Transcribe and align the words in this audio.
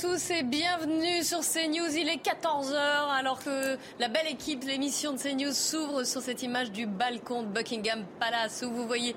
tous 0.00 0.30
et 0.30 0.42
bienvenue 0.42 1.22
sur 1.22 1.40
CNews. 1.40 1.96
Il 1.96 2.08
est 2.08 2.24
14h 2.24 2.74
alors 3.16 3.38
que 3.38 3.76
la 4.00 4.08
belle 4.08 4.26
équipe 4.28 4.64
l'émission 4.64 5.12
de 5.12 5.18
CNews 5.18 5.52
s'ouvre 5.52 6.02
sur 6.04 6.20
cette 6.20 6.42
image 6.42 6.72
du 6.72 6.86
balcon 6.86 7.42
de 7.42 7.46
Buckingham 7.46 8.04
Palace 8.18 8.64
où 8.66 8.72
vous 8.72 8.86
voyez 8.88 9.14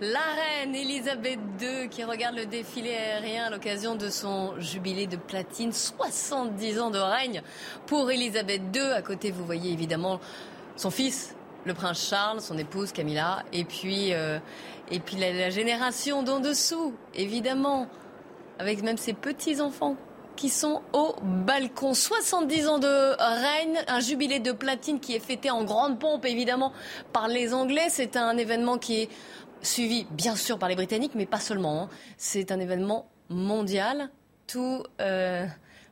la 0.00 0.20
reine 0.20 0.74
Elisabeth 0.74 1.40
II 1.60 1.88
qui 1.88 2.04
regarde 2.04 2.36
le 2.36 2.46
défilé 2.46 2.90
aérien 2.90 3.46
à 3.46 3.50
l'occasion 3.50 3.96
de 3.96 4.08
son 4.08 4.60
jubilé 4.60 5.08
de 5.08 5.16
platine. 5.16 5.72
70 5.72 6.80
ans 6.80 6.90
de 6.90 6.98
règne 6.98 7.42
pour 7.86 8.08
Elisabeth 8.10 8.62
II. 8.74 8.82
À 8.92 9.02
côté, 9.02 9.32
vous 9.32 9.44
voyez 9.44 9.72
évidemment 9.72 10.20
son 10.76 10.90
fils, 10.90 11.34
le 11.64 11.74
prince 11.74 12.08
Charles, 12.08 12.40
son 12.40 12.56
épouse 12.56 12.92
Camilla, 12.92 13.42
et 13.52 13.64
puis, 13.64 14.12
euh, 14.12 14.38
et 14.92 15.00
puis 15.00 15.16
la, 15.16 15.32
la 15.32 15.50
génération 15.50 16.22
d'en 16.22 16.38
dessous, 16.38 16.94
évidemment 17.14 17.88
avec 18.60 18.82
même 18.82 18.98
ses 18.98 19.14
petits-enfants 19.14 19.96
qui 20.40 20.48
sont 20.48 20.80
au 20.94 21.14
balcon. 21.22 21.92
70 21.92 22.66
ans 22.66 22.78
de 22.78 23.14
règne, 23.18 23.78
un 23.88 24.00
jubilé 24.00 24.38
de 24.38 24.52
platine 24.52 24.98
qui 24.98 25.14
est 25.14 25.20
fêté 25.20 25.50
en 25.50 25.64
grande 25.64 25.98
pompe, 26.00 26.24
évidemment, 26.24 26.72
par 27.12 27.28
les 27.28 27.52
Anglais. 27.52 27.88
C'est 27.90 28.16
un 28.16 28.38
événement 28.38 28.78
qui 28.78 29.02
est 29.02 29.08
suivi, 29.60 30.06
bien 30.10 30.36
sûr, 30.36 30.58
par 30.58 30.70
les 30.70 30.76
Britanniques, 30.76 31.12
mais 31.14 31.26
pas 31.26 31.40
seulement. 31.40 31.82
hein. 31.82 31.88
C'est 32.16 32.52
un 32.52 32.58
événement 32.58 33.06
mondial. 33.28 34.08
Tout 34.46 34.82
euh, 35.02 35.44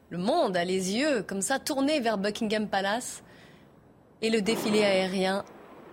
le 0.09 0.19
monde 0.19 0.57
a 0.57 0.65
les 0.65 0.97
yeux, 0.97 1.23
comme 1.25 1.43
ça, 1.43 1.59
tournés 1.59 2.01
vers 2.01 2.17
Buckingham 2.17 2.69
Palace. 2.69 3.23
Et 4.23 4.31
le 4.31 4.41
défilé 4.41 4.83
aérien, 4.83 5.45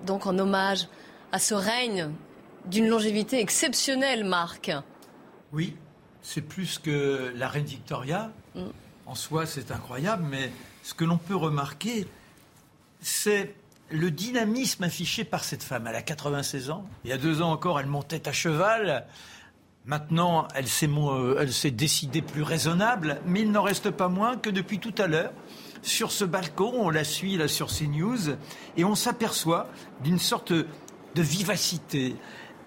donc 0.05 0.27
en 0.27 0.39
hommage 0.39 0.87
à 1.33 1.39
ce 1.39 1.55
règne 1.55 2.09
d'une 2.67 2.87
longévité 2.87 3.41
exceptionnelle, 3.41 4.23
Marc. 4.23 4.71
Oui, 5.51 5.75
c'est 6.21 6.41
plus 6.41 6.79
que 6.79 7.33
la 7.35 7.49
reine 7.49 7.65
Victoria. 7.65 8.31
En 9.05 9.15
soi, 9.15 9.45
c'est 9.45 9.71
incroyable, 9.71 10.25
mais 10.29 10.51
ce 10.83 10.93
que 10.93 11.05
l'on 11.05 11.17
peut 11.17 11.35
remarquer, 11.35 12.07
c'est 13.01 13.55
le 13.91 14.09
dynamisme 14.09 14.83
affiché 14.83 15.23
par 15.23 15.43
cette 15.43 15.63
femme. 15.63 15.87
Elle 15.87 15.95
a 15.95 16.01
96 16.01 16.71
ans. 16.71 16.85
Il 17.03 17.11
y 17.11 17.13
a 17.13 17.17
deux 17.17 17.41
ans 17.41 17.51
encore, 17.51 17.79
elle 17.79 17.85
montait 17.85 18.27
à 18.27 18.31
cheval. 18.31 19.05
Maintenant, 19.85 20.47
elle 20.55 20.67
s'est, 20.67 20.89
euh, 20.89 21.37
elle 21.39 21.53
s'est 21.53 21.69
décidée 21.69 22.23
plus 22.23 22.41
raisonnable, 22.41 23.21
mais 23.27 23.41
il 23.41 23.51
n'en 23.51 23.61
reste 23.61 23.91
pas 23.91 24.07
moins 24.07 24.35
que 24.35 24.49
depuis 24.49 24.79
tout 24.79 24.95
à 24.97 25.05
l'heure, 25.05 25.31
sur 25.83 26.11
ce 26.11 26.25
balcon, 26.25 26.73
on 26.73 26.89
la 26.89 27.03
suit 27.03 27.37
là 27.37 27.47
sur 27.47 27.67
CNews, 27.67 28.31
et 28.75 28.83
on 28.83 28.95
s'aperçoit 28.95 29.69
d'une 30.03 30.17
sorte 30.17 30.51
de 30.51 31.21
vivacité. 31.21 32.15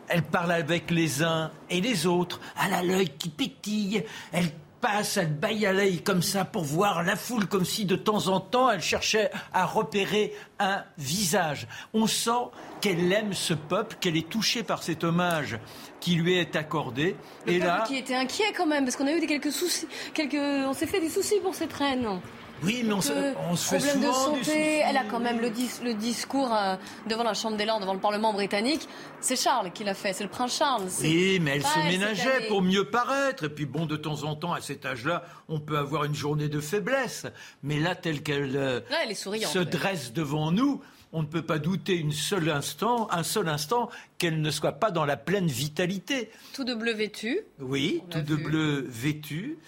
Elle 0.06 0.22
parle 0.22 0.52
avec 0.52 0.92
les 0.92 1.24
uns 1.24 1.50
et 1.68 1.80
les 1.80 2.06
autres, 2.06 2.40
elle 2.64 2.72
a 2.72 2.82
l'œil 2.84 3.10
qui 3.10 3.28
pétille, 3.28 4.04
elle 4.30 4.52
passe, 4.80 5.16
elle 5.16 5.32
baille 5.32 5.66
à 5.66 5.72
l'œil 5.72 6.02
comme 6.02 6.22
ça 6.22 6.44
pour 6.44 6.64
voir 6.64 7.02
la 7.02 7.16
foule, 7.16 7.46
comme 7.46 7.64
si 7.64 7.84
de 7.84 7.96
temps 7.96 8.28
en 8.28 8.40
temps 8.40 8.70
elle 8.70 8.80
cherchait 8.80 9.30
à 9.52 9.64
repérer 9.66 10.34
un 10.58 10.84
visage. 10.96 11.66
On 11.94 12.06
sent 12.06 12.50
qu'elle 12.80 13.12
aime 13.12 13.32
ce 13.32 13.54
peuple, 13.54 13.96
qu'elle 14.00 14.16
est 14.16 14.28
touchée 14.28 14.62
par 14.62 14.82
cet 14.82 15.04
hommage 15.04 15.58
qui 16.00 16.14
lui 16.14 16.38
est 16.38 16.56
accordé. 16.56 17.16
Le 17.46 17.52
et 17.52 17.58
peuple 17.58 17.66
là, 17.66 17.84
qui 17.86 17.96
était 17.96 18.14
inquiet 18.14 18.52
quand 18.56 18.66
même, 18.66 18.84
parce 18.84 18.96
qu'on 18.96 19.06
a 19.06 19.12
eu 19.12 19.20
des 19.20 19.26
quelques 19.26 19.52
soucis, 19.52 19.88
quelques, 20.14 20.34
on 20.34 20.72
s'est 20.72 20.86
fait 20.86 21.00
des 21.00 21.10
soucis 21.10 21.40
pour 21.42 21.54
cette 21.54 21.72
reine. 21.72 22.20
Oui, 22.62 22.82
mais 22.84 22.92
on 22.92 23.00
se, 23.00 23.12
on 23.50 23.56
se 23.56 23.76
fait 23.76 23.98
de 23.98 24.02
souvent 24.04 24.32
des 24.32 24.44
santé, 24.44 24.82
elle 24.84 24.96
a 24.96 25.04
quand 25.04 25.20
même 25.20 25.40
le, 25.40 25.50
dis- 25.50 25.70
le 25.84 25.94
discours 25.94 26.52
euh, 26.54 26.76
devant 27.08 27.22
la 27.22 27.34
Chambre 27.34 27.56
des 27.56 27.64
Lords, 27.64 27.80
devant 27.80 27.94
le 27.94 28.00
Parlement 28.00 28.32
britannique. 28.32 28.88
C'est 29.20 29.36
Charles 29.36 29.72
qui 29.72 29.84
l'a 29.84 29.94
fait, 29.94 30.12
c'est 30.12 30.24
le 30.24 30.30
prince 30.30 30.56
Charles. 30.56 30.88
Oui, 31.00 31.38
mais 31.40 31.56
elle 31.56 31.64
se 31.64 31.78
ménageait 31.78 32.48
pour 32.48 32.62
mieux 32.62 32.84
paraître. 32.84 33.44
Et 33.44 33.48
puis 33.48 33.66
bon, 33.66 33.86
de 33.86 33.96
temps 33.96 34.24
en 34.24 34.34
temps, 34.34 34.52
à 34.52 34.60
cet 34.60 34.86
âge-là, 34.86 35.24
on 35.48 35.60
peut 35.60 35.78
avoir 35.78 36.04
une 36.04 36.14
journée 36.14 36.48
de 36.48 36.60
faiblesse. 36.60 37.26
Mais 37.62 37.78
là, 37.80 37.94
telle 37.94 38.22
qu'elle 38.22 38.56
euh, 38.56 38.80
se 39.08 39.58
dresse 39.58 40.12
devant 40.12 40.50
nous, 40.52 40.80
on 41.12 41.22
ne 41.22 41.26
peut 41.26 41.42
pas 41.42 41.58
douter 41.58 41.96
une 41.96 42.12
seule 42.12 42.50
instant, 42.50 43.08
un 43.10 43.22
seul 43.22 43.48
instant 43.48 43.88
qu'elle 44.18 44.40
ne 44.42 44.50
soit 44.50 44.72
pas 44.72 44.90
dans 44.90 45.04
la 45.04 45.16
pleine 45.16 45.46
vitalité. 45.46 46.30
Tout 46.52 46.64
de 46.64 46.74
bleu 46.74 46.92
vêtu. 46.92 47.40
Oui, 47.60 48.02
tout 48.10 48.20
de 48.20 48.34
vu. 48.34 48.42
bleu 48.42 48.84
vêtu. 48.88 49.58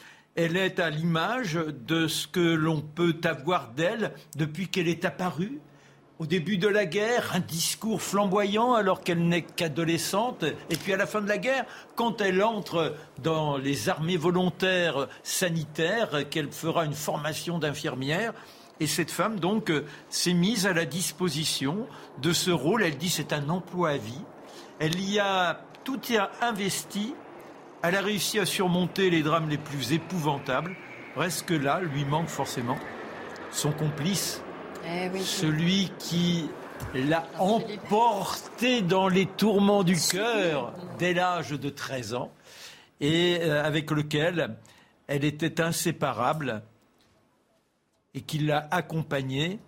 Elle 0.43 0.57
est 0.57 0.79
à 0.79 0.89
l'image 0.89 1.59
de 1.87 2.09
ce 2.09 2.27
que 2.27 2.41
l'on 2.41 2.81
peut 2.81 3.21
avoir 3.25 3.73
d'elle 3.73 4.15
depuis 4.37 4.69
qu'elle 4.69 4.89
est 4.89 5.05
apparue. 5.05 5.61
Au 6.19 6.25
début 6.25 6.57
de 6.57 6.67
la 6.67 6.87
guerre, 6.87 7.33
un 7.35 7.41
discours 7.41 8.01
flamboyant 8.01 8.73
alors 8.73 9.03
qu'elle 9.03 9.29
n'est 9.29 9.43
qu'adolescente. 9.43 10.45
Et 10.71 10.77
puis 10.77 10.95
à 10.95 10.97
la 10.97 11.07
fin 11.07 11.21
de 11.21 11.29
la 11.29 11.37
guerre, 11.37 11.67
quand 11.95 12.23
elle 12.23 12.43
entre 12.43 12.95
dans 13.23 13.59
les 13.59 13.91
armées 13.91 14.17
volontaires 14.17 15.09
sanitaires, 15.23 16.27
qu'elle 16.31 16.51
fera 16.51 16.87
une 16.87 16.95
formation 16.95 17.59
d'infirmière. 17.59 18.33
Et 18.81 18.87
cette 18.87 19.11
femme, 19.11 19.41
donc, 19.41 19.71
s'est 20.09 20.33
mise 20.33 20.67
à 20.67 20.73
la 20.73 20.87
disposition 20.87 21.87
de 22.23 22.33
ce 22.33 22.51
rôle. 22.51 22.83
Elle 22.83 22.97
dit 22.97 23.11
c'est 23.11 23.35
un 23.35 23.51
emploi 23.51 23.91
à 23.91 23.97
vie. 23.99 24.25
Elle 24.79 24.99
y 24.99 25.19
a 25.19 25.61
tout 25.85 26.01
investi. 26.41 27.15
Elle 27.83 27.97
a 27.97 28.01
réussi 28.03 28.39
à 28.39 28.47
surmonter 28.47 29.11
les 29.11 29.23
drames 29.23 29.49
les 29.49 29.59
plus 29.59 29.93
épouvantables. 29.93 30.77
Reste 31.17 31.47
que 31.47 31.55
là, 31.55 31.81
lui 31.81 32.05
manque 32.05 32.29
forcément 32.29 32.79
son 33.51 33.73
complice, 33.73 34.43
Eh 34.87 35.09
oui, 35.13 35.23
celui 35.23 35.91
qui 35.99 36.49
l'a 36.95 37.23
Philippe. 37.23 37.81
emporté 37.91 38.83
dans 38.83 39.09
les 39.09 39.27
tourments 39.27 39.83
du 39.83 39.97
cœur 39.97 40.73
dès 40.99 41.15
l'âge 41.15 41.51
de 41.51 41.69
13 41.69 42.15
ans 42.15 42.31
et 43.01 43.39
euh, 43.43 43.65
avec 43.65 43.91
lequel 43.91 44.57
elle 45.07 45.25
était 45.25 45.61
inséparable 45.61 46.63
et 48.15 48.21
qui 48.21 48.39
l'a 48.39 48.69
accompagnée, 48.71 49.59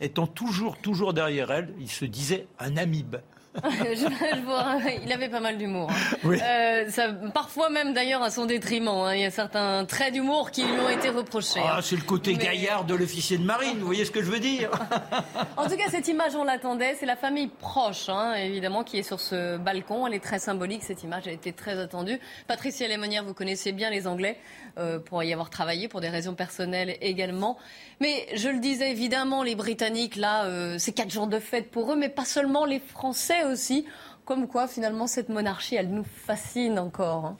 étant 0.00 0.26
toujours, 0.26 0.78
toujours 0.78 1.12
derrière 1.12 1.50
elle. 1.50 1.74
Il 1.80 1.90
se 1.90 2.04
disait 2.04 2.46
un 2.58 2.76
amibe. 2.76 3.16
Je- 3.80 3.94
je 4.36 4.40
vois, 4.44 4.76
il 5.04 5.12
avait 5.12 5.28
pas 5.28 5.40
mal 5.40 5.58
d'humour. 5.58 5.90
hein. 5.90 6.16
Oui. 6.24 6.38
Euh, 6.42 6.88
ça- 6.90 7.08
parfois 7.34 7.70
même 7.70 7.92
d'ailleurs 7.92 8.22
à 8.22 8.30
son 8.30 8.46
détriment. 8.46 8.88
hein. 8.88 9.14
Il 9.14 9.20
y 9.20 9.24
a 9.24 9.30
certains 9.30 9.84
traits 9.84 10.12
d'humour 10.12 10.50
qui 10.50 10.62
lui 10.64 10.78
ont 10.80 10.88
été 10.88 11.08
reprochés. 11.08 11.60
Ah, 11.62 11.76
hein. 11.78 11.80
c'est 11.82 11.96
le 11.96 12.02
côté 12.02 12.34
Mais- 12.36 12.44
gaillard 12.44 12.84
de 12.84 12.94
l'officier 12.94 13.38
de 13.38 13.44
marine, 13.44 13.78
vous 13.78 13.86
voyez 13.86 14.04
ce 14.04 14.10
que 14.10 14.22
je 14.22 14.30
veux 14.30 14.40
dire 14.40 14.70
En 15.56 15.68
tout 15.68 15.76
cas, 15.76 15.88
cette 15.90 16.08
image, 16.08 16.34
on 16.36 16.44
l'attendait. 16.44 16.96
C'est 16.98 17.06
la 17.06 17.16
famille 17.16 17.48
proche, 17.48 18.06
évidemment, 18.36 18.84
qui 18.84 18.98
est 18.98 19.02
sur 19.02 19.20
ce 19.20 19.56
balcon. 19.56 20.06
Elle 20.06 20.14
est 20.14 20.22
très 20.24 20.38
symbolique, 20.38 20.82
cette 20.82 21.02
image. 21.02 21.24
Elle 21.26 21.34
était 21.34 21.52
très 21.52 21.78
attendue. 21.78 22.18
Patricia 22.46 22.86
Lémonière, 22.88 23.24
vous 23.24 23.34
connaissez 23.34 23.72
bien 23.72 23.90
les 23.90 24.06
Anglais, 24.06 24.38
euh, 24.78 24.98
pour 24.98 25.22
y 25.22 25.32
avoir 25.32 25.50
travaillé, 25.50 25.88
pour 25.88 26.00
des 26.00 26.08
raisons 26.08 26.34
personnelles 26.34 26.96
également. 27.00 27.58
Mais 28.00 28.26
je 28.34 28.48
le 28.48 28.58
disais, 28.60 28.90
évidemment, 28.90 29.42
les 29.42 29.54
Britanniques, 29.56 30.16
là, 30.16 30.44
euh, 30.44 30.76
c'est 30.78 30.92
quatre 30.92 31.10
jours 31.10 31.26
de 31.26 31.38
fête 31.38 31.70
pour 31.70 31.92
eux, 31.92 31.96
mais 31.96 32.08
pas 32.08 32.24
seulement 32.24 32.64
les 32.64 32.78
Français 32.80 33.42
aussi. 33.48 33.84
Comme 34.24 34.46
quoi, 34.46 34.68
finalement, 34.68 35.06
cette 35.06 35.28
monarchie, 35.28 35.74
elle 35.76 35.90
nous 35.90 36.04
fascine 36.26 36.78
encore. 36.78 37.24
hein. 37.24 37.36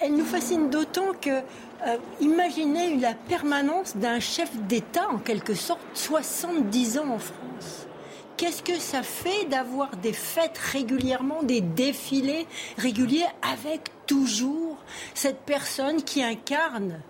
Elle 0.00 0.14
nous 0.14 0.24
fascine 0.24 0.70
d'autant 0.70 1.12
que, 1.20 1.30
euh, 1.30 1.96
imaginez 2.20 2.96
la 2.96 3.14
permanence 3.14 3.96
d'un 3.96 4.20
chef 4.20 4.54
d'État, 4.68 5.08
en 5.10 5.18
quelque 5.18 5.54
sorte, 5.54 5.80
70 5.94 6.98
ans 6.98 7.08
en 7.14 7.18
France. 7.18 7.86
Qu'est-ce 8.36 8.62
que 8.62 8.78
ça 8.78 9.02
fait 9.02 9.46
d'avoir 9.46 9.96
des 9.96 10.12
fêtes 10.12 10.58
régulièrement, 10.58 11.42
des 11.42 11.60
défilés 11.60 12.46
réguliers 12.76 13.26
avec 13.42 13.90
toujours 14.06 14.76
cette 15.14 15.40
personne 15.40 16.04
qui 16.04 16.22
incarne 16.22 17.00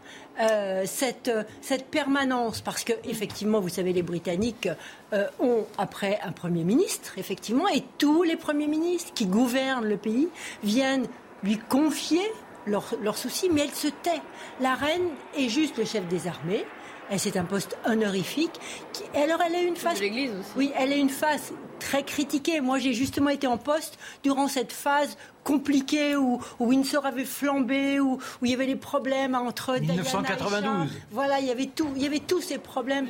euh, 0.41 0.85
cette, 0.87 1.29
euh, 1.29 1.43
cette 1.61 1.87
permanence 1.87 2.61
Parce 2.61 2.85
que, 2.85 2.93
effectivement, 3.05 3.61
vous 3.61 3.69
savez, 3.69 3.93
les 3.93 4.03
Britanniques 4.03 4.69
euh, 5.13 5.27
ont, 5.41 5.65
après, 5.79 6.21
un 6.23 6.33
Premier 6.33 6.65
ministre, 6.65 7.19
effectivement, 7.19 7.69
et 7.69 7.83
tous 7.99 8.23
les 8.23 8.37
Premiers 8.37 8.69
ministres 8.69 9.13
qui 9.15 9.27
gouvernent 9.27 9.89
le 9.89 9.97
pays 9.97 10.29
viennent 10.63 11.07
lui 11.43 11.59
confier 11.59 12.23
leurs 12.67 12.95
leurs 13.03 13.17
soucis, 13.17 13.49
mais 13.51 13.63
elle 13.63 13.75
se 13.75 13.89
tait. 13.89 14.21
La 14.61 14.75
reine 14.75 15.09
est 15.37 15.49
juste 15.49 15.79
le 15.79 15.85
chef 15.85 16.07
des 16.09 16.27
armées. 16.27 16.65
C'est 17.17 17.37
un 17.37 17.45
poste 17.45 17.79
honorifique. 17.87 18.61
alors, 19.15 19.41
elle 19.41 19.55
a 19.55 19.63
une 19.63 19.77
face. 19.77 20.01
l'Église 20.01 20.33
aussi. 20.33 20.51
Oui, 20.57 20.73
elle 20.77 20.93
a 20.93 20.97
une 20.97 21.09
face 21.09 21.53
très 21.79 22.03
critiquée. 22.03 22.61
Moi, 22.61 22.79
j'ai 22.79 22.93
justement 22.93 23.31
été 23.31 23.47
en 23.47 23.57
poste 23.57 23.99
durant 24.23 24.49
cette 24.49 24.73
phase 24.73 25.17
compliquée 25.45 26.17
où, 26.17 26.41
Windsor 26.61 27.07
avait 27.07 27.25
flambé, 27.25 28.01
où, 28.01 28.15
où, 28.15 28.45
il 28.45 28.51
y 28.51 28.55
avait 28.55 28.67
des 28.67 28.77
problèmes 28.77 29.35
entre 29.35 29.79
1992. 29.79 30.91
voilà, 31.11 31.41
il 31.41 31.47
y 31.47 31.51
avait 31.51 31.67
tout, 31.67 31.89
il 31.97 32.03
y 32.03 32.07
avait 32.07 32.19
tous 32.19 32.43
ces 32.43 32.59
problèmes 32.59 33.09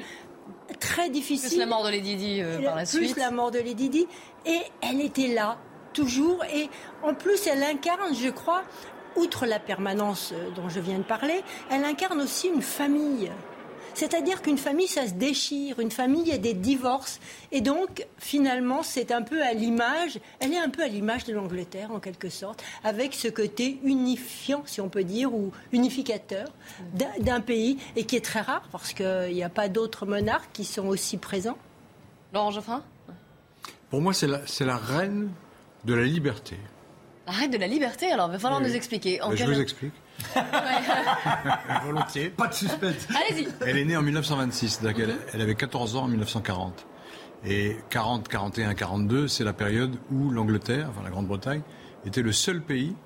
très 0.79 1.11
difficiles. 1.11 1.49
Plus 1.49 1.59
la 1.59 1.67
mort 1.67 1.85
de 1.85 1.91
Lady 1.91 2.17
Di 2.17 2.41
euh, 2.41 2.63
par 2.63 2.77
la 2.77 2.87
suite. 2.87 3.15
Plus 3.15 3.21
la 3.21 3.31
mort 3.31 3.51
de 3.51 3.59
Lady 3.59 3.89
Di. 3.89 4.07
Et 4.47 4.61
elle 4.83 5.01
était 5.01 5.29
là, 5.29 5.59
toujours. 5.93 6.45
Et 6.55 6.69
en 7.03 7.15
plus, 7.15 7.47
elle 7.47 7.63
incarne, 7.63 8.15
je 8.15 8.29
crois, 8.29 8.63
outre 9.17 9.47
la 9.47 9.59
permanence 9.59 10.33
euh, 10.33 10.51
dont 10.55 10.69
je 10.69 10.81
viens 10.81 10.99
de 10.99 11.05
parler, 11.05 11.43
elle 11.71 11.85
incarne 11.85 12.21
aussi 12.21 12.49
une 12.49 12.63
famille. 12.63 13.31
C'est-à-dire 13.99 14.43
qu'une 14.43 14.59
famille, 14.59 14.87
ça 14.87 15.09
se 15.09 15.15
déchire. 15.15 15.81
Une 15.81 15.91
famille, 15.91 16.23
il 16.23 16.29
y 16.29 16.33
a 16.33 16.39
des 16.39 16.55
divorces. 16.55 17.19
Et 17.51 17.61
donc, 17.61 18.07
finalement, 18.17 18.85
c'est 18.85 19.11
un 19.11 19.23
peu 19.23 19.43
à 19.43 19.53
l'image, 19.53 20.21
elle 20.39 20.53
est 20.53 20.59
un 20.59 20.69
peu 20.69 20.85
à 20.85 20.87
l'image 20.87 21.25
de 21.25 21.33
l'Angleterre, 21.33 21.91
en 21.91 21.99
quelque 21.99 22.29
sorte, 22.29 22.63
avec 22.85 23.13
ce 23.13 23.27
côté 23.27 23.81
unifiant, 23.83 24.63
si 24.67 24.81
on 24.81 24.89
peut 24.89 25.03
dire, 25.03 25.35
ou 25.35 25.51
unificateur 25.73 26.47
d'un 27.19 27.41
pays, 27.41 27.79
et 27.97 28.05
qui 28.05 28.15
est 28.15 28.25
très 28.25 28.41
rare, 28.41 28.69
parce 28.71 28.93
qu'il 28.93 29.35
n'y 29.35 29.43
a 29.43 29.49
pas 29.49 29.69
d'autres 29.69 30.07
monarques 30.07 30.53
qui 30.53 30.65
sont 30.65 30.87
aussi 30.87 31.17
présents. 31.17 31.59
Laurent 32.33 32.53
Geoffrin? 32.53 32.85
Pour 33.91 34.01
moi, 34.01 34.15
c'est 34.15 34.29
la, 34.29 34.43
la 34.61 34.77
reine 34.77 35.31
de 35.85 35.95
la 35.95 36.05
liberté. 36.05 36.57
La 37.27 37.33
reine 37.33 37.51
de 37.51 37.59
la 37.59 37.67
liberté, 37.67 38.13
alors 38.13 38.29
il 38.29 38.33
va 38.35 38.39
falloir 38.39 38.61
nous 38.61 38.77
expliquer. 38.77 39.21
En 39.23 39.35
je 39.35 39.45
vous 39.45 39.61
explique. 39.61 39.93
Volontiers. 41.85 42.31
Pas 42.31 42.49
de 42.49 42.55
suspense. 42.55 43.07
Allez-y. 43.11 43.49
Elle 43.67 43.79
est 43.79 43.85
née 43.85 43.97
en 43.97 44.03
1926, 44.03 44.83
donc 44.83 44.97
elle, 44.99 45.41
avait 45.41 45.55
14 45.55 45.97
ans 45.97 46.05
en 46.05 46.09
1940. 46.09 46.87
Et 47.45 47.77
40, 47.91 48.29
41, 48.29 48.75
42, 48.75 49.29
c'est 49.29 49.45
la 49.45 49.53
période 49.53 49.97
où 50.11 50.31
l'Angleterre, 50.31 50.89
enfin 50.91 51.03
la 51.05 51.11
Grande-Bretagne, 51.11 51.63
était 52.05 52.23
le 52.23 52.33
seul 52.33 52.61
pays 52.61 52.97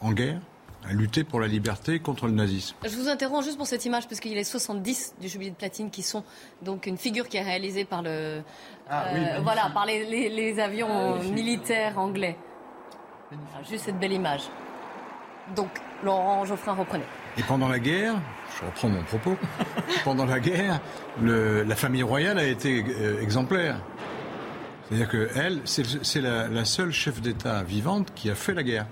en 0.00 0.12
guerre 0.12 0.40
à 0.88 0.92
lutter 0.92 1.24
pour 1.24 1.40
la 1.40 1.48
liberté 1.48 1.98
contre 1.98 2.26
le 2.26 2.32
nazisme. 2.32 2.76
Je 2.84 2.96
vous 2.96 3.08
interromps 3.08 3.44
juste 3.44 3.56
pour 3.56 3.66
cette 3.66 3.84
image 3.84 4.06
parce 4.06 4.20
qu'il 4.20 4.30
y 4.30 4.34
a 4.34 4.38
les 4.38 4.44
70 4.44 5.16
du 5.20 5.28
jubilé 5.28 5.50
de 5.50 5.56
platine 5.56 5.90
qui 5.90 6.02
sont 6.02 6.22
donc 6.62 6.86
une 6.86 6.96
figure 6.96 7.28
qui 7.28 7.36
est 7.36 7.42
réalisée 7.42 7.84
par 7.84 8.02
le 8.02 8.42
ah 8.88 9.06
euh, 9.08 9.40
voilà 9.42 9.70
par 9.74 9.86
les, 9.86 10.60
avions 10.60 11.16
ah 11.16 11.22
militaires 11.24 11.98
anglais. 11.98 12.36
juste 13.68 13.86
cette 13.86 13.98
belle 13.98 14.12
image. 14.12 14.42
Donc 15.56 15.70
Laurent 16.04 16.44
Geoffrin 16.44 16.74
reprenait. 16.74 17.06
Et 17.36 17.42
pendant 17.42 17.68
la 17.68 17.78
guerre, 17.78 18.14
je 18.60 18.66
reprends 18.66 18.88
mon 18.88 19.02
propos, 19.02 19.36
pendant 20.04 20.26
la 20.26 20.40
guerre, 20.40 20.80
la 21.22 21.76
famille 21.76 22.02
royale 22.02 22.38
a 22.38 22.44
été 22.44 22.84
euh, 22.88 23.22
exemplaire. 23.22 23.80
C'est-à-dire 24.88 25.08
qu'elle, 25.10 25.60
c'est 25.64 26.20
la, 26.20 26.64
seule 26.64 26.92
chef 26.92 27.20
d'État 27.20 27.62
vivante 27.62 28.12
qui 28.14 28.30
a 28.30 28.34
fait 28.34 28.54
la 28.54 28.62
guerre. 28.62 28.86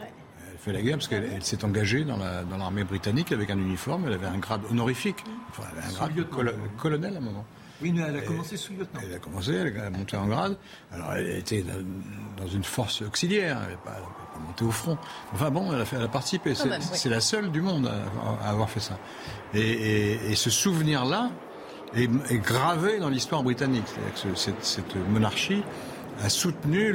Elle 0.00 0.58
fait 0.58 0.72
la 0.72 0.82
guerre 0.82 0.96
parce 0.96 1.08
qu'elle 1.08 1.42
s'est 1.42 1.64
engagée 1.64 2.04
dans 2.04 2.16
l'armée 2.16 2.84
britannique 2.84 3.32
avec 3.32 3.50
un 3.50 3.58
uniforme, 3.58 4.04
elle 4.06 4.14
avait 4.14 4.26
un 4.26 4.38
grade 4.38 4.62
honorifique. 4.70 5.22
Enfin, 5.50 5.64
elle 5.72 5.78
avait 5.78 5.88
un 5.88 5.92
grade 5.92 6.26
colonel 6.78 7.14
à 7.14 7.18
un 7.18 7.20
moment. 7.20 7.44
Oui, 7.82 7.94
elle 7.96 8.16
a 8.16 8.20
commencé 8.20 8.56
sous 8.56 8.72
lieutenant. 8.72 9.00
Elle 9.02 9.14
a 9.14 9.18
commencé, 9.18 9.54
elle 9.54 9.78
a 9.78 9.90
monté 9.90 10.16
en 10.16 10.26
grade. 10.26 10.56
Alors, 10.92 11.14
elle 11.14 11.30
était 11.30 11.64
dans 12.36 12.46
une 12.46 12.64
force 12.64 13.02
auxiliaire, 13.02 13.58
elle 13.64 13.70
n'est 13.70 13.76
pas, 13.76 13.96
au 14.62 14.70
front. 14.70 14.98
Enfin 15.32 15.50
bon, 15.50 15.72
elle 15.72 15.80
a, 15.80 15.84
fait, 15.84 15.96
elle 15.96 16.02
a 16.02 16.08
participé. 16.08 16.54
C'est 16.54 17.08
la 17.08 17.20
seule 17.20 17.50
du 17.50 17.60
monde 17.60 17.90
à, 18.42 18.50
avoir 18.50 18.70
fait 18.70 18.80
ça. 18.80 18.98
Et, 19.54 20.34
ce 20.34 20.50
souvenir-là 20.50 21.30
est, 21.94 22.08
gravé 22.38 22.98
dans 22.98 23.08
l'histoire 23.08 23.42
britannique. 23.42 23.84
C'est-à-dire 23.86 24.34
que 24.34 24.38
cette, 24.38 24.64
cette, 24.64 24.96
monarchie 25.10 25.62
a 26.22 26.28
soutenu 26.28 26.92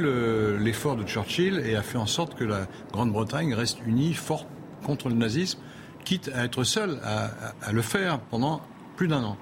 l'effort 0.58 0.96
de 0.96 1.04
Churchill 1.04 1.60
et 1.64 1.76
a 1.76 1.82
fait 1.82 1.98
en 1.98 2.06
sorte 2.06 2.34
que 2.34 2.44
la 2.44 2.66
Grande-Bretagne 2.92 3.54
reste 3.54 3.78
unie, 3.84 4.14
forte 4.14 4.46
contre 4.84 5.08
le 5.08 5.14
nazisme, 5.16 5.58
quitte 6.04 6.30
à 6.34 6.44
être 6.44 6.62
seule 6.62 7.00
à 7.04 7.72
le 7.72 7.82
faire 7.82 8.20
pendant 8.20 8.60
plus 8.96 9.08
d'un 9.08 9.24
an. 9.24 9.36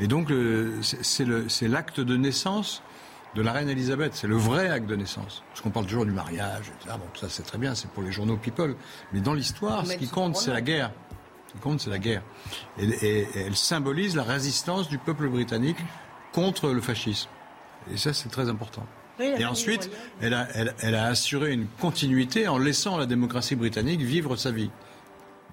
Et 0.00 0.06
donc, 0.06 0.32
c'est 0.82 1.68
l'acte 1.68 2.00
de 2.00 2.16
naissance 2.16 2.82
de 3.34 3.42
la 3.42 3.52
reine 3.52 3.68
Elisabeth. 3.68 4.14
C'est 4.14 4.26
le 4.26 4.36
vrai 4.36 4.68
acte 4.68 4.86
de 4.86 4.96
naissance. 4.96 5.42
Parce 5.48 5.60
qu'on 5.60 5.70
parle 5.70 5.86
toujours 5.86 6.04
du 6.04 6.12
mariage, 6.12 6.72
etc. 6.76 6.96
Bon, 6.98 7.06
ça, 7.18 7.28
c'est 7.28 7.42
très 7.42 7.58
bien, 7.58 7.74
c'est 7.74 7.90
pour 7.90 8.02
les 8.02 8.12
journaux 8.12 8.36
People. 8.36 8.76
Mais 9.12 9.20
dans 9.20 9.34
l'histoire, 9.34 9.86
ce 9.86 9.96
qui 9.96 10.08
compte, 10.08 10.36
c'est 10.36 10.52
la 10.52 10.60
guerre. 10.60 10.90
Ce 11.48 11.52
qui 11.52 11.58
compte, 11.58 11.80
c'est 11.80 11.90
la 11.90 11.98
guerre. 11.98 12.22
Et, 12.78 13.26
elle 13.34 13.56
symbolise 13.56 14.16
la 14.16 14.24
résistance 14.24 14.88
du 14.88 14.98
peuple 14.98 15.28
britannique 15.28 15.78
contre 16.32 16.70
le 16.70 16.80
fascisme. 16.80 17.28
Et 17.92 17.96
ça, 17.96 18.12
c'est 18.12 18.28
très 18.28 18.48
important. 18.48 18.86
et 19.20 19.44
ensuite, 19.44 19.90
elle 20.20 20.34
a 20.34 21.04
assuré 21.04 21.52
une 21.52 21.66
continuité 21.80 22.48
en 22.48 22.58
laissant 22.58 22.96
la 22.96 23.06
démocratie 23.06 23.56
britannique 23.56 24.00
vivre 24.00 24.36
sa 24.36 24.50
vie 24.50 24.70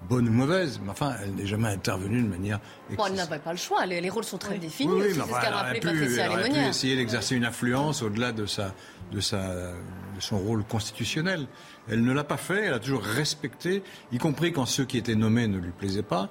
bonne 0.08 0.28
ou 0.28 0.32
mauvaise, 0.32 0.80
mais 0.82 0.90
enfin, 0.90 1.14
elle 1.22 1.34
n'est 1.34 1.46
jamais 1.46 1.68
intervenue 1.68 2.22
de 2.22 2.28
manière. 2.28 2.60
Bon, 2.96 3.06
elle 3.06 3.14
n'avait 3.14 3.38
pas 3.38 3.52
le 3.52 3.58
choix, 3.58 3.86
les, 3.86 4.08
rôles 4.10 4.24
sont 4.24 4.38
très 4.38 4.58
définis. 4.58 4.92
Oui, 4.92 5.04
c'est 5.08 5.20
ce 5.20 5.28
qu'a 5.28 5.50
rappelé 5.50 5.80
Patricia 5.80 6.24
Elle 6.24 6.30
aurait 6.32 6.50
pu 6.50 6.58
essayer 6.58 6.96
d'exercer 6.96 7.36
une 7.36 7.44
influence 7.44 8.02
au-delà 8.02 8.32
de, 8.32 8.46
sa, 8.46 8.74
de, 9.12 9.20
sa, 9.20 9.38
de 9.48 10.20
son 10.20 10.38
rôle 10.38 10.64
constitutionnel. 10.64 11.46
Elle 11.88 12.04
ne 12.04 12.12
l'a 12.12 12.24
pas 12.24 12.36
fait, 12.36 12.66
elle 12.66 12.74
a 12.74 12.78
toujours 12.78 13.02
respecté, 13.02 13.82
y 14.12 14.18
compris 14.18 14.52
quand 14.52 14.66
ceux 14.66 14.84
qui 14.84 14.98
étaient 14.98 15.14
nommés 15.14 15.48
ne 15.48 15.58
lui 15.58 15.72
plaisaient 15.72 16.02
pas. 16.02 16.30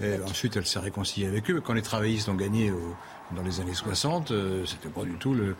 Et 0.00 0.14
ensuite, 0.22 0.56
elle 0.56 0.66
s'est 0.66 0.78
réconciliée 0.78 1.26
avec 1.26 1.50
eux. 1.50 1.60
Quand 1.60 1.72
les 1.72 1.82
travaillistes 1.82 2.28
ont 2.28 2.36
gagné 2.36 2.72
dans 3.34 3.42
les 3.42 3.60
années 3.60 3.74
60, 3.74 4.30
euh, 4.30 4.64
c'était 4.64 4.88
pas 4.88 5.02
du 5.02 5.14
tout 5.14 5.34
le, 5.34 5.56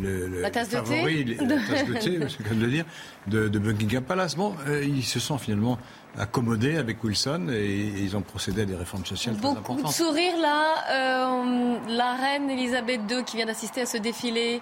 le, 0.00 0.40
la 0.40 0.50
tasse 0.50 0.70
favori, 0.70 1.24
de 1.24 1.34
thé. 1.34 1.44
la 1.44 1.58
tasse 1.58 1.86
de 1.86 1.94
thé, 1.94 2.26
c'est 2.28 2.48
comme 2.48 2.58
de 2.58 2.66
dire, 2.66 2.84
de, 3.26 3.48
de 3.48 3.58
Buckingham 3.58 4.02
Palace. 4.02 4.34
Bon, 4.34 4.54
euh, 4.66 4.82
ils 4.82 5.04
se 5.04 5.20
sont 5.20 5.38
finalement 5.38 5.78
accommodés 6.18 6.76
avec 6.76 7.02
Wilson 7.02 7.48
et, 7.50 7.74
ils 7.74 8.16
ont 8.16 8.22
procédé 8.22 8.62
à 8.62 8.64
des 8.64 8.74
réformes 8.74 9.04
sociales 9.04 9.34
Beaucoup 9.36 9.54
très 9.54 9.60
importantes. 9.60 9.86
de 9.86 9.92
sourires 9.92 10.38
là. 10.38 10.74
Euh, 10.90 11.78
la 11.88 12.14
reine 12.14 12.50
Elisabeth 12.50 13.00
II 13.10 13.24
qui 13.24 13.36
vient 13.36 13.46
d'assister 13.46 13.82
à 13.82 13.86
ce 13.86 13.96
défilé 13.96 14.60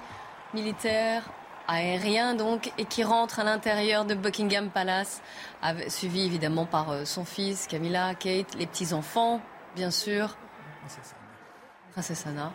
militaire 0.54 1.30
aérien 1.68 2.34
donc 2.34 2.72
et 2.78 2.84
qui 2.84 3.04
rentre 3.04 3.40
à 3.40 3.44
l'intérieur 3.44 4.04
de 4.04 4.14
Buckingham 4.14 4.70
Palace, 4.70 5.22
suivi 5.88 6.22
évidemment 6.22 6.66
par 6.66 6.90
euh, 6.90 7.04
son 7.04 7.24
fils 7.24 7.66
Camilla, 7.66 8.14
Kate, 8.14 8.54
les 8.58 8.66
petits 8.66 8.92
enfants 8.92 9.40
bien 9.76 9.90
sûr. 9.90 10.36
Princesse 11.92 12.26
Anna. 12.26 12.52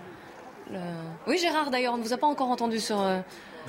Oui 1.28 1.38
Gérard 1.38 1.70
d'ailleurs, 1.70 1.94
on 1.94 1.98
ne 1.98 2.04
vous 2.04 2.14
a 2.14 2.18
pas 2.18 2.28
encore 2.28 2.50
entendu 2.50 2.80
sur. 2.80 2.98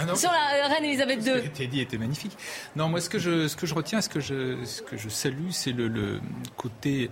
Euh, 0.00 0.14
sur 0.14 0.31
la 0.31 0.69
reine 0.69 0.84
Elisabeth 0.84 1.25
II. 1.25 1.32
Ce 1.32 1.46
été 1.46 1.66
dit 1.66 1.81
était 1.81 1.98
magnifique. 1.98 2.37
Non, 2.75 2.88
moi, 2.88 3.00
ce 3.00 3.08
que 3.08 3.19
je, 3.19 3.48
ce 3.48 3.56
que 3.56 3.66
je 3.66 3.75
retiens, 3.75 4.00
ce 4.00 4.08
que 4.08 4.20
je, 4.20 4.64
ce 4.64 4.82
que 4.82 4.96
je 4.96 5.08
salue, 5.08 5.50
c'est 5.50 5.72
le, 5.72 5.88
le, 5.88 6.20
côté 6.56 7.11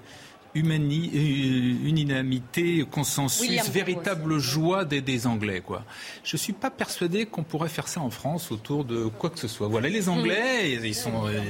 humani, 0.55 1.11
euh, 1.15 1.89
unanimité, 1.89 2.85
consensus, 2.91 3.69
véritable 3.71 4.39
joie 4.39 4.85
des, 4.85 5.01
des, 5.01 5.27
Anglais. 5.27 5.61
Quoi. 5.61 5.85
Je 6.23 6.37
ne 6.37 6.39
suis 6.39 6.53
pas 6.53 6.71
persuadé 6.71 7.27
qu'on 7.27 7.43
pourrait 7.43 7.69
faire 7.69 7.89
ça 7.89 8.01
en 8.01 8.11
France 8.11 8.51
autour 8.51 8.85
de 8.85 9.07
quoi 9.07 9.31
que 9.31 9.39
ce 9.39 9.49
soit. 9.49 9.69
Voilà, 9.69 9.89
les 9.89 10.09
Anglais, 10.09 10.73
ils 10.83 10.95
sont 10.95 11.27
euh, 11.27 11.41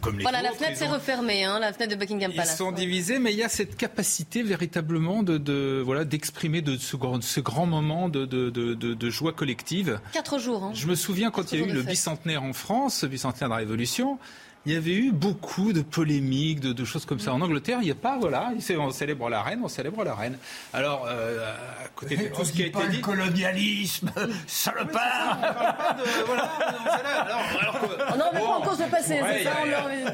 comme 0.00 0.18
les 0.18 0.22
Voilà, 0.22 0.42
la 0.42 0.52
fenêtre 0.52 0.76
s'est 0.76 0.88
refermée, 0.88 1.44
hein, 1.44 1.58
la 1.58 1.72
fenêtre 1.72 1.94
de 1.94 1.98
Buckingham 1.98 2.32
Palace. 2.32 2.54
Ils 2.54 2.56
sont 2.56 2.72
divisés, 2.72 3.18
mais 3.18 3.32
il 3.32 3.38
y 3.38 3.42
a 3.42 3.48
cette 3.48 3.76
capacité 3.76 4.42
véritablement 4.42 5.22
de, 5.22 5.38
de 5.38 5.82
voilà 5.84 6.04
d'exprimer 6.04 6.60
de 6.62 6.76
ce, 6.76 6.96
ce 7.20 7.40
grand 7.40 7.66
moment 7.66 8.08
de, 8.08 8.26
de, 8.26 8.50
de, 8.50 9.10
joie 9.10 9.32
collective. 9.32 10.00
Quatre 10.12 10.38
jours. 10.38 10.64
Hein. 10.64 10.72
Je 10.74 10.86
me 10.86 10.94
souviens 10.94 11.30
quand 11.30 11.52
il 11.52 11.60
y 11.60 11.62
a 11.62 11.66
eu 11.66 11.72
le 11.72 11.82
bicentenaire 11.82 12.42
en 12.42 12.52
France, 12.52 13.02
le 13.02 13.08
bicentenaire 13.08 13.48
de 13.48 13.54
la 13.54 13.58
Révolution 13.58 14.18
il 14.66 14.72
y 14.74 14.76
avait 14.76 14.94
eu 14.94 15.10
beaucoup 15.10 15.72
de 15.72 15.80
polémiques, 15.80 16.60
de, 16.60 16.84
choses 16.84 17.06
comme 17.06 17.18
ça. 17.18 17.32
En 17.32 17.40
Angleterre, 17.40 17.78
il 17.80 17.86
n'y 17.86 17.90
a 17.90 17.94
pas, 17.94 18.18
voilà, 18.18 18.52
on 18.78 18.90
célèbre 18.90 19.30
la 19.30 19.42
reine, 19.42 19.60
on 19.64 19.68
célèbre 19.68 20.04
la 20.04 20.14
reine. 20.14 20.36
Alors, 20.74 21.06
euh, 21.08 21.54
à 21.82 21.88
côté 21.88 22.16
de 22.16 22.28
tout 22.28 22.44
ce 22.44 22.52
qui 22.52 22.64
a 22.64 22.66
été 22.66 22.78
dit. 22.90 23.00
colonialisme, 23.00 24.10
salopard 24.46 25.38
On 25.38 25.40
parle 25.40 25.76
pas 25.76 25.94
de. 25.94 26.26
Voilà, 26.26 27.72
on 28.12 28.16
n'en 28.18 28.32
met 28.32 28.40
pas 28.40 28.46
en 28.46 28.60
cause 28.60 28.80
le 28.80 28.90
passé, 28.90 29.20
c'est 29.32 29.44
ça 29.44 29.52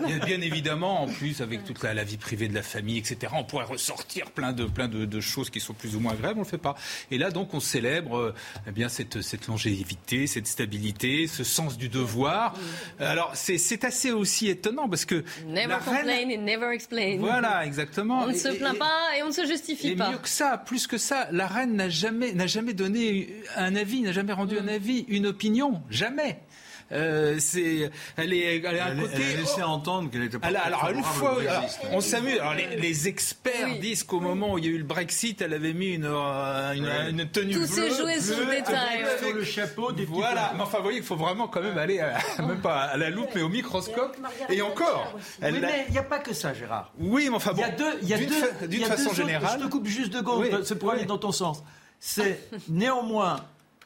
Il 0.06 0.10
y, 0.10 0.20
a 0.20 0.24
bien 0.24 0.40
évidemment, 0.40 1.02
en 1.02 1.08
plus, 1.08 1.40
avec 1.40 1.64
toute 1.64 1.82
la, 1.82 2.04
vie 2.04 2.16
privée 2.16 2.46
de 2.46 2.54
la 2.54 2.62
famille, 2.62 2.98
etc., 2.98 3.32
on 3.36 3.42
pourrait 3.42 3.64
ressortir 3.64 4.30
plein 4.30 4.52
de, 4.52 4.64
plein 4.64 4.86
de, 4.86 5.20
choses 5.20 5.50
qui 5.50 5.58
sont 5.58 5.74
plus 5.74 5.96
ou 5.96 6.00
moins 6.00 6.12
agréables, 6.12 6.38
on 6.38 6.42
ne 6.42 6.44
le 6.44 6.50
fait 6.50 6.58
pas. 6.58 6.76
Et 7.10 7.18
là, 7.18 7.32
donc, 7.32 7.52
on 7.52 7.60
célèbre 7.60 8.16
euh, 8.16 8.34
eh 8.68 8.70
bien, 8.70 8.88
cette, 8.88 9.22
cette 9.22 9.48
longévité, 9.48 10.28
cette 10.28 10.46
stabilité, 10.46 11.26
ce 11.26 11.42
sens 11.42 11.76
du 11.76 11.88
devoir. 11.88 12.54
Alors, 13.00 13.32
c'est 13.34 13.84
assez 13.84 14.12
aussi 14.12 14.35
étonnant 14.44 14.88
parce 14.88 15.04
que. 15.04 15.24
Never 15.46 15.76
complain 15.84 16.30
and 16.30 16.42
never 16.42 16.72
explain. 16.72 17.16
Voilà, 17.18 17.64
exactement. 17.64 18.20
On 18.24 18.28
ne 18.28 18.34
se 18.34 18.48
plaint 18.48 18.78
pas 18.78 19.16
et 19.18 19.22
on 19.22 19.28
ne 19.28 19.32
se 19.32 19.46
justifie 19.46 19.88
et 19.88 19.96
pas. 19.96 20.10
mieux 20.10 20.18
que 20.18 20.28
ça, 20.28 20.58
plus 20.58 20.86
que 20.86 20.98
ça, 20.98 21.28
la 21.32 21.46
reine 21.46 21.74
n'a 21.74 21.88
jamais, 21.88 22.32
n'a 22.32 22.46
jamais 22.46 22.74
donné 22.74 23.42
un 23.56 23.74
avis, 23.74 24.02
n'a 24.02 24.12
jamais 24.12 24.32
rendu 24.32 24.58
un 24.58 24.68
avis, 24.68 25.04
une 25.08 25.26
opinion, 25.26 25.82
jamais. 25.90 26.40
Euh, 26.92 27.36
c'est, 27.40 27.90
elle 28.16 28.32
est, 28.32 28.58
elle 28.58 28.76
est 28.76 28.80
un 28.80 28.96
côté. 28.96 29.14
Elle 29.16 29.38
a 29.38 29.40
laissé 29.40 29.62
entendre 29.62 30.10
qu'elle 30.10 30.22
était 30.24 30.38
pas. 30.38 30.46
alors 30.46 30.88
une 30.90 31.02
fois, 31.02 31.38
on 31.92 32.00
s'amuse. 32.00 32.38
Alors 32.38 32.54
les, 32.54 32.76
les 32.76 33.08
experts 33.08 33.78
disent 33.80 34.04
qu'au 34.04 34.20
moment 34.20 34.52
où 34.52 34.58
il 34.58 34.64
y 34.64 34.68
a 34.68 34.70
eu 34.70 34.78
le 34.78 34.84
Brexit, 34.84 35.40
elle 35.42 35.54
avait 35.54 35.72
mis 35.72 35.94
une, 35.94 36.06
une, 36.06 36.88
une 37.10 37.28
tenue 37.28 37.54
Tout 37.54 37.58
bleue. 37.60 37.66
Tout 37.66 37.72
s'est 37.72 37.90
joué 37.90 38.20
sur 38.20 38.38
le 38.38 38.46
détail. 38.46 39.04
Sur 39.20 39.32
le 39.32 39.44
chapeau 39.44 39.92
des 39.92 40.04
Voilà. 40.04 40.52
Mais 40.54 40.62
enfin, 40.62 40.78
vous 40.78 40.84
voyez, 40.84 40.98
il 40.98 41.04
faut 41.04 41.16
vraiment 41.16 41.48
quand 41.48 41.62
même 41.62 41.78
aller, 41.78 42.00
à, 42.00 42.18
même 42.42 42.60
pas 42.60 42.82
à 42.82 42.96
la 42.96 43.10
loupe, 43.10 43.30
mais 43.34 43.42
au 43.42 43.48
microscope. 43.48 44.16
Et 44.48 44.62
encore. 44.62 45.18
oui, 45.42 45.58
mais 45.60 45.84
il 45.88 45.92
n'y 45.92 45.98
a 45.98 46.02
pas 46.02 46.18
que 46.18 46.34
ça, 46.34 46.54
Gérard. 46.54 46.92
Oui, 46.98 47.26
mais 47.28 47.36
enfin 47.36 47.52
bon. 47.52 47.58
Il 47.58 47.60
y 47.62 47.64
a 47.64 47.70
deux, 47.70 47.98
il 48.02 48.08
y 48.08 48.14
a 48.14 48.18
deux, 48.18 48.66
d'une 48.68 48.84
façon 48.84 49.12
générale. 49.12 49.58
Je 49.60 49.64
te 49.64 49.70
coupe 49.70 49.86
juste 49.86 50.12
de 50.12 50.20
gauche. 50.20 50.46
c'est 50.64 50.78
pour 50.78 50.90
aller 50.92 51.04
dans 51.04 51.18
ton 51.18 51.32
sens. 51.32 51.62
C'est 51.98 52.40
néanmoins 52.68 53.40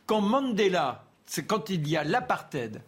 quand 0.06 0.20
Mandela, 0.20 1.04
c'est 1.30 1.46
quand 1.46 1.70
il 1.70 1.86
y 1.88 1.96
a 1.96 2.02
l'apartheid, 2.02 2.82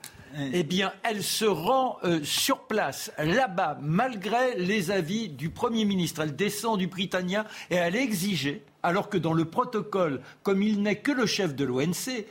eh 0.53 0.65
bien, 0.65 0.93
elle 1.05 1.23
se 1.23 1.45
rend 1.45 1.99
euh, 2.03 2.21
sur 2.25 2.67
place, 2.67 3.13
là-bas, 3.19 3.79
malgré 3.81 4.57
les 4.57 4.91
avis 4.91 5.29
du 5.29 5.51
Premier 5.51 5.85
ministre. 5.85 6.23
Elle 6.23 6.35
descend 6.35 6.79
du 6.79 6.89
Britannia 6.89 7.47
et 7.71 7.77
elle 7.77 7.95
exigeait, 7.95 8.65
alors 8.83 9.09
que 9.09 9.17
dans 9.17 9.33
le 9.33 9.45
protocole, 9.45 10.23
comme 10.43 10.61
il 10.61 10.83
n'est 10.83 10.97
que 10.97 11.13
le 11.13 11.27
chef 11.27 11.55
de 11.55 11.65
l'ONC, 11.65 12.25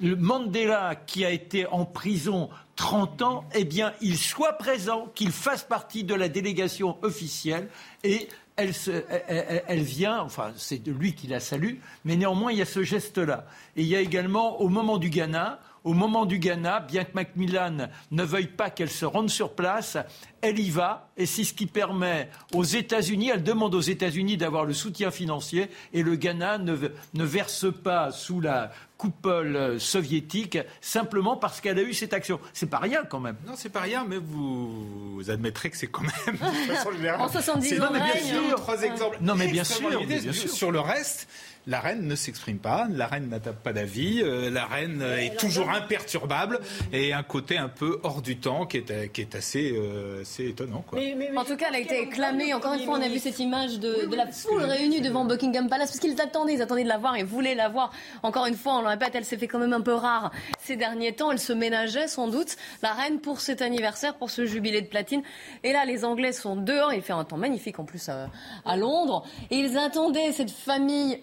Mandela, 0.00 0.94
qui 0.94 1.24
a 1.24 1.30
été 1.30 1.66
en 1.66 1.84
prison 1.84 2.48
30 2.76 3.22
ans, 3.22 3.44
eh 3.54 3.64
bien, 3.64 3.92
il 4.00 4.16
soit 4.16 4.54
présent, 4.54 5.08
qu'il 5.14 5.32
fasse 5.32 5.62
partie 5.62 6.04
de 6.04 6.14
la 6.14 6.28
délégation 6.28 6.96
officielle 7.02 7.68
et 8.02 8.28
elle, 8.56 9.82
vient, 9.82 10.20
enfin, 10.20 10.52
c'est 10.56 10.82
de 10.82 10.92
lui 10.92 11.14
qui 11.14 11.26
la 11.26 11.40
salue, 11.40 11.76
mais 12.04 12.16
néanmoins, 12.16 12.52
il 12.52 12.58
y 12.58 12.62
a 12.62 12.66
ce 12.66 12.82
geste-là. 12.82 13.46
Et 13.76 13.82
il 13.82 13.88
y 13.88 13.96
a 13.96 14.00
également, 14.00 14.60
au 14.60 14.68
moment 14.68 14.98
du 14.98 15.08
Ghana, 15.08 15.60
au 15.82 15.94
moment 15.94 16.26
du 16.26 16.38
Ghana, 16.38 16.80
bien 16.80 17.04
que 17.04 17.14
Macmillan 17.14 17.88
ne 18.10 18.22
veuille 18.22 18.48
pas 18.48 18.68
qu'elle 18.68 18.90
se 18.90 19.06
rende 19.06 19.30
sur 19.30 19.54
place, 19.54 19.96
elle 20.42 20.58
y 20.58 20.68
va, 20.68 21.08
et 21.16 21.24
c'est 21.24 21.44
ce 21.44 21.54
qui 21.54 21.64
permet 21.64 22.28
aux 22.52 22.64
États-Unis, 22.64 23.30
elle 23.32 23.42
demande 23.42 23.74
aux 23.74 23.80
États-Unis 23.80 24.36
d'avoir 24.36 24.66
le 24.66 24.74
soutien 24.74 25.10
financier, 25.10 25.70
et 25.94 26.02
le 26.02 26.16
Ghana 26.16 26.58
ne 26.58 27.24
verse 27.24 27.66
pas 27.72 28.10
sous 28.10 28.40
la 28.40 28.72
coupole 29.00 29.80
soviétique 29.80 30.58
simplement 30.82 31.34
parce 31.34 31.62
qu'elle 31.62 31.78
a 31.78 31.82
eu 31.82 31.94
cette 31.94 32.12
action. 32.12 32.38
C'est 32.52 32.68
pas 32.68 32.76
rien 32.76 33.02
quand 33.08 33.18
même. 33.18 33.36
Non, 33.46 33.54
c'est 33.56 33.70
pas 33.70 33.80
rien, 33.80 34.04
mais 34.06 34.18
vous, 34.18 35.22
admettrez 35.30 35.70
que 35.70 35.78
c'est 35.78 35.86
quand 35.86 36.02
même. 36.02 36.36
De 36.36 36.36
façon 36.74 36.92
générale, 36.92 37.22
en 37.22 37.28
70 37.28 37.80
ans, 37.80 37.90
bien 37.90 38.22
sûr, 38.22 38.56
trois 38.56 38.82
exemples. 38.82 39.16
Non, 39.22 39.36
mais 39.36 39.48
bien 39.48 39.64
sûr, 39.64 39.88
bien 40.04 40.32
sûr. 40.32 40.50
Sur 40.50 40.70
le 40.70 40.80
reste, 40.80 41.28
la 41.66 41.80
reine 41.80 42.06
ne 42.06 42.14
s'exprime 42.14 42.58
pas, 42.58 42.86
la 42.90 43.06
reine 43.06 43.28
n'attaque 43.28 43.56
pas 43.56 43.72
d'avis, 43.72 44.22
euh, 44.22 44.50
la 44.50 44.64
reine 44.66 45.02
est 45.02 45.38
toujours 45.38 45.70
imperturbable 45.70 46.58
et 46.92 47.12
un 47.12 47.22
côté 47.22 47.58
un 47.58 47.68
peu 47.68 48.00
hors 48.02 48.22
du 48.22 48.38
temps 48.38 48.66
qui 48.66 48.78
est, 48.78 49.12
qui 49.12 49.20
est 49.20 49.34
assez, 49.34 49.72
euh, 49.74 50.22
assez 50.22 50.48
étonnant. 50.48 50.84
Quoi. 50.86 50.98
en 51.36 51.44
tout 51.44 51.56
cas, 51.56 51.66
elle 51.68 51.76
a 51.76 51.80
été 51.80 51.98
acclamée. 51.98 52.54
Encore 52.54 52.74
une 52.74 52.84
fois, 52.84 52.98
on 52.98 53.02
a 53.02 53.08
vu 53.08 53.18
cette 53.18 53.38
image 53.38 53.78
de, 53.78 54.06
de 54.06 54.16
la 54.16 54.26
foule 54.26 54.62
réunie 54.62 55.00
devant 55.00 55.24
Buckingham 55.24 55.68
Palace 55.68 55.90
parce 55.90 56.00
qu'ils 56.00 56.20
attendaient, 56.20 56.54
ils 56.54 56.62
attendaient 56.62 56.84
de 56.84 56.88
la 56.88 56.98
voir 56.98 57.16
et 57.16 57.22
voulaient 57.22 57.54
la 57.54 57.68
voir. 57.68 57.92
Encore 58.22 58.46
une 58.46 58.56
fois, 58.56 58.78
on 58.78 58.82
le 58.82 58.88
répète, 58.88 59.14
elle 59.14 59.24
s'est 59.24 59.38
fait 59.38 59.48
quand 59.48 59.58
même 59.58 59.72
un 59.72 59.80
peu 59.80 59.94
rare 59.94 60.30
ces 60.58 60.76
derniers 60.76 61.14
temps. 61.14 61.30
Elle 61.30 61.38
se 61.38 61.52
ménageait 61.52 62.08
sans 62.08 62.28
doute, 62.28 62.56
la 62.82 62.92
reine, 62.92 63.20
pour 63.20 63.40
cet 63.40 63.62
anniversaire, 63.62 64.14
pour 64.16 64.30
ce 64.30 64.46
jubilé 64.46 64.80
de 64.82 64.88
platine. 64.88 65.22
Et 65.62 65.72
là, 65.72 65.84
les 65.84 66.04
Anglais 66.04 66.32
sont 66.32 66.56
dehors. 66.56 66.92
Il 66.92 67.02
fait 67.02 67.12
un 67.12 67.24
temps 67.24 67.36
magnifique 67.36 67.78
en 67.78 67.84
plus 67.84 68.08
à, 68.08 68.28
à 68.64 68.76
Londres. 68.76 69.24
Et 69.50 69.56
ils 69.56 69.78
attendaient 69.78 70.32
cette 70.32 70.50
famille 70.50 71.20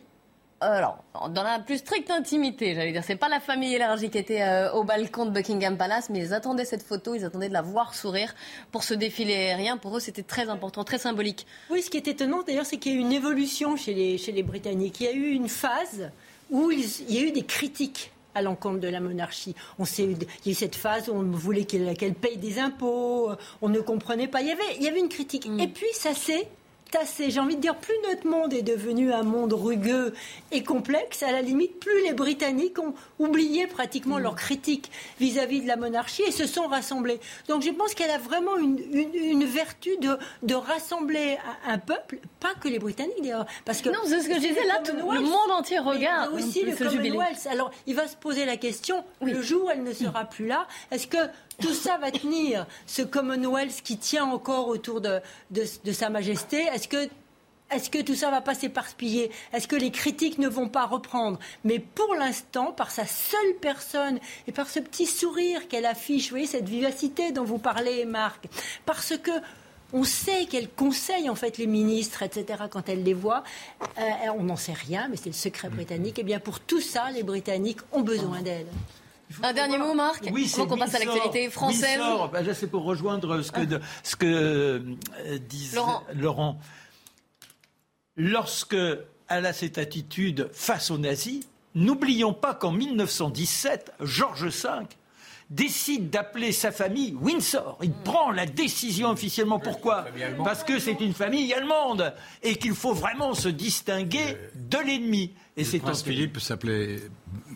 alors, 0.60 1.04
dans 1.30 1.44
la 1.44 1.60
plus 1.60 1.78
stricte 1.78 2.10
intimité, 2.10 2.74
j'allais 2.74 2.92
dire, 2.92 3.04
c'est 3.04 3.16
pas 3.16 3.30
la 3.30 3.40
famille 3.40 3.76
élargie 3.76 4.10
qui 4.10 4.18
était 4.18 4.42
euh, 4.42 4.72
au 4.72 4.84
balcon 4.84 5.26
de 5.26 5.30
Buckingham 5.30 5.78
Palace, 5.78 6.10
mais 6.10 6.20
ils 6.20 6.34
attendaient 6.34 6.66
cette 6.66 6.82
photo, 6.82 7.14
ils 7.14 7.26
attendaient 7.26 7.50
de 7.50 7.54
la 7.54 7.62
voir 7.62 7.94
sourire 7.94 8.34
pour 8.72 8.84
ce 8.84 8.96
défilé 8.96 9.36
aérien. 9.36 9.78
Pour 9.78 9.96
eux, 9.96 10.00
c'était 10.00 10.24
très 10.24 10.50
important, 10.50 10.84
très 10.84 10.98
symbolique. 10.98 11.46
Oui, 11.70 11.84
ce 11.84 11.92
qui 11.92 11.98
est 11.98 12.08
étonnant 12.08 12.42
d'ailleurs, 12.42 12.66
c'est 12.66 12.78
qu'il 12.78 12.94
y 12.94 12.96
a 12.96 12.98
eu 12.98 13.02
une 13.02 13.14
évolution 13.14 13.76
chez 13.76 13.94
les, 13.94 14.18
chez 14.18 14.32
les 14.32 14.42
Britanniques. 14.42 15.00
Il 15.00 15.06
y 15.06 15.10
a 15.10 15.14
eu 15.14 15.30
une 15.30 15.50
phase 15.50 16.10
où 16.50 16.72
il, 16.72 16.84
y 17.14 17.20
a 17.20 17.22
eu 17.22 17.32
des 17.32 17.44
critiques 17.44 18.12
à 18.34 18.42
l'encontre 18.42 18.80
de 18.80 18.88
la 18.88 19.00
monarchie. 19.00 19.54
On 19.78 19.84
il 19.86 20.24
y 20.46 20.50
a 20.50 20.52
eu 20.52 20.54
cette 20.56 20.76
phase 20.76 21.08
où 21.08 21.14
on 21.14 21.24
voulait 21.24 21.66
qu'elle 21.66 22.14
paye 22.16 22.38
des 22.38 22.58
impôts, 22.58 23.30
on 23.62 23.70
ne 23.70 23.80
comprenait 23.80 24.28
pas. 24.28 24.42
Il 24.42 24.48
y 24.48 24.52
avait, 24.52 24.76
il 24.78 24.84
y 24.84 24.88
avait 24.88 25.00
une 25.00 25.10
critique. 25.10 25.48
Mm. 25.48 25.60
Et 25.60 25.68
puis 25.68 25.88
ça 25.94 26.16
s'est 26.16 26.48
j'ai 27.28 27.40
envie 27.40 27.56
de 27.56 27.62
dire, 27.62 27.76
plus 27.76 27.96
notre 28.10 28.28
monde 28.28 28.54
est 28.54 28.62
devenu 28.62 29.12
un 29.12 29.24
monde 29.24 29.54
rugueux 29.54 30.14
et 30.52 30.64
complexe, 30.64 31.24
à 31.24 31.32
la 31.32 31.42
limite, 31.42 31.80
plus 31.80 32.04
les 32.04 32.14
Britanniques 32.14 32.80
ont 32.80 32.94
oublié 33.20 33.68
pratiquement 33.68 34.20
leurs 34.20 34.36
critiques 34.36 34.92
vis-à-vis 35.20 35.62
de 35.62 35.68
la 35.68 35.76
monarchie 35.76 36.24
et 36.24 36.32
se 36.32 36.46
sont 36.46 36.68
rassemblés. 36.68 37.20
Donc 37.48 37.64
je 37.64 37.70
pense 37.72 37.94
qu'elle 37.94 38.12
a 38.12 38.18
vraiment 38.18 38.58
une, 38.58 39.46
vertu 39.46 39.98
de, 39.98 40.18
de, 40.44 40.56
rassembler 40.56 41.38
un 41.66 41.78
peuple, 41.78 42.20
pas 42.40 42.54
que 42.60 42.68
les 42.68 42.80
Britanniques 42.80 43.22
d'ailleurs. 43.22 43.46
Parce 43.66 43.82
que 43.82 43.90
non, 43.90 44.00
c'est 44.06 44.22
ce 44.22 44.28
que 44.28 44.36
je 44.36 44.40
disais 44.40 44.66
là, 44.66 44.80
tout, 44.84 44.96
le 44.96 45.22
monde 45.22 45.52
entier 45.52 45.80
regarde. 45.80 46.34
aussi 46.34 46.64
le 46.64 46.76
Commonwealth. 46.76 47.48
Alors 47.50 47.72
il 47.86 47.96
va 47.96 48.08
se 48.08 48.16
poser 48.16 48.46
la 48.46 48.58
question, 48.58 49.04
le 49.22 49.42
jour 49.42 49.66
où 49.66 49.70
elle 49.70 49.84
ne 49.84 49.94
sera 49.94 50.26
plus 50.26 50.48
là, 50.48 50.68
est-ce 50.92 51.08
que 51.08 51.18
tout 51.62 51.74
ça 51.74 51.98
va 51.98 52.12
tenir, 52.12 52.68
ce 52.86 53.02
Commonwealth 53.02 53.82
qui 53.84 53.98
tient 53.98 54.26
encore 54.26 54.68
autour 54.68 55.02
de, 55.02 55.20
de, 55.52 55.92
Sa 55.92 56.10
Majesté 56.10 56.62
Est-ce 56.74 56.88
que 56.88 57.10
est-ce 57.70 57.90
que 57.90 58.02
tout 58.02 58.16
ça 58.16 58.32
va 58.32 58.40
pas 58.40 58.56
s'éparpiller 58.56 59.30
Est-ce 59.52 59.68
que 59.68 59.76
les 59.76 59.92
critiques 59.92 60.38
ne 60.38 60.48
vont 60.48 60.70
pas 60.70 60.86
reprendre? 60.86 61.38
Mais 61.66 61.80
pour 61.80 62.16
l'instant, 62.16 62.72
par 62.72 62.92
sa 62.92 63.06
seule 63.06 63.56
personne 63.60 64.20
et 64.48 64.54
par 64.54 64.70
ce 64.70 64.80
petit 64.80 65.06
sourire 65.06 65.68
qu'elle 65.68 65.86
affiche, 65.86 66.26
vous 66.26 66.30
voyez, 66.38 66.48
cette 66.48 66.70
vivacité 66.70 67.34
dont 67.34 67.44
vous 67.44 67.58
parlez, 67.58 68.06
Marc, 68.06 68.48
parce 68.86 69.18
que 69.18 69.32
on 69.94 70.04
sait 70.04 70.46
qu'elle 70.46 70.70
conseille 70.70 71.30
en 71.30 71.36
fait 71.36 71.58
les 71.58 71.68
ministres, 71.68 72.24
etc. 72.24 72.64
Quand 72.70 72.88
elle 72.88 73.04
les 73.04 73.14
voit, 73.14 73.44
euh, 73.98 74.02
on 74.38 74.44
n'en 74.44 74.56
sait 74.56 74.74
rien, 74.74 75.08
mais 75.10 75.18
c'est 75.18 75.30
le 75.30 75.34
secret 75.34 75.70
britannique. 75.70 76.20
Et 76.20 76.22
eh 76.22 76.26
bien 76.26 76.40
pour 76.40 76.60
tout 76.60 76.82
ça, 76.82 77.12
les 77.12 77.24
Britanniques 77.24 77.80
ont 77.92 78.02
besoin 78.02 78.42
d'elle. 78.42 78.68
Un 79.44 79.54
dernier 79.54 79.78
mot, 79.78 79.94
Marc 79.94 80.30
Oui, 80.32 80.50
Avant 80.54 80.68
qu'on 80.68 80.78
passe 80.78 80.96
à 80.96 81.00
l'actualité 81.00 81.50
française. 81.50 82.00
Ben, 82.32 82.54
c'est 82.54 82.68
pour 82.68 82.84
rejoindre 82.84 83.42
ce 83.42 83.52
que, 83.52 83.62
ce 84.04 84.16
que 84.16 84.26
euh, 84.26 85.40
disait 85.50 85.80
Laurent. 86.16 86.60
Lorsque 88.16 88.76
elle 89.30 89.46
a 89.46 89.54
cette 89.54 89.78
attitude 89.78 90.50
face 90.54 90.90
aux 90.90 90.98
nazis, 90.98 91.46
n'oublions 91.76 92.34
pas 92.34 92.56
qu'en 92.56 92.72
1917, 92.72 93.94
George 94.02 94.48
V 94.48 94.70
décide 95.50 96.10
d'appeler 96.10 96.52
sa 96.52 96.72
famille 96.72 97.16
Windsor. 97.22 97.78
Il 97.82 97.92
prend 97.92 98.32
la 98.32 98.46
décision 98.46 99.12
officiellement. 99.12 99.60
Pourquoi 99.60 100.06
Parce 100.44 100.64
que 100.64 100.80
c'est 100.80 101.00
une 101.00 101.14
famille 101.14 101.54
allemande 101.54 102.14
et 102.44 102.56
qu'il 102.56 102.74
faut 102.74 102.94
vraiment 102.94 103.34
se 103.34 103.48
distinguer 103.48 104.38
de 104.56 104.78
l'ennemi. 104.78 105.34
Et 105.56 105.64
c'est 105.64 105.80
prince 105.80 106.04
Philippe 106.04 106.40
s'appelait 106.40 106.98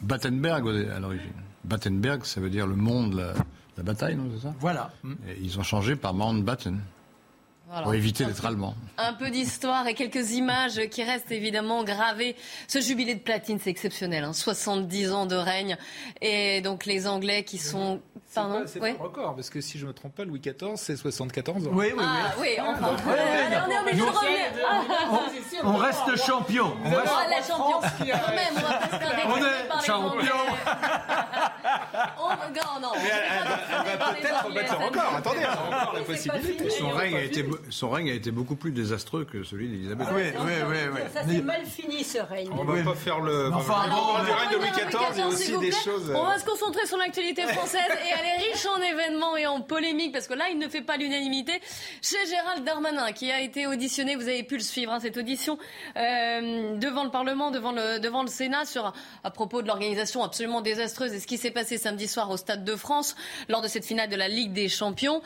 Battenberg 0.02 0.68
à 0.96 1.00
l'origine. 1.00 1.34
Battenberg, 1.64 2.24
ça 2.26 2.42
veut 2.42 2.50
dire 2.50 2.68
le 2.68 2.76
monde, 2.76 3.14
la, 3.14 3.34
la 3.78 3.84
bataille, 3.84 4.16
non, 4.16 4.30
c'est 4.36 4.42
ça? 4.48 4.54
Voilà. 4.60 4.92
Et 5.28 5.38
ils 5.42 5.60
ont 5.60 5.64
changé 5.64 5.96
par 5.96 6.14
Mountbatten. 6.14 6.80
Pour 7.84 7.94
éviter 7.94 8.26
d'être 8.26 8.46
allemand. 8.46 8.76
Un 8.98 9.14
peu 9.14 9.30
d'histoire 9.30 9.88
et 9.88 9.94
quelques 9.94 10.32
images 10.32 10.82
qui 10.90 11.04
restent 11.04 11.32
évidemment 11.32 11.84
gravées. 11.84 12.36
Ce 12.68 12.82
jubilé 12.82 13.16
de 13.16 13.22
platine, 13.22 13.60
c'est 13.62 13.70
exceptionnel. 13.70 14.24
Hein, 14.26 14.34
70 14.34 15.12
ans 15.12 15.26
de 15.26 15.36
règne. 15.36 15.78
Et 16.22 16.62
donc 16.62 16.86
les 16.86 17.08
Anglais 17.08 17.44
qui 17.44 17.58
sont 17.58 18.02
c'est 18.66 18.80
pas, 18.80 18.94
pas, 18.94 19.04
record, 19.04 19.36
parce 19.36 19.50
que 19.50 19.60
si 19.60 19.78
je 19.78 19.84
ne 19.84 19.90
me 19.90 19.94
trompe 19.94 20.16
pas, 20.16 20.24
Louis 20.24 20.40
XIV, 20.40 20.76
c'est 20.78 20.96
74 20.96 21.68
ans. 21.68 21.72
Oui, 21.74 21.88
oui, 21.88 21.94
oui. 21.98 22.04
Ah, 22.06 22.34
oui, 22.40 22.48
enfin. 22.62 22.96
on, 25.64 25.76
reste 25.76 26.16
champion. 26.16 26.74
On 26.86 26.90
reste 26.90 27.12
la 27.30 27.42
champion. 27.44 27.80
Quand 27.82 28.34
même, 28.34 28.56
on 28.56 28.62
va 28.62 28.80
On 29.28 29.38
est 29.38 29.86
champion. 29.86 30.36
Non, 32.54 32.80
non. 32.82 32.92
Elle 32.96 33.98
va 33.98 34.14
peut-être 34.14 34.54
battre 34.54 34.80
le 34.80 34.86
record. 34.86 35.16
Attendez, 35.16 35.40
on 35.46 35.74
a 35.74 35.82
encore 35.82 35.94
la 35.94 36.02
possibilité. 36.02 36.70
Son 36.70 36.90
règne, 36.90 37.16
a 37.16 37.24
été, 37.24 37.44
son 37.70 37.90
règne 37.90 38.10
a 38.10 38.14
été 38.14 38.32
beaucoup 38.32 38.56
plus 38.56 38.72
désastreux 38.72 39.26
que 39.26 39.44
celui 39.44 39.68
d'Elisabeth. 39.68 40.08
Oui, 40.14 40.24
oui, 40.46 40.76
oui. 40.94 41.00
Ça 41.14 41.24
s'est 41.24 41.42
mal 41.42 41.66
fini, 41.66 42.04
ce 42.04 42.20
règne. 42.20 42.50
On 42.58 42.64
ne 42.64 42.82
va 42.82 42.92
pas 42.92 42.98
faire 42.98 43.20
le. 43.20 43.52
Enfin, 43.54 43.86
du 44.26 44.32
règne 44.32 44.52
de 44.52 44.58
Louis 44.58 44.70
XIV, 44.72 45.12
il 45.14 45.20
y 45.20 45.22
a 45.22 45.28
aussi 45.28 45.58
des 45.58 45.72
choses. 45.72 46.12
On 46.16 46.26
va 46.26 46.38
se 46.38 46.46
concentrer 46.46 46.86
sur 46.86 46.98
l'actualité 46.98 47.44
française 47.44 47.82
et 47.90 48.10
elle 48.20 48.26
est 48.26 48.52
riche 48.52 48.66
en 48.66 48.82
événements 48.82 49.38
et 49.38 49.48
en 49.48 49.62
polémiques 49.62 50.12
parce 50.14 50.28
que 50.28 50.34
là, 50.34 50.46
il 50.50 50.58
ne 50.58 50.68
fait 50.68 50.82
pas 50.82 50.98
l'unanimité. 50.98 51.54
Chez 52.02 52.26
Gérald 52.28 52.64
Darmanin, 52.64 53.12
qui 53.12 53.32
a 53.32 53.42
été 53.42 53.68
auditionné, 53.68 54.16
vous 54.16 54.28
avez 54.28 54.44
pu 54.44 54.56
le 54.56 54.64
suivre, 54.64 54.92
hein, 54.92 55.00
cette 55.00 55.18
audition, 55.18 55.58
euh, 55.98 56.78
devant 56.78 57.04
le 57.04 57.12
Parlement, 57.12 57.52
devant 57.52 57.72
le, 57.72 58.00
devant 58.00 58.24
le 58.24 58.30
Sénat, 58.30 58.66
sur, 58.66 58.94
à 59.24 59.32
propos 59.32 59.62
de 59.62 59.68
l'organisation 59.68 60.24
absolument 60.24 60.62
désastreuse 60.62 61.14
et 61.14 61.20
ce 61.20 61.28
qui 61.28 61.38
s'est 61.38 61.52
passé 61.52 61.78
samedi 61.78 62.08
soir 62.08 62.30
au 62.30 62.38
Stade 62.38 62.64
de 62.64 62.76
France 62.76 63.16
lors 63.50 63.62
de 63.62 63.68
cette 63.68 63.86
finale 63.86 64.10
de 64.10 64.16
la 64.16 64.28
Ligue 64.28 64.54
des 64.54 64.70
Champions. 64.70 65.22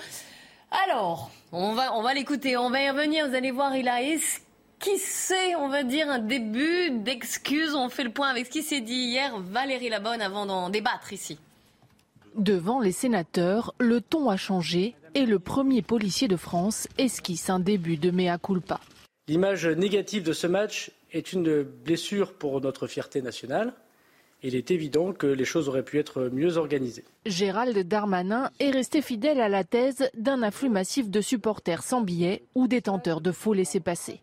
Alors, 0.72 1.32
on 1.52 1.74
va, 1.74 1.94
on 1.96 2.02
va 2.02 2.14
l'écouter, 2.14 2.58
on 2.58 2.70
va 2.70 2.82
y 2.82 2.90
revenir, 2.90 3.28
vous 3.28 3.36
allez 3.36 3.52
voir, 3.52 3.76
il 3.76 3.88
a 3.88 4.02
esquissé, 4.02 5.56
on 5.58 5.70
va 5.70 5.84
dire, 5.84 6.10
un 6.10 6.20
début 6.20 6.92
d'excuses. 6.92 7.76
On 7.76 7.90
fait 7.90 8.04
le 8.04 8.12
point 8.12 8.30
avec 8.30 8.48
ce 8.48 8.52
qui 8.52 8.62
s'est 8.62 8.82
dit 8.82 8.94
hier. 8.94 9.40
Valérie 9.40 9.90
Labonne 9.90 10.22
avant 10.22 10.46
d'en 10.46 10.70
débattre 10.70 11.14
ici 11.14 11.40
Devant 12.36 12.82
les 12.82 12.92
sénateurs, 12.92 13.74
le 13.80 14.02
ton 14.02 14.30
a 14.30 14.36
changé 14.36 14.96
et 15.14 15.26
le 15.26 15.40
premier 15.40 15.82
policier 15.82 16.28
de 16.28 16.36
France 16.36 16.88
esquisse 16.98 17.50
un 17.50 17.60
début 17.60 17.96
de 17.96 18.12
mea 18.12 18.38
culpa. 18.38 18.82
L'image 19.28 19.66
négative 19.66 20.24
de 20.24 20.34
ce 20.34 20.46
match 20.46 20.92
est 21.12 21.32
une 21.32 21.64
blessure 21.64 22.34
pour 22.34 22.60
notre 22.60 22.88
fierté 22.88 23.22
nationale. 23.22 23.74
Il 24.48 24.54
est 24.54 24.70
évident 24.70 25.12
que 25.12 25.26
les 25.26 25.44
choses 25.44 25.70
auraient 25.70 25.82
pu 25.82 25.98
être 25.98 26.30
mieux 26.32 26.58
organisées. 26.58 27.04
Gérald 27.26 27.76
Darmanin 27.80 28.52
est 28.60 28.70
resté 28.70 29.02
fidèle 29.02 29.42
à 29.42 29.50
la 29.50 29.64
thèse 29.64 30.08
d'un 30.16 30.44
afflux 30.44 30.70
massif 30.70 31.10
de 31.10 31.20
supporters 31.20 31.82
sans 31.82 32.02
billets 32.02 32.44
ou 32.54 32.68
détenteurs 32.68 33.22
de 33.22 33.32
faux 33.32 33.56
laissés-passer. 33.56 34.22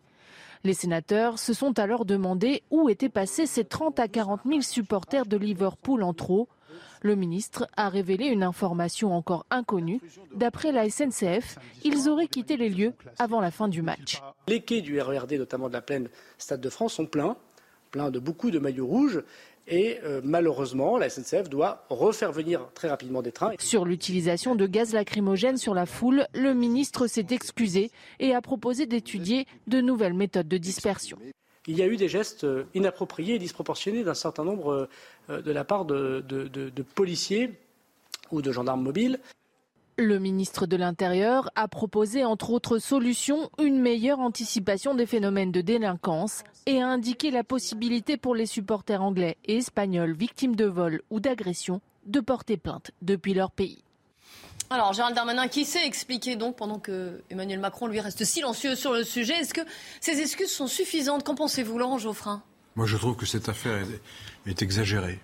Les 0.63 0.73
sénateurs 0.73 1.39
se 1.39 1.53
sont 1.53 1.77
alors 1.77 2.05
demandé 2.05 2.63
où 2.71 2.87
étaient 2.87 3.09
passés 3.09 3.45
ces 3.45 3.65
30 3.65 3.99
à 3.99 4.07
40 4.07 4.43
000 4.45 4.61
supporters 4.61 5.25
de 5.25 5.35
Liverpool 5.35 6.03
en 6.03 6.13
trop. 6.13 6.47
Le 7.01 7.17
ministre 7.17 7.67
a 7.75 7.89
révélé 7.89 8.27
une 8.27 8.43
information 8.43 9.13
encore 9.13 9.45
inconnue. 9.49 9.99
D'après 10.33 10.71
la 10.71 10.89
SNCF, 10.89 11.57
ils 11.83 12.07
auraient 12.07 12.27
quitté 12.27 12.55
les 12.55 12.69
lieux 12.69 12.93
avant 13.19 13.41
la 13.41 13.51
fin 13.51 13.67
du 13.67 13.81
match. 13.81 14.21
Les 14.47 14.61
quais 14.61 14.79
du 14.79 15.01
RERD, 15.01 15.33
notamment 15.33 15.67
de 15.67 15.73
la 15.73 15.81
plaine 15.81 16.07
Stade 16.37 16.61
de 16.61 16.69
France, 16.69 16.93
sont 16.93 17.07
pleins, 17.07 17.35
pleins 17.91 18.09
de 18.09 18.19
beaucoup 18.19 18.51
de 18.51 18.59
maillots 18.59 18.87
rouges. 18.87 19.21
Et 19.67 19.99
euh, 20.03 20.21
malheureusement, 20.23 20.97
la 20.97 21.09
SNCF 21.09 21.49
doit 21.49 21.85
refaire 21.89 22.31
venir 22.31 22.67
très 22.73 22.89
rapidement 22.89 23.21
des 23.21 23.31
trains. 23.31 23.51
Sur 23.59 23.85
l'utilisation 23.85 24.55
de 24.55 24.65
gaz 24.65 24.93
lacrymogène 24.93 25.57
sur 25.57 25.73
la 25.73 25.85
foule, 25.85 26.27
le 26.33 26.53
ministre 26.53 27.07
s'est 27.07 27.27
excusé 27.31 27.91
et 28.19 28.33
a 28.33 28.41
proposé 28.41 28.85
d'étudier 28.85 29.47
de 29.67 29.79
nouvelles 29.79 30.13
méthodes 30.13 30.47
de 30.47 30.57
dispersion. 30.57 31.17
Il 31.65 31.77
y 31.77 31.81
a 31.81 31.87
eu 31.87 31.95
des 31.95 32.09
gestes 32.09 32.43
euh, 32.43 32.65
inappropriés 32.73 33.35
et 33.35 33.39
disproportionnés 33.39 34.03
d'un 34.03 34.13
certain 34.13 34.43
nombre 34.43 34.89
euh, 35.29 35.41
de 35.41 35.51
la 35.51 35.63
part 35.63 35.85
de 35.85 36.21
policiers 36.95 37.51
ou 38.31 38.41
de 38.41 38.51
gendarmes 38.51 38.83
mobiles. 38.83 39.19
Le 39.95 40.17
ministre 40.17 40.65
de 40.65 40.75
l'Intérieur 40.75 41.51
a 41.53 41.67
proposé, 41.67 42.25
entre 42.25 42.49
autres 42.49 42.79
solutions, 42.79 43.51
une 43.59 43.79
meilleure 43.79 44.19
anticipation 44.19 44.95
des 44.95 45.05
phénomènes 45.05 45.51
de 45.51 45.61
délinquance 45.61 46.43
et 46.65 46.81
a 46.81 46.87
indiqué 46.87 47.29
la 47.29 47.43
possibilité 47.43 48.17
pour 48.17 48.33
les 48.33 48.47
supporters 48.47 49.03
anglais 49.03 49.37
et 49.45 49.57
espagnols 49.57 50.13
victimes 50.13 50.55
de 50.55 50.65
vol 50.65 51.03
ou 51.11 51.19
d'agression 51.19 51.79
de 52.07 52.19
porter 52.21 52.57
plainte 52.57 52.89
depuis 53.03 53.35
leur 53.35 53.51
pays. 53.51 53.83
Alors, 54.71 54.93
Gérald 54.93 55.15
Darmanin, 55.15 55.47
qui 55.47 55.63
s'est 55.63 55.85
expliqué 55.85 56.37
donc 56.37 56.55
pendant 56.55 56.79
que 56.79 57.21
Emmanuel 57.29 57.59
Macron 57.59 57.85
lui 57.85 57.99
reste 57.99 58.23
silencieux 58.23 58.73
sur 58.75 58.93
le 58.93 59.03
sujet, 59.03 59.35
est-ce 59.35 59.53
que 59.53 59.61
ces 60.01 60.19
excuses 60.21 60.51
sont 60.51 60.65
suffisantes? 60.65 61.23
Qu'en 61.23 61.35
pensez-vous, 61.35 61.77
Laurent 61.77 61.99
Geoffrin? 61.99 62.41
Moi, 62.75 62.87
je 62.87 62.97
trouve 62.97 63.15
que 63.15 63.27
cette 63.27 63.47
affaire 63.47 63.85
est 64.47 64.61
exagérée. 64.63 65.19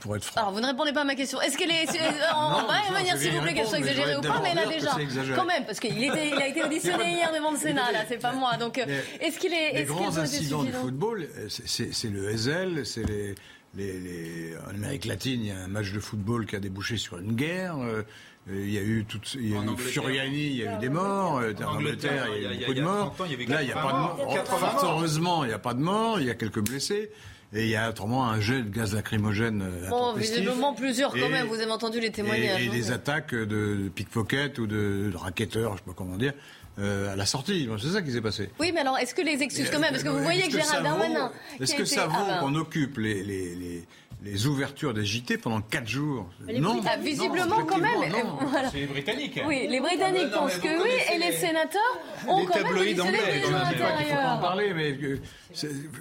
Pour 0.00 0.16
être 0.16 0.24
franc. 0.24 0.40
Alors, 0.40 0.52
vous 0.52 0.60
ne 0.60 0.66
répondez 0.66 0.92
pas 0.92 1.02
à 1.02 1.04
ma 1.04 1.14
question. 1.14 1.40
Est-ce 1.40 1.56
qu'elle 1.56 1.70
est. 1.70 1.86
on 2.34 2.92
va 2.92 3.02
dire, 3.02 3.16
s'il 3.16 3.32
vous 3.32 3.40
plaît, 3.40 3.54
qu'elle 3.54 3.66
soit 3.66 3.78
exagérée 3.78 4.16
ou 4.16 4.20
pas, 4.20 4.40
mais 4.42 4.54
là, 4.54 4.66
déjà. 4.66 4.90
Quand 5.34 5.46
même, 5.46 5.64
parce 5.64 5.80
qu'il 5.80 5.98
il 5.98 6.10
a 6.10 6.48
été 6.48 6.62
auditionné 6.62 7.12
hier 7.12 7.32
devant 7.32 7.52
le 7.52 7.58
Sénat, 7.58 7.92
là, 7.92 8.00
c'est 8.08 8.18
pas 8.18 8.32
moi. 8.32 8.56
Donc, 8.56 8.78
euh, 8.78 8.84
est-ce 9.20 9.38
qu'il 9.38 9.52
est. 9.52 9.72
Les 9.74 9.84
grands 9.84 10.16
incidents 10.18 10.62
du 10.62 10.72
football, 10.72 11.28
c'est 11.48 12.10
le 12.10 12.28
Hazel, 12.28 12.86
c'est 12.86 13.04
les. 13.04 13.34
Les, 13.76 14.54
en 14.68 14.70
Amérique 14.70 15.04
latine, 15.04 15.40
il 15.40 15.48
y 15.48 15.50
a 15.50 15.58
un 15.58 15.66
match 15.66 15.90
de 15.90 15.98
football 15.98 16.46
qui 16.46 16.54
a 16.54 16.60
débouché 16.60 16.96
sur 16.96 17.18
une 17.18 17.32
guerre. 17.32 17.76
Euh, 17.78 18.04
il 18.48 18.70
y 18.70 18.78
a 18.78 18.82
eu 18.82 19.04
tout, 19.04 19.20
il 19.34 19.48
y 19.48 19.56
a 19.56 19.62
eu 19.62 19.76
Furiani, 19.76 20.46
il 20.46 20.56
y 20.56 20.66
a 20.66 20.76
eu 20.76 20.78
des 20.78 20.88
morts. 20.88 21.38
Euh, 21.38 21.52
en 21.64 21.74
Angleterre, 21.74 22.28
il 22.36 22.42
y 22.42 22.46
a 22.46 22.52
eu 22.52 22.58
beaucoup 22.58 22.74
de 22.74 22.82
morts. 22.82 23.16
Là, 23.18 23.62
il 23.62 23.66
n'y 23.66 23.72
a 23.72 23.74
pas 23.74 23.92
de 23.92 23.98
morts. 23.98 24.80
Heureusement, 24.84 25.44
il 25.44 25.48
n'y 25.48 25.54
a 25.54 25.58
pas 25.58 25.74
de 25.74 25.80
morts. 25.80 26.20
Il 26.20 26.26
y 26.26 26.30
a 26.30 26.34
quelques 26.34 26.60
blessés. 26.60 27.10
Et 27.54 27.62
il 27.62 27.68
y 27.68 27.76
a 27.76 27.88
autrement 27.88 28.28
un 28.28 28.40
jet 28.40 28.62
de 28.62 28.68
gaz 28.68 28.94
lacrymogène. 28.94 29.62
Euh, 29.62 29.88
bon, 29.88 30.12
visiblement 30.14 30.74
plusieurs 30.74 31.12
quand 31.12 31.28
même, 31.28 31.46
vous 31.46 31.60
avez 31.60 31.70
entendu 31.70 32.00
les 32.00 32.10
témoignages. 32.10 32.66
Et, 32.66 32.68
des 32.68 32.90
attaques 32.90 33.34
de, 33.34 33.88
pickpocket 33.94 34.58
ou 34.58 34.66
de, 34.66 35.10
de 35.12 35.16
racketteurs, 35.16 35.70
je 35.70 35.74
ne 35.74 35.78
sais 35.78 35.84
pas 35.84 35.92
comment 35.96 36.16
dire. 36.16 36.32
Euh, 36.80 37.12
à 37.12 37.16
la 37.16 37.24
sortie. 37.24 37.68
C'est 37.80 37.90
ça 37.90 38.02
qui 38.02 38.10
s'est 38.10 38.20
passé. 38.20 38.50
Oui, 38.58 38.72
mais 38.74 38.80
alors, 38.80 38.98
est-ce 38.98 39.14
que 39.14 39.22
les 39.22 39.40
excuses 39.42 39.70
quand 39.70 39.78
même 39.78 39.92
Parce 39.92 40.02
que 40.02 40.08
vous 40.08 40.22
voyez 40.24 40.48
que, 40.48 40.58
Gérald 40.58 40.82
Darmanin. 40.82 41.30
Est-ce 41.60 41.76
que 41.76 41.84
ça 41.84 42.06
vaut 42.06 42.16
ah, 42.16 42.26
ben. 42.28 42.40
qu'on 42.40 42.54
occupe 42.56 42.98
les, 42.98 43.22
les, 43.22 43.54
les, 43.54 43.84
les 44.22 44.46
ouvertures 44.46 44.94
des 44.94 45.04
JT 45.04 45.38
pendant 45.38 45.60
4 45.60 45.86
jours. 45.86 46.28
non, 46.58 46.80
ah, 46.86 46.96
visiblement 46.96 47.64
quand 47.64 47.78
même. 47.78 48.00
C'est 48.72 48.78
les 48.78 48.86
Britanniques. 48.86 49.40
Oui, 49.46 49.66
les 49.68 49.80
Britanniques 49.80 50.30
pensent 50.30 50.58
que 50.58 50.82
oui, 50.82 50.90
et 51.14 51.18
les 51.18 51.32
sénateurs 51.32 51.80
ont 52.28 52.44
quand 52.46 52.62
même 52.62 52.84
des 52.84 53.00
à 53.00 53.10
l'intérieur. 53.10 54.00
Il 54.00 54.06
faut 54.06 54.28
en 54.28 54.38
parler, 54.38 54.72
mais 54.74 54.90
il 54.90 55.20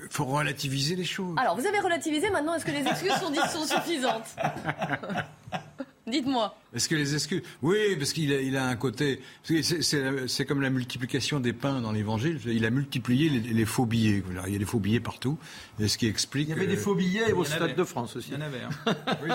faut 0.10 0.26
relativiser 0.26 0.96
les 0.96 1.06
choses. 1.06 1.36
Alors, 1.38 1.56
vous 1.56 1.66
avez 1.66 1.80
relativisé, 1.80 2.30
maintenant, 2.30 2.56
est-ce 2.56 2.66
que 2.66 2.72
les 2.72 2.88
excuses 2.88 3.14
sont, 3.14 3.34
sont 3.34 3.76
suffisantes? 3.76 4.28
Dites-moi. 6.08 6.56
Est-ce 6.76 6.90
que 6.90 6.96
les 6.96 7.14
excuses? 7.14 7.42
Oui, 7.62 7.96
parce 7.98 8.14
qu'il 8.14 8.34
a, 8.34 8.42
il 8.42 8.58
a 8.58 8.66
un 8.66 8.76
côté. 8.76 9.22
C'est 9.44 10.46
comme 10.46 10.62
la 10.62 10.70
multiplication 10.70 11.40
des 11.40 11.54
pains 11.54 11.82
dans 11.82 11.92
l'Évangile. 11.92 12.40
Il 12.46 12.66
a 12.66 12.70
multiplié 12.70 13.30
les, 13.30 13.66
faux 13.66 13.86
billets. 13.86 14.24
Il 14.48 14.54
y 14.54 14.56
a 14.56 14.60
des 14.60 14.66
faux 14.66 14.80
billets 14.80 15.00
partout. 15.00 15.38
Et 15.80 15.88
ce 15.88 15.98
qui 15.98 16.08
explique. 16.08 16.50
Il 16.50 16.56
y 16.56 16.60
avait 16.60 16.68
des 16.68 16.78
faux 16.78 16.96
billets 16.96 17.32
au 17.34 17.44
Stade 17.44 17.76
de 17.76 17.84
France 17.84 18.16
aussi. 18.16 18.32
Il 18.32 18.36
y 18.36 18.38
en 18.38 18.46
avait. 18.46 18.62
Hein. 18.62 18.96
oui, 19.24 19.30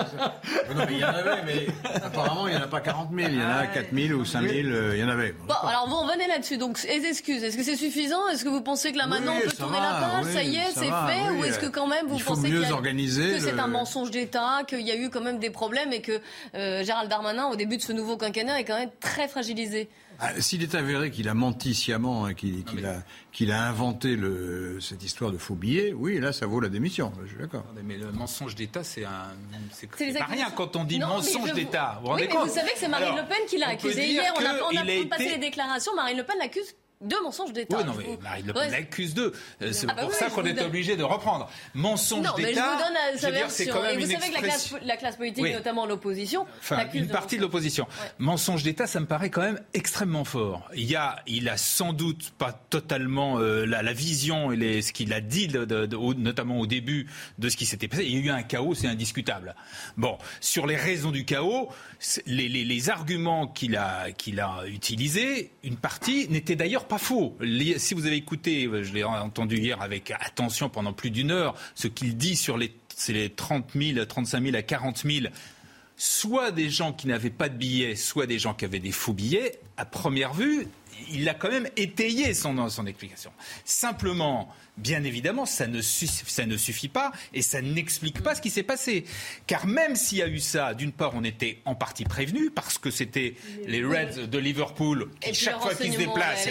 non, 0.75 0.83
mais 0.87 0.93
il 0.93 0.99
y 0.99 1.05
en 1.05 1.09
avait, 1.09 1.43
mais 1.45 1.67
apparemment 2.01 2.47
il 2.47 2.55
n'y 2.55 2.59
en 2.59 2.63
a 2.63 2.67
pas 2.67 2.81
40 2.81 3.09
000. 3.13 3.29
Il 3.29 3.37
y 3.37 3.43
en 3.43 3.49
a 3.49 3.67
4 3.67 3.87
000 3.93 4.19
ou 4.19 4.25
5 4.25 4.41
000. 4.41 4.67
Euh, 4.67 4.91
il 4.95 4.99
y 4.99 5.03
en 5.03 5.09
avait. 5.09 5.33
Bon, 5.47 5.53
alors 5.53 5.87
bon, 5.87 6.07
venez 6.07 6.27
là-dessus. 6.27 6.57
Donc, 6.57 6.79
les 6.83 7.05
excuses. 7.05 7.43
Est-ce 7.43 7.57
que 7.57 7.63
c'est 7.63 7.75
suffisant? 7.75 8.27
Est-ce 8.29 8.43
que 8.43 8.49
vous 8.49 8.61
pensez 8.61 8.91
que 8.91 8.97
là 8.97 9.07
maintenant 9.07 9.33
on 9.37 9.49
peut 9.49 9.55
tourner 9.55 9.79
la 9.79 10.21
page? 10.21 10.33
Ça 10.33 10.43
y 10.43 10.55
est, 10.55 10.71
c'est 10.73 10.85
fait? 10.85 11.29
Ou 11.37 11.43
est-ce 11.45 11.59
que 11.59 11.67
quand 11.67 11.87
même 11.87 12.07
vous 12.07 12.19
pensez 12.19 12.49
que 12.49 12.63
c'est 13.39 13.59
un 13.59 13.67
mensonge 13.67 14.11
d'État, 14.11 14.63
qu'il 14.67 14.81
y 14.81 14.91
a 14.91 14.95
eu 14.95 15.09
quand 15.09 15.21
même 15.21 15.39
des 15.39 15.49
problèmes 15.49 15.93
et 15.93 16.01
que 16.01 16.19
euh, 16.55 16.83
Gérald 16.83 17.09
Darmanin, 17.09 17.28
au 17.51 17.55
début 17.55 17.77
de 17.77 17.81
ce 17.81 17.91
nouveau 17.91 18.17
quinquennat, 18.17 18.59
est 18.59 18.63
quand 18.63 18.77
même 18.77 18.91
très 18.99 19.27
fragilisé. 19.27 19.89
Ah, 20.21 20.41
s'il 20.41 20.61
est 20.63 20.75
avéré 20.75 21.11
qu'il 21.11 21.29
a 21.29 21.33
menti 21.33 21.73
sciemment, 21.73 22.25
hein, 22.25 22.33
qu'il 22.33 22.65
a, 22.85 23.03
qu'il 23.31 23.51
a, 23.51 23.63
inventé 23.67 24.17
le, 24.17 24.79
cette 24.81 25.01
histoire 25.01 25.31
de 25.31 25.37
faux 25.37 25.55
billets, 25.55 25.93
oui, 25.93 26.19
là, 26.19 26.33
ça 26.33 26.45
vaut 26.45 26.59
la 26.59 26.67
démission. 26.67 27.13
Je 27.23 27.29
suis 27.29 27.37
d'accord. 27.37 27.65
Mais 27.85 27.97
le 27.97 28.11
mensonge 28.11 28.55
d'État, 28.55 28.83
c'est 28.83 29.05
un, 29.05 29.33
c'est 29.71 29.87
pas 29.87 30.25
rien 30.25 30.51
quand 30.51 30.75
on 30.75 30.83
dit 30.83 30.99
mensonge 30.99 31.53
d'État. 31.53 32.01
Vous 32.03 32.13
oui, 32.13 32.27
vous 32.29 32.49
savez 32.49 32.71
que 32.71 32.79
c'est 32.79 32.89
Marine 32.89 33.15
Le 33.15 33.27
Pen 33.27 33.37
qui 33.47 33.57
l'a 33.57 33.69
accusé 33.69 34.07
hier. 34.07 34.33
On 34.37 34.45
a, 34.45 34.53
on 34.71 34.77
a, 34.77 35.05
passé 35.05 35.29
les 35.29 35.37
déclarations. 35.37 35.95
Marine 35.95 36.17
Le 36.17 36.23
Pen 36.23 36.35
l'accuse 36.37 36.75
deux 37.01 37.21
mensonges 37.23 37.53
d'État. 37.53 37.77
Oui, 37.77 37.83
non, 37.85 37.93
mais 37.97 38.17
Marine 38.21 38.47
Le 38.47 38.53
Pen 38.53 38.71
l'accuse 38.71 39.13
d'eux. 39.13 39.31
Euh, 39.61 39.71
c'est 39.71 39.87
ah 39.89 39.93
bah 39.93 40.01
pour 40.03 40.13
ça 40.13 40.29
qu'on 40.29 40.45
est 40.45 40.61
obligé 40.61 40.97
de 40.97 41.03
reprendre. 41.03 41.49
Mensonge 41.73 42.35
d'État. 42.35 42.35
Non, 42.35 42.37
mais 42.37 42.53
je 42.53 42.59
vous 42.59 42.77
donne 42.77 43.19
sa 43.19 43.31
version. 43.31 43.85
Et 43.85 43.97
vous 43.97 44.11
savez 44.11 44.29
que 44.29 44.33
la 44.33 44.41
classe, 44.41 44.75
la 44.83 44.97
classe 44.97 45.15
politique, 45.15 45.53
notamment 45.53 45.85
l'opposition, 45.85 46.45
enfin, 46.59 46.85
une 46.93 47.07
partie 47.07 47.37
de 47.37 47.41
l'opposition. 47.41 47.87
Mensonge 48.17 48.63
d'État, 48.63 48.85
ça 48.85 48.99
me 48.99 49.05
paraît 49.05 49.29
quand 49.29 49.41
même 49.41 49.61
extrêmement 49.73 50.25
fort. 50.25 50.69
Il 50.75 50.83
y 50.83 50.97
a, 50.97 51.21
il 51.25 51.47
a 51.47 51.55
sans 51.55 51.93
doute 51.93 52.31
pas 52.37 52.51
totalement 52.51 53.39
euh, 53.39 53.65
la, 53.65 53.81
la, 53.81 53.93
vision 53.93 54.51
et 54.51 54.57
les, 54.57 54.81
ce 54.81 54.91
qu'il 54.91 55.13
a 55.13 55.21
dit, 55.21 55.47
de, 55.47 55.63
de, 55.63 55.87
notamment 56.15 56.59
au 56.59 56.67
début 56.67 57.07
de 57.37 57.47
ce 57.47 57.55
qui 57.55 57.65
s'était 57.65 57.87
passé. 57.87 58.03
Il 58.03 58.13
y 58.13 58.17
a 58.17 58.25
eu 58.25 58.29
un 58.29 58.43
chaos, 58.43 58.75
c'est 58.75 58.87
indiscutable. 58.87 59.55
Bon, 59.95 60.17
sur 60.41 60.67
les 60.67 60.75
raisons 60.75 61.11
du 61.11 61.23
chaos, 61.23 61.69
les, 62.25 62.89
arguments 62.89 63.47
qu'il 63.47 63.75
a, 63.75 64.07
a 64.07 64.67
utilisés, 64.67 65.51
une 65.63 65.75
partie 65.75 66.27
n'était 66.29 66.55
d'ailleurs 66.55 66.85
pas 66.85 66.97
faux. 66.97 67.37
Si 67.77 67.93
vous 67.93 68.05
avez 68.05 68.15
écouté, 68.15 68.69
je 68.83 68.93
l'ai 68.93 69.03
entendu 69.03 69.57
hier 69.57 69.81
avec 69.81 70.11
attention 70.11 70.69
pendant 70.69 70.93
plus 70.93 71.11
d'une 71.11 71.31
heure, 71.31 71.55
ce 71.75 71.87
qu'il 71.87 72.15
dit 72.15 72.35
sur 72.35 72.57
les, 72.57 72.73
les 73.09 73.29
30 73.29 73.71
000, 73.75 74.05
35 74.05 74.43
000 74.43 74.55
à 74.55 74.61
40 74.61 74.97
000 75.05 75.27
soit 75.99 76.51
des 76.51 76.69
gens 76.69 76.93
qui 76.93 77.07
n'avaient 77.07 77.29
pas 77.29 77.49
de 77.49 77.57
billets, 77.57 77.97
soit 77.97 78.25
des 78.25 78.39
gens 78.39 78.53
qui 78.53 78.63
avaient 78.63 78.79
des 78.79 78.93
faux 78.93 79.11
billets, 79.11 79.59
à 79.75 79.83
première 79.83 80.33
vue, 80.33 80.65
il 81.11 81.27
a 81.27 81.33
quand 81.33 81.49
même 81.49 81.67
étayé 81.75 82.33
son, 82.33 82.69
son 82.69 82.85
explication. 82.85 83.31
Simplement, 83.65 84.49
Bien 84.79 85.03
évidemment, 85.03 85.45
ça 85.45 85.67
ne, 85.67 85.81
ça 85.81 86.45
ne 86.45 86.57
suffit 86.57 86.87
pas 86.87 87.11
et 87.33 87.41
ça 87.41 87.61
n'explique 87.61 88.21
pas 88.21 88.35
ce 88.35 88.41
qui 88.41 88.49
s'est 88.49 88.63
passé. 88.63 89.05
Car 89.45 89.67
même 89.67 89.95
s'il 89.95 90.19
y 90.19 90.21
a 90.21 90.27
eu 90.27 90.39
ça, 90.39 90.73
d'une 90.73 90.91
part, 90.91 91.11
on 91.15 91.23
était 91.23 91.59
en 91.65 91.75
partie 91.75 92.05
prévenu 92.05 92.49
parce 92.49 92.77
que 92.77 92.89
c'était 92.89 93.35
les 93.67 93.83
Reds 93.83 94.27
de 94.27 94.37
Liverpool 94.37 95.09
qui, 95.19 95.33
chaque 95.33 95.59
fois 95.59 95.75
qu'ils 95.75 95.93
se 95.93 95.97
déplacent, 95.97 96.47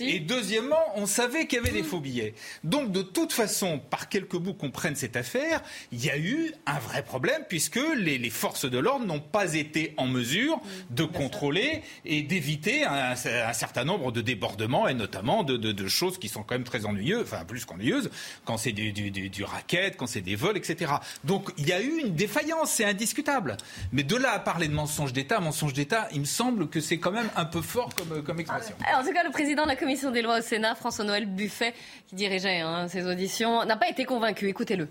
et 0.00 0.20
deuxièmement, 0.20 0.82
on 0.96 1.06
savait 1.06 1.46
qu'il 1.46 1.58
y 1.58 1.60
avait 1.62 1.72
des 1.72 1.82
faux 1.82 2.00
billets. 2.00 2.34
Donc, 2.64 2.92
de 2.92 3.02
toute 3.02 3.32
façon, 3.32 3.78
par 3.78 4.08
quelque 4.08 4.36
bout 4.36 4.54
qu'on 4.54 4.70
prenne 4.70 4.96
cette 4.96 5.16
affaire, 5.16 5.62
il 5.92 6.04
y 6.04 6.10
a 6.10 6.18
eu 6.18 6.52
un 6.66 6.78
vrai 6.78 7.02
problème 7.02 7.42
puisque 7.48 7.80
les, 7.96 8.18
les 8.18 8.30
forces 8.30 8.68
de 8.70 8.78
l'ordre 8.78 9.06
n'ont 9.06 9.20
pas 9.20 9.54
été 9.54 9.94
en 9.96 10.06
mesure 10.06 10.60
de 10.90 11.04
contrôler 11.04 11.82
et 12.04 12.22
d'éviter 12.22 12.84
un, 12.84 13.12
un, 13.12 13.52
certain 13.52 13.84
nombre 13.84 14.12
de 14.12 14.20
débordements 14.20 14.88
et 14.88 14.94
notamment 14.94 15.42
de, 15.42 15.56
de, 15.56 15.72
de 15.72 15.88
choses 15.88 16.18
qui 16.18 16.28
sont 16.28 16.42
quand 16.42 16.54
même 16.54 16.64
très 16.64 16.84
ennuyeuses. 16.84 17.22
Enfin, 17.22 17.44
plus 17.46 17.64
qu'ennuyeuse, 17.64 18.10
quand 18.44 18.56
c'est 18.56 18.72
du, 18.72 18.92
du, 18.92 19.10
du, 19.10 19.44
racket, 19.44 19.96
quand 19.96 20.06
c'est 20.06 20.20
des 20.20 20.36
vols, 20.36 20.56
etc. 20.56 20.92
Donc 21.24 21.52
il 21.56 21.66
y 21.68 21.72
a 21.72 21.80
eu 21.80 22.00
une 22.00 22.14
défaillance, 22.14 22.72
c'est 22.72 22.84
indiscutable. 22.84 23.56
Mais 23.92 24.02
de 24.02 24.16
là 24.16 24.32
à 24.32 24.38
parler 24.38 24.68
de 24.68 24.74
mensonge 24.74 25.12
d'État, 25.12 25.40
mensonge 25.40 25.72
d'État, 25.72 26.08
il 26.12 26.20
me 26.20 26.26
semble 26.26 26.68
que 26.68 26.80
c'est 26.80 26.98
quand 26.98 27.12
même 27.12 27.30
un 27.36 27.44
peu 27.44 27.62
fort 27.62 27.94
comme, 27.94 28.22
comme 28.22 28.40
expression. 28.40 28.74
Alors, 28.86 29.00
en 29.00 29.04
tout 29.04 29.12
cas, 29.12 29.24
le 29.24 29.30
président 29.30 29.62
de 29.62 29.68
la 29.68 29.76
commission 29.76 30.10
des 30.10 30.22
lois 30.22 30.38
au 30.38 30.42
Sénat, 30.42 30.74
François-Noël 30.74 31.26
Buffet, 31.26 31.74
qui 32.08 32.16
dirigeait 32.16 32.60
hein, 32.60 32.88
ces 32.88 33.06
auditions, 33.06 33.64
n'a 33.64 33.76
pas 33.76 33.88
été 33.88 34.04
convaincu. 34.04 34.48
Écoutez-le. 34.48 34.88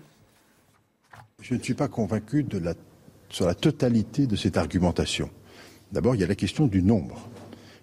Je 1.42 1.54
ne 1.54 1.62
suis 1.62 1.74
pas 1.74 1.88
convaincu 1.88 2.42
de 2.42 2.58
la 2.58 2.74
sur 3.28 3.46
la 3.46 3.54
totalité 3.54 4.26
de 4.26 4.36
cette 4.36 4.56
argumentation. 4.56 5.30
D'abord, 5.92 6.14
il 6.14 6.20
y 6.20 6.24
a 6.24 6.26
la 6.26 6.34
question 6.34 6.66
du 6.66 6.82
nombre. 6.82 7.28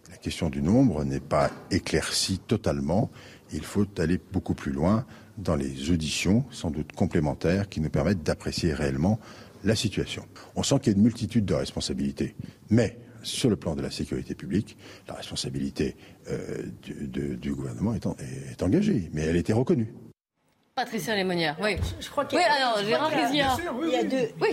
La 0.09 0.17
question 0.17 0.49
du 0.49 0.61
nombre 0.61 1.03
n'est 1.03 1.19
pas 1.19 1.51
éclaircie 1.71 2.39
totalement. 2.39 3.09
Il 3.53 3.63
faut 3.63 3.85
aller 3.99 4.19
beaucoup 4.31 4.53
plus 4.53 4.71
loin 4.71 5.05
dans 5.37 5.55
les 5.55 5.91
auditions, 5.91 6.45
sans 6.51 6.71
doute 6.71 6.91
complémentaires, 6.93 7.69
qui 7.69 7.81
nous 7.81 7.89
permettent 7.89 8.23
d'apprécier 8.23 8.73
réellement 8.73 9.19
la 9.63 9.75
situation. 9.75 10.25
On 10.55 10.63
sent 10.63 10.79
qu'il 10.79 10.93
y 10.93 10.95
a 10.95 10.97
une 10.97 11.03
multitude 11.03 11.45
de 11.45 11.53
responsabilités, 11.53 12.35
mais 12.69 12.97
sur 13.23 13.49
le 13.49 13.55
plan 13.55 13.75
de 13.75 13.81
la 13.81 13.89
sécurité 13.89 14.35
publique, 14.35 14.77
la 15.07 15.13
responsabilité 15.15 15.95
euh, 16.29 16.63
du, 16.81 17.53
gouvernement 17.53 17.93
est, 17.93 18.61
engagée, 18.63 19.09
mais 19.13 19.21
elle 19.21 19.37
été 19.37 19.53
reconnue. 19.53 19.93
Patricia 20.75 21.15
Lémonière, 21.15 21.55
oui. 21.61 21.75
Je, 21.99 22.09
crois 22.09 22.25
qu'il 22.25 22.39
y 22.39 22.41
a, 22.41 22.45
oui, 22.47 22.51
alors, 22.51 22.83
Gérard 22.83 23.11
il 23.13 23.35
y 23.35 23.41
a, 23.41 23.55
il 23.83 23.89
y 23.91 23.95
a 23.95 24.03
deux, 24.03 24.29
oui. 24.41 24.47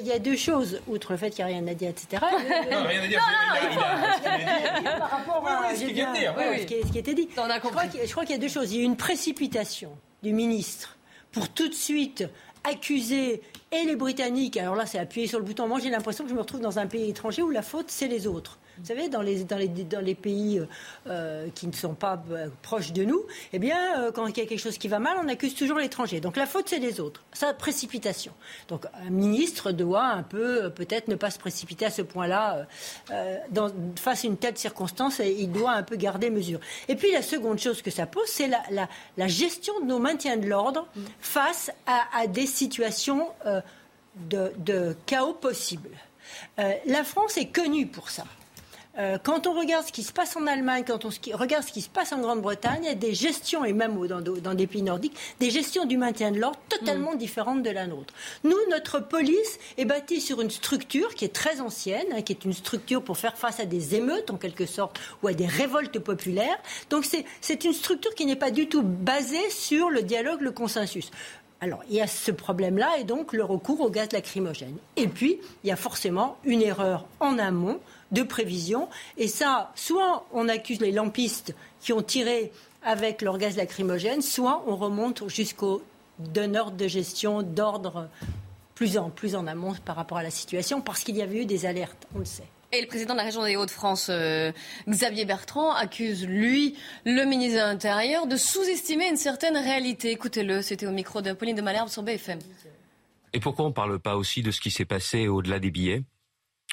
il, 0.00 0.06
y 0.06 0.12
a, 0.12 0.20
deux 0.20 0.36
choses, 0.36 0.80
outre 0.86 1.10
le 1.10 1.18
fait 1.18 1.30
qu'il 1.30 1.44
n'y 1.44 1.50
a 1.50 1.58
rien 1.58 1.66
à 1.66 1.74
dire, 1.74 1.88
etc. 1.88 2.22
non, 2.70 2.84
rien 2.84 3.02
à 3.02 3.06
dire. 3.08 3.20
Par 4.96 5.10
rapport 5.10 5.44
à 5.44 5.74
ce, 5.74 5.84
qui, 5.86 6.00
a 6.00 7.00
été 7.00 7.14
dit. 7.14 7.28
On 7.36 7.50
a 7.50 7.58
compris. 7.58 7.88
Je 8.00 8.12
crois 8.12 8.24
qu'il 8.24 8.36
y 8.36 8.38
a 8.38 8.40
deux 8.40 8.48
choses. 8.48 8.72
Il 8.72 8.78
y 8.78 8.82
a 8.82 8.84
une 8.84 8.96
précipitation 8.96 9.90
du 10.22 10.32
ministre 10.32 10.96
pour 11.32 11.48
tout 11.48 11.66
de 11.66 11.74
suite 11.74 12.24
accuser 12.62 13.42
et 13.72 13.84
les 13.84 13.96
Britanniques, 13.96 14.56
alors 14.56 14.76
là 14.76 14.86
c'est 14.86 15.00
appuyé 15.00 15.26
sur 15.26 15.40
le 15.40 15.44
bouton, 15.44 15.66
moi 15.66 15.80
j'ai 15.80 15.90
l'impression 15.90 16.24
que 16.24 16.30
je 16.30 16.34
me 16.34 16.40
retrouve 16.40 16.60
dans 16.60 16.78
un 16.78 16.86
pays 16.86 17.10
étranger 17.10 17.42
où 17.42 17.50
la 17.50 17.62
faute 17.62 17.90
c'est 17.90 18.08
les 18.08 18.28
autres. 18.28 18.58
Vous 18.80 18.86
savez, 18.86 19.08
dans 19.08 19.22
les, 19.22 19.42
dans 19.42 19.56
les, 19.56 19.68
dans 19.68 20.00
les 20.00 20.14
pays 20.14 20.62
euh, 21.08 21.48
qui 21.54 21.66
ne 21.66 21.72
sont 21.72 21.94
pas 21.94 22.22
euh, 22.30 22.48
proches 22.62 22.92
de 22.92 23.04
nous, 23.04 23.24
eh 23.52 23.58
bien, 23.58 23.76
euh, 23.98 24.12
quand 24.12 24.26
il 24.26 24.38
y 24.38 24.40
a 24.40 24.46
quelque 24.46 24.60
chose 24.60 24.78
qui 24.78 24.86
va 24.86 25.00
mal, 25.00 25.16
on 25.20 25.26
accuse 25.28 25.54
toujours 25.54 25.78
l'étranger. 25.78 26.20
Donc 26.20 26.36
la 26.36 26.46
faute, 26.46 26.68
c'est 26.68 26.78
les 26.78 27.00
autres. 27.00 27.24
Ça, 27.32 27.52
précipitation. 27.54 28.32
Donc 28.68 28.86
un 28.94 29.10
ministre 29.10 29.72
doit 29.72 30.04
un 30.04 30.22
peu, 30.22 30.70
peut-être, 30.70 31.08
ne 31.08 31.16
pas 31.16 31.30
se 31.30 31.40
précipiter 31.40 31.86
à 31.86 31.90
ce 31.90 32.02
point-là 32.02 32.66
face 33.96 34.24
à 34.24 34.26
une 34.26 34.36
telle 34.36 34.56
circonstance. 34.56 35.18
Et 35.20 35.32
il 35.38 35.50
doit 35.50 35.72
un 35.72 35.82
peu 35.82 35.96
garder 35.96 36.30
mesure. 36.30 36.60
Et 36.86 36.94
puis 36.94 37.10
la 37.12 37.22
seconde 37.22 37.58
chose 37.58 37.82
que 37.82 37.90
ça 37.90 38.06
pose, 38.06 38.28
c'est 38.28 38.48
la, 38.48 38.62
la, 38.70 38.88
la, 39.16 39.28
gestion 39.28 39.80
de 39.80 39.86
nos 39.86 39.98
maintiens 39.98 40.36
de 40.36 40.46
l'ordre 40.46 40.86
face 41.20 41.72
à, 41.86 42.04
à, 42.16 42.26
des 42.26 42.46
situations 42.46 43.28
de, 44.30 44.52
de 44.58 44.96
chaos 45.06 45.34
possibles. 45.34 45.90
la 46.56 47.04
France 47.04 47.36
est 47.36 47.52
connue 47.52 47.86
pour 47.86 48.10
ça. 48.10 48.24
Euh, 48.98 49.16
quand 49.22 49.46
on 49.46 49.52
regarde 49.52 49.86
ce 49.86 49.92
qui 49.92 50.02
se 50.02 50.12
passe 50.12 50.36
en 50.36 50.46
Allemagne, 50.46 50.82
quand 50.86 51.04
on 51.04 51.10
regarde 51.34 51.64
ce 51.64 51.72
qui 51.72 51.82
se 51.82 51.88
passe 51.88 52.12
en 52.12 52.18
Grande-Bretagne, 52.18 52.80
il 52.82 52.86
y 52.86 52.90
a 52.90 52.94
des 52.94 53.14
gestions, 53.14 53.64
et 53.64 53.72
même 53.72 53.94
dans, 54.06 54.54
des 54.54 54.66
pays 54.66 54.82
nordiques, 54.82 55.16
des 55.38 55.50
gestions 55.50 55.84
du 55.84 55.96
maintien 55.96 56.32
de 56.32 56.40
l'ordre 56.40 56.58
totalement 56.68 57.14
mm. 57.14 57.18
différentes 57.18 57.62
de 57.62 57.70
la 57.70 57.86
nôtre. 57.86 58.12
Nous, 58.42 58.56
notre 58.70 58.98
police 58.98 59.58
est 59.76 59.84
bâtie 59.84 60.20
sur 60.20 60.40
une 60.40 60.50
structure 60.50 61.14
qui 61.14 61.24
est 61.24 61.32
très 61.32 61.60
ancienne, 61.60 62.06
hein, 62.12 62.22
qui 62.22 62.32
est 62.32 62.44
une 62.44 62.52
structure 62.52 63.02
pour 63.02 63.18
faire 63.18 63.36
face 63.36 63.60
à 63.60 63.66
des 63.66 63.94
émeutes, 63.94 64.30
en 64.30 64.36
quelque 64.36 64.66
sorte, 64.66 64.98
ou 65.22 65.28
à 65.28 65.32
des 65.32 65.46
révoltes 65.46 65.98
populaires. 66.00 66.58
Donc 66.90 67.06
c'est 67.40 67.64
une 67.64 67.72
structure 67.72 68.14
qui 68.14 68.26
n'est 68.26 68.36
pas 68.36 68.50
du 68.50 68.68
tout 68.68 68.82
basée 68.82 69.50
sur 69.50 69.90
le 69.90 70.02
dialogue, 70.02 70.40
le 70.40 70.50
consensus. 70.50 71.10
Alors, 71.60 71.82
il 71.88 71.96
y 71.96 72.00
a 72.00 72.06
ce 72.06 72.30
problème-là 72.30 72.98
et 73.00 73.04
donc 73.04 73.32
le 73.32 73.44
recours 73.44 73.80
au 73.80 73.90
gaz 73.90 74.12
lacrymogène. 74.12 74.76
Et 74.96 75.08
puis, 75.08 75.40
il 75.64 75.68
y 75.68 75.72
a 75.72 75.76
forcément 75.76 76.36
une 76.44 76.62
erreur 76.62 77.06
en 77.18 77.36
amont 77.38 77.80
de 78.12 78.22
prévision. 78.22 78.88
Et 79.16 79.28
ça, 79.28 79.72
soit 79.74 80.26
on 80.32 80.48
accuse 80.48 80.80
les 80.80 80.92
lampistes 80.92 81.54
qui 81.80 81.92
ont 81.92 82.02
tiré 82.02 82.52
avec 82.82 83.22
leur 83.22 83.38
gaz 83.38 83.56
lacrymogène, 83.56 84.22
soit 84.22 84.62
on 84.66 84.76
remonte 84.76 85.28
jusqu'au 85.28 85.82
donneur 86.18 86.70
de 86.70 86.88
gestion 86.88 87.42
d'ordre 87.42 88.08
plus 88.74 88.96
en, 88.96 89.10
plus 89.10 89.34
en 89.34 89.46
amont 89.46 89.74
par 89.84 89.96
rapport 89.96 90.18
à 90.18 90.22
la 90.22 90.30
situation, 90.30 90.80
parce 90.80 91.02
qu'il 91.02 91.16
y 91.16 91.22
avait 91.22 91.42
eu 91.42 91.46
des 91.46 91.66
alertes, 91.66 92.06
on 92.14 92.20
le 92.20 92.24
sait. 92.24 92.46
Et 92.70 92.82
le 92.82 92.86
président 92.86 93.14
de 93.14 93.18
la 93.18 93.24
région 93.24 93.42
des 93.44 93.56
Hauts-de-France, 93.56 94.08
euh, 94.10 94.52
Xavier 94.88 95.24
Bertrand, 95.24 95.72
accuse, 95.72 96.26
lui, 96.26 96.76
le 97.06 97.24
ministre 97.24 97.56
de 97.56 97.62
l'Intérieur, 97.62 98.26
de 98.26 98.36
sous-estimer 98.36 99.08
une 99.08 99.16
certaine 99.16 99.56
réalité. 99.56 100.10
Écoutez-le, 100.10 100.60
c'était 100.60 100.86
au 100.86 100.92
micro 100.92 101.22
de 101.22 101.32
Pauline 101.32 101.56
de 101.56 101.62
Malherbe 101.62 101.88
sur 101.88 102.02
BFM. 102.02 102.38
Et 103.32 103.40
pourquoi 103.40 103.64
on 103.64 103.68
ne 103.68 103.74
parle 103.74 103.98
pas 103.98 104.16
aussi 104.16 104.42
de 104.42 104.50
ce 104.50 104.60
qui 104.60 104.70
s'est 104.70 104.84
passé 104.84 105.28
au-delà 105.28 105.58
des 105.58 105.70
billets, 105.70 106.02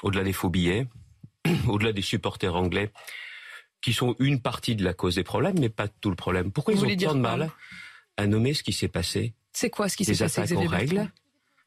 au-delà 0.03 0.23
des 0.23 0.33
faux 0.33 0.49
billets, 0.49 0.85
au-delà 1.67 1.93
des 1.93 2.01
supporters 2.01 2.55
anglais, 2.55 2.91
qui 3.81 3.93
sont 3.93 4.15
une 4.19 4.41
partie 4.41 4.75
de 4.75 4.83
la 4.83 4.93
cause 4.93 5.15
des 5.15 5.23
problèmes, 5.23 5.59
mais 5.59 5.69
pas 5.69 5.87
tout 5.87 6.09
le 6.09 6.15
problème. 6.15 6.51
Pourquoi 6.51 6.73
ils 6.73 6.83
ont 6.83 6.95
tant 6.95 7.15
de 7.15 7.19
mal 7.19 7.51
à 8.17 8.27
nommer 8.27 8.53
ce 8.53 8.63
qui 8.63 8.73
s'est 8.73 8.87
passé 8.87 9.33
C'est 9.53 9.69
quoi 9.69 9.89
ce 9.89 9.97
qui 9.97 10.05
s'est 10.05 10.17
passé 10.17 10.41
Des 10.41 10.53
attaques 10.53 10.65
en 10.65 10.69
règle 10.69 11.11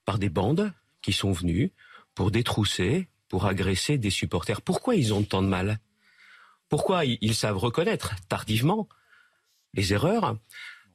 par 0.04 0.18
des 0.18 0.28
bandes 0.28 0.72
qui 1.02 1.12
sont 1.12 1.32
venues 1.32 1.72
pour 2.14 2.30
détrousser, 2.30 3.08
pour 3.28 3.46
agresser 3.46 3.98
des 3.98 4.10
supporters. 4.10 4.62
Pourquoi 4.62 4.96
ils 4.96 5.14
ont 5.14 5.22
tant 5.22 5.42
de 5.42 5.48
mal 5.48 5.78
Pourquoi 6.68 7.04
ils 7.04 7.34
savent 7.34 7.58
reconnaître 7.58 8.16
tardivement 8.28 8.88
les 9.74 9.92
erreurs 9.92 10.36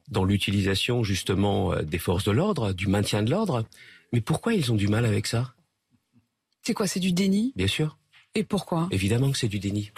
dans 0.08 0.24
l'utilisation 0.24 1.02
justement 1.02 1.72
euh, 1.72 1.82
des 1.82 1.98
forces 1.98 2.24
de 2.24 2.32
l'ordre, 2.32 2.72
du 2.72 2.88
maintien 2.88 3.22
de 3.22 3.30
l'ordre? 3.30 3.64
Mais 4.12 4.20
pourquoi 4.20 4.52
ils 4.52 4.70
ont 4.70 4.76
du 4.76 4.88
mal 4.88 5.06
avec 5.06 5.26
ça? 5.26 5.54
C'est 6.62 6.74
quoi 6.74 6.86
C'est 6.86 7.00
du 7.00 7.12
déni? 7.12 7.52
Bien 7.56 7.66
sûr. 7.66 7.96
Et 8.34 8.44
pourquoi 8.44 8.88
Évidemment 8.90 9.30
que 9.30 9.38
c'est 9.38 9.48
du 9.48 9.60
déni. 9.60 9.92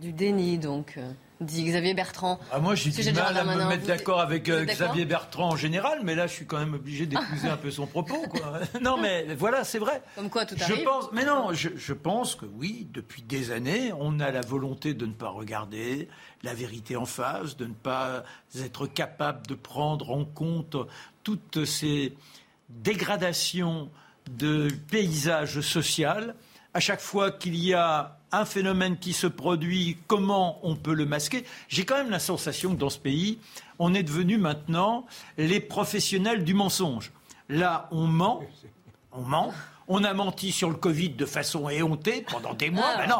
Du 0.00 0.12
déni, 0.12 0.58
donc, 0.58 0.94
euh, 0.96 1.12
dit 1.40 1.64
Xavier 1.64 1.94
Bertrand. 1.94 2.38
Ah, 2.52 2.58
moi, 2.58 2.74
j'ai 2.74 2.90
du 2.90 3.12
mal 3.12 3.36
à 3.36 3.44
me 3.44 3.68
mettre 3.68 3.86
d'accord 3.86 4.20
avec 4.20 4.48
euh, 4.48 4.64
Xavier 4.64 5.04
Bertrand 5.04 5.50
en 5.50 5.56
général, 5.56 6.00
mais 6.02 6.14
là, 6.14 6.26
je 6.26 6.32
suis 6.34 6.46
quand 6.46 6.58
même 6.58 6.74
obligé 6.74 7.06
d'épouser 7.06 7.48
un 7.48 7.56
peu 7.56 7.70
son 7.70 7.86
propos. 7.86 8.22
Quoi. 8.28 8.60
non, 8.80 8.96
mais 9.00 9.34
voilà, 9.34 9.64
c'est 9.64 9.78
vrai. 9.78 10.02
Comme 10.14 10.30
quoi, 10.30 10.46
tout 10.46 10.56
arrive. 10.60 10.76
Je 10.76 10.82
pense, 10.82 11.10
mais 11.12 11.24
non, 11.24 11.52
je, 11.52 11.70
je, 11.76 11.92
pense 11.92 12.34
que 12.34 12.46
oui, 12.46 12.88
depuis 12.92 13.22
des 13.22 13.50
années, 13.50 13.92
on 13.98 14.20
a 14.20 14.30
la 14.30 14.40
volonté 14.40 14.94
de 14.94 15.06
ne 15.06 15.12
pas 15.12 15.28
regarder 15.28 16.08
la 16.42 16.54
vérité 16.54 16.96
en 16.96 17.06
face, 17.06 17.56
de 17.56 17.66
ne 17.66 17.74
pas 17.74 18.24
être 18.60 18.86
capable 18.86 19.46
de 19.46 19.54
prendre 19.54 20.10
en 20.10 20.24
compte 20.24 20.76
toutes 21.22 21.64
ces 21.64 22.14
dégradations 22.68 23.90
de 24.30 24.68
paysage 24.90 25.60
social 25.60 26.34
à 26.74 26.80
chaque 26.80 27.00
fois 27.00 27.30
qu'il 27.30 27.56
y 27.56 27.72
a 27.72 28.16
un 28.32 28.44
phénomène 28.44 28.98
qui 28.98 29.12
se 29.12 29.28
produit, 29.28 29.96
comment 30.08 30.58
on 30.64 30.74
peut 30.74 30.92
le 30.92 31.06
masquer? 31.06 31.44
J'ai 31.68 31.84
quand 31.84 31.96
même 31.96 32.10
la 32.10 32.18
sensation 32.18 32.74
que 32.74 32.80
dans 32.80 32.90
ce 32.90 32.98
pays, 32.98 33.38
on 33.78 33.94
est 33.94 34.02
devenu 34.02 34.38
maintenant 34.38 35.06
les 35.38 35.60
professionnels 35.60 36.44
du 36.44 36.52
mensonge. 36.52 37.12
Là, 37.48 37.88
on 37.92 38.06
ment, 38.06 38.42
on 39.12 39.22
ment. 39.22 39.54
On 39.86 40.02
a 40.02 40.14
menti 40.14 40.50
sur 40.50 40.70
le 40.70 40.76
Covid 40.76 41.10
de 41.10 41.26
façon 41.26 41.68
éhontée 41.68 42.24
pendant 42.30 42.54
des 42.54 42.70
mois. 42.70 42.96
Ben 42.96 43.06
non, 43.06 43.18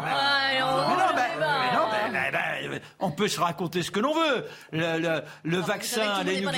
on 3.00 3.10
peut 3.10 3.28
se 3.28 3.38
raconter 3.38 3.82
ce 3.82 3.90
que 3.90 4.00
l'on 4.00 4.14
veut. 4.14 4.46
Le, 4.72 5.58
vaccin, 5.58 6.24
les 6.24 6.40
Mais 6.40 6.42
non, 6.42 6.50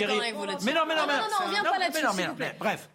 mais 0.64 0.72
non, 0.72 0.82
mais 0.87 0.94
non, 0.94 1.04
non, 1.04 2.12
non, 2.12 2.28
non, 2.28 2.52
bref. 2.61 2.88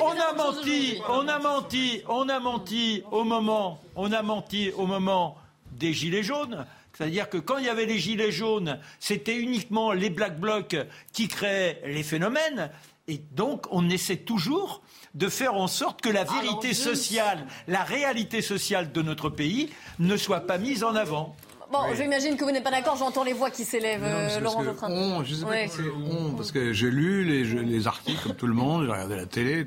On 0.00 0.10
a 0.12 0.32
menti, 0.32 0.98
on 1.10 1.28
a 1.28 1.38
menti, 1.38 2.02
on 2.08 2.28
a 2.30 2.40
menti 2.40 3.02
au 3.10 3.22
moment, 3.22 3.78
on 3.96 4.12
a 4.12 4.22
menti 4.22 4.70
au 4.78 4.86
moment 4.86 5.36
des 5.72 5.92
gilets 5.92 6.22
jaunes. 6.22 6.64
C'est-à-dire 6.94 7.28
que 7.28 7.36
quand 7.36 7.58
il 7.58 7.66
y 7.66 7.68
avait 7.68 7.84
les 7.84 7.98
gilets 7.98 8.32
jaunes, 8.32 8.78
c'était 8.98 9.36
uniquement 9.36 9.92
les 9.92 10.08
black 10.08 10.40
blocs 10.40 10.76
qui 11.12 11.28
créaient 11.28 11.82
les 11.84 12.02
phénomènes. 12.02 12.70
Et 13.08 13.18
donc, 13.32 13.66
on 13.70 13.90
essaie 13.90 14.16
toujours 14.16 14.80
de 15.14 15.28
faire 15.28 15.54
en 15.54 15.66
sorte 15.66 16.00
que 16.00 16.08
la 16.08 16.24
vérité 16.24 16.72
sociale, 16.72 17.46
la 17.68 17.84
réalité 17.84 18.40
sociale 18.40 18.90
de 18.90 19.02
notre 19.02 19.28
pays 19.28 19.68
ne 19.98 20.16
soit 20.16 20.46
pas 20.46 20.56
mise 20.56 20.82
en 20.82 20.94
avant. 20.94 21.36
Bon, 21.74 21.92
j'imagine 21.96 22.36
que 22.36 22.44
vous 22.44 22.52
n'êtes 22.52 22.62
pas 22.62 22.70
d'accord, 22.70 22.96
j'entends 22.96 23.24
les 23.24 23.32
voix 23.32 23.50
qui 23.50 23.64
s'élèvent, 23.64 24.04
euh, 24.04 24.38
Laurent 24.38 24.62
on, 24.82 25.24
Je 25.24 25.34
sais 25.34 25.44
pas 25.44 25.66
c'est 25.68 25.82
on, 25.90 26.30
parce 26.30 26.52
que 26.52 26.72
j'ai 26.72 26.88
lu 26.88 27.24
les, 27.24 27.42
les, 27.42 27.86
articles 27.88 28.22
comme 28.22 28.36
tout 28.36 28.46
le 28.46 28.54
monde, 28.54 28.84
j'ai 28.84 28.92
regardé 28.92 29.16
la 29.16 29.26
télé, 29.26 29.66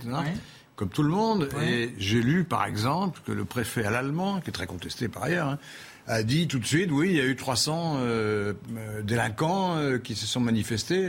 comme 0.78 0.88
tout 0.88 1.04
le 1.04 1.10
monde, 1.10 1.50
et 1.62 1.94
j'ai 1.98 2.22
lu 2.22 2.46
par 2.46 2.66
exemple 2.66 3.20
que 3.26 3.34
le 3.34 3.44
préfet 3.44 3.84
à 3.84 3.92
l'allemand, 3.92 4.40
qui 4.40 4.52
est 4.52 4.54
très 4.54 4.68
contesté 4.68 5.10
par 5.10 5.24
ailleurs, 5.24 5.50
hein, 5.50 5.60
a 6.08 6.24
dit 6.24 6.48
tout 6.48 6.60
de 6.60 6.66
suite, 6.66 6.90
oui, 6.92 7.10
il 7.10 7.18
y 7.18 7.20
a 7.20 7.26
eu 7.26 7.36
300 7.36 7.98
euh, 7.98 8.54
euh, 8.78 9.02
délinquants 9.02 9.76
euh, 9.76 9.98
qui 9.98 10.16
se 10.16 10.26
sont 10.26 10.40
manifestés 10.40 11.06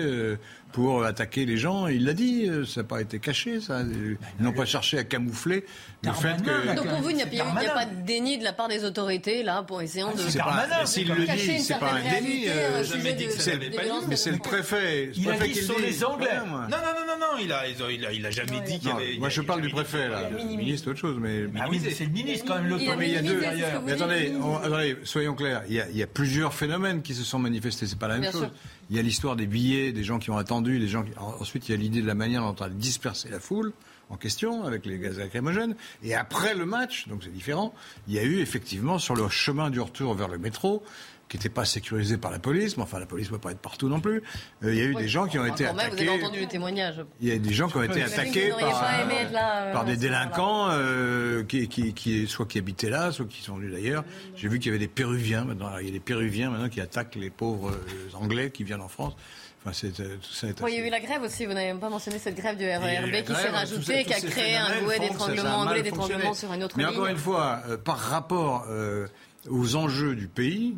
pour 0.72 1.04
attaquer 1.04 1.46
les 1.46 1.56
gens. 1.56 1.86
Il 1.86 2.04
l'a 2.04 2.12
dit, 2.12 2.48
ça 2.66 2.82
n'a 2.82 2.86
pas 2.86 3.00
été 3.00 3.18
caché, 3.18 3.60
ça. 3.60 3.80
Ils 3.82 4.44
n'ont 4.44 4.52
pas 4.52 4.64
cherché 4.64 4.98
à 4.98 5.04
camoufler 5.04 5.64
le 6.02 6.12
fait 6.12 6.36
que... 6.42 6.76
Donc 6.76 6.86
pour 6.86 6.98
vous, 7.00 7.10
il 7.10 7.16
n'y 7.16 7.22
a, 7.22 7.26
pas 7.26 7.84
de 7.84 8.06
déni 8.06 8.38
de 8.38 8.44
la 8.44 8.52
part 8.52 8.68
des 8.68 8.84
autorités, 8.84 9.42
là, 9.42 9.62
pour 9.62 9.82
essayer 9.82 10.04
de... 10.04 10.18
C'est 10.18 10.38
pas, 10.38 10.86
s'il 10.86 11.08
le 11.08 11.26
dit, 11.26 11.58
c'est 11.60 11.78
pas 11.78 11.92
un 11.92 12.20
déni. 12.20 12.46
mais 14.08 14.16
c'est 14.16 14.30
le 14.30 14.38
préfet. 14.38 15.10
Il 15.14 15.30
a 15.30 15.38
dit 15.38 15.54
sur 15.54 15.78
les 15.78 16.04
Anglais. 16.04 16.28
Non, 16.46 16.46
non, 16.46 16.68
non, 16.68 17.06
non, 17.06 17.18
non, 17.18 17.38
il 17.40 17.52
a, 17.52 17.66
il 18.12 18.26
a, 18.26 18.30
jamais 18.30 18.60
dit 18.60 18.78
qu'il 18.78 18.88
y 18.88 18.92
avait... 18.92 19.16
Moi, 19.18 19.28
je 19.28 19.40
parle 19.42 19.62
du 19.62 19.70
préfet, 19.70 20.08
là. 20.08 20.30
Le 20.30 20.56
ministre, 20.56 20.90
autre 20.90 21.00
chose, 21.00 21.16
mais... 21.20 21.44
Ah 21.58 21.66
oui, 21.68 21.80
c'est 21.80 22.04
le 22.04 22.10
ministre, 22.10 22.46
quand 22.46 22.56
même, 22.56 22.68
l'autorité. 22.68 22.96
Mais 22.98 23.08
il 23.08 23.14
y 23.14 23.16
a 23.16 23.22
deux... 23.22 23.40
Mais 23.84 23.92
attendez, 23.92 24.96
soyons 25.04 25.34
clairs, 25.34 25.62
il 25.68 25.74
y, 25.74 26.02
a, 26.02 26.06
plusieurs 26.06 26.54
phénomènes 26.54 27.02
qui 27.02 27.14
se 27.14 27.24
sont 27.24 27.38
manifestés, 27.38 27.86
c'est 27.86 27.98
pas 27.98 28.08
la 28.08 28.18
même 28.18 28.32
chose. 28.32 28.48
Il 28.90 28.96
y 28.96 28.98
a 28.98 29.02
l'histoire 29.02 29.36
des 29.36 29.46
billets, 29.46 29.92
des 29.92 30.04
gens 30.04 30.18
qui 30.18 30.30
ont 30.30 30.38
attendu, 30.38 30.78
des 30.78 30.88
gens 30.88 31.04
ensuite 31.18 31.68
il 31.68 31.72
y 31.72 31.74
a 31.74 31.78
l'idée 31.78 32.00
de 32.00 32.06
la 32.06 32.14
manière 32.14 32.42
dont 32.42 32.56
on 32.58 32.64
a 32.64 32.68
la 33.30 33.40
foule. 33.40 33.72
en 34.10 34.16
question 34.16 34.64
avec 34.64 34.86
les 34.86 34.98
gaz 34.98 35.18
lacrymogènes. 35.18 35.74
Et 36.02 36.14
après 36.14 36.54
le 36.54 36.64
match, 36.64 37.08
donc 37.08 37.22
c'est 37.22 37.32
différent, 37.32 37.74
il 38.06 38.14
y 38.14 38.18
a 38.18 38.22
eu 38.22 38.38
effectivement 38.38 38.98
sur 38.98 39.14
le 39.14 39.28
chemin 39.28 39.68
du 39.68 39.80
retour 39.80 40.14
vers 40.14 40.28
le 40.28 40.38
métro 40.38 40.82
qui 41.28 41.36
n'était 41.36 41.48
pas 41.48 41.64
sécurisé 41.64 42.16
par 42.16 42.30
la 42.30 42.38
police, 42.38 42.76
mais 42.76 42.82
enfin 42.82 42.98
la 42.98 43.06
police 43.06 43.26
ne 43.26 43.32
peut 43.32 43.40
pas 43.40 43.50
être 43.52 43.60
partout 43.60 43.88
non 43.88 44.00
plus. 44.00 44.22
Euh, 44.64 44.72
il 44.72 44.78
y 44.78 44.80
a 44.80 44.84
eu 44.84 44.94
des 44.94 45.08
gens 45.08 45.26
qui 45.26 45.38
ont 45.38 45.44
été 45.44 45.66
attaqués. 45.66 46.04
Vous 46.04 46.10
avez 46.10 46.24
entendu 46.24 46.40
le 46.40 46.46
témoignage. 46.46 47.04
Il 47.20 47.28
y 47.28 47.32
a 47.32 47.38
des 47.38 47.52
gens 47.52 47.68
qui 47.68 47.76
ont 47.76 47.82
été 47.82 48.02
attaqués 48.02 48.50
par, 48.50 48.82
euh, 48.82 49.72
par, 49.72 49.84
des 49.84 49.96
délinquants 49.96 50.68
euh, 50.70 51.44
qui, 51.44 51.68
qui, 51.68 51.92
qui, 51.92 52.26
soit 52.26 52.46
qui 52.46 52.58
habitaient 52.58 52.90
là, 52.90 53.12
soit 53.12 53.26
qui 53.26 53.42
sont 53.42 53.56
venus 53.56 53.72
d'ailleurs. 53.72 54.04
J'ai 54.36 54.48
vu 54.48 54.58
qu'il 54.58 54.72
y 54.72 54.74
avait 54.74 54.78
des 54.78 54.88
Péruviens 54.88 55.44
maintenant. 55.44 55.70
Il 55.78 55.86
y 55.86 55.90
a 55.90 55.92
des 55.92 56.00
Péruviens 56.00 56.50
maintenant 56.50 56.68
qui 56.68 56.80
attaquent 56.80 57.16
les 57.16 57.30
pauvres 57.30 57.72
Anglais 58.14 58.50
qui 58.50 58.64
viennent 58.64 58.80
en 58.80 58.88
France. 58.88 59.14
Enfin, 59.60 59.72
c'est, 59.74 59.92
tout 59.92 60.32
ça 60.32 60.46
est 60.46 60.54
il 60.68 60.74
y 60.74 60.80
a 60.80 60.86
eu 60.86 60.90
la 60.90 61.00
grève 61.00 61.20
aussi, 61.22 61.44
vous 61.44 61.52
n'avez 61.52 61.66
même 61.66 61.80
pas 61.80 61.90
mentionné 61.90 62.20
cette 62.20 62.36
grève 62.36 62.56
du 62.56 62.64
RERB 62.64 63.24
qui 63.24 63.34
s'est 63.34 63.48
rajoutée, 63.48 64.04
qui 64.04 64.14
a 64.14 64.20
créé 64.20 64.56
un 64.56 64.82
bouet 64.82 65.00
d'étranglement, 65.00 65.62
un 65.62 65.82
d'étranglement 65.82 66.32
sur 66.32 66.52
une 66.52 66.62
autre 66.62 66.76
Mais 66.78 66.84
ligne. 66.84 66.92
encore 66.92 67.06
une 67.06 67.16
fois, 67.16 67.60
par 67.84 67.98
rapport 67.98 68.66
aux 69.50 69.76
enjeux 69.76 70.14
du 70.14 70.28
pays, 70.28 70.76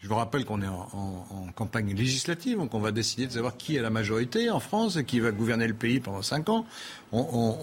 je 0.00 0.08
vous 0.08 0.14
rappelle 0.14 0.44
qu'on 0.44 0.62
est 0.62 0.68
en, 0.68 1.48
campagne 1.56 1.92
législative, 1.92 2.58
donc 2.58 2.72
on 2.74 2.78
va 2.78 2.92
décider 2.92 3.26
de 3.26 3.32
savoir 3.32 3.56
qui 3.56 3.74
est 3.74 3.82
la 3.82 3.90
majorité 3.90 4.48
en 4.48 4.60
France 4.60 4.96
et 4.96 5.04
qui 5.04 5.18
va 5.18 5.32
gouverner 5.32 5.66
le 5.66 5.74
pays 5.74 5.98
pendant 5.98 6.22
cinq 6.22 6.48
ans. 6.48 6.64
On, 7.10 7.56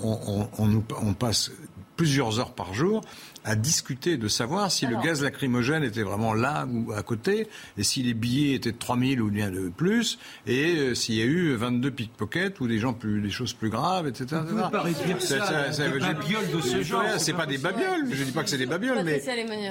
on 0.60 1.14
passe 1.14 1.52
plusieurs 1.96 2.40
heures 2.40 2.52
par 2.52 2.74
jour 2.74 3.02
à 3.46 3.56
discuter 3.56 4.18
de 4.18 4.28
savoir 4.28 4.72
si 4.72 4.88
le 4.88 4.98
gaz 5.02 5.22
lacrymogène 5.22 5.84
était 5.84 6.02
vraiment 6.02 6.34
là 6.34 6.68
ou 6.68 6.92
à 6.92 7.04
côté, 7.04 7.48
et 7.78 7.84
si 7.84 8.02
les 8.02 8.16
billets 8.16 8.56
étaient 8.56 8.72
de 8.72 8.78
3000 8.78 9.22
ou 9.22 9.30
bien 9.30 9.52
de 9.52 9.70
plus, 9.70 10.18
et 10.48 10.78
euh, 10.78 10.96
s'il 10.96 11.16
y 11.16 11.22
a 11.22 11.26
eu 11.26 11.54
22 11.54 11.92
pickpockets 11.92 12.60
ou 12.60 12.68
des 12.68 12.80
gens 12.80 12.94
plus, 12.94 13.22
des 13.22 13.30
choses 13.30 13.54
plus 13.54 13.70
graves, 13.70 14.08
etc. 14.08 14.42
Vous 14.48 14.58
ne 14.58 14.68
pas 14.70 14.82
réduire 14.82 15.22
ça, 15.22 15.72
ça, 15.72 15.90
des 15.90 16.00
babioles 16.00 16.52
de 16.52 16.62
ce 16.62 16.82
genre. 16.82 17.04
C'est 17.20 17.34
pas 17.34 17.46
des 17.46 17.60
babioles, 17.60 18.08
je 18.12 18.20
ne 18.20 18.26
dis 18.26 18.32
pas 18.32 18.44
que 18.44 18.50
c'est 18.50 18.58
des 18.58 18.66
babioles, 18.66 19.04
mais 19.04 19.22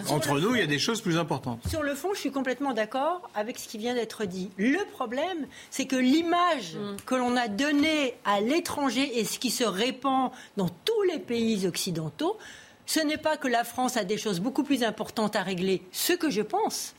entre 0.08 0.38
nous, 0.38 0.54
il 0.54 0.60
y 0.60 0.64
a 0.64 0.68
des 0.68 0.78
choses 0.78 1.00
plus 1.00 1.18
importantes. 1.18 1.60
Sur 1.68 1.82
le 1.82 1.96
fond, 1.96 2.10
je 2.14 2.20
suis 2.20 2.30
complètement 2.30 2.53
d'accord 2.74 3.22
avec 3.34 3.58
ce 3.58 3.68
qui 3.68 3.78
vient 3.78 3.94
d'être 3.94 4.24
dit. 4.24 4.50
Le 4.56 4.84
problème, 4.92 5.46
c'est 5.70 5.86
que 5.86 5.96
l'image 5.96 6.74
mm. 6.74 6.96
que 7.06 7.14
l'on 7.14 7.36
a 7.36 7.48
donnée 7.48 8.14
à 8.24 8.40
l'étranger 8.40 9.18
et 9.18 9.24
ce 9.24 9.38
qui 9.38 9.50
se 9.50 9.64
répand 9.64 10.30
dans 10.56 10.68
tous 10.68 11.02
les 11.10 11.18
pays 11.18 11.66
occidentaux, 11.66 12.38
ce 12.86 13.00
n'est 13.00 13.16
pas 13.16 13.36
que 13.36 13.48
la 13.48 13.64
France 13.64 13.96
a 13.96 14.04
des 14.04 14.18
choses 14.18 14.40
beaucoup 14.40 14.62
plus 14.62 14.82
importantes 14.82 15.36
à 15.36 15.42
régler, 15.42 15.82
ce 15.92 16.12
que 16.12 16.30
je 16.30 16.42
pense, 16.42 16.94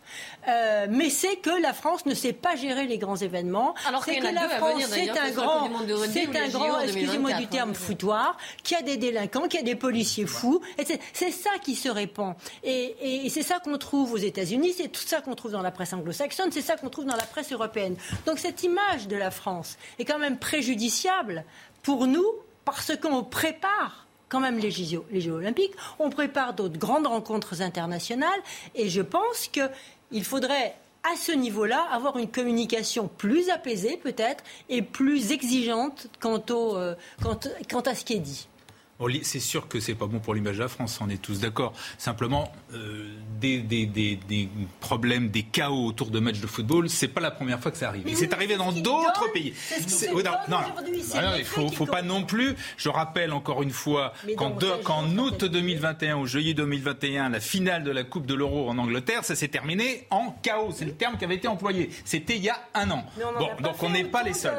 euh, 0.48 0.88
mais 0.90 1.10
c'est 1.10 1.38
que 1.38 1.62
la 1.62 1.74
France 1.74 2.06
ne 2.06 2.14
sait 2.14 2.34
pas 2.34 2.56
gérer 2.56 2.88
les 2.88 2.98
grands 2.98 3.16
événements. 3.16 3.76
Alors 3.88 4.04
c'est 4.04 4.18
que 4.18 4.34
la 4.34 4.50
France, 4.50 4.84
c'est 4.90 5.10
un 5.10 5.32
grand, 5.32 5.70
c'est 6.12 6.36
un 6.36 6.48
grand, 6.50 6.80
excusez-moi 6.82 7.34
du 7.34 7.48
terme, 7.48 7.74
foutoir, 7.74 8.38
qui 8.64 8.76
a 8.76 8.82
des 8.82 8.98
délinquants, 8.98 9.48
qui 9.48 9.58
a 9.58 9.62
des 9.62 9.76
policiers 9.76 10.26
fous. 10.26 10.62
C'est 11.14 11.32
ça 11.32 11.52
qui 11.62 11.76
se 11.76 11.90
répand. 11.90 12.36
Et, 12.64 13.26
et 13.26 13.30
c'est 13.30 13.44
ça 13.44 13.60
qu'on 13.60 13.78
trouve 13.78 14.14
aux 14.14 14.18
États-Unis, 14.18 14.74
c'est 14.78 14.88
tout 14.88 15.02
ça 15.06 15.22
qu'on 15.22 15.36
trouve 15.36 15.52
dans 15.52 15.62
la 15.62 15.72
presse 15.72 15.94
anglo-saxonne, 15.94 16.52
c'est 16.52 16.62
ça 16.62 16.78
qu'on 16.78 16.90
trouve 16.90 17.06
dans 17.06 17.16
la 17.16 17.24
presse 17.24 17.52
européenne. 17.52 17.96
Donc 18.26 18.40
cette 18.40 18.64
image 18.64 19.08
de 19.08 19.16
la 19.16 19.32
France 19.32 19.78
est 20.00 20.06
quand 20.06 20.20
même 20.20 20.38
préjudiciable 20.38 21.44
pour 21.84 22.08
nous 22.08 22.26
parce 22.64 22.96
qu'on 22.98 23.24
prépare 23.24 24.05
quand 24.36 24.42
même 24.42 24.58
les 24.60 24.70
Jeux, 24.70 25.32
olympiques, 25.32 25.72
on 25.98 26.10
prépare 26.10 26.54
d'autres 26.54 26.78
grandes 26.78 27.08
rencontres 27.08 27.62
internationales 27.62 28.40
et 28.76 28.90
je 28.90 29.02
pense 29.02 29.48
qu'il 29.48 30.26
faudrait 30.26 30.76
à 31.10 31.16
ce 31.16 31.32
niveau-là, 31.32 31.88
avoir 31.90 32.18
une 32.18 32.30
communication 32.30 33.08
plus 33.08 33.50
apaisée 33.50 33.96
peut-être 33.96 34.44
et 34.68 34.82
plus 34.82 35.32
exigeante 35.32 36.08
quant, 36.20 36.44
euh, 36.50 36.96
quant 37.22 37.80
à 37.82 37.96
ce 37.96 38.04
qui 38.04 38.14
est 38.14 38.20
dit. 38.20 38.48
C'est 39.24 39.42
sûr 39.42 39.68
que 39.68 39.82
c'est 39.82 39.94
pas 39.94 40.06
bon 40.08 40.20
pour 40.20 40.34
l'image 40.34 40.56
de 40.56 40.62
la 40.62 40.70
France, 40.70 41.00
on 41.02 41.10
est 41.10 41.22
tous 41.22 41.42
d'accord. 41.42 41.74
Simplement, 41.98 42.52
euh, 42.74 43.14
des, 43.42 43.60
des, 43.60 43.86
des, 43.86 44.16
des, 44.16 44.48
problèmes, 44.80 45.30
des 45.30 45.44
chaos 45.44 45.86
autour 45.86 46.12
de 46.12 46.20
matchs 46.20 46.40
de 46.40 46.48
football, 46.48 46.90
c'est 46.90 47.10
pas 47.10 47.20
la 47.20 47.32
première 47.32 47.60
fois 47.60 47.72
que 47.72 47.78
ça 47.78 47.90
arrive. 47.90 48.10
C'est 48.16 48.32
arrivé 48.34 48.56
dans 48.56 48.72
d'autres 48.72 49.32
pays. 49.34 49.54
non, 50.48 50.60
non, 51.14 51.32
il 51.38 51.44
faut, 51.44 51.68
faut 51.70 51.86
pas 51.86 52.04
non 52.04 52.24
plus. 52.24 52.56
Je 52.78 52.88
rappelle 52.88 53.34
encore 53.34 53.64
une 53.64 53.72
fois 53.72 54.14
qu'en 54.38 55.18
août 55.18 55.44
2021 55.44 56.16
ou 56.16 56.26
juillet 56.26 56.54
2021, 56.54 57.30
la 57.30 57.42
finale 57.42 57.84
de 57.84 57.92
la 57.92 58.06
Coupe 58.06 58.26
de 58.26 58.34
l'Euro 58.34 58.70
en 58.70 58.78
Angleterre, 58.78 59.26
ça 59.26 59.36
s'est 59.36 59.50
terminé 59.50 60.08
en 60.10 60.32
chaos. 60.42 60.72
C'est 60.74 60.86
le 60.86 60.94
terme 60.94 61.18
qui 61.18 61.26
avait 61.26 61.36
été 61.36 61.50
employé. 61.50 61.90
C'était 62.06 62.38
il 62.38 62.44
y 62.44 62.50
a 62.50 62.60
un 62.74 62.90
an. 62.92 63.06
Bon, 63.40 63.50
donc 63.62 63.84
on 63.84 63.90
n'est 63.90 64.06
pas 64.06 64.24
les 64.24 64.34
seuls. 64.34 64.58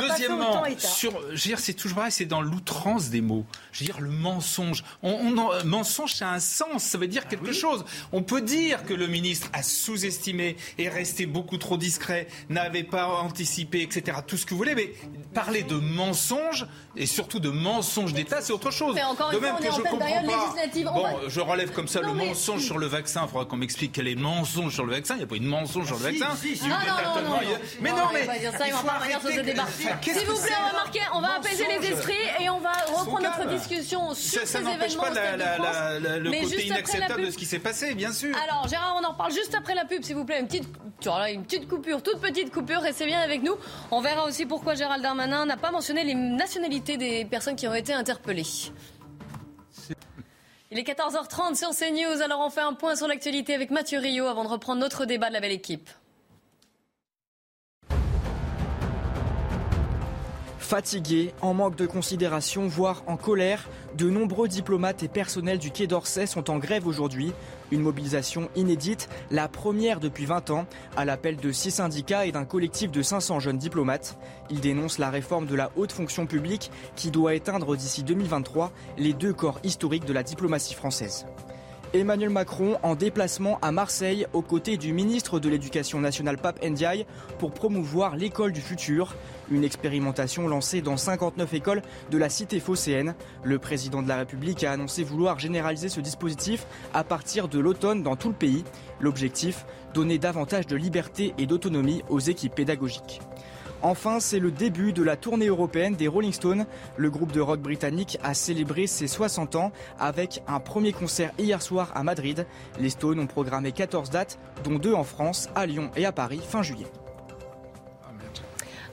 Deuxièmement, 0.00 0.62
veux 0.64 1.34
dire, 1.34 1.58
c'est 1.58 1.74
toujours 1.74 1.96
pareil, 1.96 2.12
c'est 2.12 2.26
dans 2.26 2.42
l'outrance 2.42 3.08
des 3.08 3.22
mots 3.22 3.46
je 3.72 3.80
veux 3.80 3.86
dire, 3.86 4.00
le 4.00 4.10
mensonge. 4.10 4.84
On, 5.02 5.36
euh, 5.52 5.64
mensonge, 5.64 6.14
ça 6.14 6.30
a 6.30 6.34
un 6.34 6.40
sens, 6.40 6.84
ça 6.84 6.98
veut 6.98 7.06
dire 7.06 7.22
ah 7.26 7.28
quelque 7.28 7.52
chose. 7.52 7.84
On 8.12 8.22
peut 8.22 8.40
dire 8.40 8.84
que 8.84 8.94
le 8.94 9.06
ministre 9.06 9.48
a 9.52 9.62
sous-estimé, 9.62 10.56
est 10.78 10.88
resté 10.88 11.26
beaucoup 11.26 11.58
trop 11.58 11.76
discret, 11.76 12.28
n'avait 12.48 12.84
pas 12.84 13.06
anticipé, 13.06 13.82
etc. 13.82 14.18
Tout 14.26 14.36
ce 14.36 14.44
que 14.44 14.50
vous 14.50 14.58
voulez, 14.58 14.74
mais 14.74 14.92
parler 15.34 15.62
de 15.62 15.76
mensonge 15.76 16.66
et 16.96 17.06
surtout 17.06 17.40
de 17.40 17.50
mensonge 17.50 18.12
d'État, 18.12 18.40
c'est 18.40 18.52
autre 18.52 18.70
chose. 18.70 18.94
de 18.94 19.38
même 19.38 19.56
que 19.56 19.64
je 19.64 19.80
comprends 19.80 19.98
pas. 19.98 20.92
Bon, 20.92 21.28
je 21.28 21.40
relève 21.40 21.72
comme 21.72 21.88
ça 21.88 22.00
le 22.00 22.12
mensonge 22.12 22.64
sur 22.64 22.78
le 22.78 22.86
vaccin. 22.86 23.22
Il 23.24 23.28
faudra 23.30 23.44
qu'on 23.44 23.56
m'explique 23.56 23.92
quel 23.92 24.08
est 24.08 24.14
le 24.14 24.20
mensonge 24.20 24.74
sur 24.74 24.84
le 24.84 24.94
vaccin. 24.94 25.14
Il 25.14 25.18
n'y 25.18 25.24
a 25.24 25.26
pas 25.26 25.36
eu 25.36 25.40
de 25.40 25.46
mensonge 25.46 25.86
sur 25.86 25.96
le 25.96 26.02
vaccin. 26.02 26.28
Mais 27.80 27.90
non, 27.90 27.96
mais 28.12 28.26
il 28.66 28.72
faut 28.72 28.88
arrêter. 28.88 29.20
S'il 30.02 30.26
vous 30.26 30.40
plaît, 30.40 30.54
remarquez, 30.70 31.00
on 31.14 31.20
va 31.20 31.36
apaiser 31.36 31.64
les 31.66 31.92
esprits 31.92 32.14
et 32.40 32.50
on 32.50 32.60
va 32.60 32.72
reprendre 32.92 33.22
notre 33.22 33.48
discussion 33.48 33.59
sur 33.60 34.14
ces 34.14 34.34
événements. 34.34 34.46
Ça 34.46 34.60
n'empêche 34.60 34.96
pas 34.96 35.10
le 35.98 36.40
côté 36.40 36.66
inacceptable 36.66 37.26
de 37.26 37.30
ce 37.30 37.36
qui 37.36 37.46
s'est 37.46 37.58
passé, 37.58 37.94
bien 37.94 38.12
sûr. 38.12 38.36
Alors, 38.44 38.68
Gérard, 38.68 38.98
on 39.00 39.04
en 39.04 39.12
reparle 39.12 39.32
juste 39.32 39.54
après 39.54 39.74
la 39.74 39.84
pub, 39.84 40.02
s'il 40.02 40.16
vous 40.16 40.24
plaît. 40.24 40.40
Une 40.40 40.46
petite, 40.46 40.68
une 41.28 41.44
petite 41.44 41.68
coupure, 41.68 42.02
toute 42.02 42.20
petite 42.20 42.52
coupure, 42.52 42.80
restez 42.80 43.06
bien 43.06 43.20
avec 43.20 43.42
nous. 43.42 43.54
On 43.90 44.00
verra 44.00 44.24
aussi 44.24 44.46
pourquoi 44.46 44.74
Gérald 44.74 45.02
Darmanin 45.02 45.46
n'a 45.46 45.56
pas 45.56 45.70
mentionné 45.70 46.04
les 46.04 46.14
nationalités 46.14 46.96
des 46.96 47.24
personnes 47.24 47.56
qui 47.56 47.66
ont 47.66 47.74
été 47.74 47.92
interpellées. 47.92 48.46
Il 50.72 50.78
est 50.78 50.88
14h30 50.88 51.56
sur 51.56 51.70
CNews, 51.70 52.22
alors 52.22 52.40
on 52.46 52.50
fait 52.50 52.60
un 52.60 52.74
point 52.74 52.94
sur 52.94 53.08
l'actualité 53.08 53.54
avec 53.54 53.72
Mathieu 53.72 53.98
Rio 53.98 54.26
avant 54.26 54.44
de 54.44 54.48
reprendre 54.48 54.80
notre 54.80 55.04
débat 55.04 55.28
de 55.28 55.32
la 55.34 55.40
belle 55.40 55.50
équipe. 55.50 55.90
Fatigués, 60.70 61.34
en 61.42 61.52
manque 61.52 61.74
de 61.74 61.84
considération, 61.84 62.68
voire 62.68 63.02
en 63.08 63.16
colère, 63.16 63.68
de 63.98 64.08
nombreux 64.08 64.46
diplomates 64.46 65.02
et 65.02 65.08
personnels 65.08 65.58
du 65.58 65.72
Quai 65.72 65.88
d'Orsay 65.88 66.26
sont 66.28 66.48
en 66.48 66.58
grève 66.58 66.86
aujourd'hui. 66.86 67.32
Une 67.72 67.80
mobilisation 67.80 68.48
inédite, 68.54 69.08
la 69.32 69.48
première 69.48 69.98
depuis 69.98 70.26
20 70.26 70.50
ans, 70.50 70.66
à 70.96 71.04
l'appel 71.04 71.38
de 71.38 71.50
six 71.50 71.72
syndicats 71.72 72.24
et 72.24 72.30
d'un 72.30 72.44
collectif 72.44 72.92
de 72.92 73.02
500 73.02 73.40
jeunes 73.40 73.58
diplomates. 73.58 74.16
Ils 74.48 74.60
dénoncent 74.60 74.98
la 74.98 75.10
réforme 75.10 75.46
de 75.46 75.56
la 75.56 75.72
haute 75.74 75.90
fonction 75.90 76.26
publique 76.26 76.70
qui 76.94 77.10
doit 77.10 77.34
éteindre 77.34 77.76
d'ici 77.76 78.04
2023 78.04 78.70
les 78.96 79.12
deux 79.12 79.32
corps 79.32 79.58
historiques 79.64 80.04
de 80.04 80.12
la 80.12 80.22
diplomatie 80.22 80.74
française. 80.74 81.26
Emmanuel 81.92 82.30
Macron 82.30 82.78
en 82.84 82.94
déplacement 82.94 83.58
à 83.62 83.72
Marseille 83.72 84.24
aux 84.32 84.42
côtés 84.42 84.76
du 84.76 84.92
ministre 84.92 85.40
de 85.40 85.48
l'Éducation 85.48 85.98
nationale 85.98 86.38
Pape 86.38 86.64
Ndiaye 86.64 87.04
pour 87.40 87.50
promouvoir 87.50 88.14
l'école 88.14 88.52
du 88.52 88.60
futur. 88.60 89.16
Une 89.50 89.64
expérimentation 89.64 90.46
lancée 90.46 90.80
dans 90.80 90.96
59 90.96 91.54
écoles 91.54 91.82
de 92.10 92.18
la 92.18 92.28
cité 92.28 92.60
phocéenne. 92.60 93.14
Le 93.42 93.58
président 93.58 94.02
de 94.02 94.08
la 94.08 94.18
République 94.18 94.62
a 94.64 94.72
annoncé 94.72 95.02
vouloir 95.02 95.38
généraliser 95.38 95.88
ce 95.88 96.00
dispositif 96.00 96.66
à 96.94 97.04
partir 97.04 97.48
de 97.48 97.58
l'automne 97.58 98.02
dans 98.02 98.16
tout 98.16 98.28
le 98.28 98.34
pays. 98.34 98.64
L'objectif, 99.00 99.66
donner 99.92 100.18
davantage 100.18 100.66
de 100.66 100.76
liberté 100.76 101.34
et 101.38 101.46
d'autonomie 101.46 102.02
aux 102.08 102.20
équipes 102.20 102.54
pédagogiques. 102.54 103.20
Enfin, 103.82 104.20
c'est 104.20 104.38
le 104.38 104.50
début 104.50 104.92
de 104.92 105.02
la 105.02 105.16
tournée 105.16 105.46
européenne 105.46 105.94
des 105.94 106.06
Rolling 106.06 106.32
Stones. 106.32 106.66
Le 106.96 107.10
groupe 107.10 107.32
de 107.32 107.40
rock 107.40 107.60
britannique 107.60 108.18
a 108.22 108.34
célébré 108.34 108.86
ses 108.86 109.06
60 109.06 109.56
ans 109.56 109.72
avec 109.98 110.42
un 110.46 110.60
premier 110.60 110.92
concert 110.92 111.32
hier 111.38 111.62
soir 111.62 111.90
à 111.94 112.02
Madrid. 112.02 112.46
Les 112.78 112.90
Stones 112.90 113.20
ont 113.20 113.26
programmé 113.26 113.72
14 113.72 114.10
dates, 114.10 114.38
dont 114.64 114.78
deux 114.78 114.94
en 114.94 115.04
France, 115.04 115.48
à 115.54 115.64
Lyon 115.66 115.90
et 115.96 116.04
à 116.04 116.12
Paris 116.12 116.40
fin 116.46 116.62
juillet. 116.62 116.86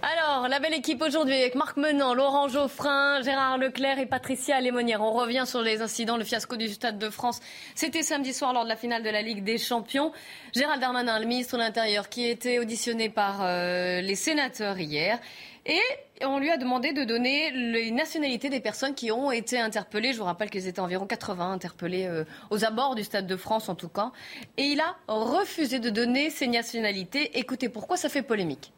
Alors, 0.10 0.48
la 0.48 0.60
belle 0.60 0.74
équipe 0.74 1.02
aujourd'hui 1.02 1.34
avec 1.34 1.56
Marc 1.56 1.76
Menant, 1.76 2.13
Laurent 2.13 2.48
Geoffrin, 2.48 3.22
Gérard 3.24 3.58
Leclerc 3.58 4.00
et 4.00 4.06
Patricia 4.06 4.62
Lémonière. 4.62 5.02
On 5.02 5.12
revient 5.12 5.43
sur 5.46 5.62
les 5.62 5.82
incidents, 5.82 6.15
le 6.15 6.24
fiasco 6.24 6.56
du 6.56 6.70
Stade 6.70 6.98
de 6.98 7.10
France. 7.10 7.41
C'était 7.76 8.04
samedi 8.04 8.34
soir 8.34 8.54
lors 8.54 8.63
de 8.63 8.70
la 8.70 8.78
finale 8.78 9.04
de 9.04 9.10
la 9.10 9.22
Ligue 9.22 9.43
des 9.43 9.58
Champions. 9.58 10.13
Gérald 10.54 10.80
Darmanin, 10.80 11.20
le 11.20 11.26
ministre 11.26 11.58
de 11.58 11.62
l'Intérieur, 11.62 12.08
qui 12.08 12.26
était 12.26 12.58
auditionné 12.60 13.10
par 13.10 13.39
euh, 13.41 14.00
les 14.00 14.15
sénateurs 14.15 14.80
hier. 14.80 15.20
Et 15.65 15.82
on 16.22 16.39
lui 16.39 16.52
a 16.52 16.58
demandé 16.58 16.93
de 16.93 17.04
donner 17.04 17.52
les 17.52 17.91
nationalités 17.91 18.50
des 18.50 18.62
personnes 18.62 18.96
qui 18.96 19.12
ont 19.12 19.30
été 19.30 19.60
interpellées. 19.60 20.13
Je 20.13 20.20
vous 20.20 20.24
rappelle 20.24 20.50
qu'ils 20.50 20.67
étaient 20.67 20.80
environ 20.80 21.06
80 21.06 21.52
interpellés 21.52 22.06
euh, 22.06 22.24
aux 22.50 22.63
abords 22.63 22.96
du 22.96 23.04
Stade 23.04 23.28
de 23.28 23.36
France 23.36 23.67
en 23.67 23.76
tout 23.76 23.89
cas. 23.89 24.13
Et 24.56 24.67
il 24.67 24.80
a 24.80 24.96
refusé 25.10 25.80
de 25.80 25.89
donner 25.89 26.30
ces 26.30 26.48
nationalités. 26.48 27.38
Écoutez 27.38 27.67
pourquoi 27.67 27.98
ça 27.98 28.08
fait 28.08 28.22
polémique. 28.22 28.72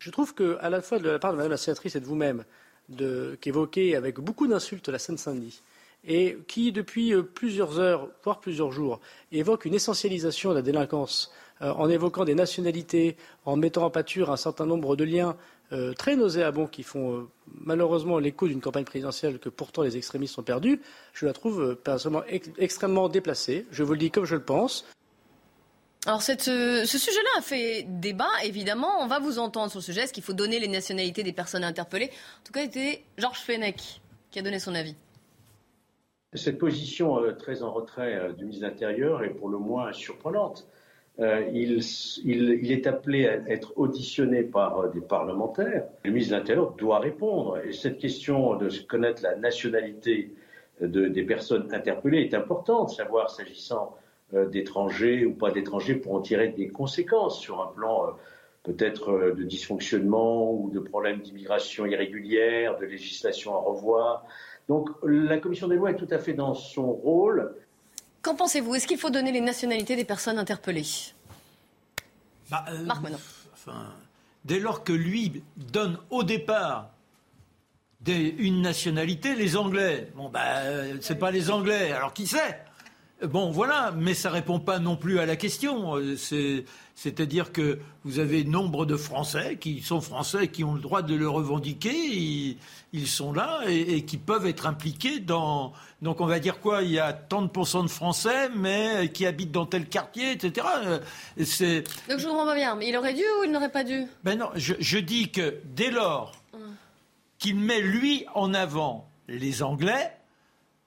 Je 0.00 0.10
trouve 0.10 0.34
qu'à 0.34 0.70
la 0.70 0.80
fois 0.80 0.98
de 0.98 1.08
la 1.08 1.18
part 1.18 1.32
de 1.32 1.36
Mme 1.36 1.50
la 1.50 1.56
sénatrice 1.58 1.94
et 1.94 2.00
de 2.00 2.06
vous-même, 2.06 2.44
qui 2.96 3.48
évoquait 3.48 3.94
avec 3.94 4.18
beaucoup 4.18 4.46
d'insultes 4.46 4.88
la 4.88 4.98
Seine-Saint-Denis 4.98 5.62
et 6.06 6.38
qui, 6.48 6.72
depuis 6.72 7.12
euh, 7.12 7.22
plusieurs 7.22 7.78
heures, 7.78 8.08
voire 8.24 8.40
plusieurs 8.40 8.72
jours, 8.72 9.00
évoque 9.32 9.66
une 9.66 9.74
essentialisation 9.74 10.50
de 10.50 10.54
la 10.54 10.62
délinquance 10.62 11.30
euh, 11.60 11.72
en 11.72 11.90
évoquant 11.90 12.24
des 12.24 12.34
nationalités, 12.34 13.16
en 13.44 13.56
mettant 13.56 13.84
en 13.84 13.90
pâture 13.90 14.30
un 14.30 14.38
certain 14.38 14.64
nombre 14.64 14.96
de 14.96 15.04
liens 15.04 15.36
euh, 15.72 15.92
très 15.92 16.16
nauséabonds 16.16 16.66
qui 16.66 16.82
font 16.82 17.28
malheureusement 17.60 18.18
l'écho 18.18 18.48
d'une 18.48 18.62
campagne 18.62 18.84
présidentielle 18.84 19.38
que 19.38 19.50
pourtant 19.50 19.82
les 19.82 19.98
extrémistes 19.98 20.38
ont 20.38 20.42
perdue, 20.42 20.80
je 21.12 21.26
la 21.26 21.34
trouve 21.34 21.76
personnellement 21.76 22.24
extrêmement 22.56 23.10
déplacée. 23.10 23.66
Je 23.70 23.82
vous 23.82 23.92
le 23.92 23.98
dis 23.98 24.10
comme 24.10 24.24
je 24.24 24.36
le 24.36 24.42
pense. 24.42 24.86
Alors 26.06 26.22
ce, 26.22 26.32
ce 26.32 26.98
sujet-là 26.98 27.38
a 27.38 27.42
fait 27.42 27.84
débat, 27.86 28.30
évidemment. 28.44 29.00
On 29.00 29.06
va 29.06 29.18
vous 29.18 29.38
entendre 29.38 29.70
sur 29.70 29.82
ce 29.82 29.92
sujet. 29.92 30.02
Est-ce 30.02 30.14
qu'il 30.14 30.22
faut 30.22 30.32
donner 30.32 30.58
les 30.58 30.68
nationalités 30.68 31.22
des 31.22 31.34
personnes 31.34 31.64
interpellées? 31.64 32.10
En 32.40 32.46
tout 32.46 32.52
cas, 32.52 32.62
c'était 32.62 33.04
Georges 33.18 33.40
Fenech 33.40 34.00
qui 34.30 34.38
a 34.38 34.42
donné 34.42 34.58
son 34.58 34.74
avis. 34.74 34.94
Cette 36.32 36.58
position 36.58 37.18
euh, 37.18 37.32
très 37.32 37.62
en 37.62 37.72
retrait 37.72 38.14
euh, 38.14 38.32
du 38.32 38.44
ministre 38.44 38.64
de 38.64 38.70
l'Intérieur 38.70 39.24
est 39.24 39.30
pour 39.30 39.48
le 39.48 39.58
moins 39.58 39.92
surprenante. 39.92 40.68
Euh, 41.18 41.44
il, 41.52 42.72
est 42.72 42.86
appelé 42.86 43.26
à 43.26 43.34
être 43.48 43.72
auditionné 43.76 44.42
par 44.42 44.90
des 44.90 45.00
parlementaires. 45.00 45.84
Le 46.04 46.12
ministre 46.12 46.34
de 46.34 46.38
l'Intérieur 46.38 46.70
doit 46.72 47.00
répondre. 47.00 47.58
Et 47.58 47.72
cette 47.72 47.98
question 47.98 48.54
de 48.54 48.70
connaître 48.86 49.22
la 49.22 49.34
nationalité 49.36 50.32
de, 50.80 51.08
des 51.08 51.24
personnes 51.24 51.68
interpellées 51.74 52.22
est 52.22 52.32
importante, 52.32 52.90
savoir 52.90 53.28
s'agissant 53.28 53.96
d'étrangers 54.32 55.24
ou 55.24 55.32
pas 55.32 55.50
d'étrangers 55.50 55.94
pour 55.94 56.14
en 56.14 56.20
tirer 56.20 56.48
des 56.48 56.68
conséquences 56.68 57.40
sur 57.40 57.60
un 57.62 57.66
plan 57.66 58.14
peut-être 58.62 59.34
de 59.36 59.42
dysfonctionnement 59.42 60.52
ou 60.52 60.70
de 60.70 60.80
problèmes 60.80 61.20
d'immigration 61.20 61.86
irrégulière, 61.86 62.78
de 62.78 62.84
législation 62.84 63.54
à 63.54 63.58
revoir. 63.58 64.24
Donc 64.68 64.90
la 65.02 65.38
commission 65.38 65.66
des 65.66 65.76
lois 65.76 65.90
est 65.90 65.96
tout 65.96 66.08
à 66.10 66.18
fait 66.18 66.34
dans 66.34 66.54
son 66.54 66.92
rôle. 66.92 67.54
Qu'en 68.22 68.36
pensez-vous? 68.36 68.74
Est-ce 68.74 68.86
qu'il 68.86 68.98
faut 68.98 69.10
donner 69.10 69.32
les 69.32 69.40
nationalités 69.40 69.96
des 69.96 70.04
personnes 70.04 70.38
interpellées? 70.38 70.86
Bah, 72.50 72.64
euh, 72.68 72.84
Marc 72.84 73.02
Dès 74.44 74.58
lors 74.58 74.84
que 74.84 74.92
lui 74.92 75.42
donne 75.56 75.98
au 76.10 76.22
départ 76.22 76.90
une 78.06 78.62
nationalité, 78.62 79.34
les 79.34 79.56
Anglais. 79.56 80.10
Bon, 80.14 80.30
bah, 80.30 80.60
euh, 80.64 80.96
c'est 81.00 81.18
pas 81.18 81.30
les 81.30 81.50
Anglais. 81.50 81.92
Alors 81.92 82.14
qui 82.14 82.26
sait? 82.26 82.58
Bon, 83.26 83.50
voilà, 83.50 83.92
mais 83.94 84.14
ça 84.14 84.30
répond 84.30 84.60
pas 84.60 84.78
non 84.78 84.96
plus 84.96 85.18
à 85.18 85.26
la 85.26 85.36
question. 85.36 85.96
Euh, 85.96 86.16
c'est-à-dire 86.94 87.52
que 87.52 87.78
vous 88.04 88.18
avez 88.18 88.44
nombre 88.44 88.86
de 88.86 88.96
Français 88.96 89.58
qui 89.60 89.82
sont 89.82 90.00
Français, 90.00 90.48
qui 90.48 90.64
ont 90.64 90.74
le 90.74 90.80
droit 90.80 91.02
de 91.02 91.14
le 91.14 91.28
revendiquer, 91.28 92.56
ils, 92.92 93.06
sont 93.06 93.34
là 93.34 93.60
et, 93.68 94.06
qui 94.06 94.16
peuvent 94.16 94.46
être 94.46 94.66
impliqués 94.66 95.20
dans. 95.20 95.74
Donc 96.00 96.22
on 96.22 96.26
va 96.26 96.38
dire 96.38 96.60
quoi 96.60 96.82
Il 96.82 96.92
y 96.92 96.98
a 96.98 97.12
tant 97.12 97.42
de 97.42 97.88
Français, 97.88 98.48
mais 98.56 99.10
qui 99.12 99.26
habitent 99.26 99.52
dans 99.52 99.66
tel 99.66 99.86
quartier, 99.86 100.32
etc. 100.32 100.66
Euh, 100.86 101.00
c'est. 101.44 101.82
Donc 102.08 102.20
je 102.20 102.24
ne 102.24 102.30
comprends 102.30 102.46
pas 102.46 102.54
bien. 102.54 102.74
Mais 102.74 102.88
il 102.88 102.96
aurait 102.96 103.14
dû 103.14 103.24
ou 103.40 103.44
il 103.44 103.52
n'aurait 103.52 103.72
pas 103.72 103.84
dû? 103.84 104.06
Ben 104.24 104.38
non, 104.38 104.48
je, 104.54 104.98
dis 104.98 105.30
que 105.30 105.60
dès 105.64 105.90
lors 105.90 106.32
hum. 106.54 106.74
qu'il 107.38 107.56
met 107.56 107.82
lui 107.82 108.24
en 108.34 108.54
avant 108.54 109.08
les 109.28 109.62
Anglais 109.62 110.10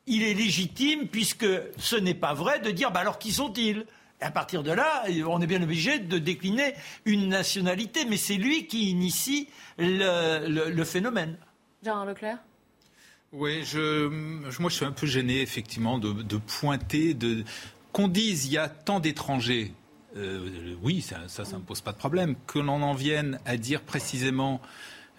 il 0.08 0.24
est 0.24 0.34
légitime, 0.34 1.08
puisque 1.08 1.48
ce 1.78 1.96
n'est 1.96 2.14
pas 2.14 2.34
vrai, 2.34 2.60
de 2.60 2.72
dire 2.72 2.92
bah 2.92 3.00
alors 3.00 3.20
qui 3.20 3.32
sont-ils? 3.32 3.86
À 4.22 4.32
partir 4.32 4.64
de 4.64 4.72
là, 4.72 5.04
on 5.28 5.42
est 5.42 5.48
bien 5.48 5.62
obligé 5.62 6.00
de 6.00 6.18
décliner 6.18 6.76
une 7.04 7.28
nationalité, 7.28 8.06
mais 8.06 8.16
c'est 8.16 8.36
lui 8.36 8.68
qui 8.68 8.90
initie 8.90 9.50
le, 9.78 10.84
phénomène. 10.86 11.38
Jean 11.84 12.06
Leclerc? 12.06 12.38
Oui, 13.34 13.66
je, 13.66 14.08
moi 14.60 14.70
je 14.70 14.76
suis 14.76 14.86
un 14.86 14.94
peu 14.94 15.08
gêné 15.08 15.42
effectivement 15.42 15.98
de, 15.98 16.38
pointer, 16.38 17.14
de, 17.14 17.44
qu'on 17.92 18.08
dise 18.08 18.46
il 18.46 18.54
y 18.54 18.58
a 18.58 18.70
tant 18.70 19.02
d'étrangers. 19.02 19.74
Euh, 20.16 20.76
oui, 20.84 21.02
ça, 21.02 21.18
ça, 21.28 21.44
ça 21.44 21.58
ne 21.58 21.64
pose 21.64 21.82
pas 21.82 21.92
de 21.92 21.98
problème. 21.98 22.36
Que 22.48 22.60
l'on 22.60 22.82
en 22.82 22.94
vienne 22.94 23.40
à 23.46 23.58
dire 23.58 23.82
précisément 23.82 24.62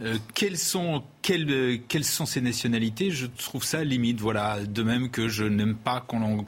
euh, 0.03 0.19
quelles, 0.35 0.59
sont, 0.59 1.05
quelles, 1.23 1.81
quelles 1.89 2.05
sont 2.05 2.27
ces 2.27 2.41
nationalités? 2.41 3.11
Je 3.11 3.27
trouve 3.27 3.65
ça 3.65 3.85
limite. 3.85 4.21
Voilà. 4.21 4.65
De 4.65 4.83
même 4.83 5.11
que 5.11 5.29
je 5.29 5.45
n'aime 5.45 5.77
pas 5.77 6.01
qu'on 6.01 6.45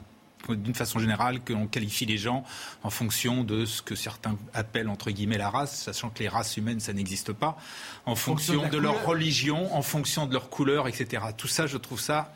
d'une 0.49 0.75
façon 0.75 0.99
générale, 0.99 1.41
qu'on 1.43 1.67
qualifie 1.67 2.05
les 2.05 2.17
gens 2.17 2.43
en 2.83 2.89
fonction 2.89 3.43
de 3.43 3.65
ce 3.65 3.81
que 3.81 3.95
certains 3.95 4.37
appellent 4.53 4.89
entre 4.89 5.11
guillemets 5.11 5.37
la 5.37 5.49
race, 5.49 5.83
sachant 5.83 6.09
que 6.09 6.19
les 6.19 6.29
races 6.29 6.57
humaines, 6.57 6.79
ça 6.79 6.93
n'existe 6.93 7.33
pas, 7.33 7.57
en 8.05 8.15
fonction, 8.15 8.67
de, 8.69 8.77
leur 8.77 9.05
religion, 9.05 9.75
en 9.75 9.81
fonction 9.81 10.25
de 10.25 10.33
leur 10.33 10.49
couleur, 10.49 10.87
etc. 10.87 11.23
Tout 11.35 11.47
ça, 11.47 11.67
je 11.67 11.77
trouve 11.77 11.99
ça 11.99 12.33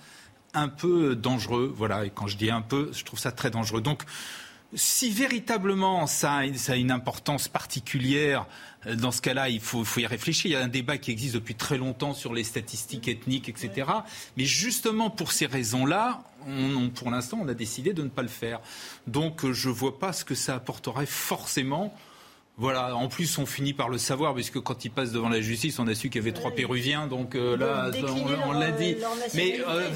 un 0.53 0.67
peu 0.67 1.15
dangereux. 1.15 1.73
Voilà. 1.75 2.05
Et 2.05 2.09
quand 2.09 2.27
je 2.27 2.37
dis 2.37 2.51
un 2.51 2.61
peu, 2.61 2.89
je 2.93 3.03
trouve 3.03 3.19
ça 3.19 3.31
très 3.31 3.49
dangereux. 3.49 3.81
Donc, 3.81 4.03
si 4.73 5.11
véritablement 5.11 6.07
ça 6.07 6.33
a, 6.33 6.75
une 6.75 6.91
importance 6.91 7.47
particulière, 7.47 8.45
euh, 8.87 8.95
dans 8.95 9.11
ce 9.11 9.21
cas-là, 9.21 9.49
il 9.49 9.59
faut, 9.59 9.83
y 9.97 10.05
réfléchir. 10.05 10.51
Il 10.51 10.53
y 10.53 10.55
a 10.55 10.63
un 10.63 10.67
débat 10.67 10.97
qui 10.97 11.11
existe 11.11 11.35
depuis 11.35 11.55
très 11.55 11.77
longtemps 11.77 12.13
sur 12.13 12.33
les 12.33 12.43
statistiques 12.43 13.07
ethniques, 13.07 13.49
etc. 13.49 13.87
Mais 14.37 14.45
justement 14.45 15.09
pour 15.09 15.31
ces 15.31 15.45
raisons-là, 15.45 16.23
pour 16.95 17.11
l'instant, 17.11 17.39
on 17.41 17.47
a 17.47 17.53
décidé 17.53 17.93
de 17.93 18.03
ne 18.03 18.09
pas 18.09 18.23
le 18.23 18.27
faire. 18.27 18.61
Donc 19.07 19.49
je 19.51 19.69
ne 19.69 19.73
vois 19.73 19.99
pas 19.99 20.13
ce 20.13 20.25
que 20.25 20.35
ça 20.35 20.55
apporterait 20.55 21.05
forcément 21.05 21.93
voilà, 22.61 22.95
en 22.95 23.07
plus 23.07 23.39
on 23.39 23.47
finit 23.47 23.73
par 23.73 23.89
le 23.89 23.97
savoir, 23.97 24.35
puisque 24.35 24.59
quand 24.59 24.85
il 24.85 24.91
passe 24.91 25.11
devant 25.11 25.29
la 25.29 25.41
justice, 25.41 25.79
on 25.79 25.87
a 25.87 25.95
su 25.95 26.09
qu'il 26.09 26.21
y 26.21 26.23
avait 26.23 26.31
trois 26.31 26.51
Péruviens, 26.51 27.07
donc 27.07 27.33
euh, 27.33 27.57
là, 27.57 27.89
on, 28.45 28.51
l'a 28.51 28.69
dit. 28.69 28.97
Mais 29.33 29.59
euh, 29.67 29.89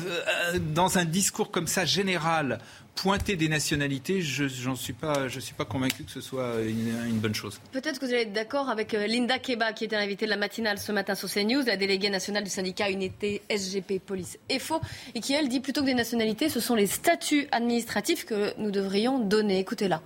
dans 0.73 0.97
un 0.97 1.05
discours 1.05 1.51
comme 1.51 1.67
ça, 1.67 1.85
général, 1.85 2.59
pointer 2.95 3.35
des 3.35 3.49
nationalités, 3.49 4.21
je 4.21 4.69
ne 4.69 4.75
suis, 4.75 4.93
pas, 4.93 5.27
je 5.27 5.39
suis 5.39 5.53
pas 5.53 5.65
convaincu 5.65 6.03
que 6.03 6.11
ce 6.11 6.21
soit 6.21 6.61
une, 6.61 7.19
bonne 7.19 7.35
chose. 7.35 7.59
Peut-être 7.71 7.99
que 7.99 8.05
vous 8.05 8.13
allez 8.13 8.23
être 8.23 8.33
d'accord 8.33 8.69
avec 8.69 8.93
euh, 8.93 9.05
Linda 9.05 9.37
Keba, 9.37 9.73
qui 9.73 9.83
était 9.83 9.95
invitée 9.95 10.25
de 10.25 10.31
la 10.31 10.37
matinale 10.37 10.79
ce 10.79 10.91
matin 10.91 11.13
sur 11.13 11.29
CNews, 11.29 11.63
la 11.65 11.77
déléguée 11.77 12.09
nationale 12.09 12.43
du 12.43 12.49
syndicat 12.49 12.89
Unité 12.89 13.41
SGP 13.49 13.99
Police 13.99 14.39
EFO, 14.49 14.79
et 15.13 15.19
qui, 15.19 15.33
elle, 15.33 15.49
dit 15.49 15.59
plutôt 15.59 15.81
que 15.81 15.87
des 15.87 15.93
nationalités, 15.93 16.49
ce 16.49 16.59
sont 16.59 16.75
les 16.75 16.87
statuts 16.87 17.47
administratifs 17.51 18.25
que 18.25 18.53
nous 18.57 18.71
devrions 18.71 19.19
donner. 19.19 19.59
Écoutez-la. 19.59 20.01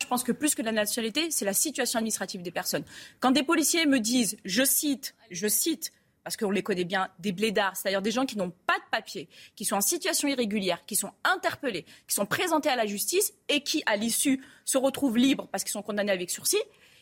Je 0.00 0.06
pense 0.06 0.22
que 0.22 0.32
plus 0.32 0.54
que 0.54 0.62
la 0.62 0.72
nationalité, 0.72 1.30
c'est 1.30 1.46
la 1.46 1.54
situation 1.54 1.98
administrative 1.98 2.42
des 2.42 2.50
personnes. 2.50 2.84
Quand 3.20 3.30
des 3.30 3.42
policiers 3.42 3.86
me 3.86 3.98
disent, 3.98 4.36
je 4.44 4.62
cite, 4.64 5.14
je 5.30 5.48
cite, 5.48 5.92
parce 6.26 6.36
qu'on 6.36 6.50
les 6.50 6.64
connaît 6.64 6.82
bien, 6.82 7.08
des 7.20 7.30
blédards, 7.30 7.76
c'est-à-dire 7.76 8.02
des 8.02 8.10
gens 8.10 8.26
qui 8.26 8.36
n'ont 8.36 8.50
pas 8.50 8.76
de 8.78 8.84
papier, 8.90 9.28
qui 9.54 9.64
sont 9.64 9.76
en 9.76 9.80
situation 9.80 10.26
irrégulière, 10.26 10.84
qui 10.84 10.96
sont 10.96 11.12
interpellés, 11.22 11.84
qui 12.08 12.16
sont 12.16 12.26
présentés 12.26 12.68
à 12.68 12.74
la 12.74 12.84
justice 12.84 13.32
et 13.48 13.60
qui, 13.60 13.84
à 13.86 13.94
l'issue, 13.94 14.42
se 14.64 14.76
retrouvent 14.76 15.16
libres 15.16 15.46
parce 15.52 15.62
qu'ils 15.62 15.70
sont 15.70 15.82
condamnés 15.82 16.10
avec 16.10 16.28
sursis 16.28 16.56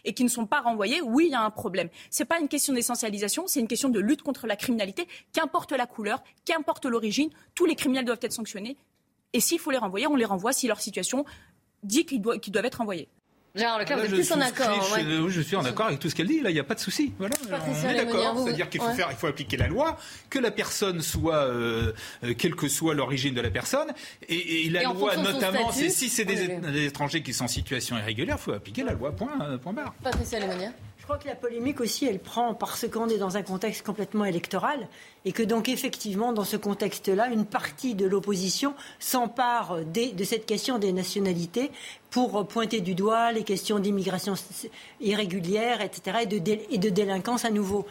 et 0.05 0.13
qui 0.13 0.25
ne 0.25 0.29
sont 0.29 0.45
pas 0.45 0.61
renvoyés, 0.61 1.01
oui, 1.01 1.29
il 1.29 1.31
y 1.31 1.35
a 1.35 1.41
un 1.41 1.49
problème. 1.49 1.89
Ce 2.11 2.23
n'est 2.23 2.27
pas 2.27 2.39
une 2.39 2.49
question 2.49 2.75
d'essentialisation, 2.75 3.47
c'est 3.47 3.61
une 3.61 3.67
question 3.67 3.89
de 3.89 3.99
lutte 3.99 4.21
contre 4.21 4.47
la 4.47 4.57
criminalité. 4.57 5.09
Qu'importe 5.33 5.73
la 5.73 5.87
couleur, 5.87 6.23
qu'importe 6.45 6.85
l'origine, 6.85 7.31
tous 7.55 7.65
les 7.65 7.77
criminels 7.77 8.05
doivent 8.05 8.19
être 8.21 8.35
sanctionnés. 8.35 8.77
Et 9.33 9.41
s'il 9.41 9.59
faut 9.59 9.71
les 9.71 9.79
renvoyer, 9.79 10.07
on 10.07 10.17
les 10.17 10.27
renvoie 10.27 10.53
si 10.53 10.69
leur 10.69 10.83
situation 10.83 11.25
dit 11.83 12.05
qu'ils 12.05 12.21
doivent 12.21 12.67
être 12.67 12.83
envoyés. 12.83 13.09
Gérard 13.55 13.79
Leclerc, 13.79 13.99
vous 13.99 14.05
êtes 14.07 14.11
plus 14.11 14.33
en 14.33 14.41
accord. 14.41 14.99
Je 15.29 15.41
suis 15.41 15.55
en 15.55 15.65
accord 15.65 15.87
avec 15.87 16.01
tout 16.01 16.11
ce 16.11 16.15
qu'elle 16.15 16.27
dit. 16.27 16.41
Là, 16.41 16.51
il 16.51 16.55
n'y 16.55 16.61
a 16.61 16.65
pas 16.65 16.75
de 16.75 16.81
souci. 16.81 17.13
Voilà, 17.19 17.37
on 17.51 17.89
est 17.89 17.95
d'accord. 17.95 18.43
C'est-à-dire 18.45 18.69
qu'il 18.69 18.81
faut 18.81 18.93
faire, 18.93 19.09
il 19.11 19.17
faut 19.17 19.29
appliquer 19.29 19.57
la 19.57 19.69
loi, 19.69 19.97
que 20.29 20.41
la 20.41 20.51
personne 20.51 21.01
soit, 21.01 21.45
euh, 21.45 21.93
euh, 22.25 22.35
quelle 22.37 22.57
que 22.57 22.67
soit 22.67 22.95
l'origine 22.95 23.35
de 23.35 23.41
la 23.41 23.51
personne, 23.51 23.93
et, 24.29 24.69
la 24.71 24.83
loi, 24.85 25.17
notamment, 25.17 25.71
si 25.71 25.91
c'est 25.91 26.25
des, 26.25 26.87
étrangers 26.87 27.23
qui 27.23 27.33
sont 27.33 27.45
en 27.45 27.49
situation 27.49 27.97
irrégulière, 27.97 28.37
il 28.41 28.43
faut 28.43 28.53
appliquer 28.53 28.83
la 28.83 28.93
loi. 28.93 29.13
Point, 29.13 29.39
euh, 29.43 29.59
point 29.59 29.73
barre. 29.73 29.95
Patricia 30.03 30.41
je 31.05 31.07
crois 31.07 31.19
que 31.19 31.29
la 31.29 31.35
polémique 31.35 31.83
aussi, 31.83 32.07
elle 32.07 32.19
prend 32.19 32.55
parce 32.55 32.89
qu'on 32.89 33.11
est 33.11 33.19
dans 33.19 33.37
un 33.37 33.43
contexte 33.43 33.85
complètement 33.85 34.25
électoral 34.25 34.89
et 35.27 35.33
que 35.33 35.43
donc 35.43 35.69
effectivement, 35.69 36.33
dans 36.33 36.45
ce 36.45 36.57
contexte-là, 36.57 37.29
une 37.29 37.45
partie 37.45 37.95
de 37.95 38.07
l'opposition 38.07 38.73
s'empare 39.01 39.81
de 39.85 40.25
cette 40.25 40.47
question 40.47 40.79
des 40.79 40.95
nationalités 40.95 41.71
pour 42.09 42.47
pointer 42.47 42.81
du 42.81 42.95
doigt 42.95 43.33
les 43.33 43.43
questions 43.43 43.79
d'immigration 43.81 44.33
irrégulière, 45.03 45.83
etc., 45.83 46.21
et 46.23 46.27
de, 46.27 46.59
et 46.71 46.79
de 46.79 46.89
délinquance 46.89 47.45
à 47.45 47.51
nouveau. 47.51 47.85